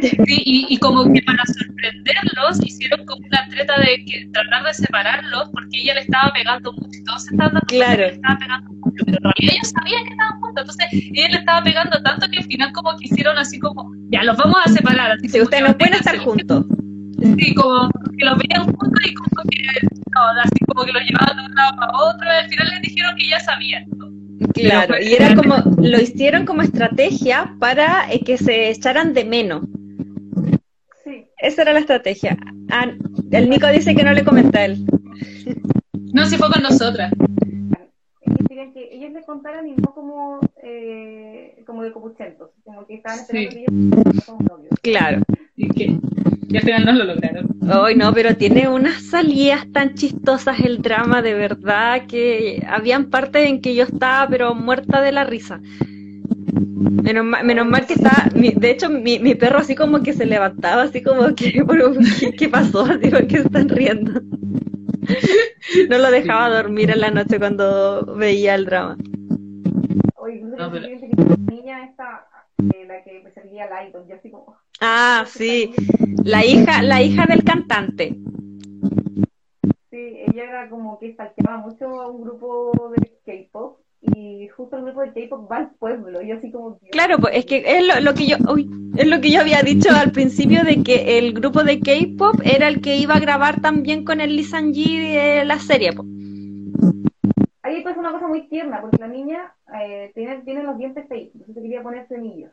Sí, 0.01 0.41
y, 0.45 0.65
y 0.69 0.77
como 0.77 1.11
que 1.11 1.21
para 1.23 1.43
sorprenderlos 1.45 2.59
hicieron 2.65 3.05
como 3.05 3.25
una 3.25 3.47
treta 3.49 3.73
de 3.79 4.03
que 4.05 4.27
tratar 4.33 4.63
de 4.63 4.73
separarlos 4.73 5.49
porque 5.51 5.81
ella 5.81 5.93
le 5.95 6.01
estaba 6.01 6.31
pegando 6.33 6.71
mucho 6.73 6.99
y 6.99 7.03
todos 7.03 7.23
se 7.23 7.31
estaban 7.33 7.53
dando 7.53 7.67
Claro. 7.67 7.95
que 7.97 8.01
le 8.07 8.13
estaba 8.13 8.37
pegando 8.39 8.69
mucho, 8.73 9.03
pero 9.05 9.17
en 9.17 9.23
realidad 9.23 9.53
ellos 9.55 9.73
sabían 9.77 10.03
que 10.05 10.09
estaban 10.11 10.39
juntos, 10.41 10.61
entonces 10.63 10.87
ella 11.13 11.27
le 11.29 11.37
estaba 11.37 11.63
pegando 11.63 12.01
tanto 12.03 12.27
que 12.31 12.37
al 12.37 12.43
final 12.45 12.71
como 12.73 12.89
que 12.97 13.05
hicieron 13.05 13.37
así 13.37 13.59
como, 13.59 13.91
ya 14.11 14.23
los 14.23 14.37
vamos 14.37 14.57
a 14.65 14.69
separar. 14.69 15.11
Así 15.11 15.27
Si 15.27 15.33
como 15.37 15.43
ustedes 15.45 15.63
no 15.63 15.77
pueden 15.77 15.93
estar 15.95 16.17
juntos. 16.19 16.65
Sí, 17.37 17.53
como 17.53 17.89
que 18.17 18.25
los 18.25 18.37
veían 18.37 18.63
juntos 18.65 19.05
y 19.05 19.13
como 19.13 19.41
que, 19.49 19.61
no, 20.15 20.21
así 20.43 20.59
como 20.67 20.85
que 20.85 20.91
los 20.93 21.03
llevaban 21.03 21.35
de 21.37 21.43
un 21.45 21.55
lado 21.55 21.71
para 21.75 21.91
otro, 21.97 22.25
y 22.25 22.37
al 22.43 22.49
final 22.49 22.67
les 22.71 22.81
dijeron 22.81 23.15
que 23.17 23.27
ya 23.27 23.39
sabían. 23.41 23.83
¿no? 23.97 24.07
Claro, 24.53 24.95
y 25.01 25.13
era 25.13 25.35
como, 25.35 25.55
lo 25.81 25.99
hicieron 25.99 26.45
como 26.45 26.61
estrategia 26.61 27.55
para 27.59 28.11
eh, 28.11 28.21
que 28.23 28.37
se 28.37 28.69
echaran 28.69 29.13
de 29.13 29.25
menos. 29.25 29.65
Sí, 31.03 31.25
Esa 31.37 31.63
era 31.63 31.73
la 31.73 31.79
estrategia. 31.79 32.37
Ah, 32.69 32.87
el 33.31 33.49
Nico 33.49 33.67
dice 33.67 33.95
que 33.95 34.03
no 34.03 34.13
le 34.13 34.23
comenta 34.23 34.59
a 34.59 34.65
él. 34.65 34.85
No, 36.13 36.25
si 36.25 36.37
fue 36.37 36.49
con 36.49 36.63
nosotras. 36.63 37.11
querían 38.47 38.73
que 38.73 38.89
ellos 38.95 39.11
le 39.11 39.21
contaran 39.23 39.67
y 39.67 39.73
no 39.75 39.93
como, 39.93 40.39
eh, 40.63 41.61
como 41.65 41.83
de 41.83 41.91
copuchentos, 41.91 42.49
como 42.63 42.85
que 42.85 42.95
estaban 42.95 43.19
esperando 43.19 43.51
Sí. 43.51 43.55
que 43.55 43.61
ellos 43.61 43.73
no 43.73 44.21
somos 44.21 44.43
novios. 44.43 44.69
Claro. 44.81 45.21
Y 45.61 45.67
que 45.69 45.99
y 46.51 46.57
al 46.57 46.63
final 46.63 46.85
no 46.85 46.93
lo 46.93 47.03
lograron. 47.03 47.47
Ay, 47.69 47.95
no, 47.95 48.11
pero 48.13 48.35
tiene 48.35 48.67
unas 48.67 49.03
salidas 49.03 49.67
tan 49.71 49.93
chistosas 49.93 50.59
el 50.61 50.81
drama, 50.81 51.21
de 51.21 51.35
verdad, 51.35 52.07
que 52.07 52.63
habían 52.67 53.11
partes 53.11 53.47
en 53.47 53.61
que 53.61 53.75
yo 53.75 53.83
estaba, 53.83 54.27
pero 54.27 54.55
muerta 54.55 55.01
de 55.01 55.11
la 55.11 55.23
risa. 55.25 55.61
Menos 57.03 57.25
mal, 57.25 57.45
menos 57.45 57.67
mal 57.67 57.85
que 57.85 57.93
estaba, 57.93 58.29
mi- 58.33 58.53
de 58.55 58.71
hecho, 58.71 58.89
mi, 58.89 59.19
mi 59.19 59.35
perro 59.35 59.59
así 59.59 59.75
como 59.75 60.01
que 60.01 60.13
se 60.13 60.25
levantaba, 60.25 60.83
así 60.83 61.03
como 61.03 61.35
que, 61.35 61.63
pero, 61.69 61.91
¿qué, 62.19 62.31
qué 62.35 62.49
pasó? 62.49 62.85
Así, 62.85 63.09
¿por 63.09 63.27
qué 63.27 63.37
están 63.37 63.69
riendo? 63.69 64.21
No 65.89 65.97
lo 65.97 66.11
dejaba 66.11 66.49
dormir 66.49 66.89
en 66.91 67.01
la 67.01 67.11
noche 67.11 67.37
cuando 67.37 68.05
veía 68.15 68.55
el 68.55 68.65
drama. 68.65 68.97
Oye, 70.15 70.41
No, 70.57 70.71
pero- 70.71 70.87
niña 71.51 71.85
esta, 71.85 72.25
eh, 72.73 72.85
la 72.87 73.03
que 73.03 73.21
me 73.23 73.31
salía 73.31 73.65
al 73.65 73.89
idol, 73.89 74.05
yo 74.09 74.15
así 74.15 74.31
como... 74.31 74.57
Ah, 74.81 75.25
sí, 75.27 75.71
la 76.23 76.45
hija, 76.45 76.81
la 76.81 77.01
hija 77.01 77.25
del 77.25 77.43
cantante. 77.43 78.15
Sí, 79.89 80.17
ella 80.27 80.43
era 80.43 80.69
como 80.69 80.97
que 80.99 81.13
stalkeaba 81.13 81.57
mucho 81.57 82.01
a 82.01 82.09
un 82.09 82.21
grupo 82.21 82.93
de 82.95 83.11
K-pop 83.25 83.79
y 84.01 84.47
justo 84.47 84.77
el 84.77 84.85
grupo 84.85 85.01
de 85.01 85.11
K-pop 85.11 85.51
va 85.51 85.57
al 85.57 85.71
pueblo 85.71 86.21
y 86.21 86.31
así 86.31 86.49
como... 86.51 86.79
Claro, 86.91 87.17
pues 87.19 87.35
es 87.35 87.45
que 87.45 87.63
es 87.65 87.85
lo, 87.85 87.99
lo 87.99 88.13
que 88.13 88.27
yo, 88.27 88.37
uy, 88.53 88.69
es 88.95 89.07
lo 89.07 89.19
que 89.19 89.31
yo 89.31 89.41
había 89.41 89.61
dicho 89.61 89.89
al 89.91 90.11
principio 90.11 90.63
de 90.63 90.81
que 90.81 91.17
el 91.17 91.33
grupo 91.33 91.63
de 91.63 91.81
K-pop 91.81 92.39
era 92.43 92.69
el 92.69 92.79
que 92.79 92.95
iba 92.95 93.15
a 93.15 93.19
grabar 93.19 93.61
también 93.61 94.05
con 94.05 94.21
el 94.21 94.35
Lee 94.37 94.43
Sang-ji 94.43 94.99
de 94.99 95.43
la 95.45 95.59
serie. 95.59 95.91
Ahí 97.63 97.83
pasa 97.83 97.99
una 97.99 98.13
cosa 98.13 98.27
muy 98.27 98.47
tierna, 98.47 98.79
porque 98.79 98.97
la 98.97 99.07
niña 99.07 99.53
eh, 99.81 100.11
tiene, 100.15 100.41
tiene 100.43 100.63
los 100.63 100.77
dientes 100.77 101.05
feitos, 101.09 101.35
entonces 101.35 101.61
quería 101.61 101.83
poner 101.83 102.07
frenillos. 102.07 102.51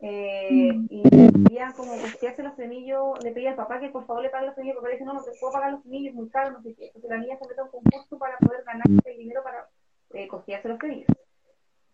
Eh, 0.00 0.70
Y 0.90 1.02
quería 1.02 1.72
como 1.76 1.92
costearse 1.92 2.42
los 2.42 2.54
frenillos, 2.54 3.22
le 3.24 3.32
pedía 3.32 3.50
al 3.50 3.56
papá 3.56 3.80
que 3.80 3.88
por 3.88 4.06
favor 4.06 4.22
le 4.22 4.30
pague 4.30 4.46
los 4.46 4.54
frenillos, 4.54 4.78
porque 4.80 4.94
dice, 4.94 5.04
no, 5.04 5.14
no 5.14 5.22
te 5.22 5.30
puedo 5.40 5.52
pagar 5.52 5.72
los 5.72 5.82
frenillos, 5.82 6.14
muy 6.14 6.28
caro, 6.28 6.52
no 6.52 6.62
sé 6.62 6.74
qué. 6.74 6.86
Entonces 6.86 7.10
la 7.10 7.18
niña 7.18 7.36
se 7.38 7.46
mete 7.48 7.60
a 7.60 7.64
un 7.64 7.70
concurso 7.70 8.18
para 8.18 8.36
poder 8.38 8.62
ganar 8.64 8.84
ese 8.98 9.10
dinero 9.18 9.42
para 9.42 9.68
eh, 10.14 10.28
costearse 10.28 10.68
los 10.68 10.78
frenillos. 10.78 11.08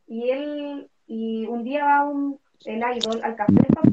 Y 0.08 0.30
él, 0.30 0.88
y 1.06 1.46
un 1.46 1.64
día 1.64 1.84
va 1.84 2.04
un, 2.04 2.38
el 2.64 2.78
idol 2.78 3.20
al 3.22 3.36
café 3.36 3.52
del 3.52 3.66
papá, 3.66 3.88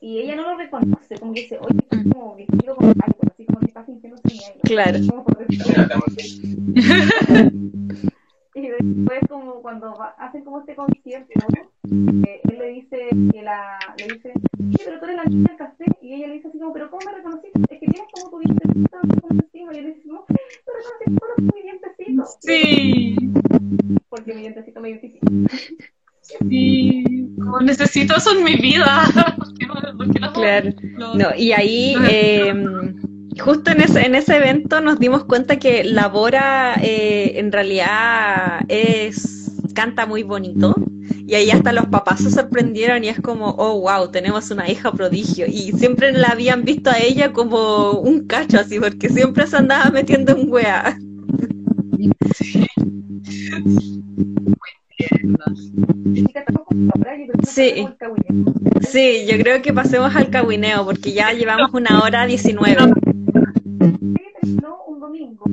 y 0.00 0.18
ella 0.18 0.36
no 0.36 0.42
lo 0.42 0.56
reconoce, 0.58 1.18
como 1.18 1.32
que 1.32 1.40
dice, 1.40 1.58
oye, 1.58 1.78
estás 1.78 2.02
como 2.12 2.36
vestido 2.36 2.76
como 2.76 2.90
idol, 2.90 3.30
así 3.32 3.46
como 3.46 3.60
que 3.60 3.66
estás 3.66 3.86
sintiéndose 3.86 4.28
mi 4.28 4.34
idol. 4.34 4.60
Claro. 4.64 4.98
Y 8.56 8.68
después 8.68 9.20
como 9.28 9.54
cuando 9.62 9.96
va- 9.96 10.14
hacen 10.18 10.44
como 10.44 10.60
este 10.60 10.76
concierto, 10.76 11.28
¿no? 11.40 12.22
Eh, 12.26 12.40
él 12.44 12.58
le 12.58 12.68
dice 12.68 13.08
que 13.32 13.42
la, 13.42 13.78
le 13.98 14.14
dice, 14.14 14.32
sí, 14.56 14.76
pero 14.84 14.98
tú 15.00 15.04
eres 15.06 15.16
la 15.16 15.24
niña 15.24 15.48
del 15.48 15.56
café, 15.58 15.84
y 16.00 16.14
ella 16.14 16.28
le 16.28 16.34
dice 16.34 16.48
así 16.48 16.58
como, 16.58 16.72
pero 16.72 16.88
¿cómo 16.90 17.04
me 17.04 17.12
reconociste? 17.16 17.60
Es 17.62 17.80
que 17.80 17.86
tienes 17.88 18.08
como 18.12 18.30
tu 18.30 18.38
dientecito 18.38 18.98
encima, 19.30 19.74
y 19.74 19.78
él 19.78 19.86
dice, 19.94 20.02
no, 20.06 20.24
tú 20.28 20.34
reconoces 20.76 21.18
solo 21.18 21.52
mi 21.52 21.62
dientecito, 21.62 22.24
Sí, 22.40 23.16
porque 24.08 24.34
mi 24.34 24.40
dientecito 24.42 24.80
me 24.80 24.90
identifica. 24.90 25.26
sí. 26.22 27.04
Como 27.36 27.60
necesito 27.60 28.16
eso 28.16 28.36
en 28.38 28.44
mi 28.44 28.54
vida. 28.56 29.02
¿Por 29.36 29.54
qué 29.58 29.66
no- 29.66 29.96
por 29.98 30.10
qué 30.12 30.20
no- 30.20 30.32
Claro. 30.32 30.70
no- 30.98 31.14
No, 31.14 31.28
y 31.36 31.52
ahí, 31.52 31.94
eh, 32.08 32.54
justo 33.38 33.70
en 33.70 33.80
ese, 33.80 34.06
en 34.06 34.14
ese 34.14 34.36
evento 34.36 34.80
nos 34.80 34.98
dimos 34.98 35.24
cuenta 35.24 35.58
que 35.58 35.84
la 35.84 36.08
Bora 36.08 36.74
eh, 36.82 37.38
en 37.38 37.52
realidad 37.52 38.60
es, 38.68 39.52
canta 39.74 40.06
muy 40.06 40.22
bonito. 40.22 40.74
Y 41.26 41.34
ahí 41.34 41.50
hasta 41.50 41.72
los 41.72 41.86
papás 41.86 42.20
se 42.20 42.30
sorprendieron 42.30 43.02
y 43.02 43.08
es 43.08 43.20
como, 43.20 43.50
oh, 43.50 43.80
wow, 43.80 44.10
tenemos 44.10 44.50
una 44.50 44.70
hija 44.70 44.92
prodigio. 44.92 45.46
Y 45.46 45.72
siempre 45.72 46.12
la 46.12 46.28
habían 46.28 46.64
visto 46.64 46.90
a 46.90 46.98
ella 46.98 47.32
como 47.32 47.92
un 47.92 48.26
cacho 48.26 48.60
así, 48.60 48.78
porque 48.78 49.08
siempre 49.08 49.46
se 49.46 49.56
andaba 49.56 49.90
metiendo 49.90 50.32
en 50.32 50.50
wea. 50.50 50.98
Sí. 57.46 57.88
cahuineo. 57.98 58.54
Sí, 58.88 59.26
yo 59.26 59.38
creo 59.38 59.62
que 59.62 59.72
pasemos 59.72 60.14
al 60.14 60.30
cagüineo, 60.30 60.84
porque 60.84 61.12
ya 61.12 61.32
llevamos 61.32 61.72
una 61.72 62.02
hora 62.02 62.26
diecinueve. 63.92 64.24
domingo 65.04 65.44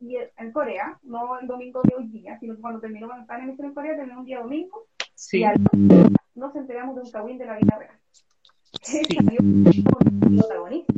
y 0.00 0.16
en 0.36 0.52
Corea, 0.52 0.98
no 1.02 1.38
el 1.38 1.46
domingo 1.46 1.80
de 1.82 1.94
hoy 1.96 2.08
día, 2.08 2.38
sino 2.38 2.54
que 2.56 2.60
cuando 2.60 2.80
terminó, 2.80 3.06
cuando 3.06 3.22
estaba 3.22 3.38
en 3.40 3.48
emisión 3.48 3.68
en 3.68 3.74
Corea, 3.74 3.96
terminó 3.96 4.20
un 4.20 4.24
día 4.26 4.40
domingo 4.40 4.86
Sí. 5.14 5.38
y 5.38 5.44
al 5.44 5.56
nos 6.34 6.54
enteramos 6.56 6.96
de 6.96 7.02
un 7.02 7.10
cagüín 7.10 7.38
de 7.38 7.46
la 7.46 7.56
vida 7.56 7.78
real. 7.78 7.98
Que 8.84 9.04
salió 9.14 9.38
como 9.38 10.36
protagonista 10.36 10.92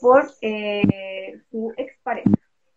por 0.00 0.30
eh, 0.42 1.40
su 1.50 1.72
expareja. 1.76 2.30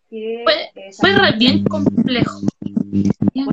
Que, 0.09 0.41
Fue, 0.45 0.53
eh, 0.75 0.91
fue 0.99 1.11
re- 1.13 1.37
bien 1.37 1.63
complejo. 1.65 2.39
Bien 3.33 3.47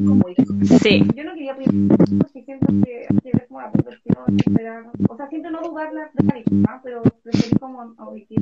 Sí. 0.81 1.03
yo 1.15 1.25
no 1.25 1.35
quería 1.35 1.53
opinar 1.55 1.99
porque 1.99 2.43
siento 2.45 2.67
que 2.85 3.07
es 3.25 3.49
como 3.49 3.61
la 3.61 3.73
perversión, 3.73 4.17
esperar, 4.39 4.85
o 5.09 5.17
sea, 5.17 5.29
siento 5.29 5.51
no 5.51 5.61
dudar 5.63 5.93
la, 5.93 6.11
de 6.15 6.25
la 6.25 6.35
víctima, 6.35 6.81
pero 6.83 7.03
preferí 7.23 7.57
como 7.59 7.95
auditir 7.99 8.39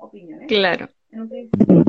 opiniones 0.00 0.46
Claro. 0.48 0.88
en 1.10 1.20
un 1.22 1.28
principio. 1.28 1.84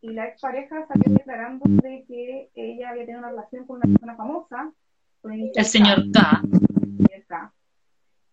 Y 0.00 0.08
la 0.12 0.28
expareja 0.28 0.86
salió 0.86 1.12
declarando 1.12 1.64
de 1.82 2.04
que 2.08 2.48
ella 2.54 2.90
había 2.90 3.02
tenido 3.04 3.18
una 3.20 3.30
relación 3.30 3.66
con 3.66 3.76
una 3.76 3.86
persona 3.86 4.16
famosa, 4.16 4.72
con 5.20 5.32
el, 5.32 5.50
El 5.54 5.64
señor 5.64 6.10
K. 6.12 6.42
señor 7.06 7.26
K. 7.26 7.52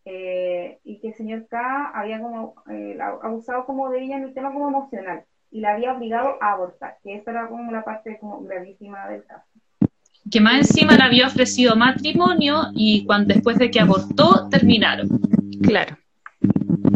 Eh, 0.06 0.80
y 0.84 1.00
que 1.00 1.08
el 1.10 1.14
señor 1.16 1.48
K 1.48 1.92
había 1.94 2.22
como 2.22 2.56
eh, 2.70 2.98
abusado 3.02 3.66
como 3.66 3.90
de 3.90 4.04
ella 4.04 4.18
en 4.18 4.24
el 4.24 4.34
tema 4.36 4.54
como 4.54 4.70
emocional 4.70 5.24
y 5.52 5.62
la 5.62 5.74
había 5.74 5.94
obligado 5.94 6.36
a 6.42 6.52
abortar, 6.54 6.98
que 7.04 7.16
esa 7.16 7.32
era 7.32 7.48
como 7.48 7.72
la 7.72 7.84
parte 7.84 8.18
como 8.20 8.42
gravísima 8.44 9.08
del 9.08 9.24
caso. 9.26 9.46
Que 10.30 10.42
más 10.42 10.56
encima 10.58 10.96
le 10.98 11.04
había 11.04 11.28
ofrecido 11.28 11.76
matrimonio 11.76 12.64
y 12.74 13.06
cuando 13.06 13.34
después 13.34 13.58
de 13.58 13.70
que 13.72 13.80
abortó, 13.80 14.50
terminaron. 14.50 15.08
Claro. 15.62 15.96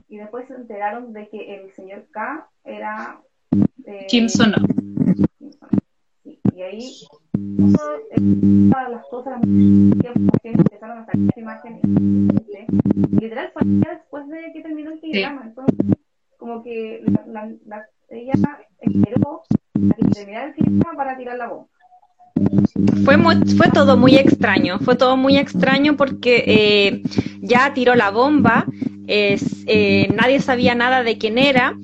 y 0.10 0.18
después 0.18 0.48
se 0.48 0.56
enteraron 0.56 1.14
de 1.14 1.30
que 1.30 1.56
el 1.56 1.72
señor 1.74 2.06
K 2.12 2.48
era 2.66 3.20
eh, 3.86 4.06
Kim 4.10 4.28
Sono. 4.30 4.58
Kim 5.38 5.52
Sono. 5.54 5.72
Sí, 6.24 6.40
y 6.56 6.62
ahí 6.62 6.92
eh, 8.12 8.70
todas 8.72 8.92
las 8.92 9.06
cosas 9.08 9.40
que 9.42 10.50
empezaron 10.50 10.98
a 11.00 11.06
salir 11.06 11.30
esa 11.30 11.40
imagen 11.40 11.80
y 11.84 13.16
literal 13.22 13.52
fue 13.54 13.62
después 13.66 14.28
de 14.28 14.52
que 14.54 14.62
terminó 14.62 14.92
el 14.92 15.00
programa 15.00 15.42
entonces 15.46 15.76
como 16.38 16.64
que 16.64 17.02
la, 17.06 17.26
la- 17.28 17.54
la- 17.66 17.86
ella 18.12 18.34
esperó 18.82 19.42
a 19.92 19.96
que 19.96 20.06
terminara 20.10 20.48
el 20.48 20.54
programa 20.54 20.94
para 20.98 21.18
tirar 21.18 21.38
la 21.38 21.48
bomba. 21.48 21.68
Fue, 23.04 23.18
muy- 23.18 23.36
fue 23.58 23.70
todo 23.70 23.98
muy 23.98 24.16
extraño, 24.16 24.80
fue 24.80 24.96
todo 24.96 25.18
muy 25.18 25.38
extraño 25.38 25.98
porque 25.98 26.44
eh, 26.48 27.02
ya 27.42 27.74
tiró 27.74 27.96
la 27.96 28.12
bomba, 28.12 28.66
eh, 29.08 30.08
nadie 30.16 30.40
sabía 30.40 30.76
nada 30.76 31.04
de 31.04 31.18
quién 31.18 31.38
era, 31.38 31.76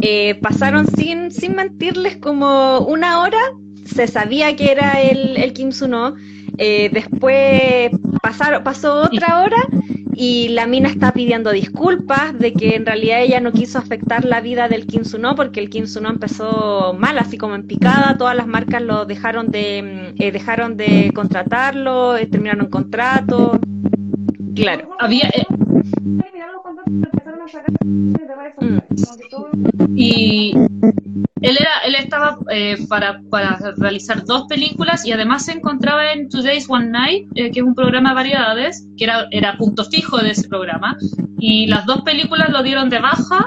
eh, 0.00 0.36
pasaron 0.36 0.86
sin, 0.86 1.30
sin 1.30 1.54
mentirles 1.54 2.16
como 2.16 2.78
una 2.80 3.20
hora, 3.20 3.40
se 3.84 4.06
sabía 4.06 4.56
que 4.56 4.70
era 4.72 5.00
el, 5.02 5.36
el 5.36 5.52
Kim 5.52 5.72
Suno, 5.72 6.14
después 6.56 7.90
pasaron, 8.22 8.62
pasó 8.62 9.02
otra 9.02 9.42
hora 9.42 9.56
y 10.22 10.48
la 10.48 10.66
mina 10.66 10.90
está 10.90 11.12
pidiendo 11.12 11.50
disculpas 11.50 12.38
de 12.38 12.52
que 12.52 12.76
en 12.76 12.84
realidad 12.84 13.22
ella 13.22 13.40
no 13.40 13.52
quiso 13.52 13.78
afectar 13.78 14.26
la 14.26 14.42
vida 14.42 14.68
del 14.68 14.86
Kim 14.86 15.02
Suno 15.02 15.34
porque 15.34 15.60
el 15.60 15.70
Kim 15.70 15.86
Suno 15.86 16.10
empezó 16.10 16.92
mal, 16.92 17.18
así 17.18 17.38
como 17.38 17.54
en 17.54 17.66
picada, 17.66 18.18
todas 18.18 18.36
las 18.36 18.46
marcas 18.46 18.82
lo 18.82 19.06
dejaron 19.06 19.50
de 19.50 20.12
mm, 20.18 20.22
eh, 20.22 20.30
dejaron 20.30 20.76
de 20.76 21.10
contratarlo, 21.14 22.18
eh, 22.18 22.26
terminaron 22.26 22.66
contrato. 22.66 23.58
Claro. 24.54 24.90
Había, 24.98 25.30
eh, 25.30 25.46
todo 29.30 29.48
y 29.96 30.52
él 31.42 31.56
era 31.58 31.70
él 31.86 31.94
estaba 31.94 32.38
eh, 32.50 32.76
para, 32.88 33.20
para 33.30 33.58
realizar 33.78 34.24
dos 34.24 34.44
películas 34.48 35.06
y 35.06 35.12
además 35.12 35.44
se 35.46 35.52
encontraba 35.52 36.12
en 36.12 36.28
Today's 36.28 36.68
One 36.68 36.88
Night 36.90 37.26
eh, 37.34 37.50
que 37.50 37.60
es 37.60 37.64
un 37.64 37.74
programa 37.74 38.10
de 38.10 38.14
variedades 38.16 38.86
que 38.96 39.04
era, 39.04 39.26
era 39.30 39.56
punto 39.56 39.84
fijo 39.84 40.18
de 40.18 40.30
ese 40.30 40.48
programa 40.48 40.96
y 41.38 41.66
las 41.66 41.86
dos 41.86 42.02
películas 42.02 42.50
lo 42.50 42.62
dieron 42.62 42.90
de 42.90 42.98
baja 42.98 43.46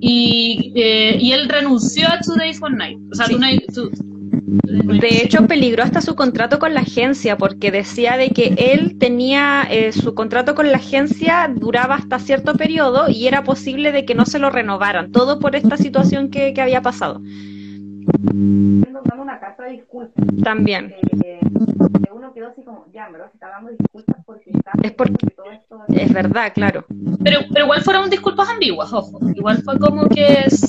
y, 0.00 0.72
eh, 0.76 1.16
y 1.20 1.32
él 1.32 1.48
renunció 1.48 2.06
a 2.08 2.18
Today's 2.20 2.60
One 2.62 2.76
Night 2.76 2.98
o 3.10 3.14
sea, 3.14 3.26
Sí. 3.26 3.34
Tonight- 3.34 3.74
To- 3.74 3.90
De 4.62 5.22
hecho, 5.22 5.46
peligró 5.46 5.82
hasta 5.82 6.00
su 6.00 6.14
contrato 6.14 6.58
con 6.58 6.74
la 6.74 6.80
agencia 6.80 7.36
porque 7.36 7.70
decía 7.70 8.16
de 8.16 8.30
que 8.30 8.54
él 8.56 8.96
tenía 8.98 9.66
eh, 9.70 9.92
su 9.92 10.14
contrato 10.14 10.54
con 10.54 10.70
la 10.70 10.76
agencia 10.78 11.50
duraba 11.54 11.96
hasta 11.96 12.18
cierto 12.18 12.54
periodo 12.54 13.08
y 13.08 13.26
era 13.26 13.42
posible 13.42 13.90
de 13.92 14.04
que 14.04 14.14
no 14.14 14.26
se 14.26 14.38
lo 14.38 14.50
renovaran, 14.50 15.10
todo 15.12 15.38
por 15.40 15.56
esta 15.56 15.76
situación 15.76 16.30
que, 16.30 16.54
que 16.54 16.60
había 16.60 16.82
pasado. 16.82 17.20
una 19.18 19.40
carta 19.40 19.64
de 19.64 19.70
disculpas 19.72 20.24
También. 20.42 20.94
eh, 21.24 21.40
que 22.04 22.12
uno 22.12 22.32
quedó 22.34 22.48
así 22.48 22.62
como, 22.62 22.84
ya, 22.92 23.08
pero 23.10 23.24
se 23.28 23.34
está 23.34 23.48
dando 23.48 23.70
disculpas 23.70 24.16
porque 24.26 24.50
está 24.50 24.72
Es 24.82 24.92
porque- 24.92 25.26
todo 25.34 25.50
esto 25.50 25.80
Es 25.88 26.12
verdad, 26.12 26.52
claro. 26.54 26.84
pero, 27.22 27.40
pero 27.52 27.64
igual 27.64 27.80
fueron 27.82 28.10
disculpas 28.10 28.48
ambiguas 28.50 28.92
ojo 28.92 29.18
igual 29.34 29.62
fue 29.62 29.78
como 29.78 30.08
que 30.08 30.26
es, 30.46 30.60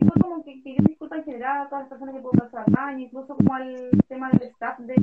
fue 0.00 0.20
como 0.20 0.42
que 0.44 0.60
pidió 0.64 0.82
disculpas 0.86 1.18
en 1.20 1.24
general 1.24 1.52
a 1.64 1.68
todas 1.68 1.82
las 1.84 1.88
personas 1.90 2.14
que 2.14 2.20
pudo 2.20 2.32
pasar 2.32 2.64
daño, 2.68 2.98
incluso 2.98 3.36
como 3.36 3.54
al 3.54 3.90
tema 4.08 4.30
del 4.30 4.48
staff 4.50 4.78
de 4.78 4.94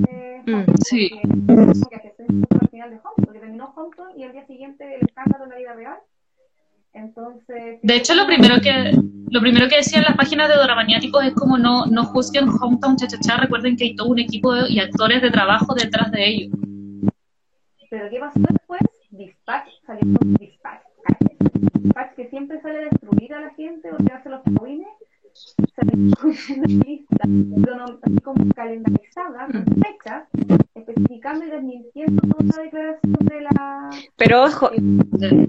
Mm, 0.45 0.53
Hampton, 0.55 0.75
sí. 0.85 1.09
porque 1.47 2.13
que 2.17 2.57
al 2.59 2.69
final 2.69 2.89
de 2.89 2.95
Hampton, 2.97 3.25
porque 3.25 3.39
terminó 3.39 3.73
Hampton 3.75 4.07
y 4.17 4.23
al 4.23 4.31
día 4.31 4.45
siguiente 4.47 4.95
el 4.95 5.01
escándalo 5.07 5.43
en 5.45 5.49
la 5.51 5.57
vida 5.57 5.73
real. 5.73 5.97
Entonces, 6.93 7.79
De 7.81 7.95
hecho, 7.95 8.13
lo 8.15 8.25
primero 8.25 8.55
que 8.61 8.91
lo 9.29 9.39
primero 9.39 9.69
que 9.69 9.77
decían 9.77 10.03
las 10.03 10.17
páginas 10.17 10.49
de 10.49 10.55
Doramaniáticos 10.55 11.23
es 11.23 11.33
como 11.33 11.57
no, 11.57 11.85
no 11.85 12.03
juzguen 12.03 12.49
Hometown 12.49 12.97
Chachachá, 12.97 13.37
recuerden 13.37 13.77
que 13.77 13.85
hay 13.85 13.95
todo 13.95 14.09
un 14.09 14.19
equipo 14.19 14.53
de- 14.53 14.69
y 14.69 14.79
actores 14.79 15.21
de 15.21 15.31
trabajo 15.31 15.73
detrás 15.73 16.11
de 16.11 16.27
ellos. 16.27 16.53
Pero 17.89 18.09
¿qué 18.09 18.19
pasó 18.19 18.39
después? 18.39 18.81
Dispatch 19.11 19.69
salió 19.85 20.17
con 20.17 20.33
Dispatch. 20.33 20.81
Dispatch 21.79 22.15
que 22.15 22.29
siempre 22.29 22.61
sale 22.61 22.79
a 22.79 22.89
destruir 22.89 23.33
a 23.35 23.39
la 23.41 23.49
gente 23.51 23.89
o 23.91 23.97
que 23.97 24.11
hace 24.13 24.29
los 24.29 24.41
cagüines, 24.43 24.87
una 26.23 26.67
lista 26.85 27.17
crono- 27.25 27.99
así 28.01 28.15
como 28.23 28.53
calendarizada, 28.53 29.47
con 29.51 29.65
fechas, 29.65 30.23
especificando 30.75 31.45
y 31.45 31.49
desmintiendo 31.49 32.21
toda 32.21 32.57
la 32.57 32.63
declaración 32.63 33.13
de 33.21 33.41
la... 33.41 33.89
Pero 34.17 34.43
ojo, 34.43 34.69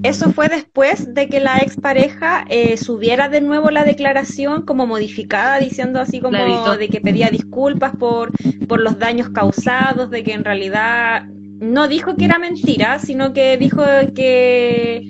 eso 0.02 0.32
fue 0.32 0.48
después 0.48 1.12
de 1.14 1.28
que 1.28 1.40
la 1.40 1.58
expareja 1.58 2.44
eh, 2.48 2.76
subiera 2.76 3.28
de 3.28 3.40
nuevo 3.40 3.70
la 3.70 3.84
declaración 3.84 4.62
como 4.62 4.86
modificada, 4.86 5.58
diciendo 5.58 6.00
así 6.00 6.20
como 6.20 6.38
de 6.76 6.88
que 6.88 7.00
pedía 7.00 7.28
disculpas 7.30 7.96
por, 7.96 8.32
por 8.66 8.80
los 8.80 8.98
daños 8.98 9.30
causados, 9.30 10.10
de 10.10 10.22
que 10.22 10.32
en 10.32 10.44
realidad 10.44 11.24
no 11.26 11.86
dijo 11.86 12.16
que 12.16 12.24
era 12.24 12.38
mentira, 12.38 12.98
sino 12.98 13.32
que 13.32 13.56
dijo 13.56 13.82
que, 14.14 15.02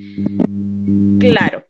claro. 1.19 1.65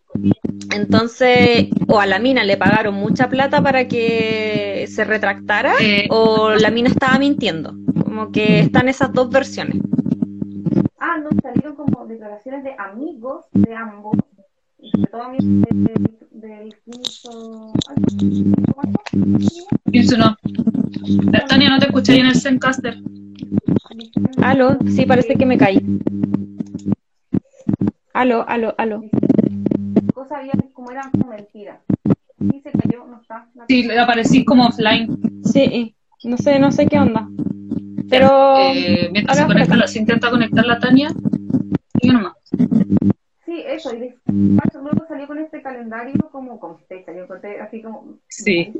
Entonces, 0.74 1.69
o 1.89 2.01
a 2.01 2.07
la 2.07 2.19
mina 2.19 2.44
le 2.44 2.57
pagaron 2.57 2.94
mucha 2.94 3.28
plata 3.28 3.62
para 3.62 3.86
que 3.89 4.86
se 4.89 5.05
retractara, 5.05 5.73
eh, 5.81 6.07
o 6.11 6.51
la 6.55 6.70
mina 6.70 6.89
estaba 6.89 7.19
mintiendo. 7.19 7.74
Como 8.05 8.31
que 8.32 8.61
están 8.61 8.89
esas 8.89 9.12
dos 9.12 9.31
versiones. 9.31 9.77
Ah, 10.99 11.19
no, 11.23 11.28
salieron 11.43 11.74
como 11.77 12.07
declaraciones 12.07 12.65
de 12.65 12.74
amigos 12.78 13.44
de 13.53 13.74
ambos, 13.74 14.16
sobre 14.93 15.11
todo 15.11 15.23
amigos 15.23 15.47
de- 15.47 15.93
de- 15.93 16.49
del 16.49 16.74
quinto... 16.85 17.73
no. 20.19 20.36
Tania, 21.49 21.70
no 21.70 21.78
te 21.78 21.86
escuché 21.86 22.19
en 22.19 22.27
el 22.27 22.35
Zencaster. 22.36 22.97
Aló, 24.43 24.78
sí, 24.89 25.05
parece 25.07 25.35
que 25.35 25.47
me 25.47 25.59
caí. 25.59 25.81
Aló, 28.15 28.44
aló, 28.49 28.74
aló. 28.78 29.03
Cosas 30.23 30.39
había 30.39 30.53
como 30.73 30.89
eran 30.93 31.11
como 31.11 31.27
mentiras. 31.31 31.81
Sí 32.39 32.61
se 32.62 32.70
cayó, 32.70 33.05
no 33.07 33.20
está. 33.20 33.49
la- 33.57 33.65
Sí, 33.66 33.82
le 33.82 33.99
aparecí 33.99 34.44
como 34.44 34.66
offline. 34.69 35.20
Sí, 35.44 35.97
no 36.23 36.36
sé, 36.36 36.61
no 36.61 36.70
sé 36.70 36.86
qué 36.86 36.97
onda. 37.01 37.28
Pero 38.09 38.55
Eh, 38.73 39.09
mientras 39.11 39.36
se, 39.39 39.47
conecta 39.47 39.74
la- 39.74 39.89
se 39.89 39.99
intenta 39.99 40.31
conectar 40.31 40.65
la 40.65 40.78
Tania, 40.78 41.09
sigue 42.01 42.12
nomás. 42.12 42.35
Sí, 43.44 43.65
eso, 43.66 43.97
y 43.97 43.99
después 43.99 44.74
luego 44.81 45.05
salió 45.09 45.27
con 45.27 45.39
este 45.40 45.61
calendario 45.61 46.15
como 46.31 46.61
con 46.61 46.78
fecha, 46.86 47.12
yo 47.12 47.24
encontré 47.24 47.61
así 47.61 47.82
como... 47.82 48.19
Sí. 48.28 48.73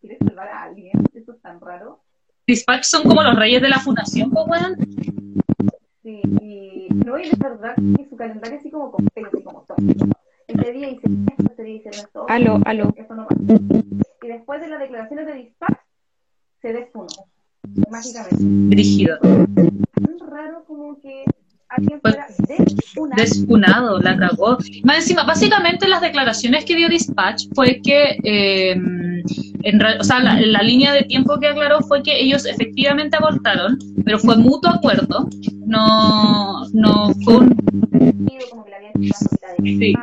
¿Quieres 0.00 0.18
salvar 0.26 0.48
a 0.48 0.62
alguien? 0.62 0.92
Esto 1.12 1.32
es 1.32 1.42
tan 1.42 1.60
raro. 1.60 2.00
Dispatch 2.46 2.84
son 2.84 3.02
como 3.02 3.22
los 3.22 3.36
reyes 3.38 3.60
de 3.60 3.68
la 3.68 3.80
fundación, 3.80 4.30
pues, 4.30 4.46
weón. 4.48 4.76
Sí, 6.02 6.20
y 6.40 6.88
no, 7.04 7.18
y 7.18 7.28
de 7.28 7.36
verdad 7.38 7.74
que 7.96 8.06
su 8.08 8.16
calendario 8.16 8.58
así 8.58 8.70
como 8.70 8.90
con 8.92 9.06
fecha, 9.14 9.28
así 9.30 9.42
como 9.42 9.60
todo. 9.62 9.76
Esto. 11.90 12.26
Aló, 12.28 12.60
aló. 12.64 12.92
Esto 12.96 13.14
no. 13.14 13.26
Y 14.22 14.28
después 14.28 14.60
de 14.60 14.68
las 14.68 14.80
declaraciones 14.80 15.26
de 15.26 15.34
dispatch, 15.34 15.78
se 16.62 16.72
despunó, 16.72 17.06
mágicamente. 17.90 18.36
Brígido. 18.40 19.18
tan 19.18 20.18
raro 20.30 20.64
como 20.66 21.00
que 21.00 21.24
alguien 21.68 22.00
Pues, 22.00 22.14
fuera 22.14 22.28
despunado. 22.48 23.22
Desfunado, 23.22 23.98
la 24.00 24.16
cagó. 24.16 24.58
Más 24.84 24.96
encima, 24.96 25.24
básicamente 25.24 25.88
las 25.88 26.00
declaraciones 26.00 26.64
que 26.64 26.76
dio 26.76 26.88
Dispatch 26.88 27.48
fue 27.54 27.80
que, 27.82 28.18
eh, 28.24 28.72
en 28.72 29.82
o 30.00 30.04
sea, 30.04 30.20
la, 30.20 30.40
la 30.40 30.62
línea 30.62 30.92
de 30.92 31.02
tiempo 31.02 31.38
que 31.38 31.48
aclaró 31.48 31.80
fue 31.80 32.02
que 32.02 32.18
ellos 32.20 32.46
efectivamente 32.46 33.16
abortaron, 33.16 33.78
pero 34.04 34.18
fue 34.18 34.36
mutuo 34.36 34.70
acuerdo, 34.70 35.28
no, 35.66 36.68
no 36.72 37.12
fue 37.24 37.38
un 37.38 37.56
como 38.50 38.64
que 38.64 38.70
le 38.70 38.76
Sí. 39.62 39.94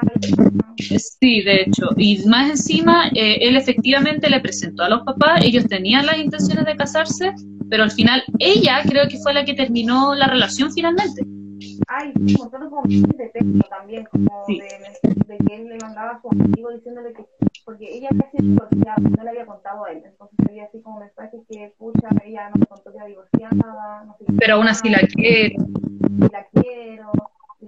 Sí, 1.20 1.42
de 1.44 1.62
hecho. 1.62 1.90
Y 1.98 2.26
más 2.28 2.50
encima, 2.50 3.08
eh, 3.14 3.38
él 3.42 3.56
efectivamente 3.56 4.30
le 4.30 4.40
presentó 4.40 4.84
a 4.84 4.90
los 4.90 5.04
papás, 5.04 5.44
ellos 5.44 5.66
tenían 5.68 6.06
las 6.06 6.18
intenciones 6.18 6.66
de 6.66 6.76
casarse, 6.76 7.34
pero 7.70 7.84
al 7.84 7.92
final 7.92 8.24
ella 8.40 8.82
creo 8.88 9.08
que 9.08 9.18
fue 9.20 9.34
la 9.34 9.46
que 9.46 9.54
terminó 9.54 10.16
la 10.16 10.28
relación 10.28 10.72
finalmente. 10.74 11.22
Ay, 11.88 12.12
un 12.16 12.34
montón 12.34 12.90
de 12.90 13.30
texto 13.30 13.68
también, 13.70 14.06
como 14.12 14.46
Sí. 14.48 14.60
de, 14.60 15.12
de 15.28 15.38
que 15.46 15.56
él 15.56 15.68
le 15.70 15.78
mandaba 15.78 16.12
a 16.12 16.22
su 16.22 16.30
amigo 16.32 16.72
diciéndole 16.72 17.14
que, 17.14 17.26
porque 17.66 17.98
ella 17.98 18.10
había 18.12 18.32
sido 18.32 18.44
divorciada, 18.44 18.96
no 19.18 19.24
le 19.24 19.30
había 19.30 19.46
contado 19.46 19.86
a 19.86 19.92
él, 19.92 20.02
entonces 20.06 20.38
había 20.50 20.64
así 20.66 20.82
como 20.82 21.00
mensajes 21.00 21.42
que, 21.50 21.74
pucha, 21.78 22.08
ella 22.26 22.50
no 22.50 22.56
me 22.60 22.66
contó 22.66 22.92
que 22.92 22.98
era 22.98 23.06
divorciada, 23.08 24.04
no 24.06 24.16
sé 24.18 24.26
Pero 24.40 24.56
aún 24.56 24.68
así 24.68 24.90
la 24.90 25.00
quiere. 25.00 25.56
y 25.56 26.20
la 26.32 26.46
quiero, 26.54 27.12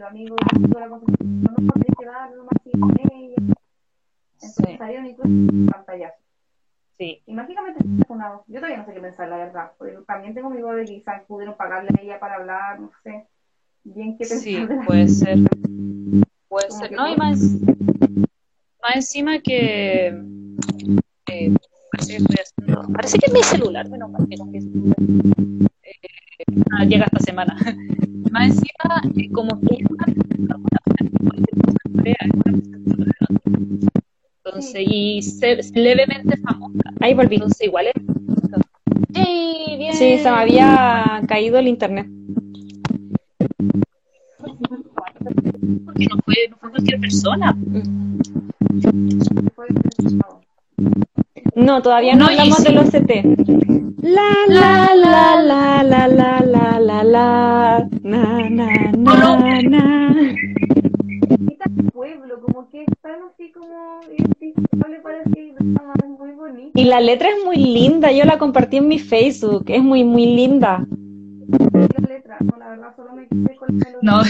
los 0.03 0.11
amigos, 0.11 0.37
la 0.75 0.89
cosa, 0.89 1.05
no 1.21 1.55
podría 1.55 1.93
quedar 1.97 2.35
nomás 2.35 2.51
así 2.59 2.71
con 2.79 2.91
ella, 2.99 3.35
entonces 3.37 4.65
Sí. 4.67 4.77
salieron 4.77 5.05
incluso 5.05 5.71
pantallazos. 5.71 6.19
Sí. 6.97 7.21
Y 7.25 7.33
mágicamente. 7.33 7.79
Yo 8.47 8.59
todavía 8.59 8.77
no 8.77 8.85
sé 8.85 8.93
qué 8.93 8.99
pensar, 8.99 9.27
la 9.29 9.37
verdad. 9.37 9.71
Porque 9.77 9.97
también 10.05 10.33
tengo 10.35 10.49
mi 10.49 10.59
duda 10.61 10.75
de 10.75 10.85
que 10.85 10.95
quizás 10.95 11.23
pudieron 11.25 11.55
pagarle 11.57 11.89
a 11.97 12.01
ella 12.01 12.19
para 12.19 12.35
hablar, 12.35 12.79
no 12.79 12.91
sé. 13.03 13.25
Bien 13.83 14.11
qué 14.17 14.25
pensar 14.25 14.39
Sí, 14.39 14.67
puede 14.85 15.07
ser. 15.07 15.39
Puede 16.49 16.69
ser. 16.71 16.91
No, 16.91 17.07
y 17.07 17.15
por- 17.15 17.17
más, 17.19 17.39
más 18.81 18.95
encima 18.95 19.39
que. 19.39 20.07
eh, 21.31 21.53
parece 21.91 22.11
que 22.11 22.17
estoy 22.17 22.35
haciendo. 22.43 22.93
Parece 22.93 23.17
que 23.17 23.25
es 23.27 23.33
mi 23.33 23.43
celular, 23.43 23.89
mal 23.89 24.27
que 24.29 24.37
cambié 24.37 24.59
el 24.59 24.63
celular. 24.65 24.95
Eh, 25.81 25.95
ah, 26.77 26.85
llega 26.85 27.05
esta 27.05 27.19
semana. 27.19 27.55
Más 28.33 28.47
encima, 28.49 29.01
eh, 29.15 29.29
como 29.31 29.59
que. 29.61 29.77
Entonces, 34.45 34.83
y 34.85 35.21
se- 35.21 35.61
levemente 35.73 36.37
famosa. 36.37 36.89
Ahí 36.99 37.13
volví. 37.13 37.35
Entonces, 37.35 37.67
igual 37.67 37.87
es. 37.87 37.93
Sí, 39.93 40.17
se 40.17 40.31
me 40.31 40.37
había 40.37 41.21
caído 41.27 41.59
el 41.59 41.67
internet. 41.67 42.07
Porque 45.85 46.05
no 46.07 46.17
fue, 46.25 46.35
no 46.49 46.57
fue 46.57 46.69
cualquier 46.71 46.99
persona. 46.99 47.55
fue 49.55 49.67
funado. 49.97 50.42
No, 51.55 51.81
todavía 51.81 52.15
no, 52.15 52.25
No, 52.25 52.31
hablamos 52.31 52.59
y 52.59 52.63
sí. 52.63 52.67
del 52.67 52.77
OCT. 52.79 53.11
La 54.01 54.31
la 54.47 54.95
la 54.95 55.41
la 55.41 55.83
la 55.83 56.07
la 56.07 56.39
la 56.41 56.79
la 56.79 57.03
la 57.03 57.87
na 58.03 58.49
na 58.49 58.91
na 58.97 59.61
na. 59.61 60.35
Pueblo, 61.93 62.41
como 62.41 62.69
que 62.69 62.83
están 62.83 63.19
así 63.31 63.51
como 63.51 63.99
muy 66.17 66.31
bonito. 66.31 66.71
Y 66.73 66.83
la 66.85 66.99
letra 66.99 67.29
es 67.29 67.43
muy 67.45 67.57
linda, 67.57 68.11
yo 68.11 68.25
la 68.25 68.37
compartí 68.37 68.77
en 68.77 68.87
mi 68.87 68.99
Facebook, 68.99 69.65
es 69.67 69.81
muy 69.83 70.03
muy 70.03 70.25
linda. 70.25 70.85
La 71.49 72.07
letra, 72.07 72.37
no, 72.41 72.57
la 72.57 72.69
verdad, 72.69 72.95
solo 72.95 73.13
me 73.13 73.27
quedé 73.27 73.55
con 73.55 73.79
la 73.79 73.85
No. 74.01 74.23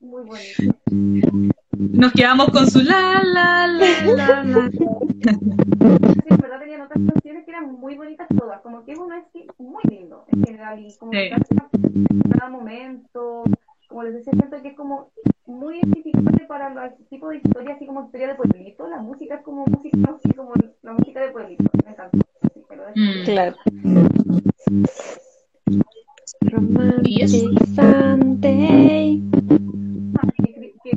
Muy 0.00 0.22
bonito. 0.24 1.58
Nos 1.92 2.12
quedamos 2.12 2.48
con 2.50 2.70
su 2.70 2.80
la 2.82 3.22
la 3.24 3.66
la 3.66 3.86
la 4.16 4.42
la. 4.44 4.70
Sí, 4.70 4.84
en 6.24 6.36
verdad 6.38 6.60
tenían 6.60 6.80
otras 6.82 7.00
canciones 7.12 7.44
que 7.44 7.50
eran 7.50 7.72
muy 7.74 7.96
bonitas 7.96 8.28
todas, 8.36 8.60
como 8.62 8.84
que 8.84 8.92
es 8.92 8.98
un 8.98 9.12
así 9.12 9.46
muy 9.58 9.82
lindo 9.90 10.24
en 10.28 10.44
general 10.44 10.78
y 10.78 10.94
como 10.98 11.12
que 11.12 11.30
Sí. 11.48 11.54
cada, 11.54 11.68
cada 12.38 12.50
momento, 12.50 13.44
como 13.88 14.02
les 14.04 14.14
decía, 14.14 14.32
siento 14.34 14.60
que 14.62 14.68
es 14.68 14.76
como 14.76 15.10
muy 15.46 15.78
identificable 15.78 16.44
para 16.46 16.70
los 16.74 16.92
tipos 17.08 17.30
de 17.30 17.36
historia, 17.38 17.74
así 17.74 17.86
como 17.86 18.04
historia 18.04 18.28
de 18.28 18.34
pueblito, 18.34 18.86
la 18.88 18.98
música 18.98 19.36
es 19.36 19.42
como 19.42 19.64
música, 19.66 19.96
así 20.14 20.30
como 20.34 20.52
la 20.82 20.92
música 20.92 21.20
de 21.20 21.30
pueblito, 21.30 21.64
me 21.84 21.90
encanta. 21.92 22.18
Sí, 22.54 22.62
pero 22.68 22.82
es- 22.88 22.96
Mm. 22.96 23.24
Claro. 23.24 23.56
Romantic 26.42 27.28
Sunday. 27.74 29.22
que, 30.84 30.90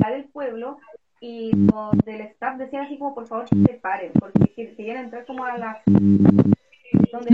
que 0.00 0.08
visitar 0.08 0.12
el 0.12 0.24
pueblo 0.32 0.78
y 1.20 1.52
los 1.52 1.90
del 2.04 2.22
staff 2.22 2.56
decían 2.58 2.84
así 2.86 2.98
como 2.98 3.14
por 3.14 3.26
favor 3.26 3.46
se 3.48 3.62
separen 3.64 4.12
porque 4.18 4.40
que- 4.56 4.74
querían 4.74 5.04
entrar 5.04 5.26
como 5.26 5.44
a 5.44 5.58
las 5.58 5.76
donde 7.12 7.30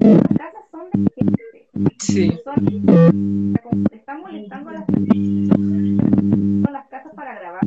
las 0.00 0.38
casas 0.38 0.64
son 0.70 0.90
de 0.90 1.10
gente 1.14 1.68
Sí. 1.98 2.32
son 2.44 2.66
están 3.92 4.20
molestando 4.22 4.70
a 4.70 4.72
las 4.72 4.86
son 4.86 6.72
las 6.72 6.88
casas 6.88 7.14
para 7.14 7.34
grabar 7.38 7.60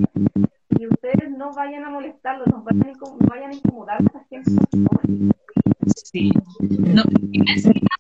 y 0.79 0.87
ustedes 0.87 1.29
no 1.37 1.53
vayan 1.53 1.83
a 1.85 1.89
molestarlos 1.91 2.47
no 2.47 2.63
vayan 2.63 2.89
a, 2.89 3.27
vayan 3.27 3.51
a 3.51 3.53
incomodar 3.53 4.01
a 4.01 4.05
esa 4.05 4.23
gente 4.29 4.51
por 4.71 4.99
favor. 4.99 5.32
Sí. 5.95 6.31
No, 6.69 7.03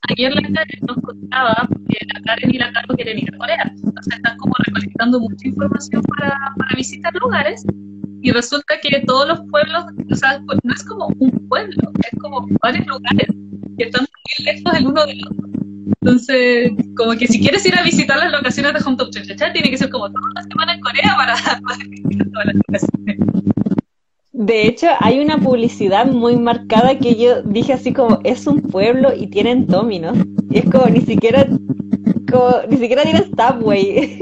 ayer 0.09 0.33
la 0.33 0.41
Karen 0.41 0.79
nos 0.87 0.97
contaba, 0.97 1.67
porque 1.69 1.97
la 2.13 2.21
Karen 2.21 2.53
y 2.53 2.57
la 2.57 2.71
Caro 2.73 2.95
quieren 2.95 3.19
ir 3.19 3.33
a 3.33 3.37
Corea. 3.37 3.73
Entonces 3.75 4.15
están 4.15 4.37
como 4.37 4.53
recolectando 4.65 5.19
mucha 5.19 5.47
información 5.47 6.01
para, 6.03 6.37
para 6.57 6.75
visitar 6.75 7.13
lugares. 7.15 7.63
Y 8.21 8.31
resulta 8.31 8.79
que 8.81 9.01
todos 9.05 9.27
los 9.27 9.41
pueblos, 9.49 9.85
o 10.09 10.15
sea, 10.15 10.41
pues, 10.45 10.59
no 10.63 10.73
es 10.73 10.83
como 10.85 11.07
un 11.19 11.47
pueblo, 11.49 11.91
es 11.99 12.19
como 12.21 12.47
varios 12.61 12.87
lugares 12.87 13.27
que 13.77 13.83
están 13.85 14.01
muy 14.01 14.45
lejos 14.45 14.73
el 14.75 14.87
uno 14.87 15.05
del 15.05 15.21
otro. 15.27 15.53
Entonces, 16.01 16.71
como 16.95 17.13
que 17.13 17.27
si 17.27 17.39
quieres 17.39 17.65
ir 17.65 17.77
a 17.77 17.83
visitar 17.83 18.17
las 18.17 18.31
locaciones 18.31 18.73
de 18.73 18.79
Home 18.85 18.97
Top 18.97 19.09
tiene 19.11 19.69
que 19.69 19.77
ser 19.77 19.89
como 19.89 20.07
toda 20.07 20.29
una 20.31 20.43
semana 20.43 20.73
en 20.73 20.81
Corea 20.81 21.15
para, 21.15 21.35
para 21.67 21.77
visitar 21.89 22.27
todas 22.31 22.45
las 22.45 22.55
locaciones. 22.55 23.72
De 24.45 24.67
hecho, 24.67 24.87
hay 24.99 25.21
una 25.21 25.37
publicidad 25.37 26.05
muy 26.05 26.35
marcada 26.35 26.99
que 26.99 27.15
yo 27.15 27.41
dije 27.43 27.71
así 27.71 27.93
como, 27.93 28.19
es 28.25 28.45
un 28.45 28.61
pueblo 28.61 29.13
y 29.15 29.27
tienen 29.27 29.67
Dominos. 29.67 30.17
Y 30.49 30.57
es 30.57 30.69
como, 30.69 30.85
ni 30.87 30.99
siquiera, 30.99 31.47
como, 32.29 32.51
ni 32.69 32.75
siquiera 32.75 33.03
tienen 33.03 33.23
Subway. 33.23 34.19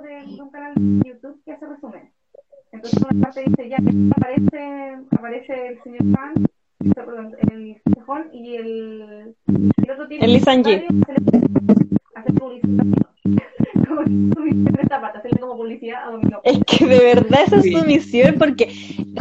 De 0.00 0.42
un 0.42 0.50
canal 0.50 0.72
de 0.76 1.08
YouTube 1.08 1.42
que 1.44 1.52
hace 1.52 1.66
resumen. 1.66 2.10
Entonces 2.72 3.02
una 3.02 3.20
parte 3.20 3.44
dice 3.46 3.68
ya 3.68 3.76
aparece, 4.16 4.96
aparece 5.10 5.66
el 5.68 5.82
señor 5.82 6.02
perdón, 6.94 7.34
el 7.50 7.76
cejón 7.94 8.30
y 8.32 8.56
el, 8.56 9.34
el 9.46 9.90
otro 9.90 10.08
tiene 10.08 10.24
El 10.24 10.36
hacer 10.36 12.34
publicidad. 12.38 12.99
A 15.88 16.10
Dominó. 16.10 16.40
Es 16.44 16.58
que 16.66 16.86
de 16.86 16.98
verdad 16.98 17.40
esa 17.46 17.56
es 17.56 17.72
su 17.72 17.84
misión, 17.84 18.36
porque, 18.38 18.72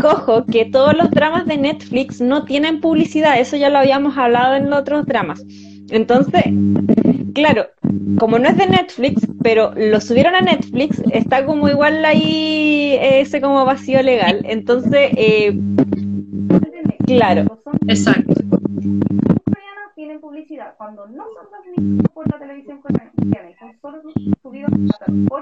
ojo, 0.04 0.46
que 0.46 0.66
todos 0.66 0.96
los 0.96 1.10
dramas 1.12 1.46
de 1.46 1.58
Netflix 1.58 2.22
no 2.22 2.46
tienen 2.46 2.82
publicidad, 2.82 3.40
eso 3.40 3.58
ya 3.58 3.70
lo 3.70 3.80
habíamos 3.80 4.18
hablado 4.18 4.56
en 4.56 4.70
los 4.70 4.80
otros 4.80 5.06
dramas. 5.06 5.44
Entonces, 5.90 6.44
claro, 7.34 7.68
como 8.20 8.38
no 8.38 8.50
es 8.50 8.58
de 8.58 8.68
Netflix, 8.68 9.28
pero 9.42 9.74
lo 9.76 10.00
subieron 10.02 10.36
a 10.36 10.42
Netflix, 10.42 11.02
está 11.12 11.46
como 11.46 11.68
igual 11.70 12.04
ahí 12.06 12.98
ese 13.02 13.42
como 13.42 13.66
vacío 13.66 14.04
legal. 14.04 14.42
Entonces, 14.46 15.12
eh, 15.16 15.58
Claro. 17.10 17.46
Cuando 17.46 17.64
son 17.64 17.90
Exacto. 17.90 18.34
coreanos 18.46 19.96
tienen 19.96 20.22
publicidad. 20.22 20.76
Cuando 20.78 21.08
no 21.08 21.24
son 21.34 21.50
transmitidos 21.50 22.12
por 22.14 22.32
la 22.32 22.38
televisión 22.38 22.82
coreana, 22.82 23.12
son 23.60 23.74
solo 23.82 24.02
subidos 24.44 24.72
a 25.02 25.06
por 25.28 25.42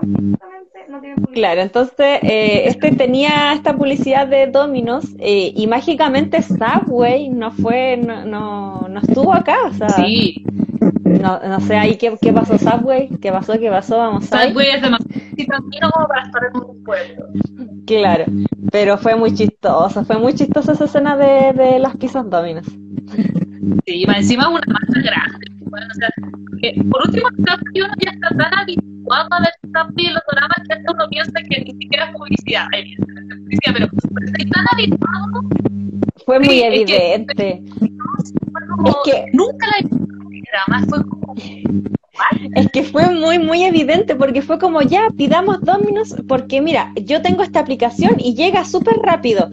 Claro, 1.33 1.61
entonces 1.61 2.19
eh, 2.23 2.63
este 2.67 2.91
tenía 2.91 3.53
esta 3.53 3.75
publicidad 3.75 4.27
de 4.27 4.47
Dominos 4.47 5.05
eh, 5.19 5.51
y 5.55 5.67
mágicamente 5.67 6.41
Subway 6.41 7.29
no 7.29 7.51
fue, 7.51 7.97
no, 7.97 8.25
no, 8.25 8.87
no 8.89 8.99
estuvo 8.99 9.33
acá, 9.33 9.57
o 9.69 9.73
sea, 9.73 9.89
Sí. 9.89 10.43
no, 11.03 11.39
no 11.39 11.59
sé 11.61 11.75
ahí 11.75 11.97
qué, 11.97 12.15
qué 12.21 12.33
pasó 12.33 12.57
Subway, 12.57 13.09
qué 13.21 13.31
pasó, 13.31 13.53
qué 13.59 13.69
pasó, 13.69 13.97
vamos 13.97 14.31
a 14.31 14.37
ver. 14.39 14.49
Subway 14.49 14.67
es 14.69 14.81
demasiado 14.81 15.91
como 15.93 16.07
para 16.07 16.23
estar 16.23 16.41
en 16.53 16.61
un 16.61 16.83
pueblo. 16.83 17.25
Claro, 17.85 18.25
pero 18.71 18.97
fue 18.97 19.15
muy 19.15 19.33
chistoso, 19.33 20.05
fue 20.05 20.17
muy 20.19 20.33
chistosa 20.33 20.73
esa 20.73 20.85
escena 20.85 21.15
de, 21.17 21.53
de 21.53 21.79
las 21.79 21.95
pizzas 21.97 22.29
Dominos. 22.29 22.65
Sí, 23.85 24.03
encima 24.07 24.43
es 24.43 24.49
una 24.49 24.61
masa 24.67 25.01
grande. 25.01 25.56
Bueno, 25.69 25.87
o 25.89 25.93
sea, 25.95 26.09
que 26.61 26.73
por 26.89 27.01
último, 27.07 27.27
uno 27.37 27.93
ya 28.03 28.11
está 28.11 28.29
tan 28.37 28.59
habituado 28.59 29.27
a 29.31 29.39
ver 29.41 29.53
Zambi 29.73 30.05
en 30.07 30.13
los 30.13 30.23
dramas 30.31 30.57
que 30.67 30.73
hasta 30.73 30.91
uno 30.91 31.07
piensa 31.09 31.31
que 31.49 31.59
ni 31.63 31.71
siquiera 31.81 32.05
es 32.05 32.11
publicidad, 32.15 32.65
evidentemente 32.73 33.33
es 33.33 33.39
publicidad, 33.41 33.73
pero, 33.73 33.87
pero 34.13 34.25
estoy 34.25 34.49
tan 34.49 34.65
habituado 34.73 35.41
fue 36.25 36.39
muy 36.39 36.49
Sí, 36.49 36.61
es 36.63 36.69
que- 36.69 36.81
evidente. 36.81 37.63
Como- 38.75 38.89
Es 38.89 38.95
que- 39.05 39.25
nunca 39.33 39.67
la 39.67 39.77
he 39.79 39.83
visto 39.83 39.97
drama, 40.51 40.85
fue 40.87 41.03
como 41.05 41.35
Es 42.55 42.67
que 42.71 42.83
fue 42.83 43.09
muy, 43.13 43.39
muy 43.39 43.63
evidente 43.63 44.15
porque 44.15 44.41
fue 44.41 44.59
como 44.59 44.81
ya, 44.81 45.07
pidamos 45.15 45.61
Domino's, 45.61 46.15
porque 46.27 46.61
mira, 46.61 46.93
yo 47.03 47.21
tengo 47.21 47.43
esta 47.43 47.59
aplicación 47.59 48.15
y 48.17 48.35
llega 48.35 48.65
súper 48.65 48.97
rápido. 48.97 49.49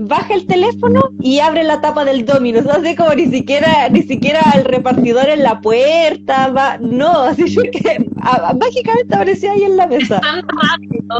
Baja 0.00 0.34
el 0.34 0.46
teléfono 0.46 1.10
y 1.20 1.40
abre 1.40 1.64
la 1.64 1.80
tapa 1.80 2.04
del 2.04 2.24
Domino's, 2.24 2.66
así 2.66 2.94
como 2.94 3.12
ni 3.14 3.26
siquiera, 3.26 3.88
ni 3.88 4.02
siquiera 4.02 4.40
el 4.54 4.64
repartidor 4.64 5.28
en 5.28 5.42
la 5.42 5.60
puerta, 5.60 6.48
va, 6.48 6.78
no, 6.78 7.10
así 7.22 7.44
que 7.72 8.06
ah, 8.22 8.54
mágicamente 8.58 9.14
aparecía 9.14 9.52
ahí 9.52 9.64
en 9.64 9.76
la 9.76 9.86
mesa. 9.88 10.20
tan 10.20 10.42
rápido. 10.46 11.18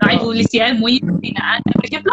No, 0.00 0.08
hay 0.08 0.18
publicidades 0.18 0.78
muy 0.78 1.00
ordinarias. 1.02 1.62
Por 1.74 1.84
ejemplo, 1.84 2.12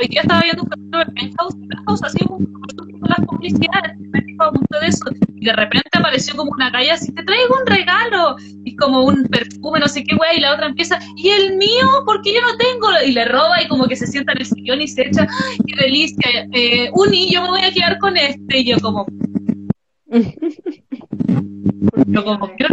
hoy 0.00 0.08
día 0.08 0.22
estaba 0.22 0.40
viendo 0.42 0.62
un 0.62 0.68
capítulo 0.68 0.98
de 0.98 1.06
Penthouse, 1.12 1.54
y 1.60 1.66
Penthouse 1.66 2.02
así 2.02 2.18
como 2.24 2.38
con 2.38 3.08
las 3.08 3.26
publicidades, 3.26 3.96
mucho 3.98 4.80
de 4.80 4.86
eso, 4.86 5.04
y 5.36 5.44
de 5.44 5.52
repente 5.52 5.88
apareció 5.92 6.34
como 6.34 6.50
una 6.52 6.72
calle 6.72 6.90
así, 6.92 7.12
te 7.12 7.22
traigo 7.22 7.54
un 7.60 7.66
regalo, 7.66 8.36
y 8.64 8.74
como 8.76 9.04
un 9.04 9.24
perfume, 9.24 9.80
no 9.80 9.88
sé 9.88 10.02
qué 10.04 10.14
wey, 10.14 10.38
y 10.38 10.40
la 10.40 10.54
otra 10.54 10.66
empieza, 10.66 10.98
y 11.16 11.28
el 11.28 11.56
mío, 11.56 11.86
porque 12.06 12.32
yo 12.32 12.40
no 12.40 12.56
tengo, 12.56 12.88
y 13.06 13.12
le 13.12 13.26
roba 13.26 13.60
y 13.62 13.68
como 13.68 13.86
que 13.86 13.96
se 13.96 14.06
sienta 14.06 14.32
en 14.32 14.38
el 14.38 14.46
sillón 14.46 14.80
y 14.80 14.88
se 14.88 15.06
echa, 15.06 15.22
¡ay, 15.22 15.58
qué 15.66 15.84
delicia! 15.84 16.48
Eh, 16.52 16.90
Uni, 16.94 17.30
yo 17.30 17.42
me 17.42 17.48
voy 17.48 17.60
a 17.62 17.72
quedar 17.72 17.98
con 17.98 18.16
este, 18.16 18.60
y 18.60 18.64
yo 18.64 18.78
como, 18.80 19.04
yo 22.06 22.24
como, 22.24 22.48
qué. 22.56 22.66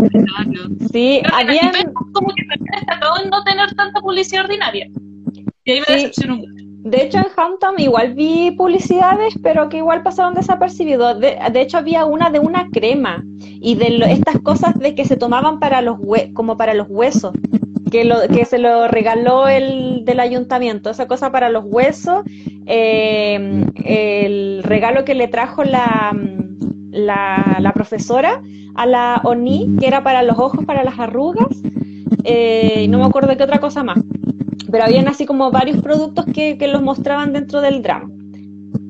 Sí, 0.91 1.21
también 1.29 1.71
como 1.93 2.27
que 2.33 2.43
también 2.45 2.71
destacado 2.71 3.21
en 3.23 3.29
no 3.29 3.43
tener 3.43 3.73
tanta 3.75 3.99
publicidad 3.99 4.45
ordinaria. 4.45 4.87
Y 5.65 5.71
ahí 5.71 5.79
me 5.81 5.85
Sí. 5.85 5.93
decepcionó 5.93 6.37
mucho. 6.37 6.66
De 6.89 7.03
hecho, 7.03 7.17
en 7.17 7.25
Hampton 7.35 7.75
igual 7.79 8.13
vi 8.13 8.51
publicidades, 8.51 9.37
pero 9.43 9.67
que 9.67 9.77
igual 9.77 10.03
pasaron 10.03 10.33
desapercibidos. 10.33 11.19
De, 11.19 11.37
de 11.51 11.61
hecho, 11.61 11.77
había 11.77 12.05
una 12.05 12.29
de 12.29 12.39
una 12.39 12.69
crema 12.69 13.23
y 13.39 13.75
de 13.75 13.89
lo- 13.89 14.05
estas 14.05 14.39
cosas 14.39 14.73
de 14.79 14.95
que 14.95 15.03
se 15.03 15.17
tomaban 15.17 15.59
para 15.59 15.81
los 15.81 15.97
hue- 15.97 16.31
como 16.33 16.55
para 16.55 16.73
los 16.73 16.87
huesos, 16.89 17.33
que, 17.91 18.05
lo, 18.05 18.21
que 18.33 18.45
se 18.45 18.57
lo 18.57 18.87
regaló 18.87 19.47
el 19.49 20.05
del 20.05 20.19
ayuntamiento, 20.21 20.89
esa 20.89 21.07
cosa 21.07 21.31
para 21.31 21.49
los 21.49 21.65
huesos, 21.65 22.23
eh, 22.67 23.65
el 23.83 24.63
regalo 24.63 25.03
que 25.03 25.13
le 25.15 25.27
trajo 25.27 25.63
la, 25.65 26.15
la, 26.91 27.57
la 27.59 27.73
profesora 27.73 28.41
a 28.75 28.85
la 28.85 29.21
ONI, 29.23 29.75
que 29.79 29.87
era 29.87 30.03
para 30.03 30.23
los 30.23 30.37
ojos, 30.39 30.63
para 30.65 30.83
las 30.85 30.97
arrugas, 30.99 31.47
eh, 32.23 32.85
no 32.89 32.99
me 32.99 33.05
acuerdo 33.05 33.29
de 33.29 33.37
qué 33.37 33.43
otra 33.43 33.59
cosa 33.59 33.83
más 33.83 33.99
pero 34.71 34.83
habían 34.83 35.07
así 35.07 35.25
como 35.25 35.51
varios 35.51 35.81
productos 35.81 36.25
que, 36.25 36.57
que 36.57 36.67
los 36.67 36.81
mostraban 36.81 37.33
dentro 37.33 37.61
del 37.61 37.81
drama. 37.81 38.09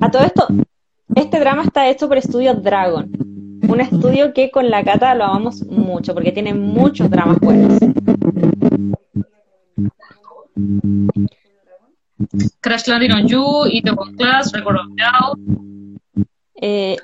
A 0.01 0.11
todo 0.11 0.23
esto, 0.23 0.47
este 1.15 1.39
drama 1.39 1.63
está 1.63 1.89
hecho 1.89 2.07
por 2.07 2.17
Estudio 2.17 2.53
Dragon, 2.55 3.09
un 3.67 3.81
estudio 3.81 4.33
que 4.33 4.51
con 4.51 4.69
la 4.69 4.83
Cata 4.83 5.15
lo 5.15 5.25
amamos 5.25 5.65
mucho 5.67 6.13
porque 6.13 6.31
tiene 6.31 6.53
muchos 6.53 7.09
dramas 7.09 7.39
buenos. 7.39 7.79
Crash 12.61 12.87
Landing 12.87 13.11
on 13.11 13.27
You, 13.27 13.67
Itaewon 13.71 14.15
Class, 14.15 14.51
Record 14.51 14.77
of 14.77 14.87
Doubt, 14.95 15.67
Eh, 16.59 16.97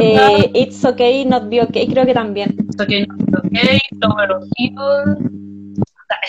eh, 0.00 0.50
It's 0.54 0.82
Okay, 0.84 1.24
Not 1.26 1.48
Be 1.50 1.62
Okay, 1.62 1.86
creo 1.86 2.06
que 2.06 2.14
también. 2.14 2.56
Okay, 2.80 3.06
okay, 3.44 3.78
Flower 3.98 4.32
of 4.32 4.44
Evil. 4.56 5.49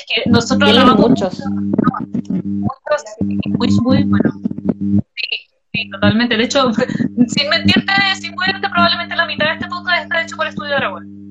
Es 0.01 0.23
que 0.23 0.29
nosotros 0.29 0.69
hablamos 0.69 1.09
muchos. 1.09 1.39
muchos 2.39 3.03
muy, 3.21 4.03
muy 4.03 4.03
bueno. 4.03 4.31
Sí, 5.15 5.47
sí, 5.73 5.89
totalmente. 5.91 6.37
De 6.37 6.43
hecho, 6.43 6.71
sin 7.27 7.49
mentirte, 7.49 7.93
sin 8.19 8.35
mentirte, 8.35 8.69
probablemente 8.69 9.15
la 9.15 9.25
mitad 9.25 9.47
de 9.47 9.53
este 9.53 9.67
podcast 9.67 10.03
está 10.03 10.21
hecho 10.23 10.35
por 10.35 10.47
Estudio 10.47 10.75
Dragón. 10.75 11.21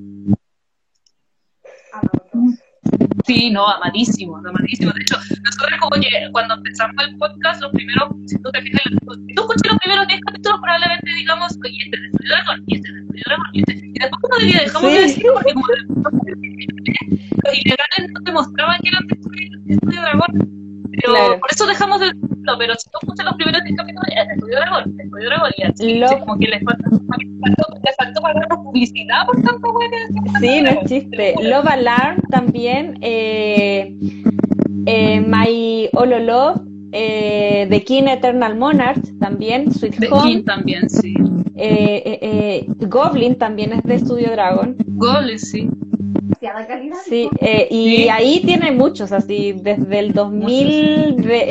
Sí, 3.26 3.50
no, 3.50 3.66
amadísimo, 3.68 4.36
amadísimo. 4.36 4.92
De 4.92 5.02
hecho, 5.02 5.16
nosotros 5.16 5.78
como 5.80 5.90
que 6.00 6.08
cuando 6.32 6.54
empezamos 6.54 6.94
el 7.06 7.16
podcast, 7.16 7.60
los 7.62 7.70
primeros, 7.72 8.08
si 8.26 8.36
tú 8.42 8.50
te 8.50 8.62
fijas, 8.62 8.82
si 8.84 9.34
tú 9.34 9.42
escuchas 9.42 9.72
los 9.72 9.78
primeros 9.80 10.06
10 10.08 10.20
capítulos, 10.26 10.58
probablemente 10.62 11.10
digamos, 11.14 11.52
oye, 11.64 11.78
este 11.84 11.96
es 11.96 12.02
de 12.02 12.08
Estudio 12.08 12.30
Dragón, 12.34 12.64
y 12.66 12.74
este 12.76 12.88
es 12.88 12.94
de 12.94 13.00
Estudio 13.02 13.22
Dragón, 13.26 13.46
y 13.52 13.60
este. 13.60 13.72
Y 13.74 13.98
después 14.00 14.20
como 14.22 14.36
que 14.38 14.44
dejamos 14.46 14.90
de 14.92 14.96
Sí. 14.96 15.02
decir, 15.06 15.26
porque 15.34 15.52
como 15.54 15.66
los 17.44 17.54
ilegales 17.64 18.12
no 18.12 18.20
te 18.24 18.32
mostraban 18.32 18.78
que 18.82 18.88
eran 18.88 19.06
de 19.06 19.14
Estudio, 19.14 19.48
de 19.64 19.74
Estudio 19.74 20.00
Dragón. 20.02 20.32
Pero 20.92 21.12
Claro. 21.12 21.40
por 21.40 21.50
eso 21.52 21.66
dejamos 21.66 22.00
de 22.00 22.06
decirlo, 22.06 22.52
pero 22.58 22.74
si 22.74 22.90
tú 22.90 22.98
escuchas 23.02 23.24
los 23.26 23.34
primeros 23.34 23.62
10 23.64 23.76
capítulos, 23.76 24.04
de 24.08 24.34
Estudio 24.34 24.56
Dragón, 24.56 25.00
Estudio 25.00 25.26
Dragón, 25.28 25.50
y 25.56 25.62
así, 25.62 25.94
Lo- 25.98 26.18
como 26.20 26.38
que 26.38 26.46
les 26.48 26.62
faltó, 26.64 26.90
les 27.84 27.96
faltó 27.96 28.62
publicidad 28.64 29.26
por 29.26 29.42
tanto, 29.42 29.72
güey. 29.72 29.88
Sí, 30.40 30.62
no 30.62 30.70
es 30.70 30.88
chiste. 30.88 31.34
Love 31.42 31.66
Alarm 31.66 32.20
también. 32.30 32.98
Eh, 33.02 33.96
eh, 34.86 35.20
My 35.20 35.88
Ololo. 35.92 36.54
Eh, 36.92 37.68
The 37.70 37.84
King 37.84 38.04
Eternal 38.08 38.56
Monarch 38.58 39.00
también. 39.20 39.72
Sweet 39.72 39.94
De 39.96 40.08
Home. 40.10 40.22
King 40.28 40.44
también, 40.44 40.90
sí. 40.90 41.14
Eh, 41.54 42.02
eh, 42.04 42.18
eh, 42.20 42.66
Goblin 42.88 43.36
también 43.38 43.72
es 43.74 43.82
de 43.84 43.94
Estudio 43.94 44.30
Dragon. 44.30 44.74
Goles, 44.96 45.50
sí. 45.50 45.68
Demasiada 46.40 46.66
calidad. 46.66 46.96
Sí, 47.06 47.28
eh, 47.40 47.68
y 47.70 47.96
Sí. 47.96 48.08
ahí 48.08 48.42
tiene 48.44 48.72
muchos, 48.72 49.12
así, 49.12 49.52
desde 49.62 49.98
el 49.98 50.12
2000, 50.12 51.16
de- 51.16 51.44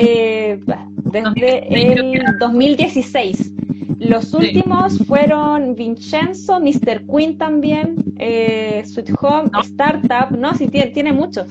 eh, 0.56 0.60
desde 1.06 1.92
el 1.92 2.38
2016. 2.40 3.54
Los 4.00 4.34
últimos 4.34 4.98
fueron 5.06 5.76
Vincenzo, 5.76 6.60
Mr. 6.60 7.06
Queen 7.06 7.38
también, 7.38 7.96
eh, 8.18 8.82
Sweet 8.86 9.12
Home, 9.22 9.50
No. 9.52 9.62
Startup, 9.62 10.32
no, 10.36 10.56
sí, 10.56 10.68
tiene, 10.70 10.92
tiene 10.92 11.14
muchos. 11.14 11.48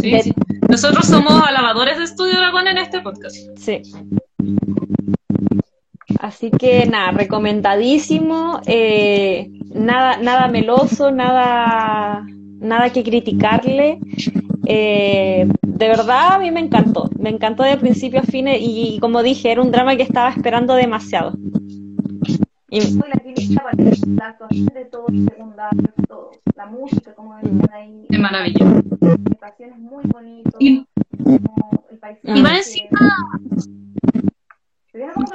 Sí, 0.00 0.10
De- 0.10 0.22
sí. 0.22 0.32
Nosotros 0.68 1.06
somos 1.06 1.32
alabadores 1.46 1.98
de 1.98 2.04
Estudio 2.04 2.36
Dragón 2.38 2.68
en 2.68 2.78
este 2.78 3.00
podcast. 3.00 3.34
Sí. 3.56 3.80
Así 6.20 6.50
que 6.50 6.86
nada, 6.86 7.12
recomendadísimo, 7.12 8.60
eh, 8.66 9.50
nada, 9.74 10.16
nada 10.18 10.48
meloso, 10.48 11.10
nada, 11.10 12.24
nada 12.60 12.90
que 12.90 13.02
criticarle. 13.02 13.98
Eh, 14.66 15.46
de 15.62 15.88
verdad 15.88 16.34
a 16.34 16.38
mí 16.38 16.50
me 16.50 16.60
encantó, 16.60 17.10
me 17.18 17.30
encantó 17.30 17.62
de 17.64 17.76
principio 17.76 18.20
a 18.20 18.22
fin 18.22 18.48
y, 18.48 18.98
como 19.00 19.22
dije, 19.22 19.50
era 19.52 19.62
un 19.62 19.70
drama 19.70 19.96
que 19.96 20.02
estaba 20.02 20.30
esperando 20.30 20.74
demasiado. 20.74 21.32
Y, 22.70 22.98
la 22.98 24.26
actuación 24.26 24.66
de 24.74 24.84
todo. 24.86 25.06
Música, 26.70 27.12
como 27.14 27.36
decían 27.36 27.70
ahí. 27.72 28.06
Muy 29.78 30.04
bonito. 30.12 30.54
Y- 30.58 30.84
como 31.24 31.84
el 31.90 31.98
paisaje. 31.98 32.38
Y 32.38 32.42
más 32.42 32.56
encima, 32.58 33.16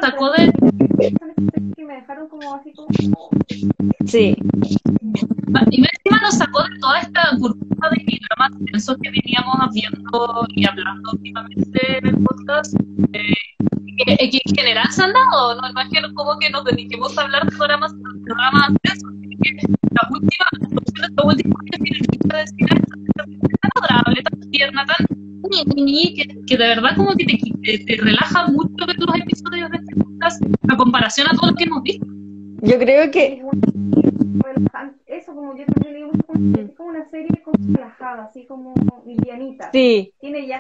Sacó 0.01 0.31
de- 0.31 0.51
que 1.75 1.85
me 1.85 1.95
dejaron 1.95 2.27
como 2.29 2.53
así 2.55 2.73
como. 2.73 2.87
sí, 4.05 4.35
y 5.71 5.81
encima 5.81 6.21
nos 6.21 6.37
sacó 6.37 6.63
de 6.63 6.79
toda 6.79 6.99
esta 6.99 7.21
burbuja 7.37 7.89
de 7.91 8.19
dramas 8.29 8.59
densos 8.59 8.97
que 9.01 9.09
veníamos 9.09 9.69
viendo 9.73 10.45
y 10.55 10.65
hablando 10.67 11.11
últimamente 11.13 11.97
en 11.97 12.07
el 12.07 12.23
podcast. 12.23 12.75
eh, 13.13 13.33
en 14.07 14.55
general 14.55 14.91
se 14.91 15.03
han 15.03 15.13
dado, 15.13 15.55
no, 15.55 15.71
no 15.71 15.81
es 15.81 15.89
que 15.89 16.13
como 16.13 16.37
que 16.39 16.49
nos 16.49 16.63
dediquemos 16.65 17.17
a 17.17 17.21
hablar 17.21 17.49
de 17.49 17.57
dramas, 17.57 17.93
de 17.93 18.33
dramas 18.33 18.69
densos, 18.83 19.11
sino 19.21 19.37
que 19.41 19.67
la 19.91 20.09
última, 20.11 20.45
la 21.15 21.23
última 21.23 21.55
que 21.71 21.77
tiene 21.79 21.99
que 21.99 22.37
decir 22.37 22.67
es 22.71 23.01
tan 23.61 23.71
adorable, 23.75 24.23
tan 24.23 24.51
tierna, 24.51 24.85
tan 24.85 25.05
que, 25.49 26.27
que 26.47 26.57
de 26.57 26.67
verdad 26.67 26.95
como 26.95 27.15
que 27.15 27.25
te, 27.25 27.37
te, 27.63 27.85
te 27.85 28.01
relaja 28.01 28.47
mucho 28.47 28.85
ver 28.85 28.95
los 28.99 29.15
episodios 29.15 29.71
de 29.71 29.77
este 29.77 29.95
podcast 29.95 30.43
a 30.69 30.77
comparación 30.77 31.27
a 31.27 31.31
todo 31.31 31.51
lo 31.51 31.55
que 31.55 31.63
hemos 31.63 31.83
visto. 31.83 32.05
yo 32.61 32.77
creo 32.77 33.11
que 33.11 33.41
relajante. 34.43 34.98
Como 35.39 35.55
yo 35.55 35.65
también 35.67 35.95
digo, 35.95 36.11
es 36.11 36.25
como, 36.25 36.57
es 36.57 36.75
como 36.75 36.89
una 36.89 37.05
serie 37.05 37.41
como 37.45 37.57
relajada, 37.73 38.25
así 38.25 38.45
como 38.45 38.73
livianita. 39.05 39.71
sí, 39.71 40.13
Tiene 40.19 40.45
ya 40.45 40.59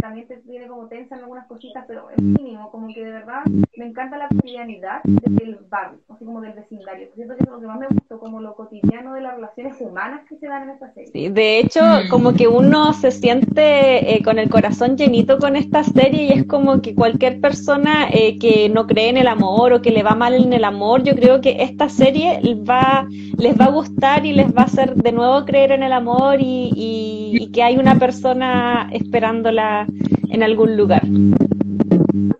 también 0.00 0.28
te 0.28 0.36
tiene 0.36 0.68
como 0.68 0.86
tensa 0.86 1.16
en 1.16 1.22
algunas 1.22 1.48
cositas, 1.48 1.84
pero 1.88 2.08
es 2.10 2.22
mínimo, 2.22 2.70
como 2.70 2.86
que 2.94 3.04
de 3.04 3.10
verdad 3.10 3.42
me 3.76 3.86
encanta 3.86 4.16
la 4.16 4.28
cotidianidad 4.28 5.02
del 5.02 5.58
barrio, 5.68 5.98
así 6.08 6.24
como 6.24 6.40
del 6.40 6.52
vecindario. 6.52 7.08
Siento 7.16 7.36
que 7.36 7.42
es 7.42 7.50
lo 7.50 7.58
que 7.58 7.66
más 7.66 7.80
me 7.80 7.88
gustó, 7.88 8.20
como 8.20 8.40
lo 8.40 8.54
cotidiano 8.54 9.14
de 9.14 9.22
las 9.22 9.34
relaciones 9.34 9.74
humanas 9.80 10.20
que 10.28 10.36
se 10.36 10.46
dan 10.46 10.64
en 10.64 10.70
esta 10.70 10.92
serie. 10.92 11.10
Sí, 11.12 11.28
de 11.30 11.58
hecho, 11.58 11.80
como 12.10 12.34
que 12.34 12.46
uno 12.46 12.92
se 12.92 13.10
siente 13.10 14.14
eh, 14.14 14.22
con 14.22 14.38
el 14.38 14.50
corazón 14.50 14.96
llenito 14.96 15.38
con 15.38 15.56
esta 15.56 15.82
serie 15.82 16.26
y 16.26 16.32
es 16.32 16.46
como 16.46 16.80
que 16.80 16.94
cualquier 16.94 17.40
persona 17.40 18.08
eh, 18.12 18.38
que 18.38 18.68
no 18.68 18.86
cree 18.86 19.08
en 19.08 19.16
el 19.16 19.26
amor 19.26 19.72
o 19.72 19.82
que 19.82 19.90
le 19.90 20.04
va 20.04 20.14
mal 20.14 20.34
en 20.34 20.52
el 20.52 20.62
amor, 20.64 21.02
yo 21.02 21.14
creo 21.16 21.40
que 21.40 21.56
esta 21.62 21.88
serie 21.88 22.40
va, 22.68 23.06
les 23.38 23.58
va 23.58 23.63
a 23.64 23.70
gustar 23.70 24.24
y 24.26 24.32
les 24.32 24.48
va 24.48 24.62
a 24.62 24.64
hacer 24.64 24.94
de 24.94 25.12
nuevo 25.12 25.44
creer 25.44 25.72
en 25.72 25.82
el 25.82 25.92
amor 25.92 26.40
y, 26.40 26.70
y, 26.74 27.38
y 27.42 27.50
que 27.52 27.62
hay 27.62 27.76
una 27.76 27.98
persona 27.98 28.88
esperándola 28.92 29.86
en 30.30 30.42
algún 30.42 30.76
lugar. 30.76 31.02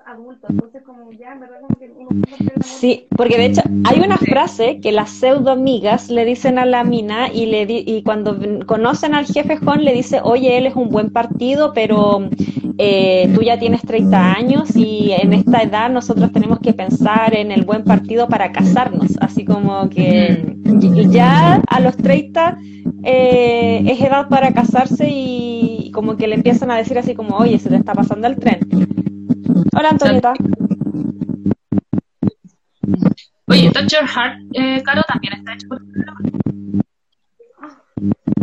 Adultos, 0.07 0.51
entonces 0.51 0.83
como 0.85 1.11
ya 1.13 1.33
en 1.33 1.41
verdad 1.41 1.57
como 1.63 1.79
que 1.79 1.91
uno 1.91 2.11
Sí, 2.63 3.07
porque 3.17 3.37
de 3.37 3.47
hecho 3.47 3.63
hay 3.85 4.01
una 4.01 4.17
frase 4.19 4.81
que 4.81 4.93
las 4.93 5.11
pseudo 5.11 5.51
amigas 5.51 6.11
le 6.11 6.25
dicen 6.25 6.59
a 6.59 6.65
la 6.67 6.85
mina 6.85 7.29
y 7.33 7.47
le 7.47 7.67
di- 7.67 7.85
y 7.87 8.03
cuando 8.03 8.39
conocen 8.67 9.15
al 9.15 9.27
jefe 9.27 9.57
Jon 9.57 9.85
le 9.85 9.93
dice, 9.93 10.21
oye, 10.23 10.57
él 10.59 10.67
es 10.67 10.77
un 10.77 10.89
buen 10.89 11.11
partido, 11.11 11.73
pero 11.75 12.29
eh, 12.79 13.31
tú 13.35 13.43
ya 13.43 13.59
tienes 13.59 13.83
30 13.83 14.33
años 14.35 14.75
y 14.77 15.13
en 15.13 15.33
esta 15.33 15.63
edad 15.63 15.91
nosotros 15.91 16.33
tenemos 16.33 16.59
que 16.61 16.73
pensar 16.73 17.35
en 17.35 17.53
el 17.53 17.65
buen 17.65 17.85
partido 17.85 18.29
para 18.29 18.53
casarnos, 18.53 19.17
así 19.21 19.45
como 19.45 19.89
que 19.89 20.57
y- 20.65 21.09
ya 21.11 21.63
a 21.69 21.81
los 21.81 21.97
30 21.97 22.59
eh, 23.05 23.83
es 23.87 24.01
edad 24.01 24.29
para 24.29 24.53
casarse 24.53 25.07
y 25.11 25.91
como 25.93 26.17
que 26.17 26.27
le 26.27 26.35
empiezan 26.37 26.71
a 26.71 26.77
decir 26.77 26.99
así 26.99 27.15
como, 27.15 27.37
oye, 27.37 27.59
se 27.59 27.69
te 27.69 27.77
está 27.77 27.93
pasando 27.95 28.27
el 28.27 28.37
tren. 28.37 28.59
Hola 29.77 29.91
Antonieta. 29.91 30.33
Oye, 33.47 33.71
Touch 33.71 33.89
Your 33.93 34.07
Heart, 34.09 34.39
eh, 34.55 34.83
Caro, 34.83 35.03
también 35.07 35.35
está 35.35 35.53
hecho 35.55 35.69
por 35.69 35.79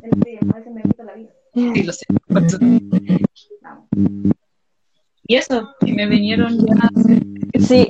el 0.04 0.20
frío, 0.22 0.40
a 0.54 0.58
veces 0.58 0.74
me 0.74 0.82
quita 0.84 1.04
la 1.04 1.14
vida. 1.16 1.30
Sí, 1.54 1.84
lo 1.84 1.94
sé. 1.94 2.06
Y 5.32 5.36
eso, 5.36 5.70
y 5.86 5.94
me 5.94 6.08
vinieron 6.08 6.58
ya 6.66 6.90
Sí, 7.66 7.88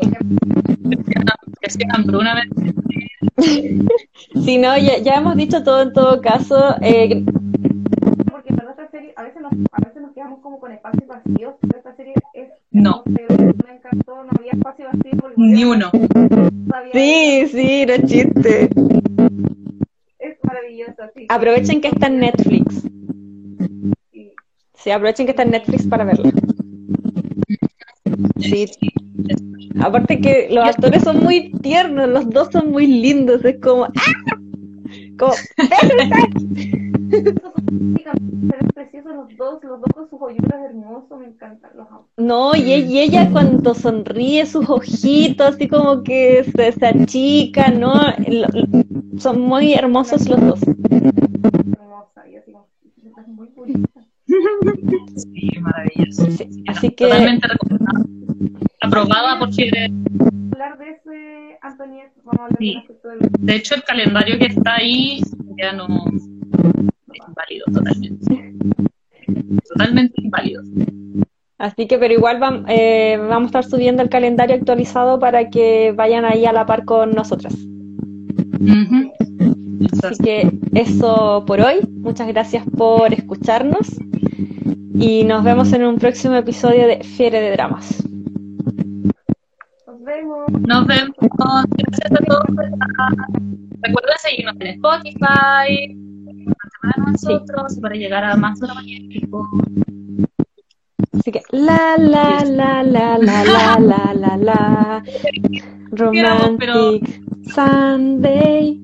sí, 4.45 4.57
no, 4.57 4.77
ya, 4.77 4.99
ya 4.99 5.15
hemos 5.15 5.35
dicho 5.35 5.63
todo 5.63 5.81
en 5.81 5.93
todo 5.93 6.21
caso. 6.21 6.75
eh, 6.81 7.23
Porque 8.29 8.53
verdad 8.53 8.71
esta 8.71 8.89
serie, 8.91 9.13
a 9.15 9.23
veces, 9.23 9.41
nos, 9.41 9.51
a 9.71 9.79
veces 9.85 10.01
nos 10.01 10.13
quedamos 10.13 10.39
como 10.41 10.59
con 10.59 10.71
espacios 10.71 11.07
vacíos, 11.07 11.55
pero 11.61 11.77
esta 11.77 11.95
serie 11.95 12.13
es... 12.33 12.49
No. 12.71 13.03
Me 13.05 13.73
encantó, 13.73 14.23
no 14.23 14.29
había 14.37 14.51
espacio 14.53 14.85
vacío. 14.91 15.11
porque 15.19 15.35
Ni 15.41 15.63
uno. 15.63 15.89
sí, 16.93 17.47
sí, 17.51 17.85
no 17.85 18.07
chiste. 18.07 18.69
Es 20.19 20.37
maravilloso, 20.43 21.03
sí. 21.15 21.25
Aprovechen 21.29 21.81
que 21.81 21.87
está 21.89 22.07
en 22.07 22.19
Netflix. 22.19 22.83
Sí. 24.11 24.33
Sí, 24.73 24.91
aprovechen 24.91 25.25
que 25.25 25.31
está 25.31 25.43
en 25.43 25.51
Netflix 25.51 25.85
para 25.87 26.03
verla. 26.05 26.31
Sí. 28.39 28.65
Aparte 29.79 30.19
que 30.21 30.47
los 30.51 30.65
actores 30.65 31.03
son 31.03 31.23
muy 31.23 31.51
tiernos, 31.61 32.09
los 32.09 32.29
dos 32.29 32.49
son 32.51 32.71
muy 32.71 32.87
lindos, 32.87 33.43
es 33.45 33.59
como... 33.61 33.85
¡ah! 33.85 33.91
Como, 35.17 35.33
los 39.03 39.37
dos, 39.37 39.63
los 39.63 39.79
dos 39.81 39.89
con 39.93 40.09
sus 40.09 40.19
hermosos, 40.51 41.19
me 41.19 41.25
encantan, 41.27 41.71
los 41.75 41.87
amo. 41.87 42.07
No, 42.17 42.55
y, 42.55 42.73
y 42.73 42.99
ella 42.99 43.29
cuando 43.31 43.73
sonríe, 43.73 44.45
sus 44.45 44.69
ojitos, 44.69 45.55
así 45.55 45.67
como 45.67 46.03
que 46.03 46.43
se, 46.55 46.71
se 46.71 46.85
achican, 46.85 47.79
¿no? 47.79 47.93
Lo- 48.27 48.47
lo- 48.53 49.19
Son 49.19 49.41
muy 49.41 49.73
hermosos 49.73 50.27
los 50.29 50.39
dos. 50.41 50.59
Hermosa, 50.63 52.27
y 52.27 52.37
así 52.37 52.51
como. 52.51 52.67
Sí, 55.15 55.49
maravilloso. 55.59 56.29
Sí, 56.31 56.63
así 56.67 56.89
que... 56.91 57.05
Totalmente 57.05 57.47
recomendada. 57.47 58.05
Aprobada 58.81 59.39
por 59.39 59.53
Fiebre. 59.53 59.91
Hablar 60.51 60.77
de 60.77 60.89
ese, 60.91 61.57
Antoniet, 61.61 62.11
vamos 62.23 62.39
a 62.39 62.43
hablar 62.45 62.57
Sí. 62.59 62.75
de 63.39 63.55
hecho, 63.55 63.75
el 63.75 63.83
calendario 63.83 64.37
que 64.39 64.45
está 64.45 64.75
ahí 64.75 65.21
ya 65.57 65.71
no 65.73 65.85
es 66.13 66.23
inválido 67.27 67.65
totalmente. 67.73 68.55
Totalmente 69.69 70.21
inválido. 70.21 70.63
Así 71.57 71.87
que, 71.87 71.97
pero 71.99 72.13
igual 72.13 72.39
vam- 72.39 72.65
eh, 72.67 73.17
vamos 73.17 73.43
a 73.53 73.59
estar 73.59 73.63
subiendo 73.65 74.01
el 74.01 74.09
calendario 74.09 74.55
actualizado 74.55 75.19
para 75.19 75.49
que 75.49 75.93
vayan 75.95 76.25
ahí 76.25 76.45
a 76.45 76.53
la 76.53 76.65
par 76.65 76.85
con 76.85 77.11
nosotras. 77.11 77.53
Así 80.03 80.23
que 80.23 80.51
eso 80.73 81.43
por 81.45 81.61
hoy. 81.61 81.75
Muchas 81.91 82.27
gracias 82.27 82.63
por 82.77 83.13
escucharnos 83.13 83.87
y 84.93 85.23
nos 85.23 85.43
vemos 85.43 85.71
en 85.73 85.83
un 85.83 85.97
próximo 85.97 86.35
episodio 86.35 86.87
de 86.87 87.03
Fiebre 87.03 87.41
de 87.41 87.51
Dramas. 87.51 88.03
Nos 89.87 90.03
vemos. 90.03 90.51
Nos 90.67 90.87
vemos. 90.87 91.15
Gracias 91.77 92.11
a 92.11 92.23
todos. 92.25 92.45
Recuerden 93.81 94.17
seguirnos 94.19 94.55
en 94.59 94.67
Spotify. 94.67 95.97
Para 96.81 97.11
nosotros, 97.11 97.79
para 97.81 97.95
llegar 97.95 98.23
a 98.23 98.35
más 98.35 98.59
dramático. 98.59 99.47
Así 101.13 101.31
que 101.31 101.41
la 101.51 101.97
la 101.97 102.43
la 102.45 102.83
la 102.83 103.17
la 103.17 103.43
la 103.43 103.79
la 103.79 104.13
la 104.13 104.37
la 104.37 105.03
Romantic 105.91 107.21
Sunday. 107.53 108.81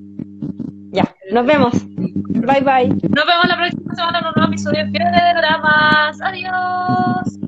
Ya, 0.92 1.14
nos 1.30 1.46
vemos. 1.46 1.72
Bye 1.86 2.60
bye. 2.60 2.88
Nos 2.88 3.26
vemos 3.26 3.48
la 3.48 3.56
próxima 3.56 3.94
semana 3.94 4.18
en 4.20 4.26
un 4.26 4.32
nuevo 4.36 4.52
episodio 4.52 4.84
de 4.84 4.90
Fiebre 4.90 5.10
de 5.10 5.34
Dramas. 5.34 6.20
Adiós. 6.20 7.38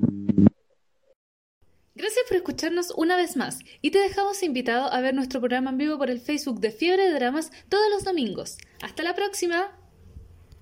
Gracias 1.94 2.24
por 2.28 2.36
escucharnos 2.36 2.92
una 2.96 3.16
vez 3.16 3.36
más 3.36 3.58
y 3.82 3.90
te 3.90 3.98
dejamos 3.98 4.42
invitado 4.42 4.92
a 4.92 5.00
ver 5.00 5.14
nuestro 5.14 5.40
programa 5.40 5.70
en 5.70 5.78
vivo 5.78 5.98
por 5.98 6.10
el 6.10 6.20
Facebook 6.20 6.60
de 6.60 6.70
Fiebre 6.70 7.04
de 7.08 7.14
Dramas 7.14 7.50
todos 7.68 7.84
los 7.90 8.04
domingos. 8.04 8.58
¡Hasta 8.82 9.02
la 9.02 9.14
próxima! 9.14 9.79